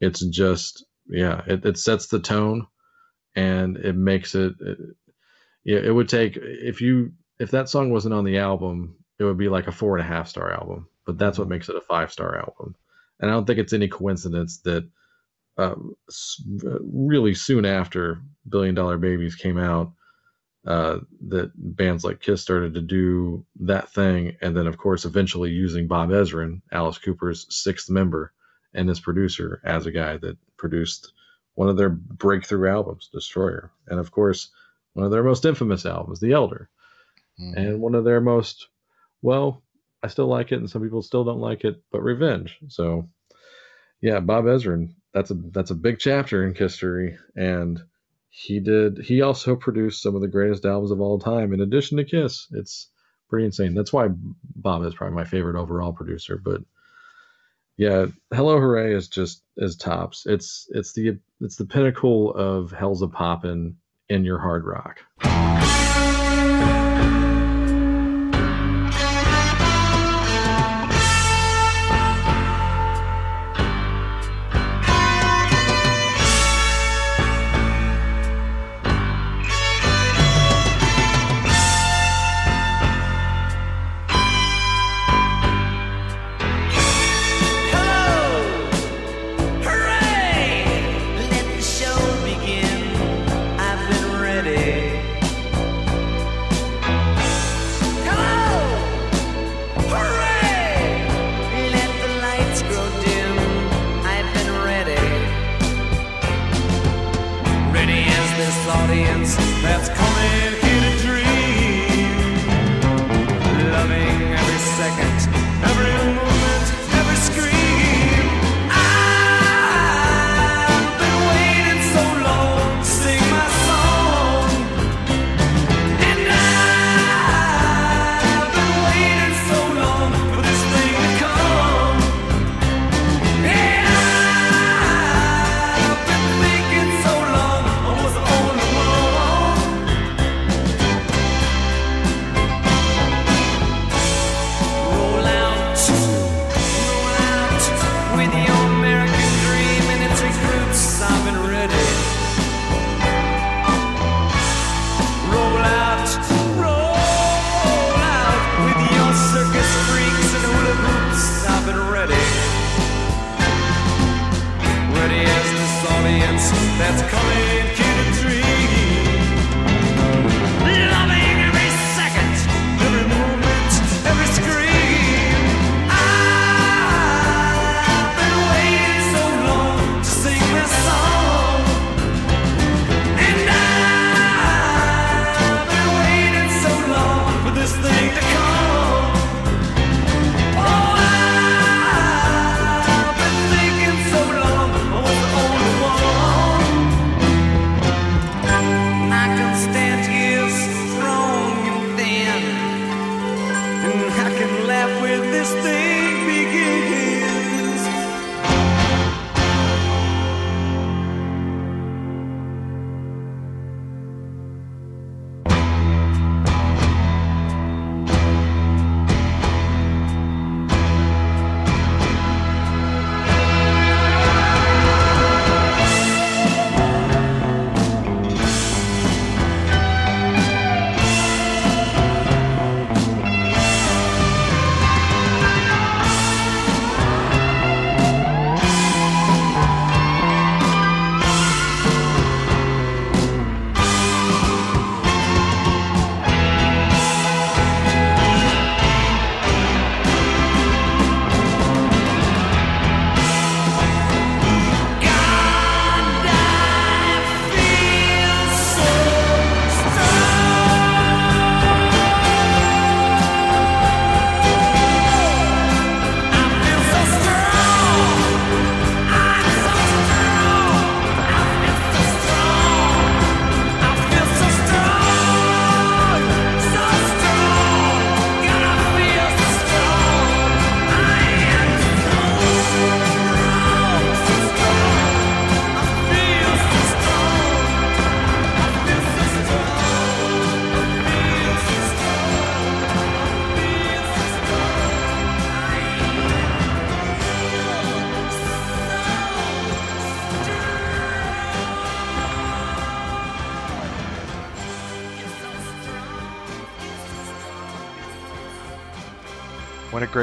It's 0.00 0.24
just 0.26 0.84
yeah, 1.08 1.42
it, 1.46 1.64
it 1.64 1.78
sets 1.78 2.08
the 2.08 2.18
tone, 2.18 2.66
and 3.36 3.78
it 3.78 3.94
makes 3.96 4.34
it, 4.36 4.54
it. 4.60 4.78
Yeah, 5.64 5.78
it 5.78 5.94
would 5.94 6.08
take 6.08 6.36
if 6.36 6.80
you 6.80 7.12
if 7.38 7.50
that 7.52 7.68
song 7.68 7.90
wasn't 7.90 8.14
on 8.14 8.24
the 8.24 8.38
album, 8.38 8.96
it 9.18 9.24
would 9.24 9.38
be 9.38 9.48
like 9.48 9.68
a 9.68 9.72
four 9.72 9.96
and 9.96 10.04
a 10.06 10.08
half 10.08 10.28
star 10.28 10.52
album. 10.52 10.88
But 11.06 11.18
that's 11.18 11.38
what 11.38 11.48
makes 11.48 11.68
it 11.68 11.76
a 11.76 11.80
five 11.82 12.12
star 12.12 12.38
album. 12.38 12.76
And 13.20 13.30
I 13.30 13.34
don't 13.34 13.46
think 13.46 13.58
it's 13.58 13.72
any 13.72 13.88
coincidence 13.88 14.58
that 14.60 14.88
s- 16.08 16.42
really 16.82 17.34
soon 17.34 17.64
after 17.64 18.20
Billion 18.48 18.74
Dollar 18.74 18.98
Babies 18.98 19.34
came 19.34 19.58
out, 19.58 19.92
uh, 20.66 20.98
that 21.28 21.52
bands 21.56 22.04
like 22.04 22.20
Kiss 22.20 22.42
started 22.42 22.74
to 22.74 22.82
do 22.82 23.44
that 23.60 23.90
thing, 23.92 24.36
and 24.42 24.56
then 24.56 24.66
of 24.66 24.78
course 24.78 25.04
eventually 25.04 25.50
using 25.50 25.86
Bob 25.86 26.10
Ezrin, 26.10 26.60
Alice 26.72 26.98
Cooper's 26.98 27.46
sixth 27.54 27.90
member 27.90 28.32
and 28.74 28.88
his 28.88 29.00
producer, 29.00 29.60
as 29.64 29.86
a 29.86 29.92
guy 29.92 30.16
that 30.18 30.36
produced 30.58 31.12
one 31.56 31.68
of 31.68 31.76
their 31.76 31.88
breakthrough 31.88 32.70
albums, 32.70 33.10
Destroyer, 33.12 33.72
and 33.88 33.98
of 33.98 34.12
course 34.12 34.50
one 34.92 35.04
of 35.04 35.10
their 35.10 35.24
most 35.24 35.44
infamous 35.44 35.84
albums, 35.84 36.20
The 36.20 36.32
Elder, 36.32 36.70
mm-hmm. 37.40 37.58
and 37.58 37.80
one 37.80 37.94
of 37.94 38.04
their 38.04 38.20
most 38.20 38.68
well, 39.22 39.62
I 40.02 40.08
still 40.08 40.28
like 40.28 40.52
it, 40.52 40.58
and 40.58 40.70
some 40.70 40.82
people 40.82 41.02
still 41.02 41.24
don't 41.24 41.40
like 41.40 41.64
it, 41.64 41.82
but 41.90 42.02
Revenge. 42.02 42.58
So 42.68 43.08
yeah, 44.00 44.20
Bob 44.20 44.44
Ezrin, 44.44 44.94
that's 45.12 45.30
a 45.30 45.34
that's 45.34 45.70
a 45.70 45.74
big 45.74 45.98
chapter 45.98 46.46
in 46.46 46.54
history, 46.54 47.18
and 47.34 47.82
he 48.28 48.60
did. 48.60 48.98
He 48.98 49.22
also 49.22 49.56
produced 49.56 50.02
some 50.02 50.14
of 50.14 50.20
the 50.20 50.28
greatest 50.28 50.66
albums 50.66 50.90
of 50.90 51.00
all 51.00 51.18
time. 51.18 51.52
In 51.52 51.60
addition 51.60 51.96
to 51.96 52.04
Kiss, 52.04 52.46
it's 52.52 52.90
pretty 53.28 53.46
insane. 53.46 53.74
That's 53.74 53.92
why 53.92 54.08
Bob 54.54 54.84
is 54.84 54.94
probably 54.94 55.16
my 55.16 55.24
favorite 55.24 55.58
overall 55.58 55.92
producer. 55.92 56.36
But 56.36 56.60
yeah, 57.76 58.06
Hello 58.32 58.58
Hooray 58.58 58.94
is 58.94 59.08
just 59.08 59.42
is 59.56 59.76
tops. 59.76 60.24
It's 60.26 60.66
it's 60.70 60.92
the 60.92 61.18
it's 61.40 61.56
the 61.56 61.66
pinnacle 61.66 62.34
of 62.34 62.70
Hell's 62.72 63.02
a 63.02 63.08
Poppin' 63.08 63.76
in 64.08 64.24
your 64.24 64.38
hard 64.38 64.64
rock. 64.64 65.00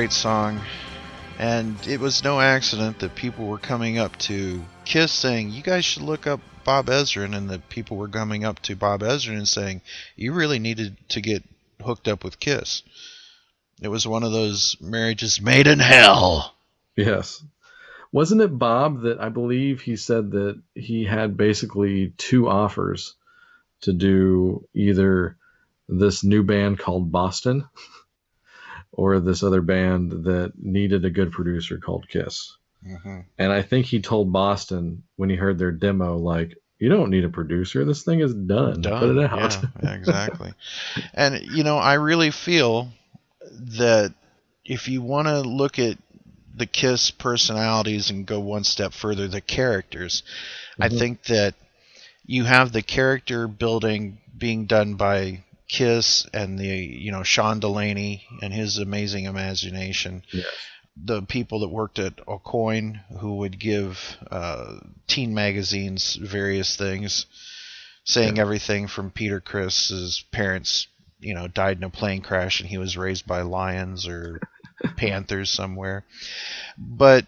Great 0.04 0.12
song. 0.12 0.60
And 1.40 1.78
it 1.88 1.98
was 1.98 2.26
no 2.26 2.42
accident 2.42 3.00
that 3.00 3.16
people 3.16 3.46
were 3.46 3.58
coming 3.58 4.00
up 4.00 4.18
to 4.28 4.62
Kiss 4.84 5.14
saying, 5.14 5.52
You 5.52 5.64
guys 5.64 5.86
should 5.86 6.04
look 6.04 6.28
up 6.28 6.42
Bob 6.66 6.88
Ezrin, 6.88 7.34
and 7.34 7.50
that 7.52 7.70
people 7.70 7.96
were 7.96 8.10
coming 8.10 8.44
up 8.44 8.60
to 8.64 8.76
Bob 8.76 9.00
Ezrin 9.00 9.38
and 9.38 9.48
saying, 9.48 9.80
You 10.18 10.34
really 10.34 10.60
needed 10.60 10.98
to 11.12 11.22
get 11.22 11.42
hooked 11.82 12.10
up 12.10 12.26
with 12.26 12.42
Kiss. 12.42 12.84
It 13.82 13.88
was 13.88 14.06
one 14.06 14.24
of 14.24 14.34
those 14.34 14.76
marriages 14.82 15.40
made 15.40 15.68
in 15.68 15.80
hell. 15.80 16.54
Yes. 16.98 17.42
Wasn't 18.12 18.42
it 18.42 18.60
Bob 18.60 19.04
that 19.04 19.22
I 19.22 19.30
believe 19.30 19.80
he 19.80 19.96
said 19.96 20.32
that 20.32 20.60
he 20.76 21.06
had 21.06 21.38
basically 21.38 22.12
two 22.18 22.50
offers 22.50 23.16
to 23.84 23.94
do 23.94 24.68
either 24.74 25.38
this 25.88 26.26
new 26.26 26.44
band 26.44 26.78
called 26.78 27.10
Boston 27.10 27.64
or 28.94 29.20
this 29.20 29.44
other 29.44 29.62
band 29.62 30.12
that 30.26 30.54
needed 30.58 31.04
a 31.04 31.10
good 31.10 31.32
producer 31.32 31.78
called 31.78 32.08
Kiss. 32.08 32.56
Mm-hmm. 32.88 33.20
And 33.38 33.52
I 33.52 33.62
think 33.62 33.86
he 33.86 34.02
told 34.02 34.32
Boston 34.32 35.04
when 35.16 35.30
he 35.30 35.36
heard 35.36 35.58
their 35.58 35.72
demo, 35.72 36.18
like, 36.18 36.56
you 36.80 36.90
don't 36.90 37.10
need 37.10 37.24
a 37.24 37.30
producer. 37.30 37.86
This 37.86 38.04
thing 38.04 38.20
is 38.20 38.34
done. 38.34 38.82
Done. 38.82 39.00
Put 39.00 39.18
it 39.18 39.32
out. 39.32 39.54
Yeah, 39.54 39.70
yeah, 39.84 39.94
exactly. 39.96 40.54
and 41.14 41.42
you 41.42 41.64
know, 41.64 41.78
I 41.78 41.94
really 41.94 42.32
feel 42.32 42.90
that 43.52 44.14
if 44.66 44.88
you 44.90 45.02
want 45.02 45.28
to 45.28 45.42
look 45.42 45.80
at 45.80 45.98
the 46.56 46.66
Kiss 46.66 47.10
personalities 47.10 48.10
and 48.10 48.26
go 48.26 48.40
one 48.40 48.64
step 48.64 48.94
further, 48.94 49.28
the 49.28 49.42
characters, 49.42 50.24
I 50.80 50.90
Mhm. 50.90 51.00
think 51.00 51.24
that 51.24 51.56
you 52.26 52.44
have 52.44 52.72
the 52.72 52.82
character 52.82 53.48
building 53.48 54.18
being 54.38 54.66
done 54.66 54.96
by 54.96 55.43
Kiss 55.68 56.26
and 56.34 56.60
the 56.60 56.68
you 56.68 57.12
know 57.12 57.24
Sean 57.24 57.60
Delaney 57.60 58.26
and 58.42 58.54
his 58.54 58.78
amazing 58.78 59.26
imagination. 59.26 60.24
Yes. 60.32 60.46
The 60.96 61.24
people 61.24 61.62
that 61.62 61.70
worked 61.70 61.98
at 61.98 62.18
Aucoin 62.28 63.02
who 63.20 63.38
would 63.38 63.60
give 63.60 64.18
uh, 64.30 64.76
teen 65.08 65.34
magazines 65.34 66.16
various 66.16 66.76
things, 66.76 67.26
saying 68.04 68.38
everything 68.38 68.88
from 68.88 69.10
Peter 69.10 69.40
Criss's 69.40 70.24
parents, 70.32 70.88
you 71.20 71.34
know, 71.34 71.48
died 71.48 71.78
in 71.78 71.84
a 71.84 71.90
plane 71.90 72.22
crash 72.22 72.60
and 72.60 72.70
he 72.70 72.78
was 72.78 72.96
raised 72.96 73.26
by 73.26 73.42
lions 73.42 74.08
or 74.08 74.40
panthers 74.98 75.50
somewhere. 75.50 76.06
But 76.78 77.26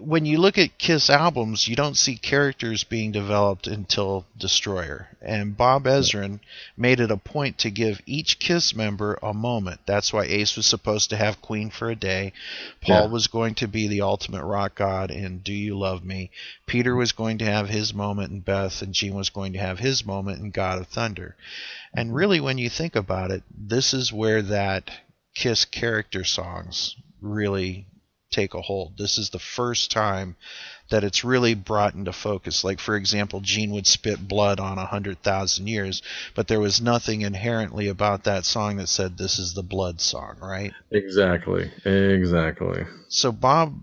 when 0.00 0.24
you 0.24 0.38
look 0.38 0.58
at 0.58 0.78
Kiss 0.78 1.10
albums, 1.10 1.68
you 1.68 1.76
don't 1.76 1.96
see 1.96 2.16
characters 2.16 2.84
being 2.84 3.12
developed 3.12 3.66
until 3.66 4.26
Destroyer. 4.36 5.08
And 5.20 5.56
Bob 5.56 5.84
Ezrin 5.84 6.40
made 6.76 7.00
it 7.00 7.10
a 7.10 7.16
point 7.16 7.58
to 7.58 7.70
give 7.70 8.00
each 8.06 8.38
Kiss 8.38 8.74
member 8.74 9.18
a 9.22 9.34
moment. 9.34 9.80
That's 9.86 10.12
why 10.12 10.24
Ace 10.24 10.56
was 10.56 10.66
supposed 10.66 11.10
to 11.10 11.16
have 11.16 11.42
Queen 11.42 11.70
for 11.70 11.90
a 11.90 11.96
day. 11.96 12.32
Paul 12.80 13.02
Yeah. 13.04 13.06
was 13.08 13.26
going 13.26 13.54
to 13.56 13.68
be 13.68 13.88
the 13.88 14.02
ultimate 14.02 14.44
rock 14.44 14.74
god 14.76 15.10
in 15.10 15.38
Do 15.38 15.52
You 15.52 15.78
Love 15.78 16.04
Me. 16.04 16.30
Peter 16.66 16.94
was 16.94 17.12
going 17.12 17.38
to 17.38 17.44
have 17.44 17.68
his 17.68 17.92
moment 17.92 18.30
in 18.32 18.40
Beth, 18.40 18.80
and 18.82 18.94
Gene 18.94 19.14
was 19.14 19.30
going 19.30 19.52
to 19.54 19.58
have 19.58 19.78
his 19.78 20.04
moment 20.06 20.40
in 20.40 20.50
God 20.50 20.78
of 20.78 20.88
Thunder. 20.88 21.36
And 21.94 22.14
really, 22.14 22.40
when 22.40 22.58
you 22.58 22.68
think 22.68 22.94
about 22.94 23.30
it, 23.30 23.42
this 23.50 23.92
is 23.92 24.12
where 24.12 24.42
that 24.42 24.90
Kiss 25.34 25.64
character 25.64 26.24
songs 26.24 26.96
really 27.20 27.86
take 28.30 28.54
a 28.54 28.60
hold. 28.60 28.96
This 28.98 29.18
is 29.18 29.30
the 29.30 29.38
first 29.38 29.90
time 29.90 30.36
that 30.90 31.04
it's 31.04 31.24
really 31.24 31.54
brought 31.54 31.94
into 31.94 32.12
focus. 32.12 32.64
Like, 32.64 32.80
for 32.80 32.96
example, 32.96 33.40
Gene 33.40 33.70
would 33.72 33.86
spit 33.86 34.26
blood 34.26 34.60
on 34.60 34.78
a 34.78 34.86
hundred 34.86 35.22
thousand 35.22 35.66
years, 35.66 36.02
but 36.34 36.48
there 36.48 36.60
was 36.60 36.80
nothing 36.80 37.22
inherently 37.22 37.88
about 37.88 38.24
that 38.24 38.44
song 38.44 38.76
that 38.76 38.88
said 38.88 39.16
this 39.16 39.38
is 39.38 39.54
the 39.54 39.62
blood 39.62 40.00
song, 40.00 40.36
right? 40.40 40.72
Exactly. 40.90 41.70
Exactly. 41.84 42.84
So 43.08 43.32
Bob 43.32 43.74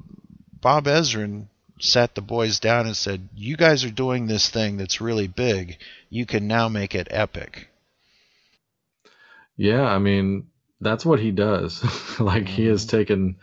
Bob 0.62 0.86
Ezrin 0.86 1.46
sat 1.80 2.16
the 2.16 2.22
boys 2.22 2.60
down 2.60 2.88
and 2.88 2.96
said, 2.96 3.30
"You 3.36 3.58
guys 3.58 3.84
are 3.84 3.92
doing 3.92 4.28
this 4.28 4.50
thing 4.50 4.78
that's 4.78 5.02
really 5.02 5.28
big. 5.28 5.78
You 6.10 6.26
can 6.26 6.48
now 6.48 6.70
make 6.70 6.96
it 6.96 7.08
epic." 7.12 7.70
Yeah, 9.58 9.84
I 9.84 10.00
mean, 10.00 10.48
that's 10.82 11.06
what 11.06 11.20
he 11.20 11.32
does. 11.32 11.84
like 12.20 12.48
he 12.48 12.66
has 12.66 12.86
mm-hmm. 12.86 12.98
taken 12.98 13.36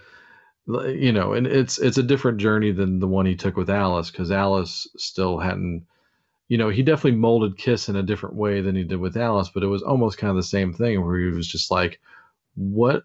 you 0.66 1.12
know, 1.12 1.32
and 1.32 1.46
it's 1.46 1.78
it's 1.78 1.98
a 1.98 2.02
different 2.02 2.38
journey 2.38 2.72
than 2.72 3.00
the 3.00 3.08
one 3.08 3.26
he 3.26 3.34
took 3.34 3.56
with 3.56 3.70
Alice 3.70 4.10
cuz 4.10 4.30
Alice 4.30 4.86
still 4.96 5.38
hadn't 5.38 5.86
you 6.48 6.58
know, 6.58 6.68
he 6.68 6.82
definitely 6.82 7.18
molded 7.18 7.56
Kiss 7.56 7.88
in 7.88 7.96
a 7.96 8.02
different 8.02 8.34
way 8.36 8.60
than 8.60 8.76
he 8.76 8.84
did 8.84 8.98
with 8.98 9.16
Alice, 9.16 9.48
but 9.48 9.62
it 9.62 9.68
was 9.68 9.82
almost 9.82 10.18
kind 10.18 10.30
of 10.30 10.36
the 10.36 10.42
same 10.42 10.72
thing 10.74 11.04
where 11.04 11.18
he 11.18 11.26
was 11.26 11.48
just 11.48 11.70
like 11.70 12.00
what 12.54 13.04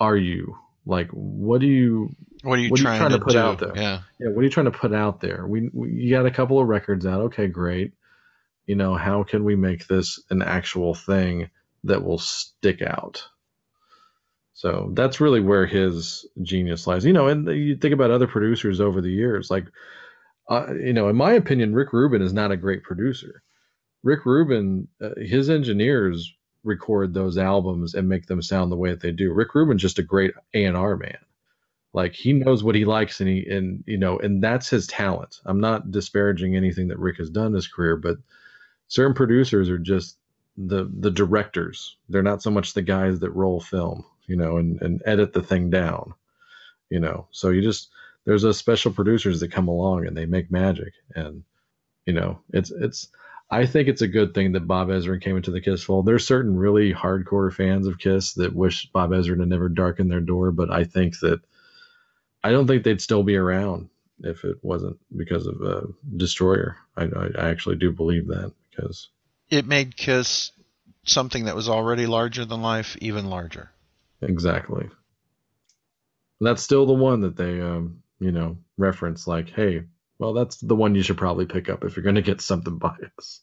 are 0.00 0.16
you? 0.16 0.56
Like 0.86 1.10
what 1.10 1.60
do 1.60 1.66
you 1.66 2.14
What 2.42 2.80
are 2.80 2.84
you 2.84 2.92
trying 2.92 3.10
to 3.10 3.18
put 3.18 3.32
do? 3.32 3.38
out 3.38 3.58
there? 3.58 3.72
Yeah. 3.74 4.02
Yeah, 4.18 4.28
what 4.28 4.40
are 4.40 4.44
you 4.44 4.50
trying 4.50 4.66
to 4.66 4.78
put 4.78 4.94
out 4.94 5.20
there? 5.20 5.46
We, 5.46 5.68
we 5.72 5.90
you 5.90 6.10
got 6.10 6.26
a 6.26 6.30
couple 6.30 6.60
of 6.60 6.68
records 6.68 7.04
out. 7.06 7.20
Okay, 7.22 7.48
great. 7.48 7.92
You 8.66 8.76
know, 8.76 8.94
how 8.96 9.22
can 9.24 9.44
we 9.44 9.56
make 9.56 9.86
this 9.86 10.20
an 10.30 10.42
actual 10.42 10.94
thing 10.94 11.50
that 11.84 12.04
will 12.04 12.18
stick 12.18 12.82
out? 12.82 13.24
So 14.56 14.90
that's 14.94 15.20
really 15.20 15.40
where 15.40 15.66
his 15.66 16.26
genius 16.40 16.86
lies. 16.86 17.04
You 17.04 17.12
know, 17.12 17.28
and 17.28 17.46
you 17.46 17.76
think 17.76 17.92
about 17.92 18.10
other 18.10 18.26
producers 18.26 18.80
over 18.80 19.02
the 19.02 19.10
years, 19.10 19.50
like, 19.50 19.66
uh, 20.48 20.72
you 20.72 20.94
know, 20.94 21.10
in 21.10 21.16
my 21.16 21.32
opinion, 21.32 21.74
Rick 21.74 21.92
Rubin 21.92 22.22
is 22.22 22.32
not 22.32 22.50
a 22.50 22.56
great 22.56 22.82
producer. 22.82 23.42
Rick 24.02 24.24
Rubin, 24.24 24.88
uh, 25.02 25.10
his 25.18 25.50
engineers 25.50 26.32
record 26.64 27.12
those 27.12 27.36
albums 27.36 27.92
and 27.94 28.08
make 28.08 28.26
them 28.26 28.40
sound 28.40 28.72
the 28.72 28.76
way 28.76 28.88
that 28.88 29.00
they 29.00 29.12
do. 29.12 29.30
Rick 29.30 29.54
Rubin's 29.54 29.82
just 29.82 29.98
a 29.98 30.02
great 30.02 30.32
A 30.54 30.64
and 30.64 30.76
R 30.76 30.96
man. 30.96 31.18
Like 31.92 32.14
he 32.14 32.32
knows 32.32 32.64
what 32.64 32.74
he 32.74 32.86
likes, 32.86 33.20
and 33.20 33.28
he 33.28 33.46
and 33.50 33.84
you 33.86 33.98
know, 33.98 34.18
and 34.18 34.42
that's 34.42 34.70
his 34.70 34.86
talent. 34.86 35.40
I'm 35.44 35.60
not 35.60 35.90
disparaging 35.90 36.56
anything 36.56 36.88
that 36.88 36.98
Rick 36.98 37.18
has 37.18 37.28
done 37.28 37.48
in 37.48 37.54
his 37.54 37.68
career, 37.68 37.96
but 37.96 38.16
certain 38.88 39.14
producers 39.14 39.68
are 39.68 39.78
just 39.78 40.16
the 40.56 40.90
the 40.98 41.10
directors. 41.10 41.98
They're 42.08 42.22
not 42.22 42.42
so 42.42 42.50
much 42.50 42.72
the 42.72 42.82
guys 42.82 43.20
that 43.20 43.30
roll 43.30 43.60
film, 43.60 44.04
you 44.26 44.36
know, 44.36 44.56
and 44.58 44.80
and 44.82 45.02
edit 45.04 45.32
the 45.32 45.42
thing 45.42 45.70
down, 45.70 46.14
you 46.90 47.00
know. 47.00 47.28
So 47.30 47.50
you 47.50 47.62
just 47.62 47.88
there's 48.24 48.44
a 48.44 48.54
special 48.54 48.92
producers 48.92 49.40
that 49.40 49.52
come 49.52 49.68
along 49.68 50.06
and 50.06 50.16
they 50.16 50.26
make 50.26 50.50
magic, 50.50 50.92
and 51.14 51.44
you 52.04 52.12
know, 52.12 52.40
it's 52.52 52.70
it's. 52.70 53.08
I 53.48 53.64
think 53.64 53.86
it's 53.86 54.02
a 54.02 54.08
good 54.08 54.34
thing 54.34 54.52
that 54.52 54.66
Bob 54.66 54.88
Ezrin 54.88 55.22
came 55.22 55.36
into 55.36 55.52
the 55.52 55.60
Kiss 55.60 55.84
fold. 55.84 56.04
There's 56.04 56.26
certain 56.26 56.56
really 56.56 56.92
hardcore 56.92 57.52
fans 57.52 57.86
of 57.86 57.96
Kiss 57.96 58.32
that 58.34 58.52
wish 58.52 58.90
Bob 58.92 59.10
Ezrin 59.10 59.38
had 59.38 59.48
never 59.48 59.68
darkened 59.68 60.10
their 60.10 60.20
door, 60.20 60.50
but 60.50 60.72
I 60.72 60.82
think 60.82 61.20
that 61.20 61.40
I 62.42 62.50
don't 62.50 62.66
think 62.66 62.82
they'd 62.82 63.00
still 63.00 63.22
be 63.22 63.36
around 63.36 63.88
if 64.22 64.44
it 64.44 64.58
wasn't 64.62 64.98
because 65.16 65.46
of 65.46 65.62
uh, 65.62 65.82
Destroyer. 66.16 66.76
I, 66.96 67.04
I 67.38 67.48
actually 67.50 67.76
do 67.76 67.92
believe 67.92 68.28
that 68.28 68.52
because 68.70 69.08
It 69.48 69.66
made 69.66 69.96
Kiss 69.96 70.52
something 71.04 71.44
that 71.44 71.56
was 71.56 71.68
already 71.68 72.06
larger 72.06 72.44
than 72.44 72.62
life 72.62 72.96
even 73.00 73.26
larger. 73.26 73.70
Exactly 74.22 74.88
that's 76.40 76.62
still 76.62 76.86
the 76.86 76.92
one 76.92 77.20
that 77.20 77.36
they 77.36 77.60
um, 77.60 78.02
you 78.18 78.32
know 78.32 78.58
reference 78.76 79.26
like, 79.26 79.50
hey, 79.50 79.84
well 80.18 80.32
that's 80.32 80.56
the 80.56 80.76
one 80.76 80.94
you 80.94 81.02
should 81.02 81.18
probably 81.18 81.46
pick 81.46 81.68
up 81.68 81.84
if 81.84 81.96
you're 81.96 82.04
going 82.04 82.16
to 82.16 82.22
get 82.22 82.40
something 82.40 82.78
by 82.78 82.96
us. 83.18 83.40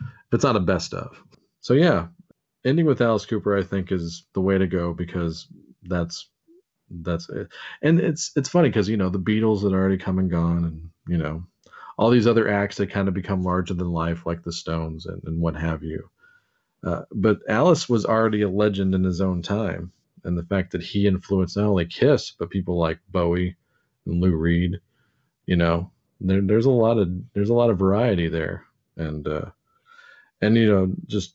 If 0.00 0.34
it's 0.34 0.44
not 0.44 0.56
a 0.56 0.60
best 0.60 0.94
of. 0.94 1.20
So 1.60 1.74
yeah, 1.74 2.08
ending 2.64 2.86
with 2.86 3.00
Alice 3.00 3.26
Cooper 3.26 3.56
I 3.56 3.62
think 3.62 3.92
is 3.92 4.26
the 4.32 4.40
way 4.40 4.58
to 4.58 4.66
go 4.66 4.94
because 4.94 5.48
that's 5.82 6.28
that's 6.90 7.28
it. 7.28 7.48
And 7.82 8.00
it's 8.00 8.32
it's 8.36 8.48
funny 8.48 8.68
because 8.68 8.88
you 8.88 8.96
know 8.96 9.10
the 9.10 9.18
Beatles 9.18 9.62
had 9.62 9.72
already 9.72 9.98
come 9.98 10.18
and 10.18 10.30
gone, 10.30 10.64
and 10.64 10.90
you 11.08 11.18
know 11.18 11.44
all 11.98 12.10
these 12.10 12.26
other 12.26 12.48
acts 12.48 12.76
that 12.76 12.90
kind 12.90 13.08
of 13.08 13.14
become 13.14 13.42
larger 13.42 13.74
than 13.74 13.90
life, 13.90 14.24
like 14.24 14.42
the 14.42 14.52
Stones 14.52 15.04
and, 15.04 15.22
and 15.24 15.40
what 15.40 15.54
have 15.54 15.82
you. 15.82 16.08
Uh, 16.82 17.02
but 17.12 17.40
Alice 17.46 17.90
was 17.90 18.06
already 18.06 18.40
a 18.40 18.48
legend 18.48 18.94
in 18.94 19.04
his 19.04 19.20
own 19.20 19.42
time, 19.42 19.92
and 20.24 20.36
the 20.36 20.44
fact 20.44 20.72
that 20.72 20.82
he 20.82 21.06
influenced 21.06 21.56
not 21.56 21.66
only 21.66 21.86
Kiss 21.86 22.32
but 22.32 22.50
people 22.50 22.78
like 22.78 22.98
Bowie 23.08 23.56
and 24.06 24.20
Lou 24.20 24.34
Reed, 24.34 24.80
you 25.46 25.56
know, 25.56 25.90
there, 26.20 26.40
there's 26.40 26.66
a 26.66 26.70
lot 26.70 26.98
of 26.98 27.08
there's 27.34 27.50
a 27.50 27.54
lot 27.54 27.70
of 27.70 27.78
variety 27.78 28.28
there, 28.28 28.64
and 28.96 29.26
uh, 29.26 29.46
and 30.40 30.56
you 30.56 30.70
know 30.70 30.92
just 31.06 31.34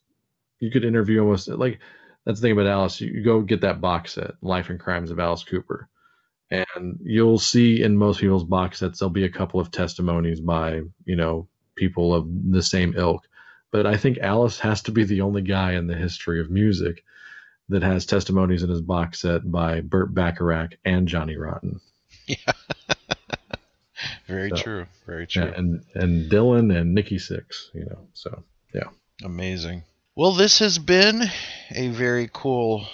you 0.59 0.71
could 0.71 0.85
interview 0.85 1.21
almost 1.21 1.47
like 1.47 1.79
that's 2.25 2.39
the 2.39 2.47
thing 2.47 2.53
about 2.53 2.67
Alice. 2.67 3.01
You, 3.01 3.11
you 3.11 3.23
go 3.23 3.41
get 3.41 3.61
that 3.61 3.81
box 3.81 4.13
set, 4.13 4.31
Life 4.41 4.69
and 4.69 4.79
Crimes 4.79 5.11
of 5.11 5.19
Alice 5.19 5.43
Cooper, 5.43 5.89
and 6.51 6.99
you'll 7.03 7.39
see 7.39 7.81
in 7.81 7.97
most 7.97 8.19
people's 8.19 8.43
box 8.43 8.79
sets 8.79 8.99
there'll 8.99 9.09
be 9.09 9.25
a 9.25 9.29
couple 9.29 9.59
of 9.59 9.71
testimonies 9.71 10.39
by 10.39 10.81
you 11.05 11.15
know 11.15 11.47
people 11.75 12.13
of 12.13 12.27
the 12.51 12.63
same 12.63 12.93
ilk. 12.95 13.27
But 13.71 13.85
I 13.85 13.97
think 13.97 14.19
Alice 14.19 14.59
has 14.59 14.81
to 14.83 14.91
be 14.91 15.03
the 15.03 15.21
only 15.21 15.41
guy 15.41 15.73
in 15.73 15.87
the 15.87 15.95
history 15.95 16.39
of 16.39 16.49
music 16.49 17.03
that 17.69 17.83
has 17.83 18.05
testimonies 18.05 18.63
in 18.63 18.69
his 18.69 18.81
box 18.81 19.21
set 19.21 19.49
by 19.49 19.81
Burt 19.81 20.13
Bacharach 20.13 20.75
and 20.85 21.07
Johnny 21.07 21.35
Rotten. 21.35 21.79
Yeah. 22.27 22.35
Very 24.27 24.49
So, 24.49 24.55
true. 24.55 24.85
Very 25.05 25.27
true. 25.27 25.43
Yeah, 25.45 25.53
and 25.55 25.83
and 25.93 26.31
Dylan 26.31 26.75
and 26.75 26.93
Nikki 26.93 27.17
Sixx, 27.17 27.73
you 27.73 27.85
know. 27.85 28.07
So 28.13 28.43
yeah. 28.73 28.89
Amazing. 29.23 29.83
Well, 30.15 30.33
this 30.33 30.59
has 30.59 30.77
been 30.79 31.23
a 31.71 31.89
very 31.89 32.29
cool 32.31 32.85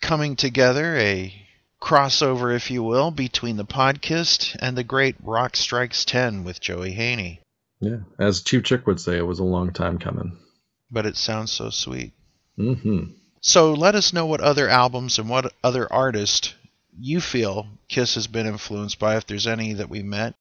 coming 0.00 0.36
together, 0.36 0.96
a 0.96 1.32
crossover, 1.80 2.54
if 2.54 2.70
you 2.70 2.82
will, 2.82 3.10
between 3.10 3.56
the 3.56 3.64
podcast 3.64 4.54
and 4.60 4.76
the 4.76 4.84
great 4.84 5.16
Rock 5.22 5.56
Strikes 5.56 6.04
10 6.04 6.44
with 6.44 6.60
Joey 6.60 6.92
Haney. 6.92 7.40
Yeah, 7.80 7.98
as 8.18 8.42
Chief 8.42 8.62
Chick 8.62 8.86
would 8.86 9.00
say, 9.00 9.16
it 9.16 9.26
was 9.26 9.38
a 9.38 9.44
long 9.44 9.72
time 9.72 9.98
coming. 9.98 10.38
But 10.90 11.06
it 11.06 11.16
sounds 11.16 11.50
so 11.52 11.70
sweet. 11.70 12.12
Mm-hmm. 12.58 13.12
So 13.46 13.74
let 13.74 13.94
us 13.94 14.14
know 14.14 14.24
what 14.24 14.40
other 14.40 14.70
albums 14.70 15.18
and 15.18 15.28
what 15.28 15.52
other 15.62 15.86
artists 15.92 16.54
you 16.98 17.20
feel 17.20 17.68
Kiss 17.90 18.14
has 18.14 18.26
been 18.26 18.46
influenced 18.46 18.98
by, 18.98 19.18
if 19.18 19.26
there's 19.26 19.46
any 19.46 19.74
that 19.74 19.90
we 19.90 20.02
met. 20.02 20.34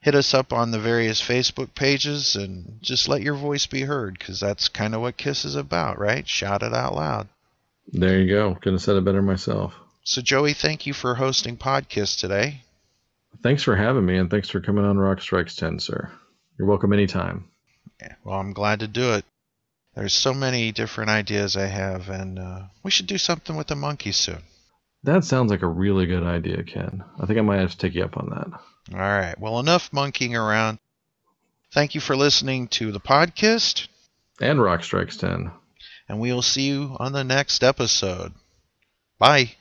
Hit 0.00 0.14
us 0.14 0.32
up 0.32 0.50
on 0.50 0.70
the 0.70 0.78
various 0.78 1.20
Facebook 1.20 1.74
pages 1.74 2.34
and 2.34 2.78
just 2.80 3.06
let 3.06 3.20
your 3.20 3.34
voice 3.34 3.66
be 3.66 3.82
heard, 3.82 4.18
because 4.18 4.40
that's 4.40 4.68
kind 4.68 4.94
of 4.94 5.02
what 5.02 5.18
Kiss 5.18 5.44
is 5.44 5.56
about, 5.56 5.98
right? 5.98 6.26
Shout 6.26 6.62
it 6.62 6.72
out 6.72 6.94
loud. 6.94 7.28
There 7.92 8.18
you 8.18 8.34
go. 8.34 8.54
Couldn't 8.54 8.74
have 8.74 8.82
said 8.82 8.96
it 8.96 9.04
better 9.04 9.20
myself. 9.20 9.74
So, 10.02 10.22
Joey, 10.22 10.54
thank 10.54 10.86
you 10.86 10.94
for 10.94 11.16
hosting 11.16 11.58
Podkissed 11.58 12.18
today. 12.18 12.62
Thanks 13.42 13.62
for 13.62 13.76
having 13.76 14.06
me, 14.06 14.16
and 14.16 14.30
thanks 14.30 14.48
for 14.48 14.62
coming 14.62 14.86
on 14.86 14.96
Rock 14.96 15.20
Strikes 15.20 15.54
10, 15.54 15.80
sir. 15.80 16.10
You're 16.58 16.66
welcome 16.66 16.94
anytime. 16.94 17.50
Yeah, 18.00 18.14
well, 18.24 18.40
I'm 18.40 18.54
glad 18.54 18.80
to 18.80 18.88
do 18.88 19.12
it. 19.12 19.26
There's 19.96 20.12
so 20.14 20.34
many 20.34 20.72
different 20.72 21.08
ideas 21.10 21.56
I 21.56 21.66
have, 21.66 22.08
and 22.10 22.38
uh, 22.38 22.60
we 22.82 22.90
should 22.90 23.06
do 23.06 23.16
something 23.18 23.56
with 23.56 23.66
the 23.68 23.74
Monkees 23.74 24.14
soon. 24.16 24.42
That 25.04 25.24
sounds 25.24 25.50
like 25.50 25.62
a 25.62 25.66
really 25.68 26.04
good 26.06 26.22
idea, 26.22 26.62
Ken. 26.64 27.02
I 27.18 27.26
think 27.26 27.38
I 27.38 27.42
might 27.42 27.60
have 27.60 27.70
to 27.70 27.78
take 27.78 27.94
you 27.94 28.04
up 28.04 28.16
on 28.16 28.28
that. 28.30 28.60
All 28.94 29.00
right. 29.00 29.38
Well, 29.38 29.58
enough 29.58 29.92
monkeying 29.92 30.36
around. 30.36 30.78
Thank 31.72 31.94
you 31.94 32.00
for 32.00 32.14
listening 32.16 32.68
to 32.68 32.92
the 32.92 33.00
podcast, 33.00 33.88
And 34.40 34.60
Rock 34.60 34.84
Strikes 34.84 35.16
10. 35.16 35.50
and 36.08 36.20
we 36.20 36.32
will 36.32 36.42
see 36.42 36.68
you 36.68 36.96
on 37.00 37.12
the 37.12 37.24
next 37.24 37.64
episode. 37.64 38.32
Bye. 39.18 39.52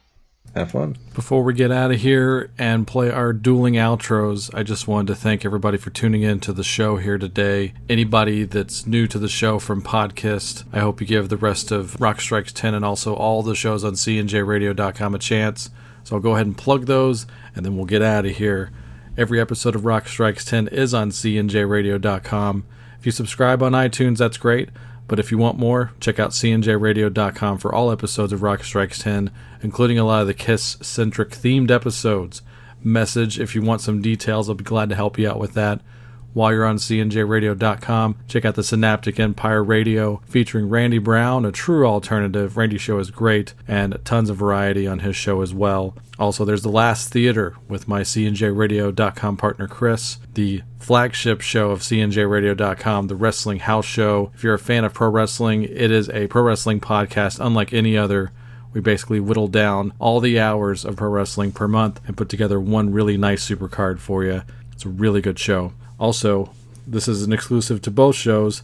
Have 0.54 0.72
fun. 0.72 0.96
Before 1.14 1.44
we 1.44 1.54
get 1.54 1.70
out 1.70 1.92
of 1.92 2.00
here 2.00 2.50
and 2.58 2.88
play 2.88 3.12
our 3.12 3.34
dueling 3.34 3.74
outros, 3.74 4.54
I 4.54 4.64
just 4.64 4.88
wanted 4.88 5.08
to 5.08 5.16
thank 5.16 5.44
everybody 5.44 5.78
for 5.78 5.90
tuning 5.90 6.22
in 6.22 6.40
to 6.42 6.54
the 6.54 6.64
show 6.64 6.96
here 6.96 7.18
today. 7.18 7.74
Anybody 7.90 8.44
that's 8.46 8.88
new 8.88 9.06
to 9.08 9.20
the 9.20 9.28
show 9.28 9.60
from 9.60 9.82
Podkissed, 9.82 10.64
I 10.72 10.80
hope 10.80 11.02
you 11.02 11.08
give 11.08 11.28
the 11.28 11.36
rest 11.36 11.72
of 11.72 12.00
Rock 12.00 12.22
Strikes 12.22 12.54
10 12.54 12.74
and 12.74 12.86
also 12.86 13.14
all 13.14 13.44
the 13.44 13.54
shows 13.54 13.84
on 13.84 13.94
cnjradio.com 13.94 15.16
a 15.16 15.20
chance. 15.20 15.72
So 16.06 16.16
I'll 16.16 16.22
go 16.22 16.36
ahead 16.36 16.46
and 16.46 16.58
plug 16.58 16.86
those 16.86 17.28
and 17.54 17.66
then 17.66 17.76
we'll 17.76 17.86
get 17.86 18.02
out 18.02 18.26
of 18.26 18.38
here. 18.38 18.72
Every 19.18 19.42
episode 19.42 19.76
of 19.76 19.86
Rock 19.86 20.08
Strikes 20.08 20.46
10 20.46 20.70
is 20.70 20.94
on 20.94 21.10
cnjradio.com. 21.10 22.66
If 22.98 23.06
you 23.06 23.12
subscribe 23.12 23.62
on 23.62 23.74
iTunes, 23.74 24.20
that's 24.20 24.38
great. 24.38 24.70
But 25.08 25.20
if 25.20 25.32
you 25.32 25.38
want 25.38 25.60
more, 25.60 25.92
check 26.00 26.20
out 26.20 26.32
cnjradio.com 26.32 27.58
for 27.60 27.74
all 27.74 27.92
episodes 27.92 28.34
of 28.34 28.42
Rock 28.42 28.64
Strikes 28.64 29.00
10, 29.00 29.32
including 29.62 30.00
a 30.00 30.04
lot 30.04 30.22
of 30.22 30.28
the 30.28 30.34
Kiss 30.34 30.78
centric 30.82 31.30
themed 31.30 31.70
episodes. 31.70 32.42
Message 32.84 33.40
if 33.40 33.56
you 33.56 33.62
want 33.62 33.82
some 33.82 34.02
details, 34.02 34.50
I'll 34.50 34.56
be 34.56 34.64
glad 34.64 34.90
to 34.90 34.96
help 34.96 35.18
you 35.18 35.30
out 35.30 35.40
with 35.40 35.54
that. 35.54 35.82
While 36.36 36.52
you're 36.52 36.66
on 36.66 36.76
cnjradio.com, 36.76 38.18
check 38.28 38.44
out 38.44 38.56
the 38.56 38.62
Synaptic 38.62 39.22
Empire 39.22 39.64
Radio 39.64 40.22
featuring 40.28 40.68
Randy 40.68 40.98
Brown, 40.98 41.46
a 41.46 41.52
true 41.54 41.88
alternative. 41.88 42.58
Randy's 42.58 42.82
show 42.82 43.00
is 43.00 43.10
great 43.10 43.54
and 43.70 43.98
tons 44.04 44.30
of 44.30 44.36
variety 44.36 44.86
on 44.86 45.00
his 45.00 45.16
show 45.16 45.42
as 45.42 45.54
well. 45.54 45.96
Also, 46.20 46.44
there's 46.44 46.64
The 46.64 46.68
Last 46.68 47.10
Theater 47.14 47.56
with 47.70 47.88
my 47.88 48.02
cnjradio.com 48.02 49.38
partner 49.38 49.70
Chris, 49.70 50.18
the 50.34 50.62
flagship 50.78 51.40
show 51.40 51.72
of 51.72 51.80
cnjradio.com, 51.80 53.08
the 53.08 53.16
Wrestling 53.16 53.60
House 53.60 53.86
Show. 53.86 54.34
If 54.36 54.44
you're 54.44 54.56
a 54.56 54.60
fan 54.60 54.84
of 54.84 54.94
pro 54.94 55.08
wrestling, 55.08 55.64
it 55.64 55.90
is 55.90 56.10
a 56.10 56.28
pro 56.28 56.42
wrestling 56.42 56.82
podcast 56.82 57.40
unlike 57.40 57.72
any 57.72 57.98
other. 57.98 58.34
We 58.74 58.82
basically 58.82 59.22
whittle 59.22 59.48
down 59.48 59.94
all 60.00 60.20
the 60.20 60.38
hours 60.38 60.84
of 60.84 60.98
pro 60.98 61.08
wrestling 61.08 61.54
per 61.54 61.70
month 61.70 62.02
and 62.06 62.18
put 62.18 62.28
together 62.28 62.60
one 62.60 62.92
really 62.92 63.16
nice 63.16 63.42
super 63.42 63.70
card 63.70 64.02
for 64.02 64.26
you. 64.26 64.42
It's 64.74 64.84
a 64.84 64.90
really 64.90 65.22
good 65.22 65.40
show. 65.40 65.72
Also, 66.00 66.52
this 66.88 67.08
is 67.08 67.24
an 67.24 67.34
exclusive 67.34 67.82
to 67.82 67.92
both 67.92 68.16
shows, 68.16 68.64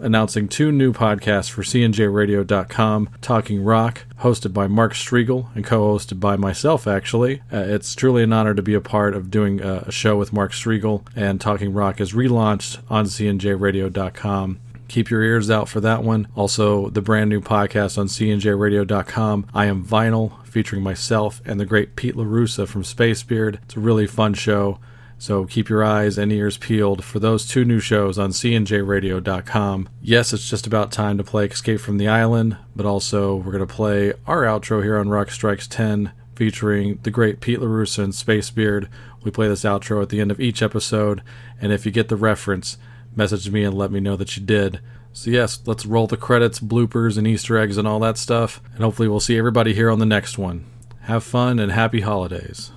announcing 0.00 0.48
two 0.48 0.70
new 0.70 0.92
podcasts 0.92 1.50
for 1.50 1.62
CNJRadio.com 1.62 3.10
Talking 3.20 3.64
Rock, 3.64 4.04
hosted 4.20 4.52
by 4.52 4.66
Mark 4.66 4.94
Striegel 4.94 5.48
and 5.54 5.64
co 5.64 5.94
hosted 5.94 6.20
by 6.20 6.36
myself, 6.36 6.86
actually. 6.86 7.42
Uh, 7.52 7.58
it's 7.58 7.94
truly 7.94 8.22
an 8.22 8.32
honor 8.32 8.54
to 8.54 8.62
be 8.62 8.74
a 8.74 8.80
part 8.80 9.14
of 9.14 9.30
doing 9.30 9.60
a, 9.60 9.84
a 9.86 9.92
show 9.92 10.16
with 10.16 10.32
Mark 10.32 10.52
Striegel, 10.52 11.04
and 11.16 11.40
Talking 11.40 11.72
Rock 11.72 12.00
is 12.00 12.12
relaunched 12.12 12.78
on 12.88 13.06
CNJRadio.com. 13.06 14.60
Keep 14.88 15.10
your 15.10 15.22
ears 15.22 15.50
out 15.50 15.68
for 15.68 15.80
that 15.80 16.02
one. 16.02 16.28
Also, 16.34 16.88
the 16.88 17.02
brand 17.02 17.28
new 17.28 17.42
podcast 17.42 17.98
on 17.98 18.06
CNJRadio.com, 18.06 19.46
I 19.52 19.66
Am 19.66 19.84
Vinyl, 19.84 20.44
featuring 20.46 20.82
myself 20.82 21.42
and 21.44 21.60
the 21.60 21.66
great 21.66 21.94
Pete 21.94 22.14
LaRussa 22.14 22.66
from 22.66 22.82
Spacebeard. 22.82 23.58
It's 23.64 23.76
a 23.76 23.80
really 23.80 24.06
fun 24.06 24.32
show. 24.32 24.78
So 25.18 25.44
keep 25.44 25.68
your 25.68 25.82
eyes 25.82 26.16
and 26.16 26.32
ears 26.32 26.56
peeled 26.56 27.04
for 27.04 27.18
those 27.18 27.46
two 27.46 27.64
new 27.64 27.80
shows 27.80 28.18
on 28.18 28.30
cnjradio.com. 28.30 29.88
Yes, 30.00 30.32
it's 30.32 30.48
just 30.48 30.66
about 30.66 30.92
time 30.92 31.18
to 31.18 31.24
play 31.24 31.46
Escape 31.46 31.80
from 31.80 31.98
the 31.98 32.06
Island, 32.06 32.56
but 32.76 32.86
also 32.86 33.34
we're 33.34 33.52
going 33.52 33.66
to 33.66 33.74
play 33.74 34.12
our 34.26 34.42
outro 34.42 34.82
here 34.82 34.96
on 34.96 35.08
Rock 35.08 35.30
Strikes 35.30 35.66
10 35.66 36.12
featuring 36.36 37.00
the 37.02 37.10
great 37.10 37.40
Pete 37.40 37.58
LaRussa 37.58 38.04
and 38.04 38.12
Spacebeard. 38.12 38.88
We 39.24 39.32
play 39.32 39.48
this 39.48 39.64
outro 39.64 40.00
at 40.00 40.08
the 40.08 40.20
end 40.20 40.30
of 40.30 40.38
each 40.38 40.62
episode, 40.62 41.20
and 41.60 41.72
if 41.72 41.84
you 41.84 41.90
get 41.90 42.08
the 42.08 42.16
reference, 42.16 42.78
message 43.16 43.50
me 43.50 43.64
and 43.64 43.76
let 43.76 43.90
me 43.90 43.98
know 43.98 44.14
that 44.14 44.36
you 44.36 44.46
did. 44.46 44.80
So, 45.12 45.30
yes, 45.30 45.60
let's 45.66 45.84
roll 45.84 46.06
the 46.06 46.16
credits, 46.16 46.60
bloopers, 46.60 47.18
and 47.18 47.26
Easter 47.26 47.58
eggs 47.58 47.76
and 47.76 47.88
all 47.88 47.98
that 48.00 48.18
stuff, 48.18 48.60
and 48.74 48.84
hopefully, 48.84 49.08
we'll 49.08 49.18
see 49.18 49.36
everybody 49.36 49.74
here 49.74 49.90
on 49.90 49.98
the 49.98 50.06
next 50.06 50.38
one. 50.38 50.64
Have 51.02 51.24
fun 51.24 51.58
and 51.58 51.72
happy 51.72 52.02
holidays. 52.02 52.70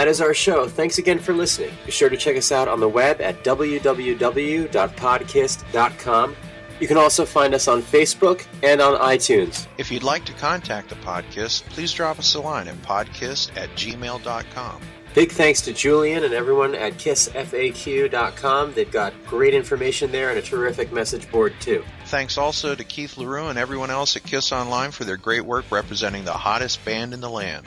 That 0.00 0.08
is 0.08 0.22
our 0.22 0.32
show. 0.32 0.66
Thanks 0.66 0.96
again 0.96 1.18
for 1.18 1.34
listening. 1.34 1.72
Be 1.84 1.92
sure 1.92 2.08
to 2.08 2.16
check 2.16 2.34
us 2.34 2.50
out 2.50 2.68
on 2.68 2.80
the 2.80 2.88
web 2.88 3.20
at 3.20 3.44
www.podkissed.com. 3.44 6.36
You 6.80 6.88
can 6.88 6.96
also 6.96 7.26
find 7.26 7.52
us 7.52 7.68
on 7.68 7.82
Facebook 7.82 8.46
and 8.62 8.80
on 8.80 8.98
iTunes. 8.98 9.66
If 9.76 9.92
you'd 9.92 10.02
like 10.02 10.24
to 10.24 10.32
contact 10.32 10.88
the 10.88 10.94
podcast, 10.94 11.64
please 11.64 11.92
drop 11.92 12.18
us 12.18 12.34
a 12.34 12.40
line 12.40 12.66
at 12.66 12.76
podkissed 12.76 13.54
at 13.58 13.68
gmail.com. 13.72 14.80
Big 15.14 15.32
thanks 15.32 15.60
to 15.60 15.74
Julian 15.74 16.24
and 16.24 16.32
everyone 16.32 16.74
at 16.74 16.94
kissfaq.com. 16.94 18.72
They've 18.72 18.90
got 18.90 19.12
great 19.26 19.52
information 19.52 20.10
there 20.10 20.30
and 20.30 20.38
a 20.38 20.42
terrific 20.42 20.92
message 20.92 21.30
board, 21.30 21.52
too. 21.60 21.84
Thanks 22.06 22.38
also 22.38 22.74
to 22.74 22.84
Keith 22.84 23.18
LaRue 23.18 23.48
and 23.48 23.58
everyone 23.58 23.90
else 23.90 24.16
at 24.16 24.22
Kiss 24.22 24.50
Online 24.50 24.92
for 24.92 25.04
their 25.04 25.18
great 25.18 25.44
work 25.44 25.66
representing 25.70 26.24
the 26.24 26.32
hottest 26.32 26.82
band 26.86 27.12
in 27.12 27.20
the 27.20 27.28
land. 27.28 27.66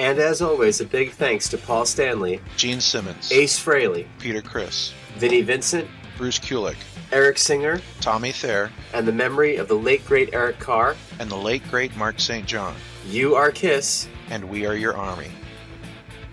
And 0.00 0.18
as 0.18 0.40
always, 0.40 0.80
a 0.80 0.86
big 0.86 1.10
thanks 1.10 1.46
to 1.50 1.58
Paul 1.58 1.84
Stanley, 1.84 2.40
Gene 2.56 2.80
Simmons, 2.80 3.30
Ace 3.30 3.62
Frehley, 3.62 4.06
Peter 4.18 4.40
Criss, 4.40 4.94
Vinnie 5.18 5.42
Vincent, 5.42 5.86
Bruce 6.16 6.38
Kulick, 6.38 6.78
Eric 7.12 7.36
Singer, 7.36 7.82
Tommy 8.00 8.32
Thayer, 8.32 8.70
and 8.94 9.06
the 9.06 9.12
memory 9.12 9.56
of 9.56 9.68
the 9.68 9.74
late 9.74 10.02
great 10.06 10.30
Eric 10.32 10.58
Carr. 10.58 10.96
and 11.18 11.30
the 11.30 11.36
late 11.36 11.62
great 11.68 11.94
Mark 11.98 12.18
St. 12.18 12.46
John. 12.46 12.74
You 13.06 13.34
are 13.34 13.50
Kiss. 13.50 14.08
And 14.30 14.48
we 14.48 14.64
are 14.64 14.74
your 14.74 14.96
army. 14.96 15.30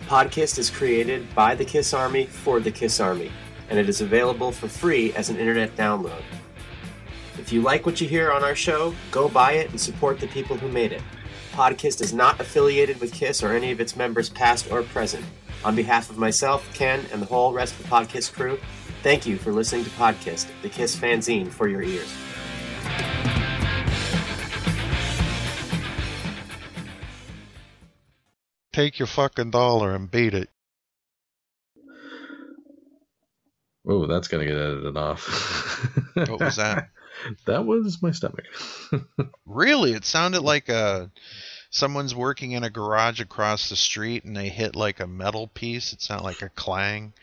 Podkissed 0.08 0.60
is 0.60 0.70
created 0.70 1.28
by 1.36 1.54
the 1.54 1.66
Kiss 1.66 1.94
Army 1.94 2.26
for 2.26 2.62
the 2.62 2.72
Kiss 2.72 3.02
Army, 3.02 3.34
and 3.70 3.78
it 3.78 3.90
is 3.90 4.00
available 4.00 4.54
for 4.54 4.70
free 4.70 5.12
as 5.12 5.30
an 5.30 5.36
internet 5.36 5.76
download. 5.76 6.24
If 7.38 7.52
you 7.52 7.62
like 7.62 7.86
what 7.86 8.00
you 8.00 8.08
hear 8.08 8.32
on 8.32 8.46
our 8.46 8.56
show, 8.56 8.96
go 9.12 9.28
buy 9.28 9.56
it 9.56 9.72
and 9.72 9.82
support 9.82 10.22
the 10.22 10.28
people 10.28 10.56
who 10.56 10.70
made 10.70 10.94
it. 10.94 11.02
Podkissed 11.58 12.02
is 12.02 12.14
not 12.14 12.40
affiliated 12.40 13.02
with 13.02 13.12
KISS 13.12 13.42
or 13.42 13.52
any 13.52 13.72
of 13.72 13.82
its 13.82 13.96
members, 13.96 14.30
past 14.30 14.72
or 14.72 14.84
present. 14.84 15.26
On 15.66 15.76
behalf 15.76 16.12
of 16.12 16.20
myself, 16.20 16.72
Ken, 16.76 17.04
and 17.12 17.20
the 17.20 17.26
whole 17.26 17.52
rest 17.52 17.74
of 17.74 17.82
the 17.82 17.88
Podkissed 17.88 18.32
crew, 18.34 18.60
thank 19.02 19.26
you 19.26 19.40
for 19.40 19.52
listening 19.52 19.84
to 19.84 19.90
Podkissed, 19.90 20.46
the 20.62 20.70
KISS 20.70 20.96
fanzine 20.96 21.48
for 21.48 21.68
your 21.68 21.82
ears. 21.82 22.14
Take 28.72 29.00
your 29.00 29.08
fucking 29.08 29.50
dollar 29.50 29.96
and 29.96 30.12
beat 30.12 30.36
it. 30.36 30.52
Oh, 33.90 34.06
that's 34.06 34.28
gonna 34.28 34.46
get 34.46 34.58
edited 34.58 34.96
off. 34.96 35.24
What 36.14 36.40
was 36.40 36.58
that? 36.58 36.90
that 37.46 37.66
was 37.66 38.00
my 38.04 38.12
stomach. 38.12 38.46
Really? 39.46 39.94
It 39.94 40.06
sounded 40.06 40.42
like 40.42 40.70
a 40.70 41.10
someone's 41.70 42.16
working 42.16 42.52
in 42.52 42.64
a 42.64 42.70
garage 42.70 43.20
across 43.20 43.70
the 43.70 43.76
street 43.76 44.24
and 44.24 44.36
they 44.36 44.50
hit 44.50 44.76
like 44.76 45.00
a 45.00 45.08
metal 45.08 45.48
piece. 45.48 45.94
It 45.94 46.02
sounded 46.02 46.24
like 46.24 46.42
a 46.42 46.50
clang. 46.50 47.14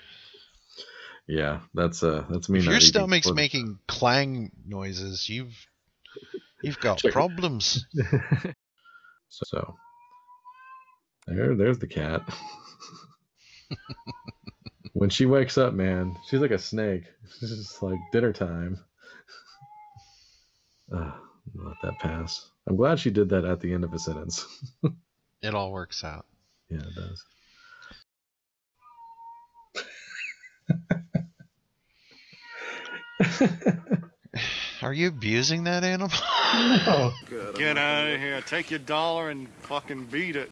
yeah, 1.27 1.61
that's 1.73 2.03
uh, 2.03 2.25
that's 2.29 2.49
me. 2.49 2.59
If 2.61 2.67
not 2.67 2.71
your 2.73 2.81
stomach's 2.81 3.27
footage. 3.27 3.37
making 3.37 3.79
clang 3.87 4.53
noises, 4.67 5.29
you've 5.29 5.55
you've 6.63 6.81
got 6.81 6.99
Check 6.99 7.13
problems. 7.13 7.87
so 9.29 9.77
there, 11.27 11.55
there's 11.55 11.79
the 11.79 11.87
cat. 11.87 12.23
when 14.93 15.11
she 15.11 15.27
wakes 15.27 15.59
up, 15.59 15.75
man, 15.75 16.17
she's 16.29 16.41
like 16.41 16.51
a 16.51 16.59
snake. 16.59 17.05
She's 17.39 17.51
just 17.51 17.83
like 17.83 17.99
dinner 18.13 18.33
time. 18.33 18.79
Uh, 20.95 21.13
let 21.55 21.77
that 21.83 21.99
pass. 21.99 22.51
I'm 22.67 22.77
glad 22.77 22.99
she 22.99 23.11
did 23.11 23.29
that 23.31 23.45
at 23.45 23.61
the 23.61 23.73
end 23.75 23.85
of 23.85 23.93
a 23.93 23.99
sentence. 23.99 24.45
It 25.43 25.55
all 25.55 25.73
works 25.73 26.03
out. 26.05 26.25
yeah, 26.71 26.79
it 26.79 26.95
does. 26.95 27.23
Are 34.83 34.93
you 34.93 35.09
abusing 35.09 35.65
that 35.65 35.85
animal? 35.85 36.17
No. 36.55 37.13
Get 37.57 37.77
out 37.77 38.09
of 38.11 38.21
here. 38.21 38.41
Take 38.43 38.71
your 38.71 38.79
dollar 38.79 39.31
and 39.31 39.49
fucking 39.63 40.05
beat 40.07 40.37
it. 40.37 40.43